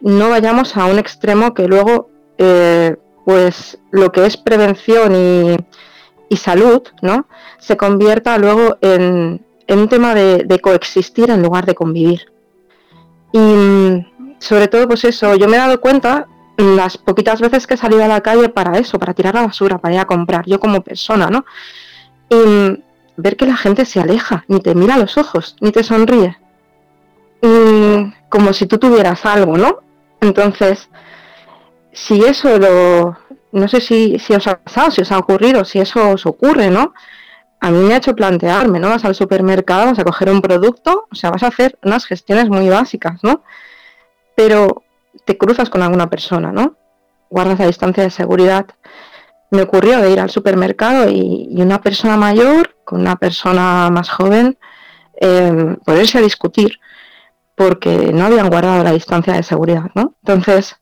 no 0.00 0.30
vayamos 0.30 0.76
a 0.76 0.86
un 0.86 0.98
extremo 0.98 1.54
que 1.54 1.68
luego, 1.68 2.10
eh, 2.38 2.96
pues 3.24 3.78
lo 3.92 4.10
que 4.10 4.26
es 4.26 4.36
prevención 4.36 5.14
y, 6.28 6.36
salud, 6.36 6.82
¿no? 7.02 7.26
Se 7.58 7.76
convierta 7.76 8.36
luego 8.36 8.78
en, 8.80 9.44
un 9.68 9.88
tema 9.88 10.12
de, 10.16 10.60
coexistir 10.60 11.30
en 11.30 11.40
lugar 11.40 11.66
de 11.66 11.76
convivir. 11.76 12.32
Y 13.32 14.04
sobre 14.40 14.66
todo, 14.66 14.88
pues 14.88 15.04
eso, 15.04 15.36
yo 15.36 15.46
me 15.46 15.56
he 15.56 15.60
dado 15.60 15.80
cuenta 15.80 16.26
las 16.56 16.98
poquitas 16.98 17.40
veces 17.40 17.64
que 17.68 17.74
he 17.74 17.76
salido 17.76 18.02
a 18.02 18.08
la 18.08 18.22
calle 18.22 18.48
para 18.48 18.76
eso, 18.76 18.98
para 18.98 19.14
tirar 19.14 19.36
la 19.36 19.46
basura, 19.46 19.78
para 19.78 19.94
ir 19.94 20.00
a 20.00 20.06
comprar, 20.06 20.46
yo 20.46 20.58
como 20.58 20.80
persona, 20.80 21.28
¿no? 21.30 21.44
Y 22.28 22.82
ver 23.18 23.36
que 23.36 23.46
la 23.46 23.56
gente 23.56 23.84
se 23.84 24.00
aleja, 24.00 24.44
ni 24.46 24.60
te 24.60 24.74
mira 24.74 24.96
los 24.96 25.18
ojos, 25.18 25.56
ni 25.60 25.72
te 25.72 25.82
sonríe. 25.82 26.38
como 28.28 28.52
si 28.52 28.66
tú 28.66 28.78
tuvieras 28.78 29.26
algo, 29.26 29.58
¿no? 29.58 29.80
Entonces, 30.20 30.88
si 31.92 32.24
eso 32.24 32.58
lo... 32.58 33.18
No 33.50 33.66
sé 33.66 33.80
si, 33.80 34.18
si 34.18 34.34
os 34.34 34.46
ha 34.46 34.58
pasado, 34.58 34.90
si 34.90 35.00
os 35.00 35.10
ha 35.10 35.18
ocurrido, 35.18 35.64
si 35.64 35.78
eso 35.80 36.10
os 36.10 36.26
ocurre, 36.26 36.70
¿no? 36.70 36.94
A 37.60 37.70
mí 37.70 37.78
me 37.78 37.94
ha 37.94 37.96
hecho 37.96 38.14
plantearme, 38.14 38.78
¿no? 38.78 38.90
Vas 38.90 39.04
al 39.04 39.14
supermercado, 39.14 39.86
vas 39.86 39.98
a 39.98 40.04
coger 40.04 40.30
un 40.30 40.42
producto, 40.42 41.08
o 41.10 41.14
sea, 41.14 41.30
vas 41.30 41.42
a 41.42 41.48
hacer 41.48 41.78
unas 41.82 42.04
gestiones 42.04 42.48
muy 42.48 42.68
básicas, 42.68 43.24
¿no? 43.24 43.42
Pero 44.36 44.84
te 45.24 45.36
cruzas 45.38 45.70
con 45.70 45.82
alguna 45.82 46.08
persona, 46.08 46.52
¿no? 46.52 46.76
Guardas 47.30 47.58
la 47.58 47.66
distancia 47.66 48.02
de 48.04 48.10
seguridad 48.10 48.66
me 49.50 49.62
ocurrió 49.62 50.00
de 50.00 50.10
ir 50.10 50.20
al 50.20 50.30
supermercado 50.30 51.08
y, 51.08 51.48
una 51.60 51.80
persona 51.80 52.16
mayor 52.16 52.76
con 52.84 53.00
una 53.00 53.16
persona 53.16 53.90
más 53.90 54.08
joven 54.10 54.58
eh, 55.20 55.76
poderse 55.84 56.18
a 56.18 56.22
discutir 56.22 56.78
porque 57.54 58.12
no 58.12 58.24
habían 58.24 58.48
guardado 58.48 58.84
la 58.84 58.92
distancia 58.92 59.34
de 59.34 59.42
seguridad, 59.42 59.90
¿no? 59.94 60.14
Entonces, 60.22 60.76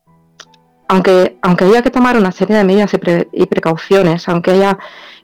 aunque, 0.88 1.38
aunque 1.43 1.64
haya 1.64 1.82
que 1.82 1.90
tomar 1.90 2.16
una 2.16 2.32
serie 2.32 2.56
de 2.56 2.64
medidas 2.64 2.93
y, 3.32 3.47
precauciones, 3.47 4.28
aunque 4.28 4.52
haya 4.52 4.78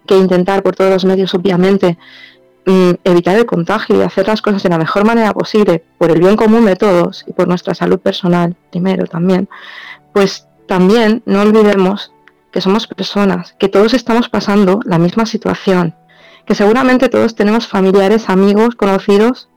que 0.06 0.16
intentar 0.16 0.62
por 0.62 0.74
todos 0.74 0.90
los 0.90 1.04
medios, 1.04 1.34
obviamente, 1.34 1.98
mm, 2.66 2.92
evitar 3.04 3.36
el 3.36 3.46
contagio 3.46 3.98
y 3.98 4.02
hacer 4.02 4.26
las 4.26 4.40
cosas 4.42 4.62
de 4.62 4.70
la 4.70 4.78
mejor 4.78 5.04
manera 5.04 5.32
posible 5.32 5.84
por 5.98 6.10
el 6.10 6.20
bien 6.20 6.36
común 6.36 6.64
de 6.64 6.76
todos 6.76 7.24
y 7.28 7.32
por 7.32 7.46
nuestra 7.48 7.74
salud 7.74 8.00
personal, 8.00 8.56
primero 8.70 9.06
también, 9.06 9.48
pues 10.12 10.48
también 10.66 11.22
no 11.26 11.42
olvidemos 11.42 12.12
que 12.52 12.60
somos 12.60 12.86
personas, 12.86 13.54
que 13.58 13.68
todos 13.68 13.94
estamos 13.94 14.28
pasando 14.28 14.80
la 14.84 14.98
misma 14.98 15.26
situación, 15.26 15.94
que 16.46 16.54
seguramente 16.54 17.08
todos 17.08 17.34
tenemos 17.34 17.66
familiares, 17.66 18.28
amigos, 18.28 18.74
conocidos, 18.74 19.48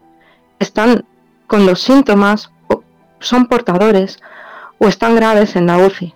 están 0.60 1.06
con 1.48 1.66
los 1.66 1.82
síntomas, 1.82 2.52
son 3.20 3.48
portadores 3.48 4.20
o 4.78 4.88
están 4.88 5.16
graves 5.16 5.56
en 5.56 5.68
la 5.68 5.78
UCI. 5.78 6.14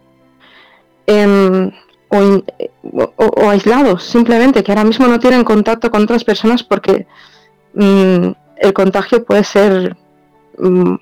Em, 1.07 1.71
o, 2.11 3.49
aislados, 3.49 4.03
simplemente, 4.03 4.63
que 4.63 4.71
ahora 4.71 4.83
mismo 4.83 5.07
no 5.07 5.19
tienen 5.19 5.43
contacto 5.43 5.91
con 5.91 6.03
otras 6.03 6.23
personas 6.23 6.63
porque 6.63 7.05
mm, 7.73 8.29
el 8.57 8.73
contagio 8.73 9.23
puede 9.23 9.43
ser 9.43 9.95
mm, 10.57 10.95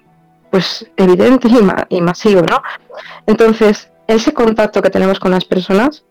pues 0.50 0.90
evidente 0.98 1.48
y, 1.50 1.96
y, 1.96 2.02
masivo, 2.02 2.42
¿no? 2.42 2.62
Entonces, 3.26 3.90
ese 4.08 4.34
contacto 4.34 4.82
que 4.82 4.90
tenemos 4.90 5.20
con 5.20 5.32
las 5.32 5.46
personas, 5.46 6.06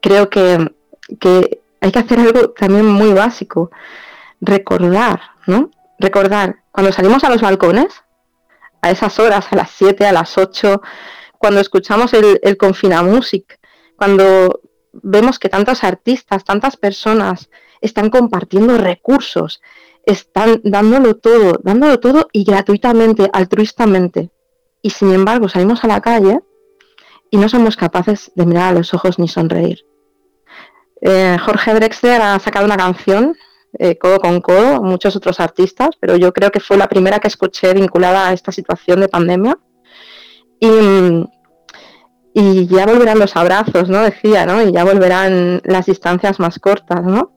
creo 0.00 0.28
que, 0.28 0.74
hay 1.80 1.92
que 1.92 1.98
hacer 1.98 2.20
algo 2.20 2.50
también 2.50 2.86
muy 2.86 3.12
básico, 3.12 3.70
recordar, 4.40 5.20
¿no? 5.46 5.70
Recordar, 5.98 6.56
cuando 6.70 6.92
salimos 6.92 7.24
a 7.24 7.30
los 7.30 7.42
balcones, 7.42 8.02
a 8.80 8.90
esas 8.90 9.18
horas, 9.18 9.46
a 9.50 9.56
las 9.56 9.70
7, 9.70 10.06
a 10.06 10.12
las 10.12 10.36
8, 10.38 10.82
cuando 11.38 11.60
escuchamos 11.60 12.12
el, 12.14 12.40
el 12.42 12.56
Confina 12.56 13.02
Music, 13.02 13.58
cuando 13.96 14.60
vemos 14.92 15.38
que 15.38 15.48
tantos 15.48 15.84
artistas, 15.84 16.44
tantas 16.44 16.76
personas 16.76 17.50
están 17.80 18.10
compartiendo 18.10 18.78
recursos, 18.78 19.60
están 20.04 20.60
dándolo 20.64 21.16
todo, 21.16 21.60
dándolo 21.62 22.00
todo 22.00 22.28
y 22.32 22.44
gratuitamente, 22.44 23.30
altruistamente. 23.32 24.30
Y 24.82 24.90
sin 24.90 25.12
embargo 25.12 25.48
salimos 25.48 25.84
a 25.84 25.88
la 25.88 26.00
calle 26.00 26.40
y 27.32 27.38
no 27.38 27.48
somos 27.48 27.76
capaces 27.76 28.30
de 28.36 28.46
mirar 28.46 28.68
a 28.68 28.78
los 28.78 28.94
ojos 28.94 29.18
ni 29.18 29.26
sonreír. 29.26 29.80
Eh, 31.00 31.36
Jorge 31.44 31.74
Drexler 31.74 32.20
ha 32.20 32.38
sacado 32.38 32.66
una 32.66 32.76
canción, 32.76 33.34
eh, 33.78 33.98
codo 33.98 34.20
con 34.20 34.40
codo, 34.40 34.82
muchos 34.82 35.16
otros 35.16 35.40
artistas, 35.40 35.96
pero 35.98 36.14
yo 36.16 36.32
creo 36.32 36.50
que 36.50 36.60
fue 36.60 36.76
la 36.76 36.88
primera 36.88 37.18
que 37.18 37.28
escuché 37.28 37.72
vinculada 37.72 38.28
a 38.28 38.32
esta 38.34 38.52
situación 38.52 39.00
de 39.00 39.08
pandemia. 39.08 39.58
Y, 40.60 41.26
y 42.34 42.66
ya 42.66 42.86
volverán 42.86 43.18
los 43.18 43.34
abrazos, 43.34 43.88
¿no? 43.88 44.02
Decía, 44.02 44.46
¿no? 44.46 44.62
Y 44.62 44.70
ya 44.70 44.84
volverán 44.84 45.62
las 45.64 45.86
distancias 45.86 46.38
más 46.38 46.58
cortas, 46.58 47.02
¿no? 47.02 47.32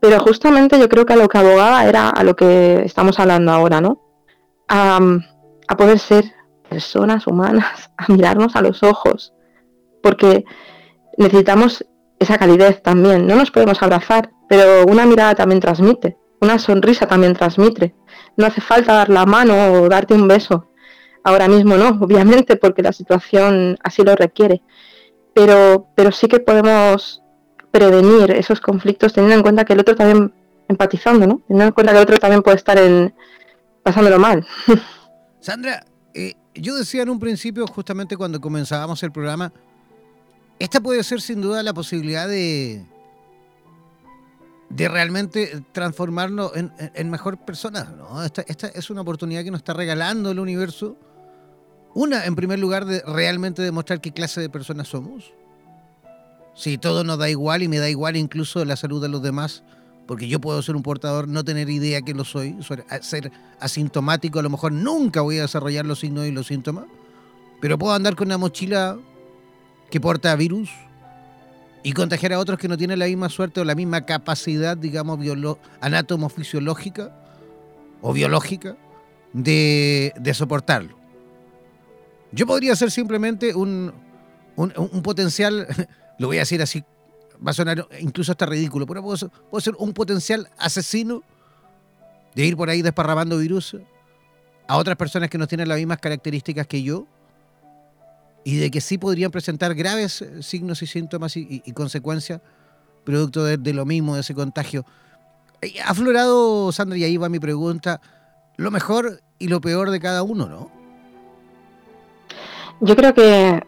Pero 0.00 0.20
justamente 0.20 0.78
yo 0.78 0.88
creo 0.88 1.04
que 1.04 1.14
a 1.14 1.16
lo 1.16 1.28
que 1.28 1.38
abogaba 1.38 1.84
era 1.84 2.10
a 2.10 2.22
lo 2.22 2.36
que 2.36 2.84
estamos 2.84 3.18
hablando 3.18 3.50
ahora, 3.50 3.80
¿no? 3.80 4.00
A, 4.68 5.00
poder 5.76 5.98
ser 5.98 6.32
personas 6.68 7.26
humanas, 7.26 7.90
a 7.96 8.12
mirarnos 8.12 8.56
a 8.56 8.62
los 8.62 8.82
ojos, 8.82 9.32
porque 10.02 10.44
necesitamos 11.18 11.84
esa 12.18 12.38
calidez 12.38 12.82
también. 12.82 13.26
No 13.26 13.36
nos 13.36 13.50
podemos 13.50 13.82
abrazar, 13.82 14.30
pero 14.48 14.84
una 14.86 15.06
mirada 15.06 15.34
también 15.34 15.60
transmite, 15.60 16.16
una 16.40 16.58
sonrisa 16.58 17.06
también 17.06 17.34
transmite. 17.34 17.94
No 18.36 18.46
hace 18.46 18.60
falta 18.60 18.92
dar 18.92 19.08
la 19.08 19.26
mano 19.26 19.72
o 19.72 19.88
darte 19.88 20.14
un 20.14 20.28
beso. 20.28 20.70
Ahora 21.24 21.48
mismo 21.48 21.76
no, 21.76 21.88
obviamente, 22.00 22.56
porque 22.56 22.82
la 22.82 22.92
situación 22.92 23.76
así 23.82 24.02
lo 24.02 24.14
requiere. 24.14 24.62
Pero, 25.34 25.88
pero 25.94 26.12
sí 26.12 26.28
que 26.28 26.40
podemos 26.40 27.22
prevenir 27.70 28.30
esos 28.30 28.60
conflictos 28.60 29.12
teniendo 29.12 29.36
en 29.36 29.42
cuenta 29.42 29.64
que 29.64 29.74
el 29.74 29.80
otro 29.80 29.94
también 29.94 30.32
empatizando, 30.68 31.26
¿no? 31.26 31.42
Teniendo 31.46 31.66
en 31.66 31.72
cuenta 31.72 31.92
que 31.92 31.98
el 31.98 32.02
otro 32.04 32.18
también 32.18 32.42
puede 32.42 32.56
estar 32.56 32.78
en 32.78 33.14
pasándolo 33.82 34.18
mal. 34.18 34.46
Sandra, 35.40 35.84
eh, 36.14 36.34
yo 36.60 36.74
decía 36.74 37.02
en 37.02 37.10
un 37.10 37.18
principio, 37.18 37.66
justamente 37.66 38.16
cuando 38.16 38.40
comenzábamos 38.40 39.02
el 39.02 39.12
programa, 39.12 39.52
esta 40.58 40.80
puede 40.80 41.02
ser 41.04 41.20
sin 41.20 41.40
duda 41.40 41.62
la 41.62 41.74
posibilidad 41.74 42.28
de, 42.28 42.84
de 44.70 44.88
realmente 44.88 45.64
transformarnos 45.72 46.52
en, 46.54 47.10
mejor 47.10 47.38
personas. 47.38 47.94
¿no? 47.94 48.22
Esta, 48.22 48.42
esta, 48.46 48.68
es 48.68 48.90
una 48.90 49.02
oportunidad 49.02 49.44
que 49.44 49.50
nos 49.50 49.60
está 49.60 49.74
regalando 49.74 50.30
el 50.30 50.38
universo. 50.38 50.96
Una, 51.94 52.24
en 52.24 52.36
primer 52.36 52.58
lugar, 52.58 52.84
de 52.84 53.02
realmente 53.06 53.62
demostrar 53.62 54.00
qué 54.00 54.12
clase 54.12 54.40
de 54.40 54.48
personas 54.48 54.88
somos. 54.88 55.32
Si 56.54 56.78
todo 56.78 57.04
nos 57.04 57.18
da 57.18 57.28
igual 57.28 57.62
y 57.62 57.68
me 57.68 57.78
da 57.78 57.88
igual 57.90 58.16
incluso 58.16 58.64
la 58.64 58.76
salud 58.76 59.02
de 59.02 59.08
los 59.08 59.22
demás, 59.22 59.62
porque 60.06 60.28
yo 60.28 60.40
puedo 60.40 60.60
ser 60.62 60.76
un 60.76 60.82
portador, 60.82 61.28
no 61.28 61.44
tener 61.44 61.68
idea 61.68 62.02
que 62.02 62.14
lo 62.14 62.24
soy, 62.24 62.56
ser 63.00 63.32
asintomático, 63.60 64.38
a 64.38 64.42
lo 64.42 64.50
mejor 64.50 64.72
nunca 64.72 65.20
voy 65.20 65.38
a 65.38 65.42
desarrollar 65.42 65.84
los 65.84 66.00
signos 66.00 66.26
y 66.26 66.32
los 66.32 66.46
síntomas, 66.46 66.84
pero 67.60 67.78
puedo 67.78 67.94
andar 67.94 68.14
con 68.14 68.28
una 68.28 68.38
mochila 68.38 68.96
que 69.90 70.00
porta 70.00 70.34
virus 70.36 70.70
y 71.82 71.92
contagiar 71.92 72.32
a 72.32 72.38
otros 72.38 72.58
que 72.58 72.68
no 72.68 72.76
tienen 72.76 72.98
la 72.98 73.06
misma 73.06 73.28
suerte 73.28 73.60
o 73.60 73.64
la 73.64 73.74
misma 73.74 74.06
capacidad, 74.06 74.76
digamos, 74.76 75.18
anátomo-fisiológica 75.80 77.12
o 78.02 78.12
biológica 78.12 78.76
de, 79.32 80.12
soportarlo. 80.34 80.96
Yo 82.32 82.46
podría 82.46 82.74
ser 82.76 82.90
simplemente 82.90 83.54
un, 83.54 83.92
un 84.56 85.02
potencial 85.02 85.66
lo 86.18 86.28
voy 86.28 86.36
a 86.36 86.40
decir 86.40 86.62
así, 86.62 86.84
va 87.44 87.50
a 87.50 87.54
sonar 87.54 87.86
incluso 88.00 88.32
hasta 88.32 88.46
ridículo, 88.46 88.86
pero 88.86 89.02
puedo, 89.02 89.60
ser 89.60 89.74
un 89.78 89.92
potencial 89.92 90.48
asesino 90.58 91.22
de 92.34 92.46
ir 92.46 92.56
por 92.56 92.68
ahí 92.70 92.82
desparramando 92.82 93.38
virus 93.38 93.76
a 94.68 94.76
otras 94.76 94.96
personas 94.96 95.30
que 95.30 95.38
no 95.38 95.46
tienen 95.46 95.68
las 95.68 95.78
mismas 95.78 95.98
características 95.98 96.66
que 96.66 96.82
yo 96.82 97.06
y 98.44 98.56
de 98.56 98.70
que 98.70 98.80
sí 98.80 98.98
podrían 98.98 99.30
presentar 99.30 99.74
graves 99.74 100.24
signos 100.40 100.82
y 100.82 100.86
síntomas 100.86 101.36
y, 101.36 101.60
consecuencias 101.72 102.40
producto 103.04 103.44
de, 103.44 103.72
lo 103.72 103.86
mismo, 103.86 104.14
de 104.14 104.20
ese 104.20 104.34
contagio. 104.34 104.84
Ha 105.84 105.90
aflorado, 105.90 106.70
Sandra, 106.72 106.98
y 106.98 107.04
ahí 107.04 107.16
va 107.16 107.28
mi 107.28 107.38
pregunta, 107.38 108.00
lo 108.56 108.70
mejor 108.70 109.20
y 109.38 109.48
lo 109.48 109.60
peor 109.60 109.90
de 109.90 110.00
cada 110.00 110.22
uno, 110.22 110.46
¿no? 110.46 110.70
Yo 112.80 112.96
creo 112.96 113.14
que, 113.14 113.62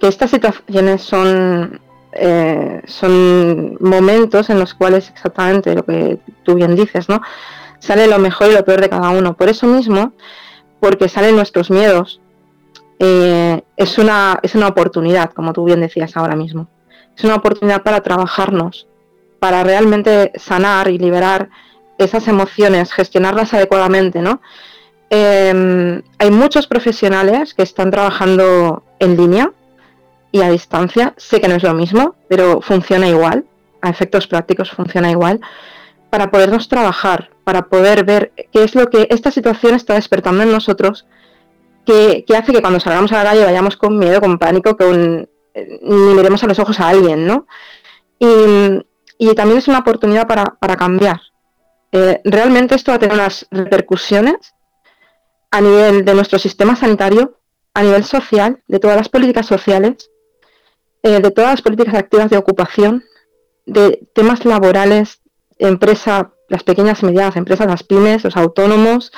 que 0.00 0.08
estas 0.08 0.30
situaciones 0.30 1.02
son 1.02 1.80
eh, 2.14 2.82
son 2.86 3.76
momentos 3.80 4.50
en 4.50 4.58
los 4.58 4.74
cuales 4.74 5.10
exactamente 5.10 5.74
lo 5.74 5.84
que 5.84 6.18
tú 6.42 6.54
bien 6.54 6.76
dices, 6.76 7.08
¿no? 7.08 7.20
Sale 7.78 8.06
lo 8.06 8.18
mejor 8.18 8.50
y 8.50 8.54
lo 8.54 8.64
peor 8.64 8.80
de 8.80 8.88
cada 8.88 9.10
uno. 9.10 9.34
Por 9.34 9.48
eso 9.48 9.66
mismo, 9.66 10.12
porque 10.80 11.08
salen 11.08 11.36
nuestros 11.36 11.70
miedos, 11.70 12.20
eh, 12.98 13.62
es, 13.76 13.98
una, 13.98 14.38
es 14.42 14.54
una 14.54 14.68
oportunidad, 14.68 15.32
como 15.32 15.52
tú 15.52 15.64
bien 15.64 15.80
decías 15.80 16.16
ahora 16.16 16.36
mismo. 16.36 16.68
Es 17.16 17.24
una 17.24 17.34
oportunidad 17.34 17.82
para 17.82 18.00
trabajarnos, 18.00 18.86
para 19.38 19.62
realmente 19.64 20.32
sanar 20.36 20.88
y 20.88 20.98
liberar 20.98 21.50
esas 21.98 22.26
emociones, 22.28 22.92
gestionarlas 22.92 23.54
adecuadamente, 23.54 24.20
¿no? 24.20 24.40
Eh, 25.10 26.02
hay 26.18 26.30
muchos 26.30 26.66
profesionales 26.66 27.54
que 27.54 27.62
están 27.62 27.90
trabajando 27.90 28.82
en 28.98 29.16
línea, 29.16 29.52
y 30.34 30.42
a 30.42 30.50
distancia. 30.50 31.14
Sé 31.16 31.40
que 31.40 31.46
no 31.46 31.54
es 31.54 31.62
lo 31.62 31.74
mismo, 31.74 32.16
pero 32.28 32.60
funciona 32.60 33.06
igual. 33.06 33.44
A 33.80 33.88
efectos 33.88 34.26
prácticos 34.26 34.72
funciona 34.72 35.08
igual. 35.08 35.40
Para 36.10 36.32
podernos 36.32 36.68
trabajar, 36.68 37.30
para 37.44 37.68
poder 37.68 38.04
ver 38.04 38.32
qué 38.50 38.64
es 38.64 38.74
lo 38.74 38.90
que 38.90 39.06
esta 39.10 39.30
situación 39.30 39.74
está 39.74 39.94
despertando 39.94 40.42
en 40.42 40.50
nosotros, 40.50 41.06
que, 41.86 42.24
hace 42.36 42.52
que 42.52 42.60
cuando 42.60 42.80
salgamos 42.80 43.12
a 43.12 43.22
la 43.22 43.30
calle 43.30 43.44
vayamos 43.44 43.76
con 43.76 43.96
miedo, 43.96 44.20
con 44.20 44.40
pánico, 44.40 44.76
que 44.76 45.28
ni 45.82 46.14
miremos 46.14 46.42
a 46.42 46.48
los 46.48 46.58
ojos 46.58 46.80
a 46.80 46.88
alguien, 46.88 47.28
¿no? 47.28 47.46
Y, 48.18 49.34
también 49.36 49.58
es 49.58 49.68
una 49.68 49.78
oportunidad 49.78 50.26
para, 50.26 50.76
cambiar. 50.76 51.20
Eh, 51.92 52.20
realmente 52.24 52.74
esto 52.74 52.90
va 52.90 52.96
a 52.96 52.98
tener 52.98 53.14
unas 53.14 53.46
repercusiones 53.52 54.54
a 55.52 55.60
nivel 55.60 56.04
de 56.04 56.14
nuestro 56.14 56.40
sistema 56.40 56.74
sanitario, 56.74 57.38
a 57.72 57.84
nivel 57.84 58.02
social, 58.02 58.62
de 58.66 58.80
todas 58.80 58.96
las 58.96 59.08
políticas 59.08 59.46
sociales, 59.46 60.10
eh, 61.04 61.20
de 61.20 61.30
todas 61.30 61.50
las 61.50 61.62
políticas 61.62 61.94
activas 61.94 62.30
de 62.30 62.38
ocupación, 62.38 63.04
de 63.66 64.08
temas 64.14 64.46
laborales, 64.46 65.20
empresa, 65.58 66.32
las 66.48 66.62
pequeñas 66.62 67.02
y 67.02 67.06
medianas 67.06 67.36
empresas, 67.36 67.66
las 67.66 67.82
pymes, 67.82 68.24
los 68.24 68.38
autónomos, 68.38 69.12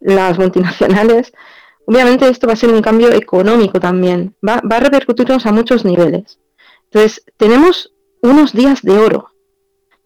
las 0.00 0.38
multinacionales. 0.38 1.34
Obviamente 1.86 2.26
esto 2.28 2.46
va 2.46 2.54
a 2.54 2.56
ser 2.56 2.70
un 2.70 2.80
cambio 2.80 3.12
económico 3.12 3.78
también, 3.78 4.36
va, 4.46 4.62
va 4.70 4.76
a 4.76 4.80
repercutirnos 4.80 5.44
a 5.44 5.52
muchos 5.52 5.84
niveles. 5.84 6.40
Entonces, 6.84 7.22
tenemos 7.36 7.92
unos 8.22 8.54
días 8.54 8.80
de 8.80 8.98
oro, 8.98 9.30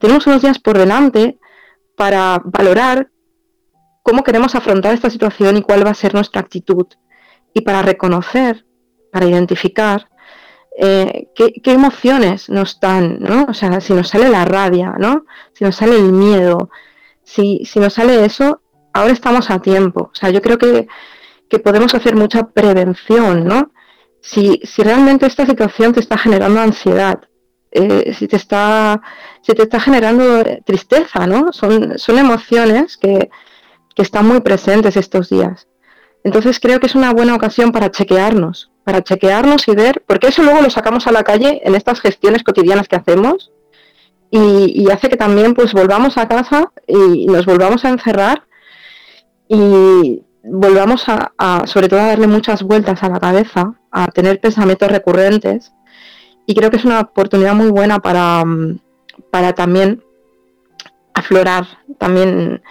tenemos 0.00 0.26
unos 0.26 0.42
días 0.42 0.58
por 0.58 0.76
delante 0.76 1.38
para 1.96 2.42
valorar 2.44 3.12
cómo 4.02 4.24
queremos 4.24 4.56
afrontar 4.56 4.92
esta 4.92 5.08
situación 5.08 5.56
y 5.56 5.62
cuál 5.62 5.86
va 5.86 5.90
a 5.90 5.94
ser 5.94 6.14
nuestra 6.14 6.40
actitud. 6.40 6.86
Y 7.54 7.60
para 7.60 7.82
reconocer, 7.82 8.66
para 9.12 9.26
identificar 9.26 10.08
eh, 10.78 11.28
¿qué, 11.34 11.72
emociones 11.72 12.48
nos 12.48 12.80
dan, 12.80 13.18
¿no? 13.20 13.46
O 13.48 13.54
sea, 13.54 13.80
si 13.80 13.92
nos 13.92 14.08
sale 14.08 14.28
la 14.28 14.44
rabia, 14.44 14.94
¿no? 14.98 15.24
Si 15.52 15.64
nos 15.64 15.76
sale 15.76 15.96
el 15.96 16.12
miedo, 16.12 16.70
si, 17.24 17.64
si 17.64 17.78
nos 17.78 17.94
sale 17.94 18.24
eso, 18.24 18.62
ahora 18.92 19.12
estamos 19.12 19.50
a 19.50 19.60
tiempo. 19.60 20.10
O 20.12 20.14
sea, 20.14 20.30
yo 20.30 20.40
creo 20.42 20.58
que, 20.58 20.88
podemos 21.62 21.94
hacer 21.94 22.16
mucha 22.16 22.44
prevención, 22.48 23.44
¿no? 23.44 23.72
Si, 24.22 24.60
si, 24.64 24.82
realmente 24.82 25.26
esta 25.26 25.44
situación 25.44 25.92
te 25.92 26.00
está 26.00 26.16
generando 26.16 26.60
ansiedad, 26.60 27.28
eh, 27.70 28.14
si, 28.14 28.26
te 28.26 28.36
está, 28.36 29.02
si 29.42 29.52
te 29.52 29.62
está 29.64 29.78
generando 29.78 30.42
tristeza, 30.64 31.26
¿no? 31.26 31.52
Son, 31.52 31.98
son 31.98 32.18
emociones 32.18 32.96
que, 32.96 33.28
que 33.94 34.02
están 34.02 34.26
muy 34.26 34.40
presentes 34.40 34.96
estos 34.96 35.28
días. 35.28 35.68
Entonces 36.24 36.58
creo 36.58 36.80
que 36.80 36.86
es 36.86 36.94
una 36.94 37.12
buena 37.12 37.34
ocasión 37.34 37.72
para 37.72 37.90
chequearnos, 37.90 38.71
para 38.84 39.02
chequearnos 39.02 39.68
y 39.68 39.74
ver, 39.74 40.02
porque 40.06 40.28
eso 40.28 40.42
luego 40.42 40.60
lo 40.60 40.70
sacamos 40.70 41.06
a 41.06 41.12
la 41.12 41.22
calle 41.22 41.60
en 41.64 41.74
estas 41.74 42.00
gestiones 42.00 42.42
cotidianas 42.42 42.88
que 42.88 42.96
hacemos 42.96 43.52
y, 44.30 44.90
hace 44.90 45.08
que 45.08 45.16
también 45.16 45.54
pues 45.54 45.72
volvamos 45.74 46.16
a 46.16 46.26
casa 46.26 46.72
y 46.86 47.26
nos 47.26 47.44
volvamos 47.44 47.84
a 47.84 47.90
encerrar 47.90 48.44
y 49.46 50.22
volvamos 50.42 51.04
a, 51.08 51.62
sobre 51.66 51.88
todo 51.88 52.00
a 52.00 52.06
darle 52.06 52.26
muchas 52.26 52.62
vueltas 52.62 53.02
a 53.02 53.10
la 53.10 53.20
cabeza 53.20 53.74
a 53.90 54.06
tener 54.08 54.40
pensamientos 54.40 54.90
recurrentes. 54.90 55.72
Y 56.46 56.54
creo 56.54 56.70
que 56.70 56.78
es 56.78 56.84
una 56.84 57.00
oportunidad 57.00 57.54
muy 57.54 57.70
buena 57.70 57.98
para, 57.98 58.42
para 59.30 59.52
también 59.52 60.02
aflorar 61.14 61.66
también 61.98 62.62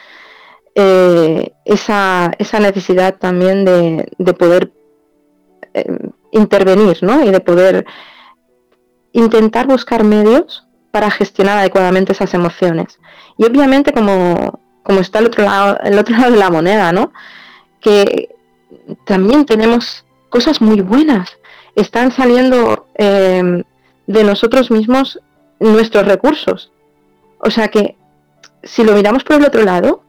eh, 0.76 1.54
esa, 1.66 2.32
esa, 2.40 2.60
necesidad 2.60 3.18
también 3.18 3.66
de, 3.66 4.34
poder 4.34 4.72
eh, 5.74 5.86
intervenir 6.32 7.00
¿no? 7.02 7.24
y 7.24 7.32
de 7.32 7.40
poder 7.40 7.86
intentar 9.14 9.68
buscar 9.68 10.04
medios 10.04 10.68
para 10.92 11.10
gestionar 11.12 11.58
adecuadamente 11.58 12.14
esas 12.14 12.34
emociones. 12.34 13.00
Y 13.38 13.46
obviamente 13.46 13.94
como, 13.94 14.60
como 14.84 15.00
está 15.00 15.20
el 15.20 15.28
otro, 15.28 15.44
lado, 15.46 15.80
el 15.84 15.98
otro 15.98 16.18
lado 16.18 16.32
de 16.32 16.38
la 16.38 16.50
moneda, 16.50 16.92
¿no? 16.92 17.12
que 17.80 18.30
también 19.06 19.46
tenemos 19.46 20.06
cosas 20.30 20.62
muy 20.62 20.82
buenas. 20.82 21.30
Están 21.76 22.12
saliendo 22.12 22.88
eh, 22.96 23.64
de 24.08 24.24
nosotros 24.24 24.72
mismos 24.72 25.20
nuestros 25.60 26.06
recursos. 26.06 26.72
O 27.40 27.50
sea 27.50 27.70
que 27.70 27.96
si 28.64 28.84
lo 28.84 28.94
miramos 28.94 29.24
por 29.24 29.38
el 29.38 29.46
otro 29.46 29.64
lado, 29.64 30.04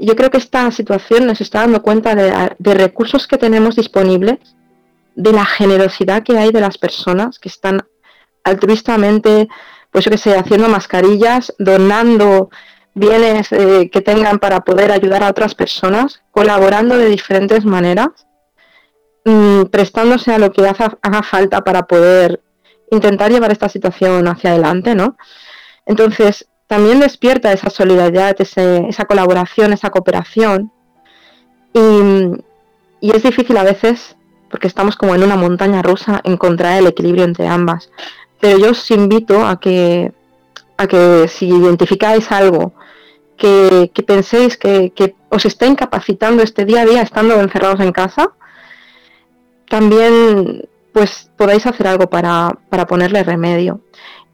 yo 0.00 0.16
creo 0.16 0.30
que 0.30 0.38
esta 0.38 0.70
situación 0.70 1.26
nos 1.26 1.40
está 1.40 1.60
dando 1.60 1.82
cuenta 1.82 2.14
de, 2.14 2.74
recursos 2.74 3.26
que 3.26 3.38
tenemos 3.38 3.76
disponibles, 3.76 4.53
de 5.14 5.32
la 5.32 5.44
generosidad 5.44 6.22
que 6.22 6.38
hay 6.38 6.50
de 6.50 6.60
las 6.60 6.78
personas 6.78 7.38
que 7.38 7.48
están 7.48 7.86
altruistamente, 8.42 9.48
pues 9.90 10.04
yo 10.04 10.10
que 10.10 10.18
sé, 10.18 10.36
haciendo 10.36 10.68
mascarillas, 10.68 11.54
donando 11.58 12.50
bienes 12.94 13.50
eh, 13.52 13.90
que 13.90 14.00
tengan 14.00 14.38
para 14.38 14.60
poder 14.60 14.92
ayudar 14.92 15.22
a 15.22 15.30
otras 15.30 15.54
personas, 15.54 16.22
colaborando 16.30 16.96
de 16.96 17.06
diferentes 17.06 17.64
maneras, 17.64 18.26
mm, 19.24 19.64
prestándose 19.64 20.32
a 20.32 20.38
lo 20.38 20.52
que 20.52 20.66
haga 20.66 21.22
falta 21.22 21.62
para 21.62 21.82
poder 21.86 22.42
intentar 22.90 23.30
llevar 23.30 23.52
esta 23.52 23.68
situación 23.68 24.28
hacia 24.28 24.50
adelante, 24.50 24.94
¿no? 24.94 25.16
Entonces, 25.86 26.46
también 26.66 27.00
despierta 27.00 27.52
esa 27.52 27.70
solidaridad, 27.70 28.36
esa 28.40 29.04
colaboración, 29.04 29.72
esa 29.72 29.90
cooperación. 29.90 30.72
Y, 31.72 33.10
es 33.10 33.22
difícil 33.22 33.56
a 33.58 33.64
veces, 33.64 34.16
porque 34.54 34.68
estamos 34.68 34.94
como 34.94 35.16
en 35.16 35.24
una 35.24 35.34
montaña 35.34 35.82
rusa, 35.82 36.20
encontrar 36.22 36.78
el 36.78 36.86
equilibrio 36.86 37.24
entre 37.24 37.48
ambas. 37.48 37.90
Pero 38.38 38.56
yo 38.56 38.70
os 38.70 38.88
invito 38.92 39.44
a 39.44 39.58
que, 39.58 40.12
a 40.76 40.86
que 40.86 41.26
si 41.26 41.48
identificáis 41.48 42.30
algo 42.30 42.72
que, 43.36 43.90
penséis 44.06 44.56
que, 44.56 44.92
que, 44.94 45.16
os 45.28 45.44
está 45.44 45.66
incapacitando 45.66 46.40
este 46.44 46.64
día 46.64 46.82
a 46.82 46.84
día 46.84 47.02
estando 47.02 47.34
encerrados 47.40 47.80
en 47.80 47.90
casa, 47.90 48.30
también 49.68 50.68
pues 50.92 51.28
podáis 51.36 51.66
hacer 51.66 51.88
algo 51.88 52.08
para, 52.08 52.56
para 52.68 52.86
ponerle 52.86 53.24
remedio. 53.24 53.80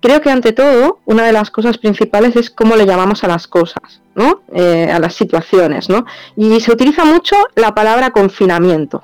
Creo 0.03 0.21
que 0.21 0.31
ante 0.31 0.53
todo, 0.53 0.99
una 1.07 1.25
de 1.25 1.33
las 1.33 1.51
cosas 1.51 1.79
principales 1.79 2.37
es 2.37 2.51
cómo 2.51 2.77
le 2.77 2.85
llamamos 2.85 3.25
a 3.25 3.29
las 3.29 3.47
cosas, 3.47 4.03
¿no? 4.15 4.43
Eh, 4.53 4.91
a 4.93 4.99
las 4.99 5.15
situaciones, 5.15 5.89
¿no? 5.89 6.05
Y 6.37 6.61
se 6.61 6.73
utiliza 6.73 7.07
mucho 7.07 7.37
la 7.55 7.75
palabra 7.75 8.11
confinamiento. 8.11 9.03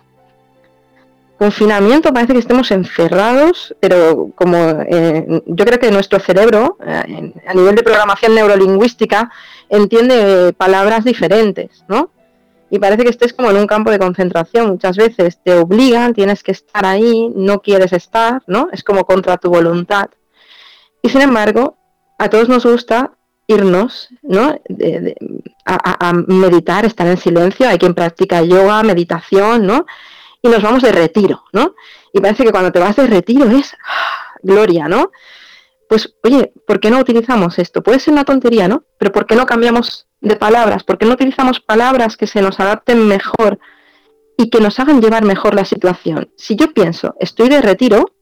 Confinamiento 1.39 2.13
parece 2.13 2.33
que 2.33 2.39
estemos 2.39 2.71
encerrados, 2.71 3.75
pero 3.81 4.31
como 4.35 4.57
eh, 4.89 5.43
yo 5.47 5.65
creo 5.65 5.79
que 5.79 5.91
nuestro 5.91 6.19
cerebro, 6.19 6.79
eh, 6.87 7.33
a 7.47 7.55
nivel 7.55 7.75
de 7.75 7.83
programación 7.83 8.35
neurolingüística, 8.35 9.31
entiende 9.69 10.55
palabras 10.57 11.05
diferentes, 11.05 11.85
¿no? 11.89 12.11
y 12.71 12.79
parece 12.79 13.05
que 13.05 13.11
estés 13.11 13.33
como 13.33 13.51
en 13.51 13.59
un 13.59 13.67
campo 13.67 13.91
de 13.91 13.99
concentración. 13.99 14.69
Muchas 14.69 14.97
veces 14.97 15.39
te 15.43 15.55
obligan, 15.55 16.15
tienes 16.15 16.43
que 16.43 16.53
estar 16.53 16.85
ahí, 16.85 17.31
no 17.35 17.61
quieres 17.61 17.93
estar, 17.93 18.43
¿no? 18.47 18.69
Es 18.73 18.83
como 18.83 19.05
contra 19.05 19.37
tu 19.37 19.51
voluntad. 19.51 20.11
Y 21.03 21.09
sin 21.09 21.21
embargo, 21.21 21.77
a 22.19 22.29
todos 22.29 22.49
nos 22.49 22.67
gusta 22.67 23.13
irnos, 23.47 24.09
¿no? 24.23 24.59
a, 25.65 26.13
meditar, 26.27 26.85
estar 26.85 27.07
en 27.07 27.17
silencio. 27.17 27.69
Hay 27.69 27.79
quien 27.79 27.95
practica 27.95 28.43
yoga, 28.43 28.83
meditación, 28.83 29.67
¿no? 29.67 29.87
Y 30.43 30.49
nos 30.49 30.63
vamos 30.63 30.83
de 30.83 30.93
retiro, 30.93 31.45
¿no? 31.53 31.75
Y 32.13 32.21
parece 32.21 32.45
que 32.45 32.51
cuando 32.51 32.73
te 32.73 32.79
vas 32.79 32.97
de 32.97 33.07
retiro 33.07 33.49
es 33.51 33.75
¡ah! 33.85 34.39
gloria, 34.43 34.89
¿no? 34.89 35.11
Pues, 35.89 36.15
oye, 36.25 36.53
¿por 36.67 36.81
qué 36.81 36.91
no 36.91 36.99
utilizamos 36.99 37.59
esto? 37.59 37.83
Puede 37.83 38.01
ser 38.01 38.13
una 38.13 38.25
tontería, 38.25 38.69
¿no? 38.69 38.85
Pero 38.99 39.13
¿por 39.13 39.27
qué 39.27 39.37
no 39.37 39.47
cambiamos 39.47 40.09
de 40.21 40.37
palabras? 40.37 40.83
¿Por 40.85 40.99
qué 40.99 41.07
no 41.07 41.15
utilizamos 41.15 41.61
palabras 41.61 42.17
que 42.17 42.27
se 42.27 42.43
nos 42.43 42.59
adapten 42.59 43.07
mejor 43.07 43.59
y 44.37 44.51
que 44.51 44.61
nos 44.61 44.81
hagan 44.81 45.01
llevar 45.01 45.25
mejor 45.25 45.55
la 45.55 45.65
situación? 45.65 46.31
Si 46.37 46.57
yo 46.57 46.73
pienso, 46.73 47.15
estoy 47.21 47.49
de 47.49 47.63
retiro, 47.63 48.13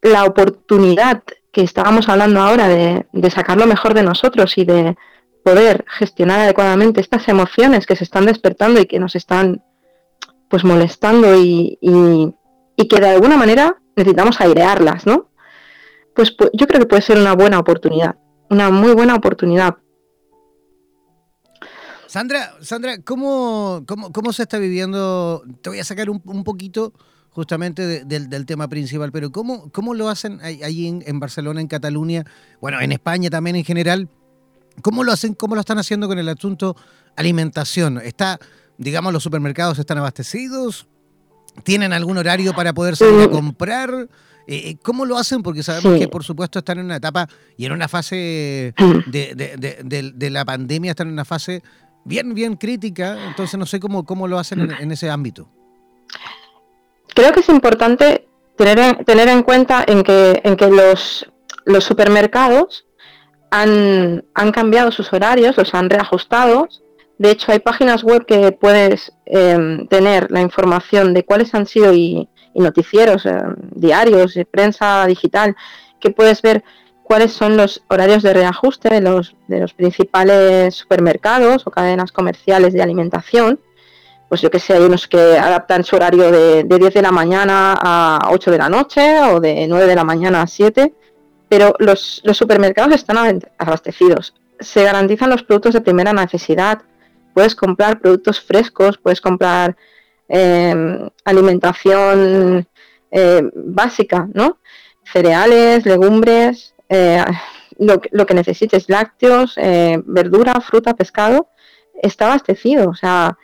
la 0.00 0.24
oportunidad 0.24 1.22
que 1.50 1.62
estábamos 1.62 2.08
hablando 2.08 2.40
ahora 2.40 2.68
de, 2.68 3.30
sacar 3.30 3.56
lo 3.56 3.66
mejor 3.66 3.94
de 3.94 4.02
nosotros 4.02 4.58
y 4.58 4.64
de 4.64 4.96
poder 5.44 5.84
gestionar 5.88 6.40
adecuadamente 6.40 7.00
estas 7.00 7.28
emociones 7.28 7.86
que 7.86 7.96
se 7.96 8.04
están 8.04 8.26
despertando 8.26 8.80
y 8.80 8.86
que 8.86 8.98
nos 8.98 9.14
están 9.14 9.62
pues 10.54 10.62
molestando 10.62 11.34
y, 11.34 11.80
y 11.80 12.88
que 12.88 13.00
de 13.00 13.08
alguna 13.08 13.36
manera 13.36 13.76
necesitamos 13.96 14.40
airearlas, 14.40 15.04
¿no? 15.04 15.28
Pues, 16.14 16.30
pues, 16.30 16.50
yo 16.52 16.68
creo 16.68 16.78
que 16.78 16.86
puede 16.86 17.02
ser 17.02 17.18
una 17.18 17.34
buena 17.34 17.58
oportunidad, 17.58 18.14
una 18.50 18.70
muy 18.70 18.92
buena 18.92 19.16
oportunidad. 19.16 19.78
Sandra, 22.06 22.54
Sandra, 22.60 22.98
¿cómo, 23.02 23.84
cómo, 23.84 24.32
se 24.32 24.42
está 24.42 24.58
viviendo? 24.58 25.42
Te 25.60 25.70
voy 25.70 25.80
a 25.80 25.84
sacar 25.84 26.08
un, 26.08 26.44
poquito 26.44 26.92
justamente 27.30 28.04
del 28.04 28.46
tema 28.46 28.68
principal, 28.68 29.10
pero 29.10 29.32
¿cómo, 29.32 29.72
cómo 29.72 29.92
lo 29.92 30.08
hacen 30.08 30.38
ahí 30.40 31.02
en, 31.04 31.18
Barcelona, 31.18 31.62
en 31.62 31.66
Cataluña, 31.66 32.22
bueno, 32.60 32.80
en 32.80 32.92
España 32.92 33.28
también 33.28 33.56
en 33.56 33.64
general? 33.64 34.08
¿Cómo 34.82 35.02
lo 35.02 35.10
hacen, 35.10 35.34
cómo 35.34 35.56
lo 35.56 35.62
están 35.62 35.78
haciendo 35.78 36.06
con 36.06 36.20
el 36.20 36.28
asunto 36.28 36.76
alimentación? 37.16 37.98
¿Está, 37.98 38.38
digamos, 38.78 39.12
los 39.12 39.22
supermercados 39.22 39.78
están 39.78 39.98
abastecidos? 39.98 40.86
¿Tienen 41.62 41.92
algún 41.92 42.18
horario 42.18 42.54
para 42.54 42.72
poder 42.72 42.96
salir 42.96 43.22
a 43.22 43.28
comprar? 43.28 44.08
Eh, 44.46 44.70
eh, 44.70 44.76
¿Cómo 44.82 45.04
lo 45.04 45.16
hacen? 45.16 45.42
Porque 45.42 45.62
sabemos 45.62 45.98
que, 45.98 46.08
por 46.08 46.24
supuesto, 46.24 46.58
están 46.58 46.78
en 46.78 46.86
una 46.86 46.96
etapa 46.96 47.28
y 47.56 47.64
en 47.64 47.72
una 47.72 47.88
fase 47.88 48.74
de, 49.06 50.30
la 50.30 50.44
pandemia, 50.44 50.90
están 50.90 51.08
en 51.08 51.12
una 51.14 51.24
fase 51.24 51.62
bien, 52.04 52.34
bien 52.34 52.56
crítica. 52.56 53.16
Entonces, 53.28 53.58
no 53.58 53.66
sé 53.66 53.80
cómo, 53.80 54.04
cómo 54.04 54.28
lo 54.28 54.38
hacen 54.38 54.70
en, 54.78 54.92
ese 54.92 55.08
ámbito. 55.10 55.48
Creo 57.14 57.32
que 57.32 57.40
es 57.40 57.48
importante 57.48 58.28
tener 58.56 58.78
en, 58.78 59.04
tener 59.04 59.28
en 59.28 59.42
cuenta 59.42 59.84
en 59.86 60.02
que, 60.02 60.40
en 60.44 60.56
que 60.56 60.68
los, 60.68 61.30
los 61.64 61.84
supermercados 61.84 62.86
han, 63.50 64.24
han 64.34 64.52
cambiado 64.52 64.90
sus 64.90 65.12
horarios, 65.12 65.56
los 65.56 65.72
han 65.74 65.88
reajustado. 65.88 66.68
De 67.18 67.30
hecho, 67.30 67.52
hay 67.52 67.60
páginas 67.60 68.02
web 68.02 68.26
que 68.26 68.52
puedes 68.52 69.12
em, 69.26 69.86
tener 69.86 70.30
la 70.30 70.40
información 70.40 71.14
de 71.14 71.24
cuáles 71.24 71.54
han 71.54 71.66
sido 71.66 71.92
y, 71.92 72.28
noticieros 72.54 73.26
eh, 73.26 73.36
diarios, 73.74 74.38
prensa 74.50 75.04
digital, 75.06 75.56
que 75.98 76.10
puedes 76.10 76.40
ver 76.40 76.62
cuáles 77.02 77.32
son 77.32 77.56
los 77.56 77.82
horarios 77.88 78.22
de 78.22 78.32
reajuste 78.32 78.88
de 78.90 79.00
los, 79.00 79.36
de 79.48 79.60
los 79.60 79.74
principales 79.74 80.74
supermercados 80.74 81.66
o 81.66 81.70
cadenas 81.70 82.12
comerciales 82.12 82.72
de 82.72 82.82
alimentación. 82.82 83.60
Pues 84.28 84.40
yo 84.40 84.50
que 84.50 84.58
sé, 84.58 84.74
hay 84.74 84.82
unos 84.82 85.06
que 85.06 85.38
adaptan 85.38 85.84
su 85.84 85.96
horario 85.96 86.30
de, 86.30 86.64
de 86.64 86.78
10 86.78 86.94
de 86.94 87.02
la 87.02 87.12
mañana 87.12 87.74
a 87.80 88.30
8 88.30 88.50
de 88.50 88.58
la 88.58 88.68
noche 88.68 89.20
o 89.22 89.38
de 89.38 89.66
9 89.68 89.86
de 89.86 89.94
la 89.94 90.04
mañana 90.04 90.42
a 90.42 90.46
7, 90.46 90.94
pero 91.48 91.74
los, 91.78 92.20
los 92.24 92.36
supermercados 92.36 92.94
están 92.94 93.40
abastecidos. 93.58 94.34
Se 94.58 94.82
garantizan 94.82 95.30
los 95.30 95.42
productos 95.42 95.74
de 95.74 95.82
primera 95.82 96.12
necesidad. 96.12 96.82
Puedes 97.34 97.54
comprar 97.54 98.00
productos 98.00 98.40
frescos, 98.40 98.96
puedes 98.96 99.20
comprar 99.20 99.76
Em, 100.28 101.10
alimentación 101.24 102.66
eh, 103.10 103.42
básica, 103.54 104.26
¿no? 104.32 104.58
Cereales, 105.04 105.84
legumbres, 105.84 106.74
eh, 106.88 107.22
lo, 107.78 108.26
que 108.26 108.34
necesites, 108.34 108.88
lácteos, 108.88 109.54
eh, 109.58 110.00
verdura, 110.06 110.54
fruta, 110.60 110.94
pescado, 110.94 111.48
está 112.02 112.26
abastecido. 112.26 112.88
O 112.88 112.94
sea, 112.94 113.36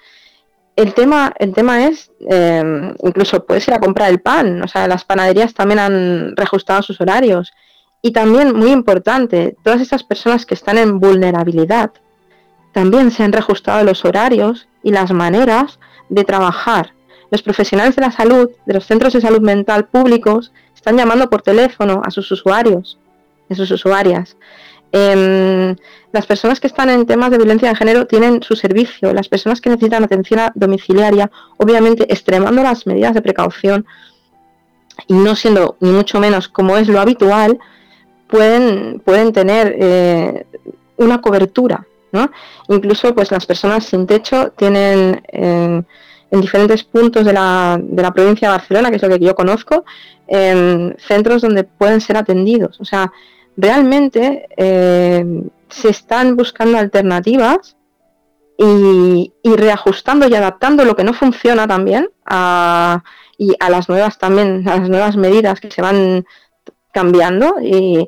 el 0.77 0.95
tema, 0.95 1.35
el 1.39 1.53
tema 1.53 1.87
es, 1.87 2.11
em, 2.21 2.95
incluso 3.03 3.45
puedes 3.45 3.69
ir 3.69 3.75
a 3.75 3.81
comprar 3.81 4.11
el 4.11 4.21
pan, 4.21 4.62
o 4.62 4.69
sea, 4.69 4.89
las 4.89 5.05
panaderías 5.05 5.53
también 5.55 5.81
han 5.81 6.37
reajustado 6.37 6.83
sus 6.83 7.01
horarios. 7.01 7.53
Y 8.03 8.12
también, 8.12 8.57
muy 8.57 8.71
importante, 8.73 9.57
todas 9.62 9.81
esas 9.83 10.03
personas 10.05 10.47
que 10.47 10.55
están 10.55 10.79
en 10.79 10.99
vulnerabilidad, 11.01 11.93
también 12.73 13.11
se 13.11 13.23
han 13.23 13.33
reajustado 13.33 13.85
los 13.85 14.05
horarios 14.05 14.69
y 14.83 14.91
las 14.93 15.13
maneras 15.13 15.79
de 16.09 16.25
trabajar. 16.25 16.93
Los 17.31 17.43
profesionales 17.43 17.97
de 17.97 18.03
la 18.03 18.11
salud, 18.11 18.51
de 18.67 18.75
los 18.75 18.87
centros 18.87 19.13
de 19.13 19.21
salud 19.21 19.41
mental 19.41 19.87
públicos, 19.87 20.53
están 20.75 20.97
llamando 20.97 21.31
por 21.31 21.43
teléfono 21.43 22.03
a 22.05 22.11
sus 22.11 22.31
usuarios, 22.31 22.99
a 23.49 23.55
sus 23.55 23.71
usuarias. 23.71 24.37
Em, 24.93 25.77
las 26.13 26.27
personas 26.27 26.59
que 26.59 26.67
están 26.67 26.91
en 26.91 27.07
temas 27.07 27.31
de 27.31 27.37
violencia 27.37 27.69
de 27.69 27.77
género 27.77 28.07
tienen 28.07 28.43
su 28.43 28.57
servicio. 28.57 29.13
Las 29.13 29.29
personas 29.29 29.61
que 29.61 29.71
necesitan 29.71 30.03
atención 30.03 30.51
domiciliaria, 30.55 31.31
obviamente 31.59 32.13
extremando 32.13 32.63
las 32.63 32.87
medidas 32.87 33.15
de 33.15 33.23
precaución, 33.23 33.87
y 35.07 35.15
no 35.15 35.37
siendo 35.37 35.77
ni 35.81 35.91
mucho 35.91 36.19
menos 36.19 36.49
como 36.49 36.77
es 36.77 36.89
lo 36.89 37.01
habitual, 37.01 37.59
pueden, 38.27 39.01
pueden 39.05 39.33
tener 39.33 39.77
eh, 39.79 40.47
una 40.97 41.21
cobertura. 41.21 41.87
¿No? 42.12 42.31
Incluso 42.69 43.15
pues 43.15 43.31
las 43.31 43.47
personas 43.47 43.85
sin 43.85 44.07
techo 44.07 44.53
tienen 44.57 45.23
en, 45.28 45.87
diferentes 46.31 46.85
puntos 46.85 47.24
de 47.24 47.32
la, 47.32 47.78
de 47.82 48.03
la, 48.03 48.12
provincia 48.12 48.49
de 48.49 48.57
Barcelona, 48.57 48.91
que 48.91 48.97
es 48.97 49.03
lo 49.03 49.09
que 49.09 49.24
yo 49.24 49.35
conozco, 49.35 49.85
centros 50.28 51.43
donde 51.43 51.65
pueden 51.65 52.01
ser 52.01 52.16
atendidos. 52.16 52.81
O 52.81 52.85
sea, 52.85 53.12
realmente 53.57 54.47
eh, 54.57 55.24
se 55.69 55.89
están 55.89 56.37
buscando 56.37 56.78
alternativas 56.78 57.77
y, 58.57 59.32
reajustando 59.57 60.28
y 60.28 60.35
adaptando 60.35 60.85
lo 60.85 60.95
que 60.95 61.05
no 61.05 61.15
funciona 61.15 61.66
también 61.66 62.11
a, 62.27 63.03
y 63.39 63.55
a 63.59 63.70
las 63.70 63.89
nuevas 63.89 64.19
también, 64.19 64.69
a 64.69 64.77
las 64.77 64.89
nuevas 64.89 65.16
medidas 65.16 65.61
que 65.61 65.70
se 65.70 65.81
van 65.81 66.27
cambiando 66.93 67.57
y 67.62 68.07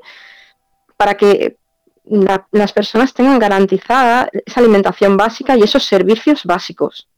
para 0.97 1.15
que 1.15 1.57
las 2.05 2.73
personas 2.73 3.15
tengan 3.15 3.39
garantizada 3.39 4.29
esa 4.45 4.61
alimentación 4.61 5.17
básica 5.17 5.57
y 5.57 5.63
esos 5.63 5.85
servicios 5.85 6.45
básicos. 6.45 7.09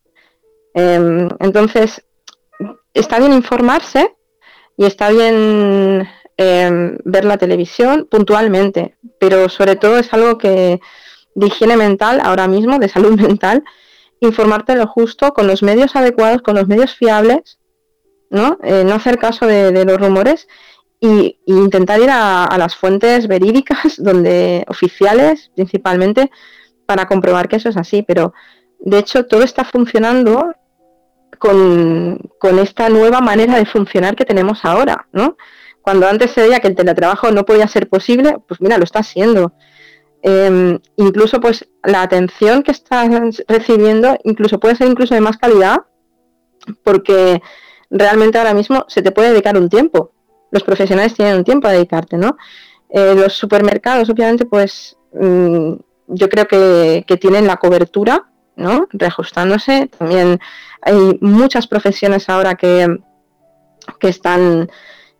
Em, 0.74 1.28
entonces, 1.40 2.04
está 2.92 3.18
bien 3.18 3.32
informarse 3.32 4.14
y 4.76 4.84
está 4.84 5.10
bien 5.10 6.08
em, 6.36 6.98
ver 7.04 7.24
la 7.24 7.38
televisión 7.38 8.08
puntualmente, 8.10 8.96
pero 9.20 9.48
sobre 9.48 9.76
todo 9.76 9.98
es 9.98 10.12
algo 10.12 10.36
que 10.36 10.80
de 11.34 11.46
higiene 11.46 11.76
mental 11.76 12.20
ahora 12.22 12.48
mismo, 12.48 12.78
de 12.78 12.88
salud 12.88 13.18
mental, 13.20 13.64
informarte 14.20 14.74
lo 14.76 14.86
justo 14.86 15.32
con 15.32 15.46
los 15.46 15.62
medios 15.62 15.96
adecuados, 15.96 16.42
con 16.42 16.56
los 16.56 16.66
medios 16.66 16.94
fiables, 16.94 17.58
¿no? 18.30 18.58
Eh, 18.62 18.84
no 18.84 18.94
hacer 18.94 19.18
caso 19.18 19.46
de, 19.46 19.84
los 19.84 19.98
rumores 19.98 20.48
y, 21.04 21.38
intentar 21.46 22.00
ir 22.00 22.08
a, 22.10 22.48
las 22.58 22.74
fuentes 22.74 23.28
verídicas, 23.28 23.94
donde 23.98 24.64
oficiales 24.68 25.50
principalmente, 25.54 26.30
para 26.86 27.06
comprobar 27.06 27.48
que 27.48 27.56
eso 27.56 27.68
es 27.68 27.76
así. 27.76 28.02
Pero 28.02 28.32
de 28.80 28.98
hecho 28.98 29.26
todo 29.26 29.42
está 29.42 29.64
funcionando 29.64 30.54
con, 31.38 32.18
con 32.38 32.58
esta 32.58 32.88
nueva 32.88 33.20
manera 33.20 33.56
de 33.56 33.66
funcionar 33.66 34.16
que 34.16 34.24
tenemos 34.24 34.64
ahora, 34.64 35.08
¿no? 35.12 35.36
Cuando 35.82 36.08
antes 36.08 36.30
se 36.30 36.40
veía 36.40 36.60
que 36.60 36.68
el 36.68 36.76
teletrabajo 36.76 37.30
no 37.30 37.44
podía 37.44 37.68
ser 37.68 37.90
posible, 37.90 38.38
pues 38.48 38.60
mira, 38.62 38.78
lo 38.78 38.84
está 38.84 39.00
haciendo. 39.00 39.52
Em, 40.22 40.78
incluso 40.96 41.38
pues 41.38 41.68
la 41.82 42.00
atención 42.00 42.62
que 42.62 42.70
estás 42.70 43.42
recibiendo 43.46 44.16
incluso 44.24 44.58
puede 44.58 44.74
ser 44.74 44.88
incluso 44.88 45.14
de 45.14 45.20
más 45.20 45.36
calidad 45.36 45.82
porque 46.82 47.42
realmente 47.90 48.38
ahora 48.38 48.54
mismo 48.54 48.86
se 48.88 49.02
te 49.02 49.12
puede 49.12 49.32
dedicar 49.32 49.58
un 49.58 49.68
tiempo. 49.68 50.13
Los 50.54 50.62
profesionales 50.62 51.14
tienen 51.14 51.38
un 51.38 51.44
tiempo 51.44 51.66
a 51.66 51.72
dedicarte, 51.72 52.16
¿no? 52.16 52.36
Eh, 52.88 53.16
los 53.16 53.32
supermercados, 53.32 54.08
obviamente, 54.08 54.44
pues 54.44 54.96
mm, 55.12 55.72
yo 56.06 56.28
creo 56.28 56.46
que, 56.46 57.04
tienen 57.20 57.48
la 57.48 57.56
cobertura, 57.56 58.30
¿no? 58.54 58.86
Reajustándose. 58.92 59.90
También 59.98 60.38
hay 60.80 61.18
muchas 61.20 61.66
profesiones 61.66 62.28
ahora 62.28 62.54
que, 62.54 63.00
que 63.98 64.08
están, 64.08 64.70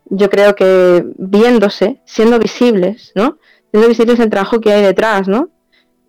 yo 0.05 0.31
creo 0.31 0.55
que 0.55 1.05
viéndose, 1.19 2.01
siendo 2.05 2.39
visibles, 2.39 3.11
¿no? 3.16 3.39
siendo 3.73 3.89
visibles 3.89 4.20
el 4.20 4.31
trabajo 4.31 4.61
que 4.61 4.73
hay 4.73 4.82
detrás, 4.82 5.27
¿no? 5.27 5.48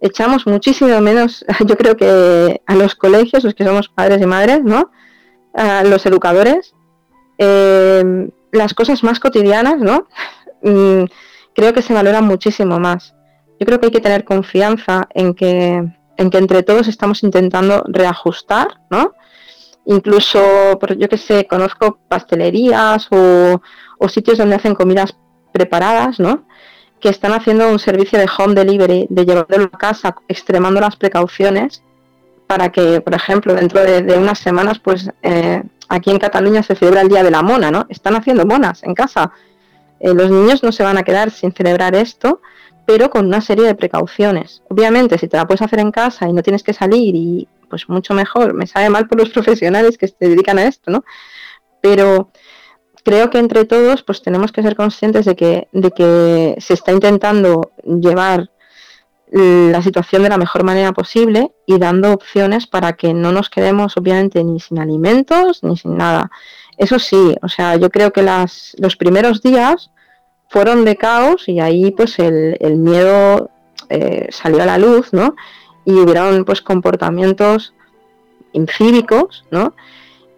Echamos 0.02 0.45
muchísimo 0.45 1.02
menos, 1.02 1.43
yo 1.65 1.76
creo 1.76 1.97
que 1.97 2.61
a 2.68 2.76
los 2.76 2.93
colegios, 2.93 3.43
los 3.43 3.56
que 3.56 3.65
somos 3.65 3.89
padres 3.89 4.22
y 4.22 4.27
madres, 4.27 4.61
¿no? 4.64 4.91
A 5.56 5.84
los 5.84 6.06
educadores, 6.06 6.76
eh, 7.39 8.30
las 8.56 8.73
cosas 8.73 9.03
más 9.03 9.19
cotidianas, 9.19 9.77
¿no? 9.77 10.07
Mm, 10.61 11.06
creo 11.53 11.73
que 11.73 11.82
se 11.82 11.94
valoran 11.94 12.26
muchísimo 12.26 12.80
más. 12.80 13.14
Yo 13.60 13.65
creo 13.65 13.80
que 13.80 13.88
hay 13.88 13.91
que 13.91 14.02
tener 14.02 14.26
confianza 14.26 15.07
en 15.14 15.34
que, 15.34 15.84
en 16.18 16.30
que 16.30 16.38
entre 16.38 16.64
todos 16.64 16.88
estamos 16.88 17.23
intentando 17.23 17.84
reajustar, 17.88 18.80
¿no? 18.90 19.14
Incluso, 19.86 20.40
yo 20.98 21.07
que 21.07 21.18
sé, 21.18 21.45
conozco 21.45 21.99
pastelerías 22.07 23.07
o, 23.11 23.61
o 23.99 24.10
sitios 24.10 24.38
donde 24.38 24.56
hacen 24.56 24.73
comidas 24.73 25.15
preparadas, 25.53 26.19
¿no? 26.19 26.45
que 26.99 27.10
están 27.10 27.34
haciendo 27.34 27.69
un 27.69 27.77
servicio 27.77 28.18
de 28.18 28.27
home 28.36 28.56
delivery, 28.56 29.07
de 29.10 29.26
llevarlo 29.26 29.69
a 29.72 29.77
casa, 29.77 30.15
extremando 30.27 30.82
las 30.82 30.95
precauciones, 30.95 31.84
para 32.47 32.72
que, 32.72 33.01
por 33.01 33.13
ejemplo, 33.13 33.53
dentro 33.53 33.81
de, 33.81 34.17
unas 34.17 34.39
semanas, 34.39 34.80
pues 34.80 35.09
eh, 35.23 35.63
aquí 35.89 36.11
en 36.11 36.19
Cataluña 36.19 36.63
se 36.63 36.76
celebra 36.76 37.01
el 37.01 37.09
Día 37.09 37.23
de 37.23 37.31
la 37.31 37.41
Mona, 37.41 37.72
¿no? 37.72 37.85
Están 37.89 38.15
haciendo 38.15 38.45
monas 38.45 38.84
en 38.84 38.93
casa. 38.93 39.31
Eh, 39.99 40.13
los 40.13 40.30
niños 40.30 40.63
no 40.63 40.72
se 40.72 40.84
van 40.84 40.97
a 40.97 41.03
quedar 41.03 41.31
sin 41.31 41.51
celebrar 41.53 41.95
esto, 41.95 42.41
pero 42.85 43.09
con 43.09 43.26
una 43.26 43.41
serie 43.41 43.65
de 43.65 43.76
precauciones. 43.76 44.61
Obviamente, 44.69 45.17
si 45.17 45.27
te 45.27 45.38
la 45.38 45.47
puedes 45.47 45.61
hacer 45.61 45.80
en 45.80 45.91
casa 45.91 46.27
y 46.27 46.34
no 46.34 46.43
tienes 46.43 46.63
que 46.63 46.73
salir, 46.73 47.15
y 47.15 47.47
pues 47.69 47.89
mucho 47.89 48.13
mejor. 48.13 48.53
Me 48.53 48.67
sabe 48.67 48.89
mal 48.89 49.07
por 49.07 49.19
los 49.19 49.30
profesionales 49.34 49.97
que 49.97 50.07
se 50.07 50.15
dedican 50.19 50.59
a 50.59 50.65
esto, 50.65 50.91
¿no? 50.91 51.03
Pero 51.81 52.31
creo 53.03 53.30
que 53.30 53.38
entre 53.38 53.65
todos 53.65 54.01
pues 54.01 54.22
tenemos 54.22 54.51
que 54.51 54.63
ser 54.63 54.76
conscientes 54.76 55.26
de 55.26 55.35
que, 55.35 55.67
de 55.72 55.91
que 55.91 56.55
se 56.59 56.73
está 56.73 56.91
intentando 56.91 57.72
llevar 57.84 58.49
la 59.38 59.82
situación 59.82 60.24
de 60.24 60.30
la 60.30 60.38
mejor 60.38 60.64
manera 60.64 60.94
posible 60.94 61.52
y 61.66 61.78
dando 61.78 62.14
opciones 62.14 62.68
para 62.68 62.94
que 62.94 63.14
no 63.14 63.34
nos 63.34 63.49
quedemos 63.49 63.98
obviamente 63.98 64.41
ni 64.45 64.62
sin 64.62 64.80
alimentos 64.80 65.62
ni 65.62 65.76
sin 65.76 65.98
nada. 65.98 66.32
Eso 66.78 66.99
sí, 66.99 67.36
o 67.41 67.49
sea, 67.49 67.76
yo 67.76 67.90
creo 67.90 68.14
que 68.14 68.24
las, 68.24 68.76
los 68.80 68.95
primeros 68.95 69.41
días 69.41 69.91
fueron 70.48 70.86
de 70.86 70.95
caos 70.95 71.49
y 71.49 71.60
ahí 71.60 71.91
pues 71.91 72.18
el, 72.18 72.57
miedo 72.78 73.49
eh, 73.90 74.30
salió 74.32 74.64
a 74.64 74.68
la 74.68 74.78
luz, 74.78 75.12
¿no? 75.12 75.36
Y 75.84 75.91
hubieron 75.91 76.45
pues 76.45 76.62
comportamientos 76.62 77.74
incívicos, 78.53 79.44
¿no? 79.52 79.76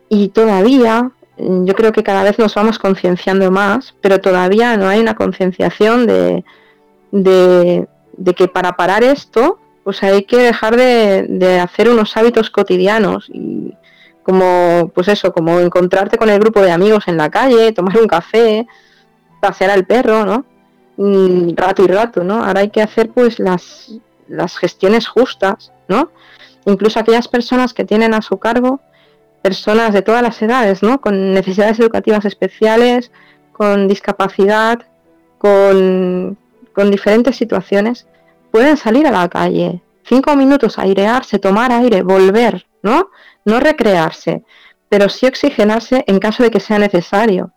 Y 0.10 0.30
todavía 0.30 1.12
yo 1.38 1.76
creo 1.76 1.92
que 1.92 2.02
cada 2.02 2.24
vez 2.24 2.40
nos 2.40 2.56
vamos 2.56 2.80
concienciando 2.80 3.52
más, 3.52 3.94
pero 4.02 4.20
todavía 4.20 4.76
no 4.76 4.88
hay 4.88 5.02
una 5.02 5.14
concienciación 5.14 6.08
de, 6.08 6.44
de, 7.12 7.88
que 8.36 8.48
para 8.48 8.76
parar 8.76 9.04
esto, 9.04 9.60
pues 9.84 10.04
hay 10.04 10.24
que 10.24 10.38
dejar 10.38 10.76
de, 10.76 11.60
hacer 11.62 11.90
unos 11.90 12.16
hábitos 12.18 12.50
cotidianos 12.50 13.30
y 13.34 13.74
como, 14.24 14.92
pues 14.94 15.08
eso, 15.08 15.32
como 15.32 15.60
encontrarte 15.60 16.18
con 16.18 16.30
el 16.30 16.40
grupo 16.40 16.62
de 16.62 16.72
amigos 16.72 17.08
en 17.08 17.16
la 17.16 17.30
calle, 17.30 17.72
tomar 17.72 17.98
un 17.98 18.08
café, 18.08 18.68
pasear 19.40 19.72
al 19.72 19.86
perro, 19.86 20.26
¿no? 20.26 20.46
Mm, 20.98 21.56
rato 21.56 21.84
y 21.84 21.88
rato, 21.88 22.24
¿no? 22.24 22.44
Ahora 22.44 22.62
hay 22.62 22.70
que 22.70 22.82
hacer 22.82 23.10
pues 23.12 23.40
las, 23.40 23.94
las 24.28 24.58
gestiones 24.58 25.08
justas, 25.08 25.72
¿no? 25.88 26.12
Incluso 26.66 27.00
aquellas 27.00 27.30
personas 27.30 27.74
que 27.74 27.86
tienen 27.86 28.14
a 28.14 28.22
su 28.22 28.38
cargo 28.38 28.82
personas 29.42 29.94
de 29.94 30.02
todas 30.02 30.22
las 30.22 30.42
edades, 30.42 30.84
¿no? 30.84 31.00
Con 31.00 31.34
necesidades 31.34 31.80
educativas 31.80 32.26
especiales, 32.26 33.12
con 33.54 33.88
discapacidad, 33.88 34.80
con, 35.38 36.38
diferentes 36.86 37.36
situaciones, 37.36 38.08
pueden 38.52 38.78
salir 38.78 39.08
a 39.08 39.12
la 39.12 39.28
calle, 39.30 39.82
cinco 40.04 40.36
minutos, 40.36 40.80
airearse, 40.80 41.40
tomar 41.40 41.72
aire, 41.72 42.02
volver, 42.02 42.68
¿no? 42.84 43.10
No 43.46 43.60
recrearse, 43.60 44.44
pero 44.90 45.10
sí 45.10 45.26
oxigenarse 45.26 46.04
en 46.08 46.20
caso 46.20 46.44
de 46.44 46.52
que 46.52 46.60
sea 46.60 46.80
necesario. 46.80 47.54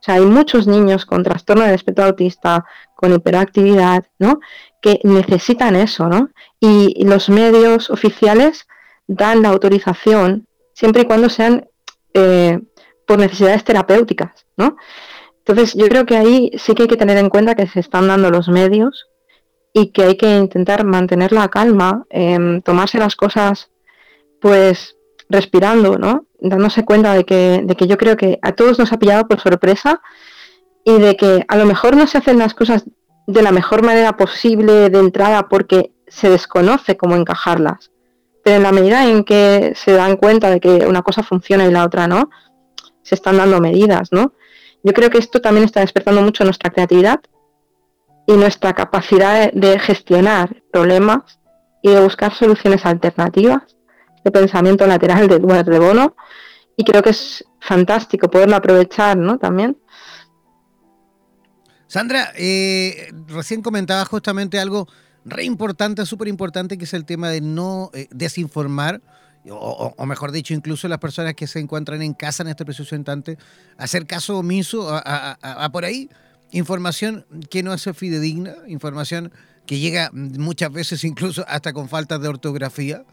O 0.00 0.02
sea, 0.02 0.14
hay 0.14 0.24
muchos 0.24 0.66
niños 0.66 1.04
con 1.04 1.22
trastorno 1.22 1.64
de 1.64 1.74
espectro 1.74 2.06
autista, 2.06 2.64
con 2.94 3.12
hiperactividad, 3.12 4.04
¿no? 4.18 4.40
Que 4.80 5.00
necesitan 5.04 5.76
eso, 5.76 6.08
¿no? 6.08 6.30
Y 6.58 7.04
los 7.04 7.28
medios 7.28 7.90
oficiales 7.90 8.66
dan 9.06 9.42
la 9.42 9.50
autorización 9.50 10.46
siempre 10.72 11.02
y 11.02 11.04
cuando 11.04 11.28
sean 11.28 11.68
eh, 12.14 12.60
por 13.06 13.18
necesidades 13.18 13.64
terapéuticas, 13.64 14.46
¿no? 14.56 14.76
Entonces 15.50 15.74
yo 15.74 15.88
creo 15.88 16.06
que 16.06 16.16
ahí 16.16 16.52
sí 16.56 16.74
que 16.74 16.84
hay 16.84 16.88
que 16.88 16.96
tener 16.96 17.18
en 17.18 17.28
cuenta 17.28 17.56
que 17.56 17.66
se 17.66 17.80
están 17.80 18.06
dando 18.06 18.30
los 18.30 18.48
medios 18.48 19.08
y 19.72 19.90
que 19.90 20.04
hay 20.04 20.16
que 20.16 20.36
intentar 20.36 20.84
mantener 20.84 21.32
la 21.32 21.48
calma, 21.48 22.06
em, 22.08 22.62
tomarse 22.62 22.98
las 22.98 23.16
cosas 23.16 23.70
pues 24.40 24.96
respirando, 25.28 25.98
¿no? 25.98 26.26
Dándose 26.38 26.84
cuenta 26.84 27.14
de 27.14 27.24
que, 27.24 27.62
de 27.64 27.74
que 27.74 27.88
yo 27.88 27.98
creo 27.98 28.16
que 28.16 28.38
a 28.42 28.52
todos 28.52 28.78
nos 28.78 28.92
ha 28.92 28.98
pillado 29.00 29.26
por 29.26 29.40
sorpresa 29.40 30.00
y 30.84 30.98
de 30.98 31.16
que 31.16 31.44
a 31.48 31.56
lo 31.56 31.66
mejor 31.66 31.96
no 31.96 32.06
se 32.06 32.18
hacen 32.18 32.38
las 32.38 32.54
cosas 32.54 32.84
de 33.26 33.42
la 33.42 33.50
mejor 33.50 33.82
manera 33.82 34.16
posible 34.16 34.88
de 34.88 34.98
entrada 35.00 35.48
porque 35.48 35.92
se 36.06 36.30
desconoce 36.30 36.96
cómo 36.96 37.16
encajarlas 37.16 37.90
pero 38.44 38.56
en 38.56 38.62
la 38.62 38.72
medida 38.72 39.06
en 39.06 39.24
que 39.24 39.72
se 39.74 39.92
dan 39.92 40.16
cuenta 40.16 40.48
de 40.48 40.60
que 40.60 40.86
una 40.86 41.02
cosa 41.02 41.22
funciona 41.22 41.66
y 41.66 41.72
la 41.72 41.84
otra 41.84 42.06
no, 42.06 42.30
se 43.02 43.14
están 43.14 43.36
dando 43.36 43.60
medidas, 43.60 44.12
¿no? 44.12 44.32
Yo 44.82 44.92
creo 44.92 45.10
que 45.10 45.18
esto 45.18 45.40
también 45.40 45.64
está 45.64 45.80
despertando 45.80 46.22
mucho 46.22 46.44
nuestra 46.44 46.70
creatividad 46.70 47.20
y 48.26 48.32
nuestra 48.32 48.72
capacidad 48.74 49.52
de, 49.52 49.78
gestionar 49.78 50.62
problemas 50.72 51.38
y 51.82 51.90
de 51.90 52.00
buscar 52.00 52.34
soluciones 52.34 52.84
alternativas 52.86 53.62
de 54.24 54.30
pensamiento 54.30 54.86
lateral 54.86 55.28
de 55.28 55.36
Edward 55.36 55.64
de 55.64 55.78
Bono, 55.78 56.14
y 56.76 56.84
creo 56.84 57.02
que 57.02 57.10
es 57.10 57.44
fantástico 57.60 58.30
poderlo 58.30 58.56
aprovechar, 58.56 59.16
¿no? 59.16 59.38
También. 59.38 59.78
Sandra, 61.86 62.32
eh, 62.36 63.12
recién 63.26 63.62
comentaba 63.62 64.04
justamente 64.04 64.60
algo 64.60 64.86
re 65.24 65.44
importante, 65.44 66.06
súper 66.06 66.28
importante, 66.28 66.78
que 66.78 66.84
es 66.84 66.94
el 66.94 67.04
tema 67.04 67.28
de 67.28 67.40
no 67.40 67.90
eh, 67.92 68.08
desinformar, 68.10 69.00
o, 69.48 70.06
mejor 70.06 70.32
dicho, 70.32 70.52
incluso 70.52 70.86
las 70.88 70.98
personas 70.98 71.34
que 71.34 71.46
se 71.46 71.60
encuentran 71.60 72.02
en 72.02 72.14
casa 72.14 72.42
en 72.42 72.50
este 72.50 72.64
preciso 72.64 72.94
instante, 72.94 73.38
hacer 73.78 74.06
caso 74.06 74.38
omiso 74.38 74.88
a, 74.92 75.70
por 75.72 75.84
ahí 75.84 76.10
información 76.52 77.24
que 77.48 77.62
no 77.62 77.72
es 77.72 77.88
fidedigna, 77.94 78.54
información 78.66 79.32
que 79.66 79.78
llega 79.78 80.10
muchas 80.12 80.72
veces 80.72 81.04
incluso 81.04 81.44
hasta 81.48 81.72
con 81.72 81.88
falta 81.88 82.18
de 82.18 82.28
ortografía. 82.28 83.04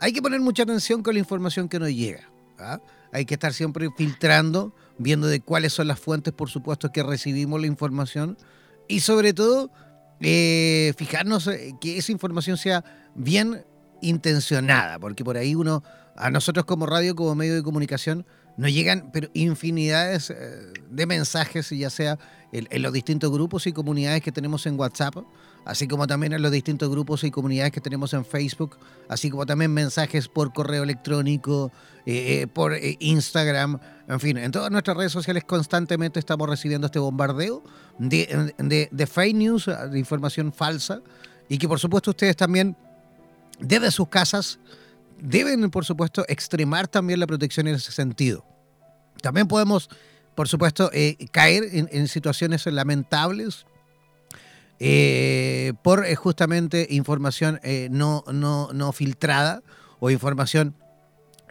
Hay 0.00 0.12
que 0.12 0.22
poner 0.22 0.40
mucha 0.40 0.64
atención 0.64 1.02
con 1.02 1.14
la 1.14 1.20
información 1.20 1.68
que 1.68 1.78
nos 1.78 1.90
llega. 1.90 2.28
¿ah? 2.58 2.80
Hay 3.12 3.24
que 3.24 3.34
estar 3.34 3.52
siempre 3.52 3.88
filtrando 3.96 4.74
viendo 4.98 5.28
de 5.28 5.40
cuáles 5.40 5.72
son 5.72 5.88
las 5.88 5.98
fuentes, 5.98 6.32
por 6.34 6.50
supuesto, 6.50 6.92
que 6.92 7.02
recibimos 7.02 7.60
la 7.60 7.66
información 7.66 8.36
y 8.86 9.00
sobre 9.00 9.32
todo 9.32 9.70
eh, 10.20 10.92
fijarnos 10.98 11.46
eh, 11.46 11.74
que 11.80 11.96
esa 11.96 12.12
información 12.12 12.58
sea 12.58 12.84
bien 13.14 13.64
intencionada, 14.02 14.98
porque 14.98 15.24
por 15.24 15.36
ahí 15.36 15.54
uno, 15.54 15.82
a 16.16 16.30
nosotros 16.30 16.64
como 16.64 16.86
radio, 16.86 17.14
como 17.14 17.34
medio 17.34 17.54
de 17.54 17.62
comunicación, 17.62 18.26
nos 18.56 18.72
llegan 18.72 19.10
pero 19.12 19.28
infinidades 19.32 20.30
eh, 20.30 20.34
de 20.90 21.06
mensajes, 21.06 21.70
ya 21.70 21.90
sea 21.90 22.18
en, 22.52 22.82
los 22.82 22.92
distintos 22.92 23.30
grupos 23.30 23.66
y 23.66 23.72
comunidades 23.72 24.22
que 24.22 24.32
tenemos 24.32 24.66
en 24.66 24.78
WhatsApp, 24.78 25.16
así 25.64 25.88
como 25.88 26.06
también 26.06 26.32
en 26.32 26.42
los 26.42 26.50
distintos 26.50 26.90
grupos 26.90 27.24
y 27.24 27.30
comunidades 27.30 27.72
que 27.72 27.80
tenemos 27.80 28.12
en 28.12 28.24
Facebook, 28.24 28.76
así 29.08 29.30
como 29.30 29.46
también 29.46 29.72
mensajes 29.72 30.28
por 30.28 30.52
correo 30.52 30.82
electrónico, 30.82 31.72
eh, 32.06 32.42
eh, 32.42 32.46
por 32.46 32.76
Instagram, 32.98 33.78
en 34.08 34.20
fin, 34.20 34.36
en 34.36 34.50
todas 34.50 34.70
nuestras 34.70 34.96
redes 34.96 35.12
sociales 35.12 35.44
constantemente 35.44 36.18
estamos 36.18 36.48
recibiendo 36.48 36.86
este 36.86 36.98
bombardeo 36.98 37.62
de, 37.98 39.08
fake 39.10 39.36
news, 39.36 39.70
de 39.90 39.98
información 39.98 40.52
falsa, 40.52 41.00
y 41.48 41.58
que 41.58 41.68
por 41.68 41.78
supuesto 41.78 42.10
ustedes 42.10 42.36
también 42.36 42.76
desde 43.60 43.90
sus 43.90 44.08
casas 44.08 44.58
deben, 45.20 45.70
por 45.70 45.84
supuesto, 45.84 46.24
extremar 46.28 46.88
también 46.88 47.20
la 47.20 47.26
protección 47.26 47.68
en 47.68 47.76
ese 47.76 47.92
sentido. 47.92 48.44
También 49.22 49.48
podemos, 49.48 49.90
por 50.34 50.48
supuesto, 50.48 50.90
eh, 50.92 51.16
caer 51.32 51.64
en, 51.72 52.08
situaciones 52.08 52.66
lamentables 52.66 53.66
eh, 54.78 55.74
por 55.82 56.06
eh, 56.06 56.14
justamente 56.16 56.86
información 56.90 57.60
no, 57.90 58.24
no, 58.32 58.70
no 58.72 58.92
filtrada 58.92 59.62
o 59.98 60.10
información 60.10 60.74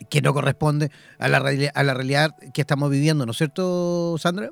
que 0.10 0.22
no 0.22 0.34
corresponde 0.34 0.92
a 1.20 1.28
la, 1.28 1.38
a 1.38 1.84
la 1.84 1.94
realidad 1.94 2.36
que 2.54 2.62
estamos 2.62 2.90
viviendo, 2.90 3.26
¿no 3.26 3.34
es 3.34 3.38
cierto, 3.38 4.16
Sandra? 4.18 4.50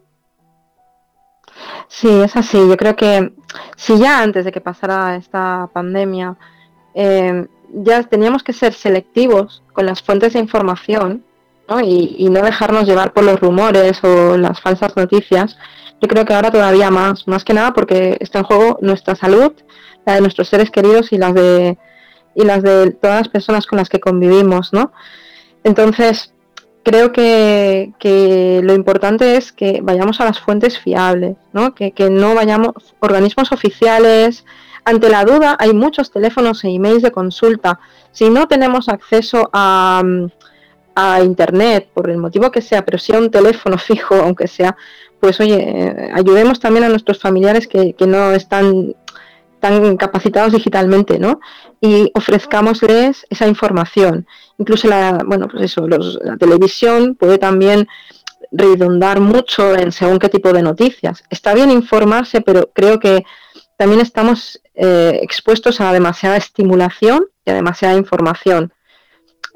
Sí, 1.88 2.10
es 2.10 2.36
así. 2.36 2.58
Yo 2.58 2.78
creo 2.78 2.96
que 2.96 3.34
si 3.78 3.98
ya 3.98 4.22
antes 4.22 4.46
de 4.46 4.52
que 4.52 4.62
pasara 4.62 5.16
esta 5.16 5.70
pandemia 5.74 6.38
ya 7.74 8.04
teníamos 8.04 8.44
que 8.44 8.54
ser 8.54 8.74
selectivos 8.74 9.62
con 9.74 9.86
las 9.86 10.02
fuentes 10.02 10.34
de 10.34 10.40
información 10.40 11.24
Y, 11.84 12.30
no 12.30 12.42
dejarnos 12.42 12.88
llevar 12.88 13.14
por 13.14 13.24
los 13.26 13.40
rumores 13.40 14.02
o 14.04 14.38
las 14.38 14.62
falsas 14.62 14.96
noticias. 14.96 15.58
Yo 16.02 16.08
creo 16.08 16.24
que 16.26 16.34
ahora 16.34 16.50
todavía 16.50 16.90
más, 16.90 17.28
más 17.28 17.44
que 17.44 17.54
nada 17.54 17.74
porque 17.74 18.18
está 18.22 18.40
en 18.40 18.46
juego 18.46 18.78
nuestra 18.82 19.16
salud, 19.16 19.52
la 20.06 20.16
de 20.16 20.22
nuestros 20.22 20.48
seres 20.48 20.72
queridos 20.72 21.12
y 21.12 21.18
las 21.18 21.34
de 21.34 21.78
y 22.36 22.44
las 22.44 22.62
de 22.62 22.92
todas 22.92 23.18
las 23.18 23.30
personas 23.30 23.66
con 23.66 23.78
las 23.78 23.90
que 23.90 24.00
convivimos, 24.00 24.72
¿no? 24.72 24.92
Entonces, 25.64 26.34
creo 26.84 27.12
que, 27.12 27.92
lo 28.64 28.74
importante 28.74 29.36
es 29.36 29.52
que 29.52 29.80
vayamos 29.82 30.22
a 30.22 30.26
las 30.26 30.40
fuentes 30.40 30.80
fiables, 30.80 31.36
¿no? 31.52 31.74
Que, 31.74 31.92
que 31.92 32.10
no 32.10 32.36
vayamos 32.36 32.76
organismos 33.00 33.52
oficiales, 33.52 34.46
ante 34.88 35.10
la 35.10 35.26
duda, 35.26 35.58
hay 35.60 35.74
muchos 35.74 36.12
teléfonos 36.12 36.64
e 36.64 36.70
emails 36.70 37.02
de 37.02 37.12
consulta. 37.12 37.78
Si 38.14 38.30
no 38.30 38.48
tenemos 38.48 38.88
acceso 38.88 39.50
a, 39.52 40.02
Internet, 41.24 41.90
por 41.94 42.10
el 42.10 42.18
motivo 42.18 42.50
que 42.50 42.62
sea, 42.62 42.84
pero 42.84 42.98
si 42.98 43.14
a 43.14 43.20
un 43.20 43.30
teléfono 43.30 43.78
fijo, 43.90 44.16
aunque 44.16 44.48
sea, 44.48 44.76
pues 45.20 45.40
oye, 45.40 46.10
ayudemos 46.12 46.60
también 46.60 46.86
a 46.86 46.90
nuestros 46.90 47.20
familiares 47.20 47.68
que, 47.68 47.94
no 48.08 48.32
están 48.32 48.96
tan 49.60 49.98
capacitados 49.98 50.54
digitalmente, 50.54 51.20
¿no? 51.20 51.40
Y 51.82 52.10
ofrezcámosles 52.16 53.28
esa 53.30 53.48
información. 53.48 54.26
Incluso 54.58 54.88
la, 54.88 55.20
bueno, 55.24 55.48
pues 55.50 55.64
eso, 55.64 55.86
la 55.88 56.38
televisión 56.38 57.14
puede 57.14 57.38
también 57.38 57.88
redundar 58.52 59.20
mucho 59.20 59.76
en 59.76 59.92
según 59.92 60.18
qué 60.18 60.30
tipo 60.30 60.54
de 60.54 60.64
noticias. 60.64 61.24
Está 61.30 61.54
bien 61.54 61.70
informarse, 61.72 62.42
pero 62.42 62.72
creo 62.74 63.00
que 63.00 63.24
también 63.78 64.02
estamos 64.02 64.60
eh, 64.80 65.22
expuestos 65.24 65.82
a 65.82 65.92
demasiada 65.92 66.38
estimulación 66.38 67.26
y 67.44 67.50
a 67.50 67.56
demasiada 67.56 67.96
información. 67.98 68.72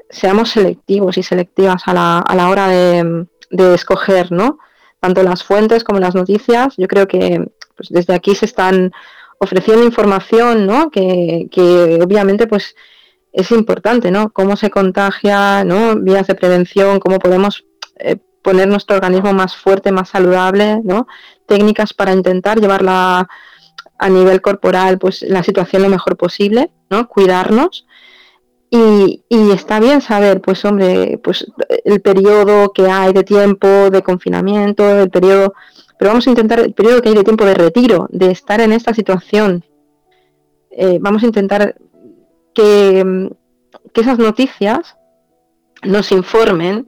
Seamos 0.10 0.50
selectivos 0.50 1.16
y 1.20 1.22
selectivas 1.22 1.84
a 1.86 1.94
la, 1.94 2.18
a 2.20 2.36
la 2.36 2.50
hora 2.50 2.68
de, 2.70 3.28
escoger, 3.76 4.32
¿no? 4.32 4.58
Tanto 5.00 5.22
las 5.22 5.44
fuentes 5.44 5.84
como 5.84 6.00
las 6.00 6.16
noticias. 6.16 6.74
Yo 6.76 6.88
creo 6.88 7.08
que 7.08 7.52
pues, 7.78 7.90
desde 7.90 8.16
aquí 8.16 8.34
se 8.34 8.46
están 8.46 8.94
ofreciendo 9.38 9.84
información, 9.84 10.66
¿no? 10.66 10.90
Que, 10.90 11.48
obviamente, 12.04 12.48
pues 12.48 12.76
es 13.32 13.52
importante, 13.52 14.10
¿no? 14.10 14.32
Cómo 14.32 14.56
se 14.56 14.72
contagia, 14.72 15.64
¿no? 15.64 15.98
Vías 15.98 16.26
de 16.26 16.36
prevención, 16.36 17.00
cómo 17.00 17.20
podemos 17.20 17.64
eh, 18.00 18.18
poner 18.42 18.68
nuestro 18.68 18.96
organismo 18.96 19.34
más 19.34 19.56
fuerte, 19.56 19.92
más 19.92 20.10
saludable, 20.10 20.82
¿no? 20.84 21.08
Técnicas 21.46 21.94
para 21.94 22.12
intentar 22.12 22.60
llevarla 22.60 23.30
a 24.02 24.10
nivel 24.10 24.42
corporal 24.42 24.98
pues 24.98 25.22
la 25.22 25.44
situación 25.44 25.84
lo 25.84 25.90
mejor 25.90 26.18
posible, 26.18 26.72
¿no? 26.90 27.08
Cuidarnos. 27.08 27.86
Y, 28.72 29.22
está 29.30 29.80
bien 29.80 30.02
saber, 30.02 30.42
pues 30.42 30.64
hombre, 30.66 31.20
pues 31.24 31.46
el 31.84 32.02
periodo 32.02 32.72
que 32.72 32.90
hay 32.90 33.14
de 33.14 33.24
tiempo 33.24 33.68
de 33.68 34.02
confinamiento, 34.02 35.02
el 35.02 35.10
periodo, 35.10 35.54
pero 36.00 36.10
vamos 36.12 36.26
a 36.26 36.30
intentar 36.30 36.62
el 36.62 36.74
periodo 36.74 37.02
que 37.02 37.10
hay 37.10 37.16
de 37.16 37.24
tiempo 37.24 37.46
de 37.46 37.54
retiro, 37.54 38.08
de 38.12 38.32
estar 38.32 38.60
en 38.62 38.72
esta 38.72 38.94
situación. 38.94 39.64
Eh, 40.72 41.00
vamos 41.02 41.22
a 41.22 41.26
intentar 41.28 41.76
que, 42.54 43.30
esas 43.94 44.18
noticias 44.18 44.98
nos 45.84 46.12
informen 46.12 46.88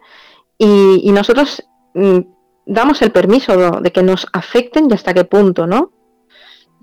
y, 0.58 1.12
nosotros 1.12 1.64
mm, 1.94 2.20
damos 2.66 3.02
el 3.02 3.12
permiso 3.12 3.82
de 3.82 3.92
que 3.92 4.02
nos 4.02 4.26
afecten 4.34 4.88
y 4.90 4.94
hasta 4.94 5.14
qué 5.14 5.26
punto, 5.26 5.68
¿no? 5.68 5.93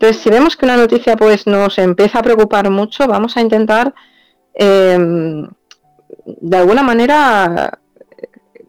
Entonces, 0.01 0.23
si 0.23 0.31
vemos 0.31 0.57
que 0.57 0.65
una 0.65 0.79
noticia 0.79 1.15
pues 1.15 1.47
nos 1.47 1.77
empieza 1.77 2.21
a 2.21 2.23
preocupar 2.23 2.71
mucho, 2.71 3.07
vamos 3.07 3.37
a 3.37 3.43
intentar 3.43 3.95
em, 4.55 5.47
de 6.25 6.57
alguna 6.57 6.83
manera 6.83 7.79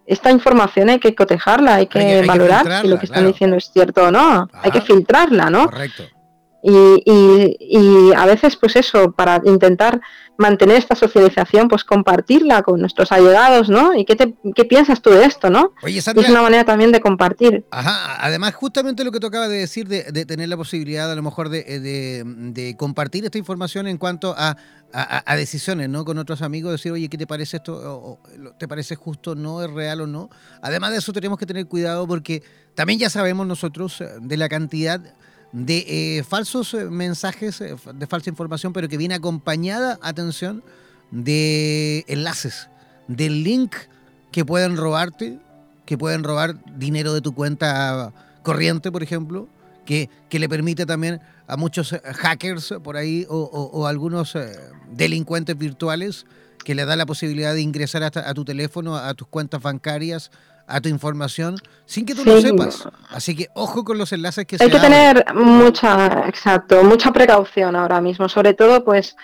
esta 0.06 0.30
información 0.30 0.90
hay 0.90 1.00
que 1.00 1.16
cotejarla, 1.16 1.76
hay 1.76 1.88
que, 1.88 2.22
valorar 2.26 2.82
si 2.82 2.90
lo 2.90 3.00
que 3.00 3.06
están 3.06 3.26
diciendo 3.26 3.56
es 3.56 3.72
cierto 3.72 4.08
o 4.08 4.12
no. 4.12 4.50
Hay 4.62 4.72
que 4.72 4.82
filtrarla, 4.82 5.50
¿no? 5.50 5.70
Correcto. 5.70 6.04
Y, 6.64 7.04
y, 7.60 8.14
a 8.14 8.26
veces, 8.26 8.56
pues 8.56 8.76
eso, 8.76 9.12
para 9.14 9.42
intentar 9.46 10.00
mantener 10.38 10.78
esta 10.78 10.96
socialización, 10.96 11.68
pues 11.68 11.84
compartirla 11.84 12.62
con 12.62 12.80
nuestros 12.80 13.12
allegados, 13.12 13.70
¿no? 13.70 13.96
¿Y 13.96 14.06
qué, 14.06 14.16
te, 14.16 14.36
qué 14.56 14.66
piensas 14.66 15.02
tú 15.02 15.12
de 15.12 15.26
esto, 15.26 15.50
no? 15.50 15.74
es 15.84 16.08
una 16.30 16.42
manera 16.42 16.64
también 16.64 16.92
de 16.92 17.00
compartir. 17.00 17.66
Ajá, 17.72 18.24
además, 18.26 18.54
justamente 18.56 19.04
lo 19.04 19.12
que 19.12 19.20
tocaba 19.20 19.48
de 19.48 19.58
decir, 19.58 19.88
de, 19.88 20.26
tener 20.26 20.50
la 20.50 20.58
posibilidad 20.58 21.12
a 21.12 21.16
lo 21.16 21.22
mejor 21.22 21.50
de, 21.50 21.64
de, 21.80 22.76
compartir 22.78 23.26
esta 23.26 23.38
información 23.38 23.88
en 23.88 23.98
cuanto 23.98 24.36
a, 24.38 24.56
a, 24.94 25.36
decisiones, 25.36 25.90
¿no? 25.90 26.06
Con 26.06 26.18
otros 26.18 26.42
amigos, 26.42 26.72
decir, 26.74 26.92
oye, 26.92 27.10
¿qué 27.10 27.18
te 27.18 27.28
parece 27.28 27.58
esto? 27.58 28.20
¿Te 28.58 28.68
parece 28.68 28.96
justo? 28.96 29.36
¿No? 29.36 29.64
¿Es 29.64 29.72
real 29.72 30.02
o 30.02 30.08
no? 30.08 30.30
Además 30.62 30.92
de 30.92 30.98
eso, 30.98 31.14
tenemos 31.14 31.38
que 31.40 31.46
tener 31.46 31.68
cuidado 31.68 32.08
porque 32.08 32.44
también 32.76 33.00
ya 33.00 33.10
sabemos 33.10 33.48
nosotros 33.48 34.02
eh, 34.02 34.10
de 34.22 34.38
la 34.38 34.50
cantidad 34.50 35.02
de 35.52 36.18
eh, 36.18 36.24
falsos 36.24 36.74
eh, 36.74 36.86
mensajes, 36.86 37.60
eh, 37.62 37.76
de 37.94 38.08
falsa 38.08 38.30
información, 38.30 38.74
pero 38.74 38.88
que 38.88 38.98
viene 38.98 39.16
acompañada, 39.16 40.00
atención, 40.02 40.64
de 41.12 42.06
enlaces, 42.08 42.70
del 43.08 43.44
link 43.44 43.76
que 44.32 44.46
pueden 44.46 44.78
robarte, 44.78 45.40
que 45.86 45.98
pueden 45.98 46.24
robar 46.24 46.56
dinero 46.78 47.14
de 47.14 47.22
tu 47.22 47.34
cuenta 47.34 48.14
corriente, 48.44 48.92
por 48.92 49.04
ejemplo, 49.04 49.48
que, 49.86 50.10
que 50.30 50.40
le 50.40 50.48
permite 50.48 50.86
también 50.86 51.20
a 51.48 51.58
muchos 51.58 51.94
hackers 52.04 52.76
por 52.82 52.96
ahí 52.96 53.26
o, 53.28 53.86
algunos 53.88 54.38
delincuentes 54.90 55.58
virtuales 55.58 56.26
que 56.64 56.76
le 56.76 56.86
da 56.86 56.96
la 56.96 57.06
posibilidad 57.06 57.54
de 57.54 57.62
ingresar 57.62 58.04
a 58.04 58.34
tu 58.34 58.46
teléfono, 58.46 58.96
a 58.96 59.14
tus 59.16 59.28
cuentas 59.28 59.62
bancarias, 59.62 60.32
a 60.68 60.82
tu 60.82 60.90
información 60.90 61.56
sin 61.86 62.06
que 62.06 62.16
tú 62.16 62.24
lo 62.24 62.40
sepas. 62.42 62.88
Así 63.10 63.36
que 63.36 63.50
ojo 63.54 63.84
con 63.84 63.98
los 63.98 64.14
enlaces 64.14 64.46
que 64.46 64.58
Hay 64.60 64.70
que 64.70 64.80
tener 64.80 65.26
mucha, 65.36 66.28
exacto, 66.28 66.84
mucha 66.84 67.12
precaución 67.12 67.76
ahora 67.76 68.02
mismo, 68.02 68.30
sobre 68.30 68.54
todo 68.54 68.84
pues 68.84 69.16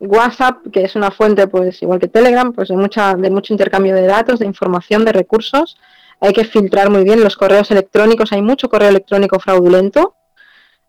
WhatsApp, 0.00 0.58
que 0.72 0.84
es 0.84 0.96
una 0.96 1.10
fuente, 1.10 1.46
pues 1.46 1.82
igual 1.82 2.00
que 2.00 2.08
Telegram, 2.08 2.52
pues 2.52 2.68
de, 2.68 2.76
mucha, 2.76 3.14
de 3.14 3.30
mucho 3.30 3.52
intercambio 3.52 3.94
de 3.94 4.06
datos, 4.06 4.38
de 4.38 4.46
información, 4.46 5.04
de 5.04 5.12
recursos. 5.12 5.76
Hay 6.20 6.32
que 6.32 6.44
filtrar 6.44 6.90
muy 6.90 7.04
bien 7.04 7.22
los 7.22 7.36
correos 7.36 7.70
electrónicos, 7.70 8.32
hay 8.32 8.42
mucho 8.42 8.68
correo 8.68 8.88
electrónico 8.88 9.38
fraudulento. 9.38 10.16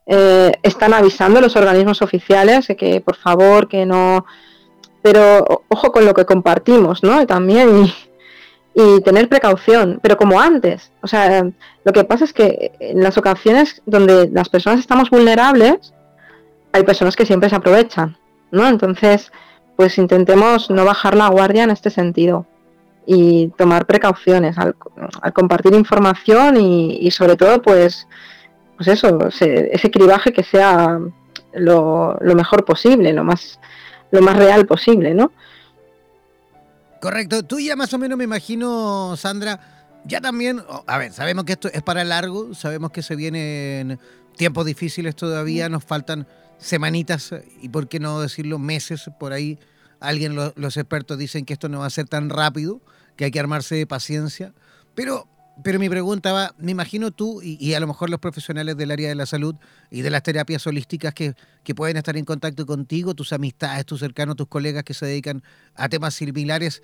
Eh, 0.07 0.51
están 0.61 0.93
avisando 0.93 1.41
los 1.41 1.55
organismos 1.55 2.01
oficiales 2.01 2.67
de 2.67 2.75
que 2.75 3.01
por 3.01 3.15
favor, 3.15 3.67
que 3.67 3.85
no... 3.85 4.25
Pero 5.01 5.63
ojo 5.69 5.91
con 5.91 6.05
lo 6.05 6.13
que 6.13 6.25
compartimos, 6.25 7.03
¿no? 7.03 7.25
También 7.27 7.85
y 7.85 7.93
tener 9.03 9.29
precaución, 9.29 9.99
pero 10.01 10.17
como 10.17 10.39
antes. 10.39 10.91
O 11.01 11.07
sea, 11.07 11.49
lo 11.83 11.93
que 11.93 12.03
pasa 12.03 12.25
es 12.25 12.33
que 12.33 12.73
en 12.79 13.01
las 13.01 13.17
ocasiones 13.17 13.81
donde 13.85 14.29
las 14.29 14.49
personas 14.49 14.79
estamos 14.79 15.09
vulnerables, 15.09 15.93
hay 16.73 16.83
personas 16.83 17.15
que 17.15 17.25
siempre 17.25 17.49
se 17.49 17.55
aprovechan, 17.55 18.17
¿no? 18.51 18.67
Entonces, 18.67 19.31
pues 19.77 19.97
intentemos 19.97 20.69
no 20.69 20.83
bajar 20.83 21.15
la 21.15 21.29
guardia 21.29 21.63
en 21.63 21.71
este 21.71 21.89
sentido 21.89 22.45
y 23.05 23.47
tomar 23.57 23.85
precauciones 23.85 24.57
al, 24.57 24.75
compartir 25.33 25.73
información 25.73 26.57
y, 26.57 27.09
sobre 27.11 27.37
todo, 27.37 27.61
pues, 27.61 28.07
pues 28.75 28.89
eso, 28.89 29.29
ese, 29.29 29.91
cribaje 29.91 30.33
que 30.33 30.43
sea 30.43 30.99
lo, 31.53 32.17
lo 32.19 32.35
mejor 32.35 32.65
posible, 32.65 33.13
lo 33.13 33.23
más, 33.23 33.59
lo 34.11 34.21
más 34.21 34.35
real 34.35 34.65
posible, 34.65 35.13
¿no? 35.13 35.31
Correcto. 37.01 37.43
Tú 37.43 37.59
ya 37.59 37.75
más 37.75 37.93
o 37.93 37.97
menos 37.97 38.17
me 38.17 38.23
imagino, 38.23 39.15
Sandra, 39.17 39.59
ya 40.05 40.21
también, 40.21 40.61
a 40.87 40.97
ver, 40.97 41.13
sabemos 41.13 41.45
que 41.45 41.53
esto 41.53 41.69
es 41.71 41.81
para 41.81 42.03
largo, 42.03 42.53
sabemos 42.53 42.91
que 42.91 43.01
se 43.01 43.15
vienen 43.15 43.99
tiempos 44.37 44.65
difíciles 44.65 45.15
todavía, 45.15 45.69
nos 45.69 45.83
faltan 45.83 46.27
semanitas 46.57 47.33
y 47.61 47.69
por 47.69 47.87
qué 47.87 47.99
no 47.99 48.21
decirlo 48.21 48.59
meses 48.59 49.09
por 49.19 49.33
ahí. 49.33 49.59
Alguien, 49.99 50.35
los 50.35 50.77
expertos 50.77 51.17
dicen 51.17 51.45
que 51.45 51.53
esto 51.53 51.69
no 51.69 51.79
va 51.79 51.87
a 51.87 51.89
ser 51.89 52.07
tan 52.07 52.29
rápido, 52.29 52.81
que 53.15 53.25
hay 53.25 53.31
que 53.31 53.39
armarse 53.39 53.75
de 53.75 53.87
paciencia. 53.87 54.53
Pero 54.93 55.27
pero 55.63 55.79
mi 55.79 55.89
pregunta 55.89 56.33
va, 56.33 56.53
me 56.57 56.71
imagino 56.71 57.11
tú 57.11 57.41
y, 57.41 57.73
a 57.73 57.79
lo 57.79 57.87
mejor 57.87 58.09
los 58.09 58.19
profesionales 58.19 58.75
del 58.75 58.91
área 58.91 59.09
de 59.09 59.15
la 59.15 59.25
salud 59.25 59.55
y 59.89 60.01
de 60.01 60.09
las 60.09 60.23
terapias 60.23 60.65
holísticas 60.67 61.13
que, 61.13 61.33
pueden 61.75 61.97
estar 61.97 62.15
en 62.17 62.25
contacto 62.25 62.65
contigo, 62.65 63.15
tus 63.15 63.33
amistades, 63.33 63.85
tus 63.85 63.99
cercanos, 63.99 64.35
tus 64.35 64.47
colegas 64.47 64.83
que 64.83 64.93
se 64.93 65.05
dedican 65.05 65.43
a 65.75 65.89
temas 65.89 66.13
similares, 66.13 66.81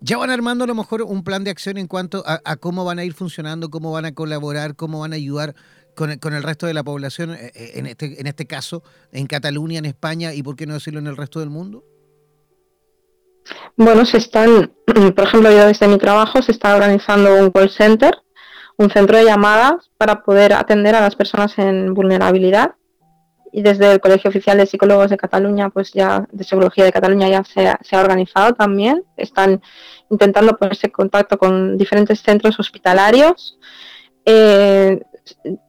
ya 0.00 0.16
van 0.16 0.30
armando 0.30 0.64
a 0.64 0.66
lo 0.66 0.74
mejor 0.74 1.02
un 1.02 1.24
plan 1.24 1.44
de 1.44 1.50
acción 1.50 1.76
en 1.76 1.86
cuanto 1.86 2.22
a, 2.26 2.56
cómo 2.56 2.84
van 2.84 2.98
a 2.98 3.04
ir 3.04 3.12
funcionando, 3.12 3.70
cómo 3.70 3.90
van 3.90 4.04
a 4.04 4.12
colaborar, 4.12 4.76
cómo 4.76 5.00
van 5.00 5.12
a 5.12 5.16
ayudar 5.16 5.54
con, 5.94 6.16
con 6.18 6.34
el 6.34 6.42
resto 6.42 6.66
de 6.66 6.74
la 6.74 6.84
población, 6.84 7.32
eh, 7.32 7.52
eh, 7.54 7.72
en 7.74 7.86
este, 7.86 8.20
en 8.20 8.26
este 8.26 8.46
caso, 8.46 8.82
en 9.12 9.26
Cataluña, 9.26 9.78
en 9.78 9.86
España 9.86 10.32
y 10.32 10.42
por 10.42 10.56
qué 10.56 10.66
no 10.66 10.74
decirlo 10.74 11.00
en 11.00 11.06
el 11.06 11.16
resto 11.16 11.40
del 11.40 11.50
mundo. 11.50 11.84
Bueno, 13.76 14.04
se 14.04 14.18
están, 14.18 14.72
por 15.16 15.24
ejemplo, 15.24 15.50
yo 15.50 15.66
desde 15.66 15.88
mi 15.88 15.98
trabajo 15.98 16.42
se 16.42 16.52
está 16.52 16.74
organizando 16.74 17.34
un 17.36 17.50
call 17.50 17.70
center, 17.70 18.18
un 18.76 18.90
centro 18.90 19.16
de 19.16 19.24
llamadas 19.24 19.90
para 19.96 20.22
poder 20.22 20.52
atender 20.52 20.94
a 20.94 21.00
las 21.00 21.16
personas 21.16 21.58
en 21.58 21.94
vulnerabilidad. 21.94 22.74
Y 23.52 23.62
desde 23.62 23.92
el 23.92 24.00
Colegio 24.00 24.30
Oficial 24.30 24.58
de 24.58 24.66
Psicólogos 24.66 25.10
de 25.10 25.16
Cataluña, 25.16 25.70
pues 25.70 25.92
ya 25.92 26.24
de 26.30 26.44
Psicología 26.44 26.84
de 26.84 26.92
Cataluña 26.92 27.28
ya 27.28 27.42
se 27.42 27.66
ha, 27.66 28.00
organizado 28.00 28.54
también. 28.54 29.02
Están 29.16 29.60
intentando 30.08 30.56
ponerse 30.56 30.86
en 30.86 30.92
contacto 30.92 31.36
con 31.36 31.76
diferentes 31.76 32.20
centros 32.20 32.60
hospitalarios, 32.60 33.58
eh, 34.24 35.00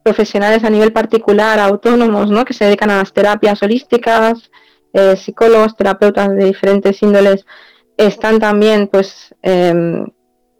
profesionales 0.02 0.64
a 0.64 0.70
nivel 0.70 0.92
particular, 0.92 1.58
autónomos, 1.58 2.30
¿no? 2.30 2.44
que 2.44 2.54
se 2.54 2.66
dedican 2.66 2.90
a 2.90 2.98
las 2.98 3.12
terapias 3.12 3.62
holísticas, 3.62 4.50
eh, 4.92 5.16
psicólogos, 5.16 5.76
terapeutas 5.76 6.28
de 6.30 6.44
diferentes 6.44 7.02
índoles 7.02 7.46
están 7.96 8.38
también 8.38 8.88
pues 8.88 9.34
em, 9.42 10.06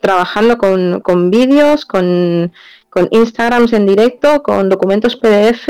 trabajando 0.00 0.58
con, 0.58 1.30
vídeos, 1.30 1.86
con, 1.86 2.52
con, 2.90 3.08
Instagrams 3.10 3.72
en 3.72 3.86
directo, 3.86 4.42
con 4.42 4.68
documentos 4.68 5.16
PDF, 5.16 5.68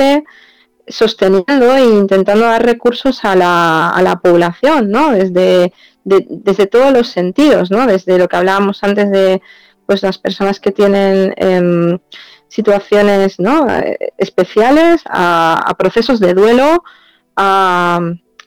sosteniendo 0.87 1.75
e 1.75 1.85
intentando 1.85 2.45
dar 2.45 2.65
recursos 2.65 3.23
a 3.23 3.35
la, 3.35 3.89
a 3.89 4.01
la 4.01 4.19
población, 4.19 4.89
¿no? 4.91 5.11
Desde, 5.11 5.73
desde 6.03 6.67
todos 6.67 6.91
los 6.91 7.07
sentidos, 7.07 7.71
¿no? 7.71 7.87
Desde 7.87 8.17
lo 8.17 8.27
que 8.27 8.35
hablábamos 8.35 8.83
antes 8.83 9.09
de 9.11 9.41
pues 9.85 10.01
las 10.01 10.17
personas 10.17 10.59
que 10.59 10.71
tienen 10.71 11.33
em, 11.37 11.99
situaciones 12.47 13.39
¿no? 13.39 13.65
especiales, 14.17 15.01
a, 15.09 15.73
procesos 15.77 16.19
de 16.19 16.33
duelo, 16.33 16.83
a, 17.35 17.99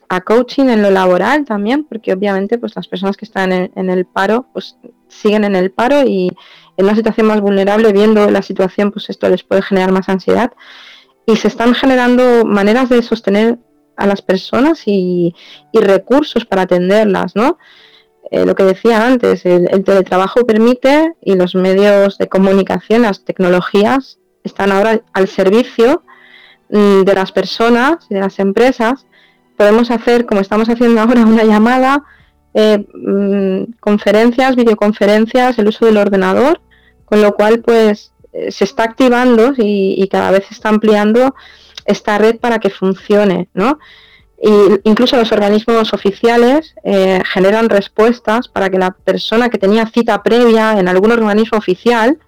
a 0.09 0.21
coaching 0.21 0.65
en 0.65 0.81
lo 0.81 0.89
laboral 0.89 1.45
también, 1.45 1.83
porque 1.83 2.13
obviamente 2.13 2.57
pues 2.57 2.75
las 2.75 2.87
personas 2.87 3.17
que 3.17 3.25
están 3.25 3.51
en, 3.51 3.89
el 3.89 4.05
paro 4.05 4.47
pues 4.53 4.77
siguen 5.07 5.43
en 5.43 5.55
el 5.55 5.71
paro 5.71 6.03
y 6.03 6.29
en 6.77 6.85
una 6.85 6.95
situación 6.95 7.27
más 7.27 7.41
vulnerable, 7.41 7.91
viendo 7.91 8.29
la 8.29 8.41
situación, 8.41 8.91
pues 8.91 9.09
esto 9.09 9.29
les 9.29 9.43
puede 9.43 9.61
generar 9.61 9.91
más 9.91 10.09
ansiedad. 10.09 10.51
Y 11.25 11.35
se 11.35 11.47
están 11.47 11.73
generando 11.73 12.45
maneras 12.45 12.87
de 12.89 13.01
sostener 13.01 13.57
a 13.97 14.05
las 14.05 14.21
personas 14.21 14.83
y, 14.85 15.33
recursos 15.73 16.45
para 16.45 16.63
atenderlas, 16.63 17.35
¿no? 17.35 17.57
Eh, 18.29 18.45
lo 18.45 18.55
que 18.55 18.63
decía 18.63 19.05
antes, 19.05 19.45
el, 19.45 19.67
el, 19.71 19.83
teletrabajo 19.83 20.45
permite 20.45 21.13
y 21.21 21.35
los 21.35 21.55
medios 21.55 22.17
de 22.17 22.27
comunicación, 22.27 23.01
las 23.03 23.25
tecnologías, 23.25 24.19
están 24.43 24.71
ahora 24.71 25.01
al 25.13 25.27
servicio 25.27 26.03
mm, 26.69 27.01
de 27.01 27.13
las 27.13 27.31
personas 27.31 28.05
y 28.09 28.15
de 28.15 28.21
las 28.21 28.39
empresas 28.39 29.06
podemos 29.57 29.91
hacer, 29.91 30.25
como 30.25 30.39
estamos 30.39 30.69
haciendo 30.69 31.01
ahora, 31.01 31.25
una 31.25 31.43
llamada, 31.43 32.03
eh, 32.53 32.85
mm, 32.93 33.73
conferencias, 33.79 34.55
videoconferencias, 34.55 35.59
el 35.59 35.67
uso 35.67 35.85
del 35.85 35.97
ordenador, 35.97 36.61
con 37.05 37.21
lo 37.21 37.33
cual 37.33 37.61
pues 37.61 38.13
eh, 38.33 38.51
se 38.51 38.63
está 38.63 38.83
activando 38.83 39.53
y, 39.57 40.07
cada 40.09 40.31
vez 40.31 40.45
se 40.47 40.53
está 40.53 40.69
ampliando 40.69 41.35
esta 41.85 42.17
red 42.17 42.37
para 42.37 42.59
que 42.59 42.69
funcione, 42.69 43.49
¿no? 43.53 43.79
Y 44.39 44.49
incluso 44.83 45.17
los 45.17 45.31
organismos 45.31 45.93
oficiales 45.93 46.75
eh, 46.83 47.21
generan 47.25 47.69
respuestas 47.69 48.47
para 48.47 48.69
que 48.69 48.77
la 48.77 48.91
persona 48.91 49.49
que 49.49 49.57
tenía 49.57 49.87
cita 49.87 50.21
previa 50.21 50.79
en 50.79 50.87
algún 50.87 51.11
organismo 51.11 51.57
oficial 51.57 52.19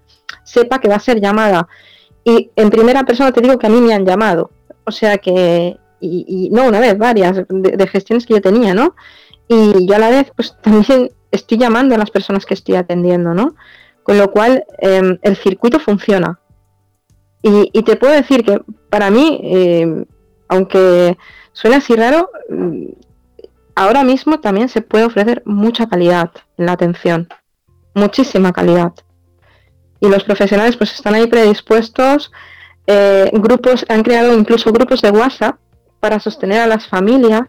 sepa 0.43 0.79
que 0.79 0.87
va 0.87 0.95
a 0.95 0.99
ser 0.99 1.21
llamada. 1.21 1.67
Y 2.23 2.49
en 2.55 2.69
primera 2.69 3.03
persona 3.03 3.31
te 3.31 3.41
digo 3.41 3.59
que 3.59 3.67
a 3.67 3.69
mí 3.69 3.79
me 3.79 3.93
han 3.93 4.05
llamado. 4.05 4.51
O 4.85 4.91
sea 4.91 5.19
que 5.19 5.77
y, 5.99 6.49
no 6.51 6.67
una 6.67 6.79
vez, 6.79 6.97
varias 6.97 7.43
de, 7.49 7.87
gestiones 7.87 8.25
que 8.25 8.35
yo 8.35 8.41
tenía, 8.41 8.73
¿no? 8.73 8.95
Y 9.47 9.87
yo 9.87 9.95
a 9.95 9.99
la 9.99 10.09
vez, 10.09 10.31
pues 10.35 10.55
también 10.61 11.11
estoy 11.31 11.57
llamando 11.57 11.95
a 11.95 11.97
las 11.97 12.11
personas 12.11 12.45
que 12.45 12.53
estoy 12.53 12.75
atendiendo, 12.75 13.33
¿no? 13.33 13.55
Con 14.03 14.17
lo 14.17 14.31
cual, 14.31 14.65
em, 14.79 15.17
el 15.21 15.35
circuito 15.35 15.79
funciona. 15.79 16.39
Y, 17.41 17.83
te 17.83 17.95
puedo 17.95 18.13
decir 18.13 18.43
que 18.43 18.61
para 18.89 19.09
mí, 19.09 19.39
em, 19.43 20.05
aunque 20.49 21.17
suene 21.53 21.77
así 21.77 21.95
raro, 21.95 22.29
mm, 22.49 22.85
ahora 23.75 24.03
mismo 24.03 24.41
también 24.41 24.67
se 24.67 24.81
puede 24.81 25.05
ofrecer 25.05 25.41
mucha 25.45 25.87
calidad 25.87 26.31
en 26.57 26.65
la 26.65 26.73
atención, 26.73 27.29
muchísima 27.93 28.51
calidad. 28.51 28.93
Y 30.01 30.09
los 30.09 30.23
profesionales 30.25 30.75
pues 30.75 30.93
están 30.93 31.15
ahí 31.15 31.27
predispuestos, 31.27 32.31
eh, 32.87 33.29
grupos, 33.33 33.85
han 33.87 34.03
creado 34.03 34.37
incluso 34.37 34.71
grupos 34.73 35.01
de 35.01 35.11
WhatsApp 35.11 35.57
para 35.99 36.19
sostener 36.19 36.61
a 36.61 36.67
las 36.67 36.87
familias, 36.87 37.43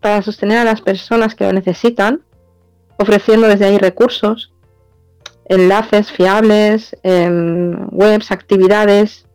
para 0.00 0.22
sostener 0.22 0.58
a 0.58 0.64
las 0.64 0.80
personas 0.80 1.34
que 1.34 1.44
lo 1.44 1.52
necesitan, 1.52 2.22
ofreciendo 2.98 3.48
desde 3.48 3.66
ahí 3.66 3.78
recursos, 3.78 4.52
enlaces 5.46 6.12
fiables, 6.12 6.96
em, 7.02 7.88
webs, 7.90 8.30
actividades. 8.30 9.26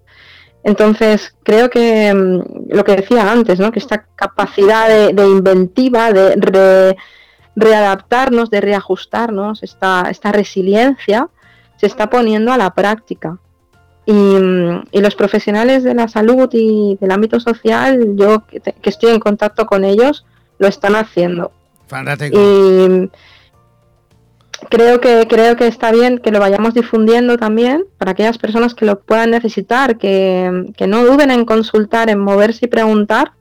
Entonces, 0.63 1.35
creo 1.43 1.69
que 1.69 2.07
em, 2.07 2.41
lo 2.69 2.83
que 2.83 2.95
decía 2.95 3.31
antes, 3.31 3.59
¿no? 3.59 3.71
que 3.71 3.79
esta 3.79 4.05
capacidad 4.15 4.87
de, 4.87 5.25
inventiva, 5.25 6.11
de 6.11 6.95
readaptarnos, 7.55 8.49
de 8.49 8.61
reajustarnos, 8.61 9.63
esta, 9.63 10.07
esta 10.09 10.31
resiliencia, 10.31 11.29
se 11.77 11.87
está 11.87 12.09
poniendo 12.09 12.51
a 12.51 12.57
la 12.57 12.73
práctica. 12.73 13.39
Y, 14.05 14.13
los 14.99 15.15
profesionales 15.15 15.83
de 15.83 15.95
la 15.95 16.07
salud 16.07 16.49
y 16.51 16.97
del 17.01 17.11
ámbito 17.11 17.39
social, 17.39 18.15
yo 18.15 18.45
que, 18.45 18.61
estoy 18.83 19.11
en 19.11 19.19
contacto 19.19 19.65
con 19.65 19.83
ellos, 19.83 20.25
lo 20.59 20.67
están 20.67 20.95
haciendo. 20.95 21.51
Y 22.31 23.09
creo 24.69 25.01
que, 25.01 25.27
creo 25.27 25.55
que 25.55 25.67
está 25.67 25.91
bien 25.91 26.19
que 26.19 26.31
lo 26.31 26.39
vayamos 26.39 26.73
difundiendo 26.73 27.37
también 27.37 27.85
para 27.97 28.11
aquellas 28.11 28.37
personas 28.37 28.75
que 28.75 28.85
lo 28.85 28.99
puedan 28.99 29.31
necesitar, 29.31 29.97
que, 29.97 30.71
que 30.77 30.87
no 30.87 31.03
duden 31.03 31.31
en 31.31 31.45
consultar, 31.45 32.09
en 32.09 32.19
moverse 32.19 32.65
y 32.65 32.69
preguntar, 32.69 33.31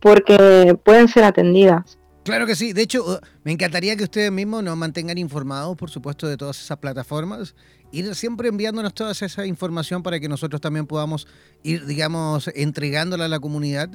porque 0.00 0.76
pueden 0.82 1.08
ser 1.08 1.24
atendidas. 1.24 1.99
Claro 2.24 2.46
que 2.46 2.54
sí. 2.54 2.72
De 2.72 2.82
hecho, 2.82 3.04
uh, 3.04 3.18
me 3.44 3.52
encantaría 3.52 3.96
que 3.96 4.04
ustedes 4.04 4.30
mismos 4.30 4.62
nos 4.62 4.76
mantengan 4.76 5.18
informados, 5.18 5.76
por 5.76 5.90
supuesto, 5.90 6.26
de 6.28 6.36
todas 6.36 6.60
esas 6.60 6.78
plataformas. 6.78 7.54
Ir 7.92 8.14
siempre 8.14 8.48
enviándonos 8.48 8.94
toda 8.94 9.12
esa 9.12 9.46
información 9.46 10.02
para 10.02 10.20
que 10.20 10.28
nosotros 10.28 10.60
también 10.60 10.86
podamos 10.86 11.26
ir, 11.62 11.86
digamos, 11.86 12.48
entregándola 12.54 13.24
a 13.24 13.28
la 13.28 13.40
comunidad 13.40 13.90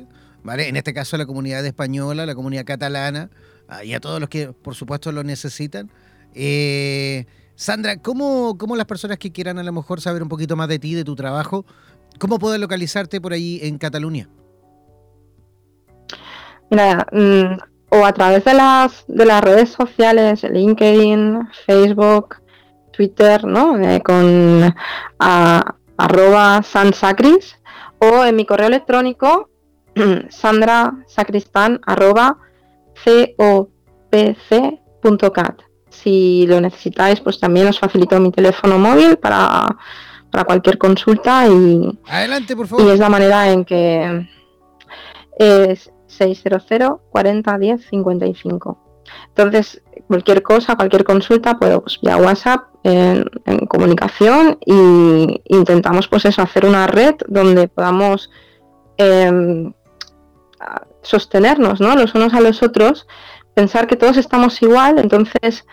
¿vale? 0.46 0.70
En 0.70 0.78
este 0.78 0.94
caso 0.94 1.18
la 1.18 1.26
comunidad 1.26 1.66
española, 1.66 2.26
la 2.26 2.36
comunidad 2.36 2.66
catalana, 2.66 3.30
ah, 3.68 3.84
y 3.84 3.94
a 3.94 4.00
todos 4.00 4.20
los 4.20 4.30
que 4.30 4.54
por 4.54 4.76
supuesto 4.76 5.12
lo 5.12 5.24
necesitan. 5.24 5.92
Eh, 6.36 7.26
Sandra, 7.56 7.98
¿cómo, 7.98 8.58
¿cómo 8.58 8.76
las 8.76 8.86
personas 8.86 9.18
que 9.18 9.32
quieran 9.32 9.58
a 9.58 9.64
lo 9.64 9.74
mejor 9.74 10.02
saber 10.02 10.22
un 10.22 10.30
poquito 10.30 10.56
más 10.56 10.68
de 10.68 10.78
ti, 10.78 10.94
de 10.94 11.04
tu 11.04 11.16
trabajo, 11.16 11.66
cómo 12.20 12.38
pueden 12.38 12.62
localizarte 12.62 13.20
por 13.20 13.34
ahí 13.34 13.60
en 13.64 13.80
Cataluña? 13.80 14.30
Mira, 16.70 17.08
mm, 17.12 17.58
o 17.96 18.06
a 18.06 18.14
través 18.14 18.44
de 18.46 18.54
las, 18.54 19.06
de 19.08 19.26
las 19.26 19.42
redes 19.44 19.70
sociales, 19.70 20.44
LinkedIn, 20.44 21.50
Facebook, 21.66 22.38
Twitter, 22.92 23.46
¿no? 23.46 23.78
Eh, 23.80 24.02
con 24.02 24.74
arroba 25.98 26.62
sansacris, 26.64 27.58
o 28.00 28.26
en 28.26 28.36
mi 28.36 28.46
correo 28.46 28.68
electrónico, 28.68 29.50
sandrasacristan 30.30 31.80
arroba 31.86 32.38
copc.cat. 34.12 35.62
Si 35.90 36.46
lo 36.48 36.60
necesitáis, 36.60 37.22
pues 37.22 37.40
también 37.40 37.68
os 37.68 37.80
facilito 37.80 38.20
mi 38.20 38.32
teléfono 38.32 38.78
móvil 38.78 39.18
para, 39.18 39.78
para 40.30 40.44
cualquier 40.44 40.78
consulta 40.78 41.48
y, 41.48 41.98
Adelante, 42.08 42.56
por 42.56 42.68
favor. 42.68 42.86
y 42.86 42.90
es 42.90 43.00
la 43.00 43.10
manera 43.10 43.50
en 43.52 43.64
que 43.64 44.28
es 45.38 45.90
600 46.18 46.66
40 47.10 47.58
10 47.58 47.86
55. 47.90 48.78
Entonces, 49.30 49.82
cualquier 50.08 50.42
cosa, 50.42 50.76
cualquier 50.76 51.04
consulta, 51.04 51.58
pues 51.58 52.00
vía 52.02 52.18
WhatsApp 52.18 52.64
en, 52.84 53.26
comunicación 53.68 54.58
y 54.66 55.42
intentamos 55.46 56.08
pues 56.08 56.26
eso, 56.26 56.42
hacer 56.42 56.66
una 56.66 56.88
red 56.88 57.16
donde 57.28 57.68
podamos 57.68 58.30
em, 58.98 59.74
sostenernos 61.02 61.80
¿no? 61.82 61.96
los 61.96 62.14
unos 62.16 62.34
a 62.34 62.42
los 62.42 62.64
otros, 62.64 63.08
pensar 63.54 63.88
que 63.88 63.96
todos 63.96 64.18
estamos 64.18 64.62
igual, 64.62 65.00
entonces 65.00 65.66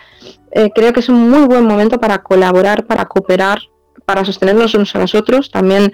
eh, 0.52 0.70
creo 0.74 0.92
que 0.92 1.00
es 1.00 1.08
un 1.08 1.30
muy 1.30 1.46
buen 1.46 1.66
momento 1.66 1.98
para 1.98 2.22
colaborar, 2.22 2.86
para 2.86 3.06
cooperar, 3.06 3.60
para 4.04 4.24
sostenernos 4.24 4.74
unos 4.74 4.94
a 4.94 4.98
los 4.98 5.14
otros. 5.14 5.50
También 5.50 5.92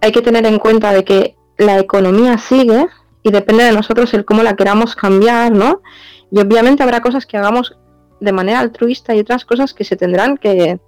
hay 0.00 0.12
que 0.12 0.22
tener 0.22 0.46
en 0.46 0.58
cuenta 0.58 0.92
de 0.92 1.04
que 1.04 1.36
la 1.58 1.78
economía 1.78 2.38
sigue 2.38 2.86
y 3.22 3.30
depende 3.30 3.64
de 3.64 3.72
nosotros 3.72 4.12
el 4.14 4.24
cómo 4.24 4.42
la 4.42 4.56
queramos 4.56 4.96
cambiar, 4.96 5.52
¿no? 5.52 5.82
Y 6.30 6.40
obviamente 6.40 6.82
habrá 6.82 7.00
cosas 7.00 7.26
que 7.26 7.36
hagamos 7.36 7.76
de 8.20 8.32
manera 8.32 8.60
altruista 8.60 9.14
y 9.14 9.20
otras 9.20 9.44
cosas 9.44 9.74
que 9.74 9.84
se 9.84 9.96
tendrán 9.96 10.38
que, 10.38 10.80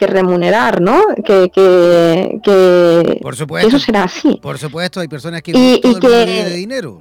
remunerar, 0.00 0.80
¿no? 0.80 1.00
Que, 1.24 1.48
que, 1.52 3.20
Por 3.22 3.36
supuesto, 3.36 3.68
eso 3.68 3.78
será 3.78 4.02
así. 4.02 4.36
Por 4.42 4.58
supuesto, 4.58 4.98
hay 4.98 5.06
personas 5.06 5.42
que 5.42 5.52
y, 5.52 5.74
y 5.74 5.94
que, 6.00 6.08
de 6.08 6.50
dinero. 6.56 7.00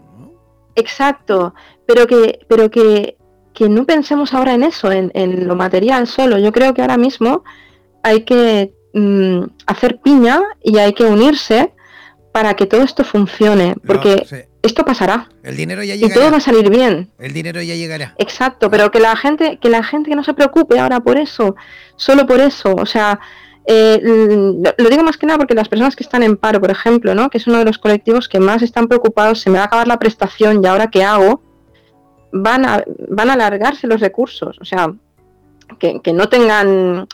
Exacto, 0.75 1.55
pero 1.87 2.05
que, 2.05 2.45
pero 2.47 2.69
que, 2.69 3.17
que 3.55 3.69
no 3.69 3.87
pensemos 3.87 4.35
ahora 4.35 4.53
en 4.53 4.61
eso, 4.61 4.91
en, 4.91 5.09
en, 5.15 5.47
lo 5.47 5.55
material 5.55 6.05
solo. 6.05 6.37
Yo 6.37 6.51
creo 6.51 6.75
que 6.75 6.81
ahora 6.81 6.97
mismo 6.97 7.43
hay 8.03 8.23
que 8.23 8.71
mm, 8.93 9.45
hacer 9.65 9.99
piña 10.01 10.39
y 10.61 10.77
hay 10.77 10.93
que 10.93 11.05
unirse 11.05 11.73
para 12.31 12.53
que 12.53 12.67
todo 12.67 12.83
esto 12.83 13.03
funcione, 13.03 13.75
porque 13.85 14.47
esto 14.61 14.85
pasará. 14.85 15.29
El 15.43 15.57
dinero 15.57 15.83
ya 15.83 15.95
llegará. 15.95 16.13
Y 16.13 16.17
todo 16.17 16.31
va 16.31 16.37
a 16.37 16.41
salir 16.41 16.69
bien. 16.69 17.09
El 17.17 17.33
dinero 17.33 17.61
ya 17.61 17.75
llegará. 17.75 18.13
Exacto, 18.17 18.69
pero 18.69 18.91
que 18.91 18.99
la 18.99 19.15
gente, 19.15 19.57
que 19.59 19.69
la 19.69 19.83
gente 19.83 20.09
que 20.09 20.15
no 20.15 20.23
se 20.23 20.33
preocupe 20.33 20.79
ahora 20.79 20.99
por 20.99 21.17
eso, 21.17 21.55
solo 21.95 22.27
por 22.27 22.39
eso, 22.39 22.75
o 22.75 22.85
sea, 22.85 23.19
eh, 23.65 23.99
lo 24.77 24.89
digo 24.89 25.03
más 25.03 25.17
que 25.17 25.25
nada 25.25 25.37
porque 25.37 25.53
las 25.53 25.69
personas 25.69 25.95
que 25.95 26.03
están 26.03 26.23
en 26.23 26.37
paro, 26.37 26.59
por 26.59 26.71
ejemplo, 26.71 27.13
¿no? 27.15 27.29
que 27.29 27.37
es 27.37 27.47
uno 27.47 27.59
de 27.59 27.65
los 27.65 27.77
colectivos 27.77 28.27
que 28.27 28.39
más 28.39 28.61
están 28.61 28.87
preocupados, 28.87 29.39
se 29.39 29.49
me 29.49 29.57
va 29.57 29.63
a 29.63 29.67
acabar 29.67 29.87
la 29.87 29.99
prestación 29.99 30.63
y 30.63 30.67
ahora 30.67 30.89
qué 30.89 31.03
hago, 31.03 31.41
van 32.31 32.65
a, 32.65 32.83
van 33.09 33.29
a 33.29 33.33
alargarse 33.33 33.87
los 33.87 33.99
recursos, 33.99 34.57
o 34.61 34.65
sea, 34.65 34.93
que, 35.79 36.13
no 36.13 36.29
tengan 36.29 37.07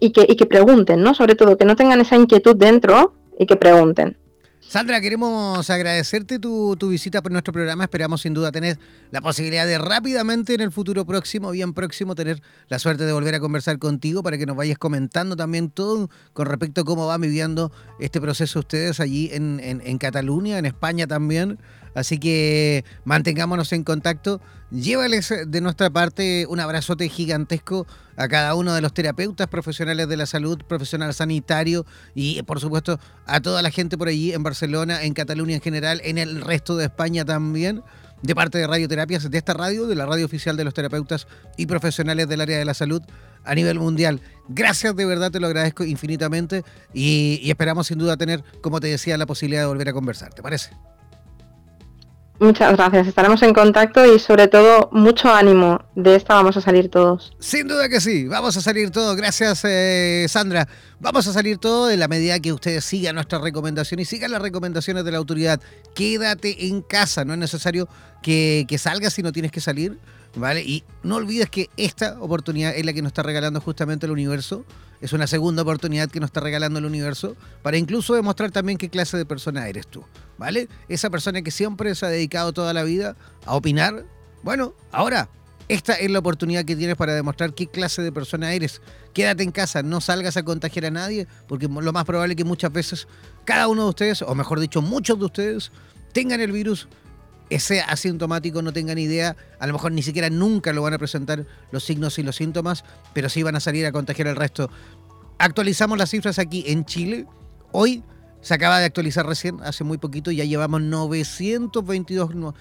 y, 0.00 0.12
que, 0.12 0.26
y 0.28 0.36
que 0.36 0.46
pregunten, 0.46 1.02
¿no? 1.02 1.14
Sobre 1.14 1.34
todo, 1.34 1.56
que 1.56 1.64
no 1.64 1.76
tengan 1.76 2.00
esa 2.00 2.16
inquietud 2.16 2.56
dentro 2.56 3.14
y 3.38 3.46
que 3.46 3.56
pregunten. 3.56 4.16
Sandra, 4.70 5.00
queremos 5.00 5.68
agradecerte 5.68 6.38
tu, 6.38 6.76
visita 6.82 7.20
por 7.22 7.32
nuestro 7.32 7.52
programa. 7.52 7.82
Esperamos 7.82 8.20
sin 8.20 8.34
duda 8.34 8.52
tener 8.52 8.78
la 9.10 9.20
posibilidad 9.20 9.66
de 9.66 9.78
rápidamente 9.78 10.54
en 10.54 10.60
el 10.60 10.70
futuro 10.70 11.04
próximo, 11.04 11.50
bien 11.50 11.72
próximo, 11.72 12.14
tener 12.14 12.40
la 12.68 12.78
suerte 12.78 13.04
de 13.04 13.12
volver 13.12 13.34
a 13.34 13.40
conversar 13.40 13.80
contigo 13.80 14.22
para 14.22 14.38
que 14.38 14.46
nos 14.46 14.54
vayas 14.54 14.78
comentando 14.78 15.34
también 15.34 15.70
todo 15.70 16.08
con 16.34 16.46
respecto 16.46 16.82
a 16.82 16.84
cómo 16.84 17.08
va 17.08 17.18
viviendo 17.18 17.72
este 17.98 18.20
proceso 18.20 18.60
ustedes 18.60 19.00
allí 19.00 19.28
en, 19.32 19.58
en 19.60 19.98
Cataluña, 19.98 20.56
en 20.56 20.66
España 20.66 21.08
también. 21.08 21.58
Así 21.96 22.20
que 22.20 22.84
mantengámonos 23.04 23.72
en 23.72 23.82
contacto. 23.82 24.40
Llévales 24.70 25.34
de 25.48 25.60
nuestra 25.60 25.90
parte 25.90 26.46
un 26.48 26.60
abrazote 26.60 27.08
gigantesco 27.08 27.88
a 28.16 28.28
cada 28.28 28.54
uno 28.54 28.72
de 28.72 28.80
los 28.80 28.94
terapeutas 28.94 29.48
profesionales 29.48 30.08
de 30.08 30.16
la 30.16 30.26
salud, 30.26 30.62
profesional 30.68 31.12
sanitario 31.12 31.84
y 32.14 32.40
por 32.44 32.60
supuesto 32.60 33.00
a 33.26 33.40
toda 33.40 33.62
la 33.62 33.70
gente 33.70 33.98
por 33.98 34.06
allí 34.06 34.32
en 34.32 34.44
Barcelona, 34.44 35.02
en 35.02 35.12
Cataluña 35.12 35.56
en 35.56 35.60
general, 35.60 36.00
en 36.04 36.18
el 36.18 36.40
resto 36.40 36.76
de 36.76 36.84
España 36.84 37.24
también 37.24 37.82
de 38.22 38.34
parte 38.34 38.58
de 38.58 38.66
Radioterapias, 38.68 39.28
de 39.28 39.38
esta 39.38 39.54
radio, 39.54 39.88
de 39.88 39.96
la 39.96 40.06
radio 40.06 40.24
oficial 40.24 40.56
de 40.56 40.62
los 40.62 40.74
terapeutas 40.74 41.26
y 41.56 41.66
profesionales 41.66 42.28
del 42.28 42.40
área 42.40 42.58
de 42.58 42.64
la 42.64 42.74
salud 42.74 43.02
a 43.44 43.54
nivel 43.56 43.80
mundial. 43.80 44.20
Gracias, 44.48 44.94
de 44.94 45.04
verdad 45.04 45.32
te 45.32 45.40
lo 45.40 45.48
agradezco 45.48 45.84
infinitamente 45.84 46.62
y, 46.94 47.40
y 47.42 47.50
esperamos 47.50 47.88
sin 47.88 47.98
duda 47.98 48.16
tener, 48.16 48.44
como 48.60 48.78
te 48.78 48.86
decía, 48.86 49.18
la 49.18 49.26
posibilidad 49.26 49.62
de 49.62 49.66
volver 49.66 49.88
a 49.88 49.92
conversar. 49.92 50.32
¿Te 50.32 50.42
parece? 50.42 50.70
Muchas 52.40 52.74
gracias, 52.74 53.06
estaremos 53.06 53.42
en 53.42 53.52
contacto 53.52 54.02
y 54.10 54.18
sobre 54.18 54.48
todo 54.48 54.88
mucho 54.92 55.30
ánimo. 55.30 55.84
De 55.94 56.16
esta 56.16 56.36
vamos 56.36 56.56
a 56.56 56.62
salir 56.62 56.88
todos. 56.88 57.36
Sin 57.38 57.68
duda 57.68 57.90
que 57.90 58.00
sí, 58.00 58.28
vamos 58.28 58.56
a 58.56 58.62
salir 58.62 58.90
todos. 58.90 59.14
Gracias 59.14 59.60
eh, 59.64 60.24
Sandra. 60.26 60.66
Vamos 61.00 61.26
a 61.26 61.34
salir 61.34 61.58
todos 61.58 61.92
en 61.92 62.00
la 62.00 62.08
medida 62.08 62.40
que 62.40 62.54
ustedes 62.54 62.82
sigan 62.86 63.16
nuestras 63.16 63.42
recomendaciones 63.42 64.08
y 64.08 64.16
sigan 64.16 64.30
las 64.30 64.40
recomendaciones 64.40 65.04
de 65.04 65.12
la 65.12 65.18
autoridad. 65.18 65.60
Quédate 65.94 66.66
en 66.66 66.80
casa, 66.80 67.26
no 67.26 67.34
es 67.34 67.38
necesario 67.38 67.90
que, 68.22 68.64
que 68.66 68.78
salgas 68.78 69.12
si 69.12 69.22
no 69.22 69.32
tienes 69.32 69.52
que 69.52 69.60
salir. 69.60 69.98
¿Vale? 70.34 70.62
Y 70.62 70.84
no 71.02 71.16
olvides 71.16 71.50
que 71.50 71.68
esta 71.76 72.16
oportunidad 72.20 72.74
es 72.74 72.86
la 72.86 72.92
que 72.94 73.02
nos 73.02 73.10
está 73.10 73.22
regalando 73.22 73.60
justamente 73.60 74.06
el 74.06 74.12
universo. 74.12 74.64
Es 75.00 75.12
una 75.12 75.26
segunda 75.26 75.62
oportunidad 75.62 76.10
que 76.10 76.20
nos 76.20 76.28
está 76.28 76.40
regalando 76.40 76.78
el 76.78 76.84
universo 76.84 77.36
para 77.62 77.78
incluso 77.78 78.14
demostrar 78.14 78.50
también 78.50 78.78
qué 78.78 78.90
clase 78.90 79.16
de 79.16 79.24
persona 79.24 79.66
eres 79.68 79.86
tú. 79.86 80.04
¿Vale? 80.38 80.68
Esa 80.88 81.10
persona 81.10 81.42
que 81.42 81.50
siempre 81.50 81.94
se 81.94 82.06
ha 82.06 82.08
dedicado 82.08 82.52
toda 82.52 82.72
la 82.72 82.82
vida 82.82 83.16
a 83.46 83.54
opinar. 83.54 84.04
Bueno, 84.42 84.74
ahora 84.92 85.28
esta 85.70 85.94
es 85.94 86.10
la 86.10 86.18
oportunidad 86.18 86.64
que 86.64 86.74
tienes 86.74 86.96
para 86.96 87.14
demostrar 87.14 87.54
qué 87.54 87.68
clase 87.68 88.02
de 88.02 88.10
persona 88.10 88.52
eres. 88.52 88.82
Quédate 89.14 89.44
en 89.44 89.52
casa, 89.52 89.84
no 89.84 90.00
salgas 90.00 90.36
a 90.36 90.42
contagiar 90.42 90.86
a 90.86 90.90
nadie, 90.90 91.28
porque 91.46 91.68
lo 91.68 91.92
más 91.92 92.04
probable 92.04 92.32
es 92.32 92.36
que 92.36 92.44
muchas 92.44 92.72
veces 92.72 93.06
cada 93.44 93.68
uno 93.68 93.84
de 93.84 93.90
ustedes, 93.90 94.22
o 94.22 94.34
mejor 94.34 94.58
dicho, 94.58 94.82
muchos 94.82 95.16
de 95.20 95.26
ustedes, 95.26 95.70
tengan 96.12 96.40
el 96.40 96.50
virus 96.50 96.88
ese 97.50 97.80
asintomático 97.80 98.62
no 98.62 98.72
tengan 98.72 98.98
idea, 98.98 99.36
a 99.58 99.66
lo 99.66 99.72
mejor 99.72 99.92
ni 99.92 100.02
siquiera 100.02 100.30
nunca 100.30 100.72
lo 100.72 100.82
van 100.82 100.94
a 100.94 100.98
presentar 100.98 101.46
los 101.72 101.84
signos 101.84 102.18
y 102.18 102.22
los 102.22 102.36
síntomas, 102.36 102.84
pero 103.12 103.28
sí 103.28 103.42
van 103.42 103.56
a 103.56 103.60
salir 103.60 103.84
a 103.86 103.92
contagiar 103.92 104.28
al 104.28 104.36
resto. 104.36 104.70
Actualizamos 105.38 105.98
las 105.98 106.10
cifras 106.10 106.38
aquí 106.38 106.64
en 106.68 106.84
Chile. 106.84 107.26
Hoy 107.72 108.04
se 108.40 108.54
acaba 108.54 108.78
de 108.78 108.86
actualizar 108.86 109.26
recién, 109.26 109.58
hace 109.62 109.84
muy 109.84 109.98
poquito, 109.98 110.30
ya 110.30 110.44
llevamos 110.44 110.80
922, 110.80 112.54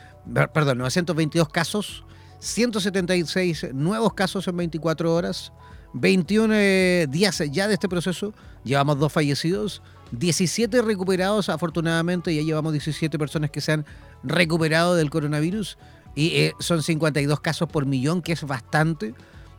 perdón, 0.53 0.79
922 0.79 1.49
casos, 1.49 2.03
176 2.39 3.67
nuevos 3.73 4.13
casos 4.13 4.47
en 4.47 4.57
24 4.57 5.13
horas, 5.13 5.53
21 5.93 6.53
eh, 6.55 7.07
días 7.09 7.41
ya 7.51 7.67
de 7.67 7.75
este 7.75 7.87
proceso, 7.87 8.33
llevamos 8.63 8.99
dos 8.99 9.13
fallecidos, 9.13 9.81
17 10.11 10.81
recuperados, 10.81 11.49
afortunadamente, 11.49 12.33
ya 12.33 12.41
llevamos 12.41 12.73
17 12.73 13.17
personas 13.19 13.51
que 13.51 13.61
se 13.61 13.73
han 13.73 13.85
recuperado 14.23 14.95
del 14.95 15.09
coronavirus 15.09 15.77
y 16.15 16.35
eh, 16.35 16.53
son 16.59 16.83
52 16.83 17.39
casos 17.39 17.69
por 17.69 17.85
millón, 17.85 18.21
que 18.21 18.33
es 18.33 18.43
bastante, 18.43 19.13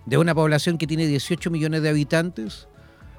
de 0.06 0.18
una 0.18 0.34
población 0.34 0.78
que 0.78 0.86
tiene 0.86 1.06
18 1.06 1.50
millones 1.50 1.82
de 1.82 1.88
habitantes. 1.88 2.68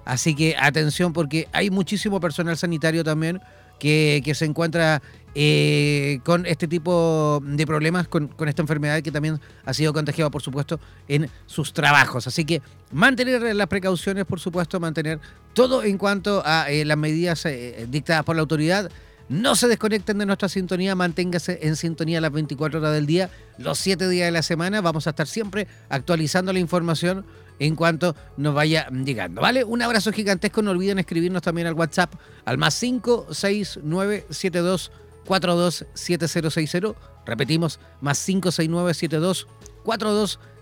Así 0.05 0.35
que 0.35 0.55
atención 0.59 1.13
porque 1.13 1.47
hay 1.51 1.69
muchísimo 1.69 2.19
personal 2.19 2.57
sanitario 2.57 3.03
también 3.03 3.41
que, 3.79 4.31
se 4.35 4.45
encuentra 4.45 5.01
eh, 5.33 6.19
con 6.23 6.45
este 6.45 6.67
tipo 6.67 7.41
de 7.43 7.65
problemas, 7.65 8.07
con, 8.07 8.29
esta 8.47 8.61
enfermedad 8.61 9.01
que 9.01 9.11
también 9.11 9.39
ha 9.65 9.73
sido 9.73 9.91
contagiada, 9.91 10.29
por 10.29 10.43
supuesto, 10.43 10.79
en 11.07 11.27
sus 11.47 11.73
trabajos. 11.73 12.27
Así 12.27 12.45
que 12.45 12.61
mantener 12.91 13.55
las 13.55 13.67
precauciones, 13.67 14.25
por 14.25 14.39
supuesto, 14.39 14.79
mantener 14.79 15.19
todo 15.53 15.83
en 15.83 15.97
cuanto 15.97 16.43
a 16.45 16.69
eh, 16.69 16.85
las 16.85 16.97
medidas 16.97 17.47
dictadas 17.87 18.23
por 18.23 18.35
la 18.35 18.41
autoridad. 18.41 18.91
No 19.31 19.55
se 19.55 19.67
desconecten 19.69 20.17
de 20.17 20.25
nuestra 20.25 20.49
sintonía, 20.49 20.93
manténgase 20.93 21.59
en 21.61 21.77
sintonía 21.77 22.19
las 22.19 22.33
24 22.33 22.79
horas 22.79 22.93
del 22.93 23.05
día, 23.05 23.29
los 23.57 23.79
7 23.79 24.09
días 24.09 24.27
de 24.27 24.31
la 24.31 24.41
semana. 24.41 24.81
Vamos 24.81 25.07
a 25.07 25.11
estar 25.11 25.25
siempre 25.25 25.69
actualizando 25.87 26.51
la 26.51 26.59
información 26.59 27.25
en 27.57 27.77
cuanto 27.77 28.13
nos 28.35 28.53
vaya 28.53 28.89
llegando. 28.89 29.39
¿Vale? 29.39 29.63
Un 29.63 29.81
abrazo 29.83 30.11
gigantesco. 30.11 30.61
No 30.61 30.71
olviden 30.71 30.99
escribirnos 30.99 31.43
también 31.43 31.67
al 31.67 31.75
WhatsApp 31.75 32.13
al 32.43 32.57
más 32.57 32.77
56972 32.77 34.91
427060. 35.23 36.93
Repetimos, 37.25 37.79
más 38.01 38.19
56972 38.19 39.47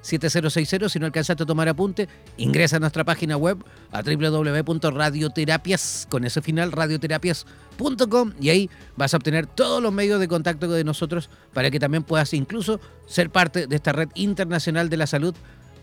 427060. 0.01 0.89
Si 0.89 0.99
no 0.99 1.05
alcanzaste 1.05 1.43
a 1.43 1.45
tomar 1.45 1.69
apunte, 1.69 2.07
ingresa 2.37 2.77
a 2.77 2.79
nuestra 2.79 3.03
página 3.03 3.37
web 3.37 3.63
a 3.91 4.01
www.radioterapias, 4.01 6.07
con 6.09 6.25
ese 6.25 6.41
final, 6.41 6.71
radioterapias.com 6.71 8.33
y 8.39 8.49
ahí 8.49 8.69
vas 8.95 9.13
a 9.13 9.17
obtener 9.17 9.47
todos 9.47 9.81
los 9.81 9.93
medios 9.93 10.19
de 10.19 10.27
contacto 10.27 10.69
de 10.69 10.83
nosotros 10.83 11.29
para 11.53 11.71
que 11.71 11.79
también 11.79 12.03
puedas 12.03 12.33
incluso 12.33 12.79
ser 13.07 13.29
parte 13.29 13.67
de 13.67 13.75
esta 13.75 13.93
red 13.93 14.09
internacional 14.15 14.89
de 14.89 14.97
la 14.97 15.07
salud 15.07 15.35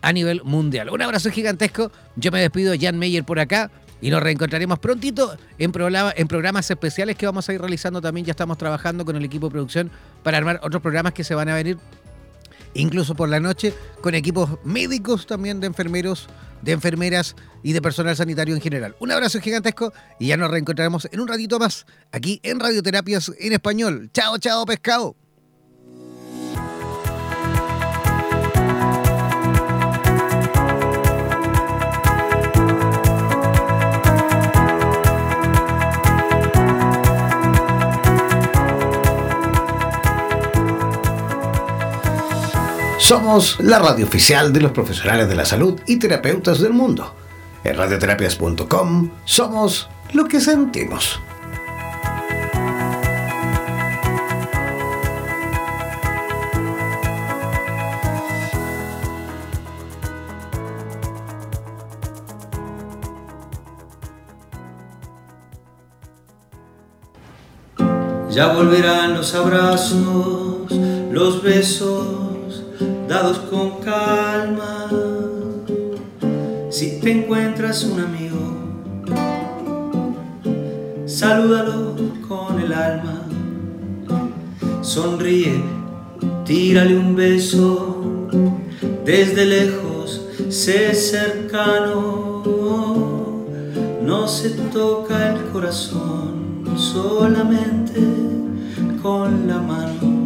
a 0.02 0.12
nivel 0.12 0.42
mundial. 0.44 0.90
Un 0.90 1.02
abrazo 1.02 1.30
gigantesco. 1.30 1.90
Yo 2.16 2.30
me 2.30 2.40
despido, 2.40 2.74
Jan 2.78 2.98
Meyer 2.98 3.24
por 3.24 3.40
acá. 3.40 3.70
Y 3.98 4.10
nos 4.10 4.22
reencontraremos 4.22 4.78
prontito 4.78 5.38
en, 5.58 5.72
en 6.16 6.28
programas 6.28 6.70
especiales 6.70 7.16
que 7.16 7.24
vamos 7.24 7.48
a 7.48 7.54
ir 7.54 7.60
realizando 7.60 8.02
también. 8.02 8.26
Ya 8.26 8.32
estamos 8.32 8.58
trabajando 8.58 9.06
con 9.06 9.16
el 9.16 9.24
equipo 9.24 9.46
de 9.46 9.52
producción 9.52 9.90
para 10.22 10.36
armar 10.36 10.60
otros 10.62 10.82
programas 10.82 11.14
que 11.14 11.24
se 11.24 11.34
van 11.34 11.48
a 11.48 11.54
venir 11.54 11.78
incluso 12.76 13.14
por 13.14 13.28
la 13.28 13.40
noche, 13.40 13.74
con 14.00 14.14
equipos 14.14 14.58
médicos 14.64 15.26
también 15.26 15.60
de 15.60 15.66
enfermeros, 15.66 16.28
de 16.62 16.72
enfermeras 16.72 17.36
y 17.62 17.72
de 17.72 17.82
personal 17.82 18.16
sanitario 18.16 18.54
en 18.54 18.60
general. 18.60 18.96
Un 19.00 19.10
abrazo 19.10 19.40
gigantesco 19.40 19.92
y 20.18 20.28
ya 20.28 20.36
nos 20.36 20.50
reencontraremos 20.50 21.08
en 21.10 21.20
un 21.20 21.28
ratito 21.28 21.58
más 21.58 21.86
aquí 22.12 22.40
en 22.42 22.60
Radioterapias 22.60 23.32
en 23.38 23.52
Español. 23.52 24.10
Chao, 24.12 24.38
chao, 24.38 24.64
pescado. 24.64 25.16
Somos 43.06 43.60
la 43.60 43.78
radio 43.78 44.04
oficial 44.04 44.52
de 44.52 44.60
los 44.60 44.72
profesionales 44.72 45.28
de 45.28 45.36
la 45.36 45.44
salud 45.44 45.80
y 45.86 45.96
terapeutas 46.00 46.58
del 46.58 46.72
mundo. 46.72 47.14
En 47.62 47.76
radioterapias.com 47.76 49.10
somos 49.24 49.88
lo 50.12 50.24
que 50.24 50.40
sentimos. 50.40 51.20
Ya 68.30 68.52
volverán 68.52 69.14
los 69.14 69.32
abrazos, 69.36 70.72
los 71.12 71.40
besos 71.44 72.25
dados 73.08 73.38
con 73.50 73.80
calma. 73.80 74.90
Si 76.70 77.00
te 77.00 77.12
encuentras 77.12 77.84
un 77.84 78.00
amigo, 78.00 78.36
salúdalo 81.06 81.94
con 82.28 82.60
el 82.60 82.72
alma. 82.72 83.22
Sonríe, 84.82 85.62
tírale 86.44 86.96
un 86.96 87.14
beso, 87.16 88.28
desde 89.04 89.46
lejos, 89.46 90.26
sé 90.48 90.94
cercano. 90.94 92.42
No 94.02 94.28
se 94.28 94.50
toca 94.50 95.34
el 95.34 95.46
corazón 95.52 96.64
solamente 96.76 98.00
con 99.02 99.48
la 99.48 99.58
mano. 99.58 100.25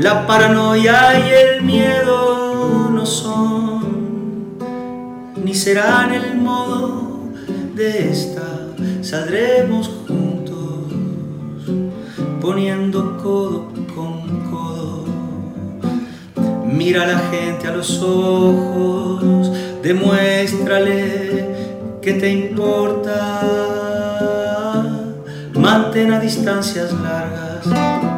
La 0.00 0.28
paranoia 0.28 1.18
y 1.18 1.28
el 1.32 1.62
miedo 1.64 2.88
no 2.88 3.04
son, 3.04 4.56
ni 5.44 5.52
serán 5.52 6.12
el 6.12 6.36
modo 6.36 7.32
de 7.74 8.08
esta. 8.08 8.68
Saldremos 9.02 9.90
juntos, 10.06 10.94
poniendo 12.40 13.18
codo 13.20 13.72
con 13.92 14.48
codo. 14.48 15.04
Mira 16.64 17.02
a 17.02 17.06
la 17.08 17.18
gente 17.30 17.66
a 17.66 17.72
los 17.72 18.00
ojos, 18.00 19.50
demuéstrale 19.82 21.56
que 22.00 22.12
te 22.12 22.30
importa. 22.30 23.42
Mantén 25.54 26.12
a 26.12 26.20
distancias 26.20 26.92
largas 26.92 28.17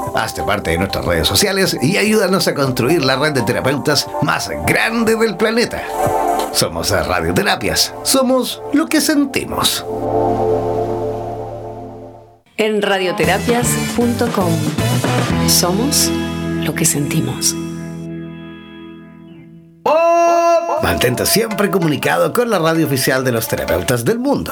Hazte 0.15 0.43
parte 0.43 0.71
de 0.71 0.77
nuestras 0.77 1.05
redes 1.05 1.27
sociales 1.27 1.77
y 1.81 1.97
ayúdanos 1.97 2.47
a 2.47 2.53
construir 2.53 3.03
la 3.03 3.15
red 3.15 3.33
de 3.33 3.41
terapeutas 3.43 4.07
más 4.21 4.49
grande 4.67 5.15
del 5.15 5.37
planeta. 5.37 5.83
Somos 6.51 6.91
Radioterapias. 6.91 7.93
Somos 8.03 8.61
lo 8.73 8.87
que 8.87 8.99
sentimos. 8.99 9.85
En 12.57 12.81
radioterapias.com. 12.81 14.53
Somos 15.47 16.11
lo 16.63 16.75
que 16.75 16.85
sentimos. 16.85 17.55
Mantente 20.83 21.25
siempre 21.25 21.71
comunicado 21.71 22.33
con 22.33 22.49
la 22.49 22.59
radio 22.59 22.85
oficial 22.85 23.23
de 23.23 23.31
los 23.31 23.47
terapeutas 23.47 24.03
del 24.03 24.19
mundo. 24.19 24.51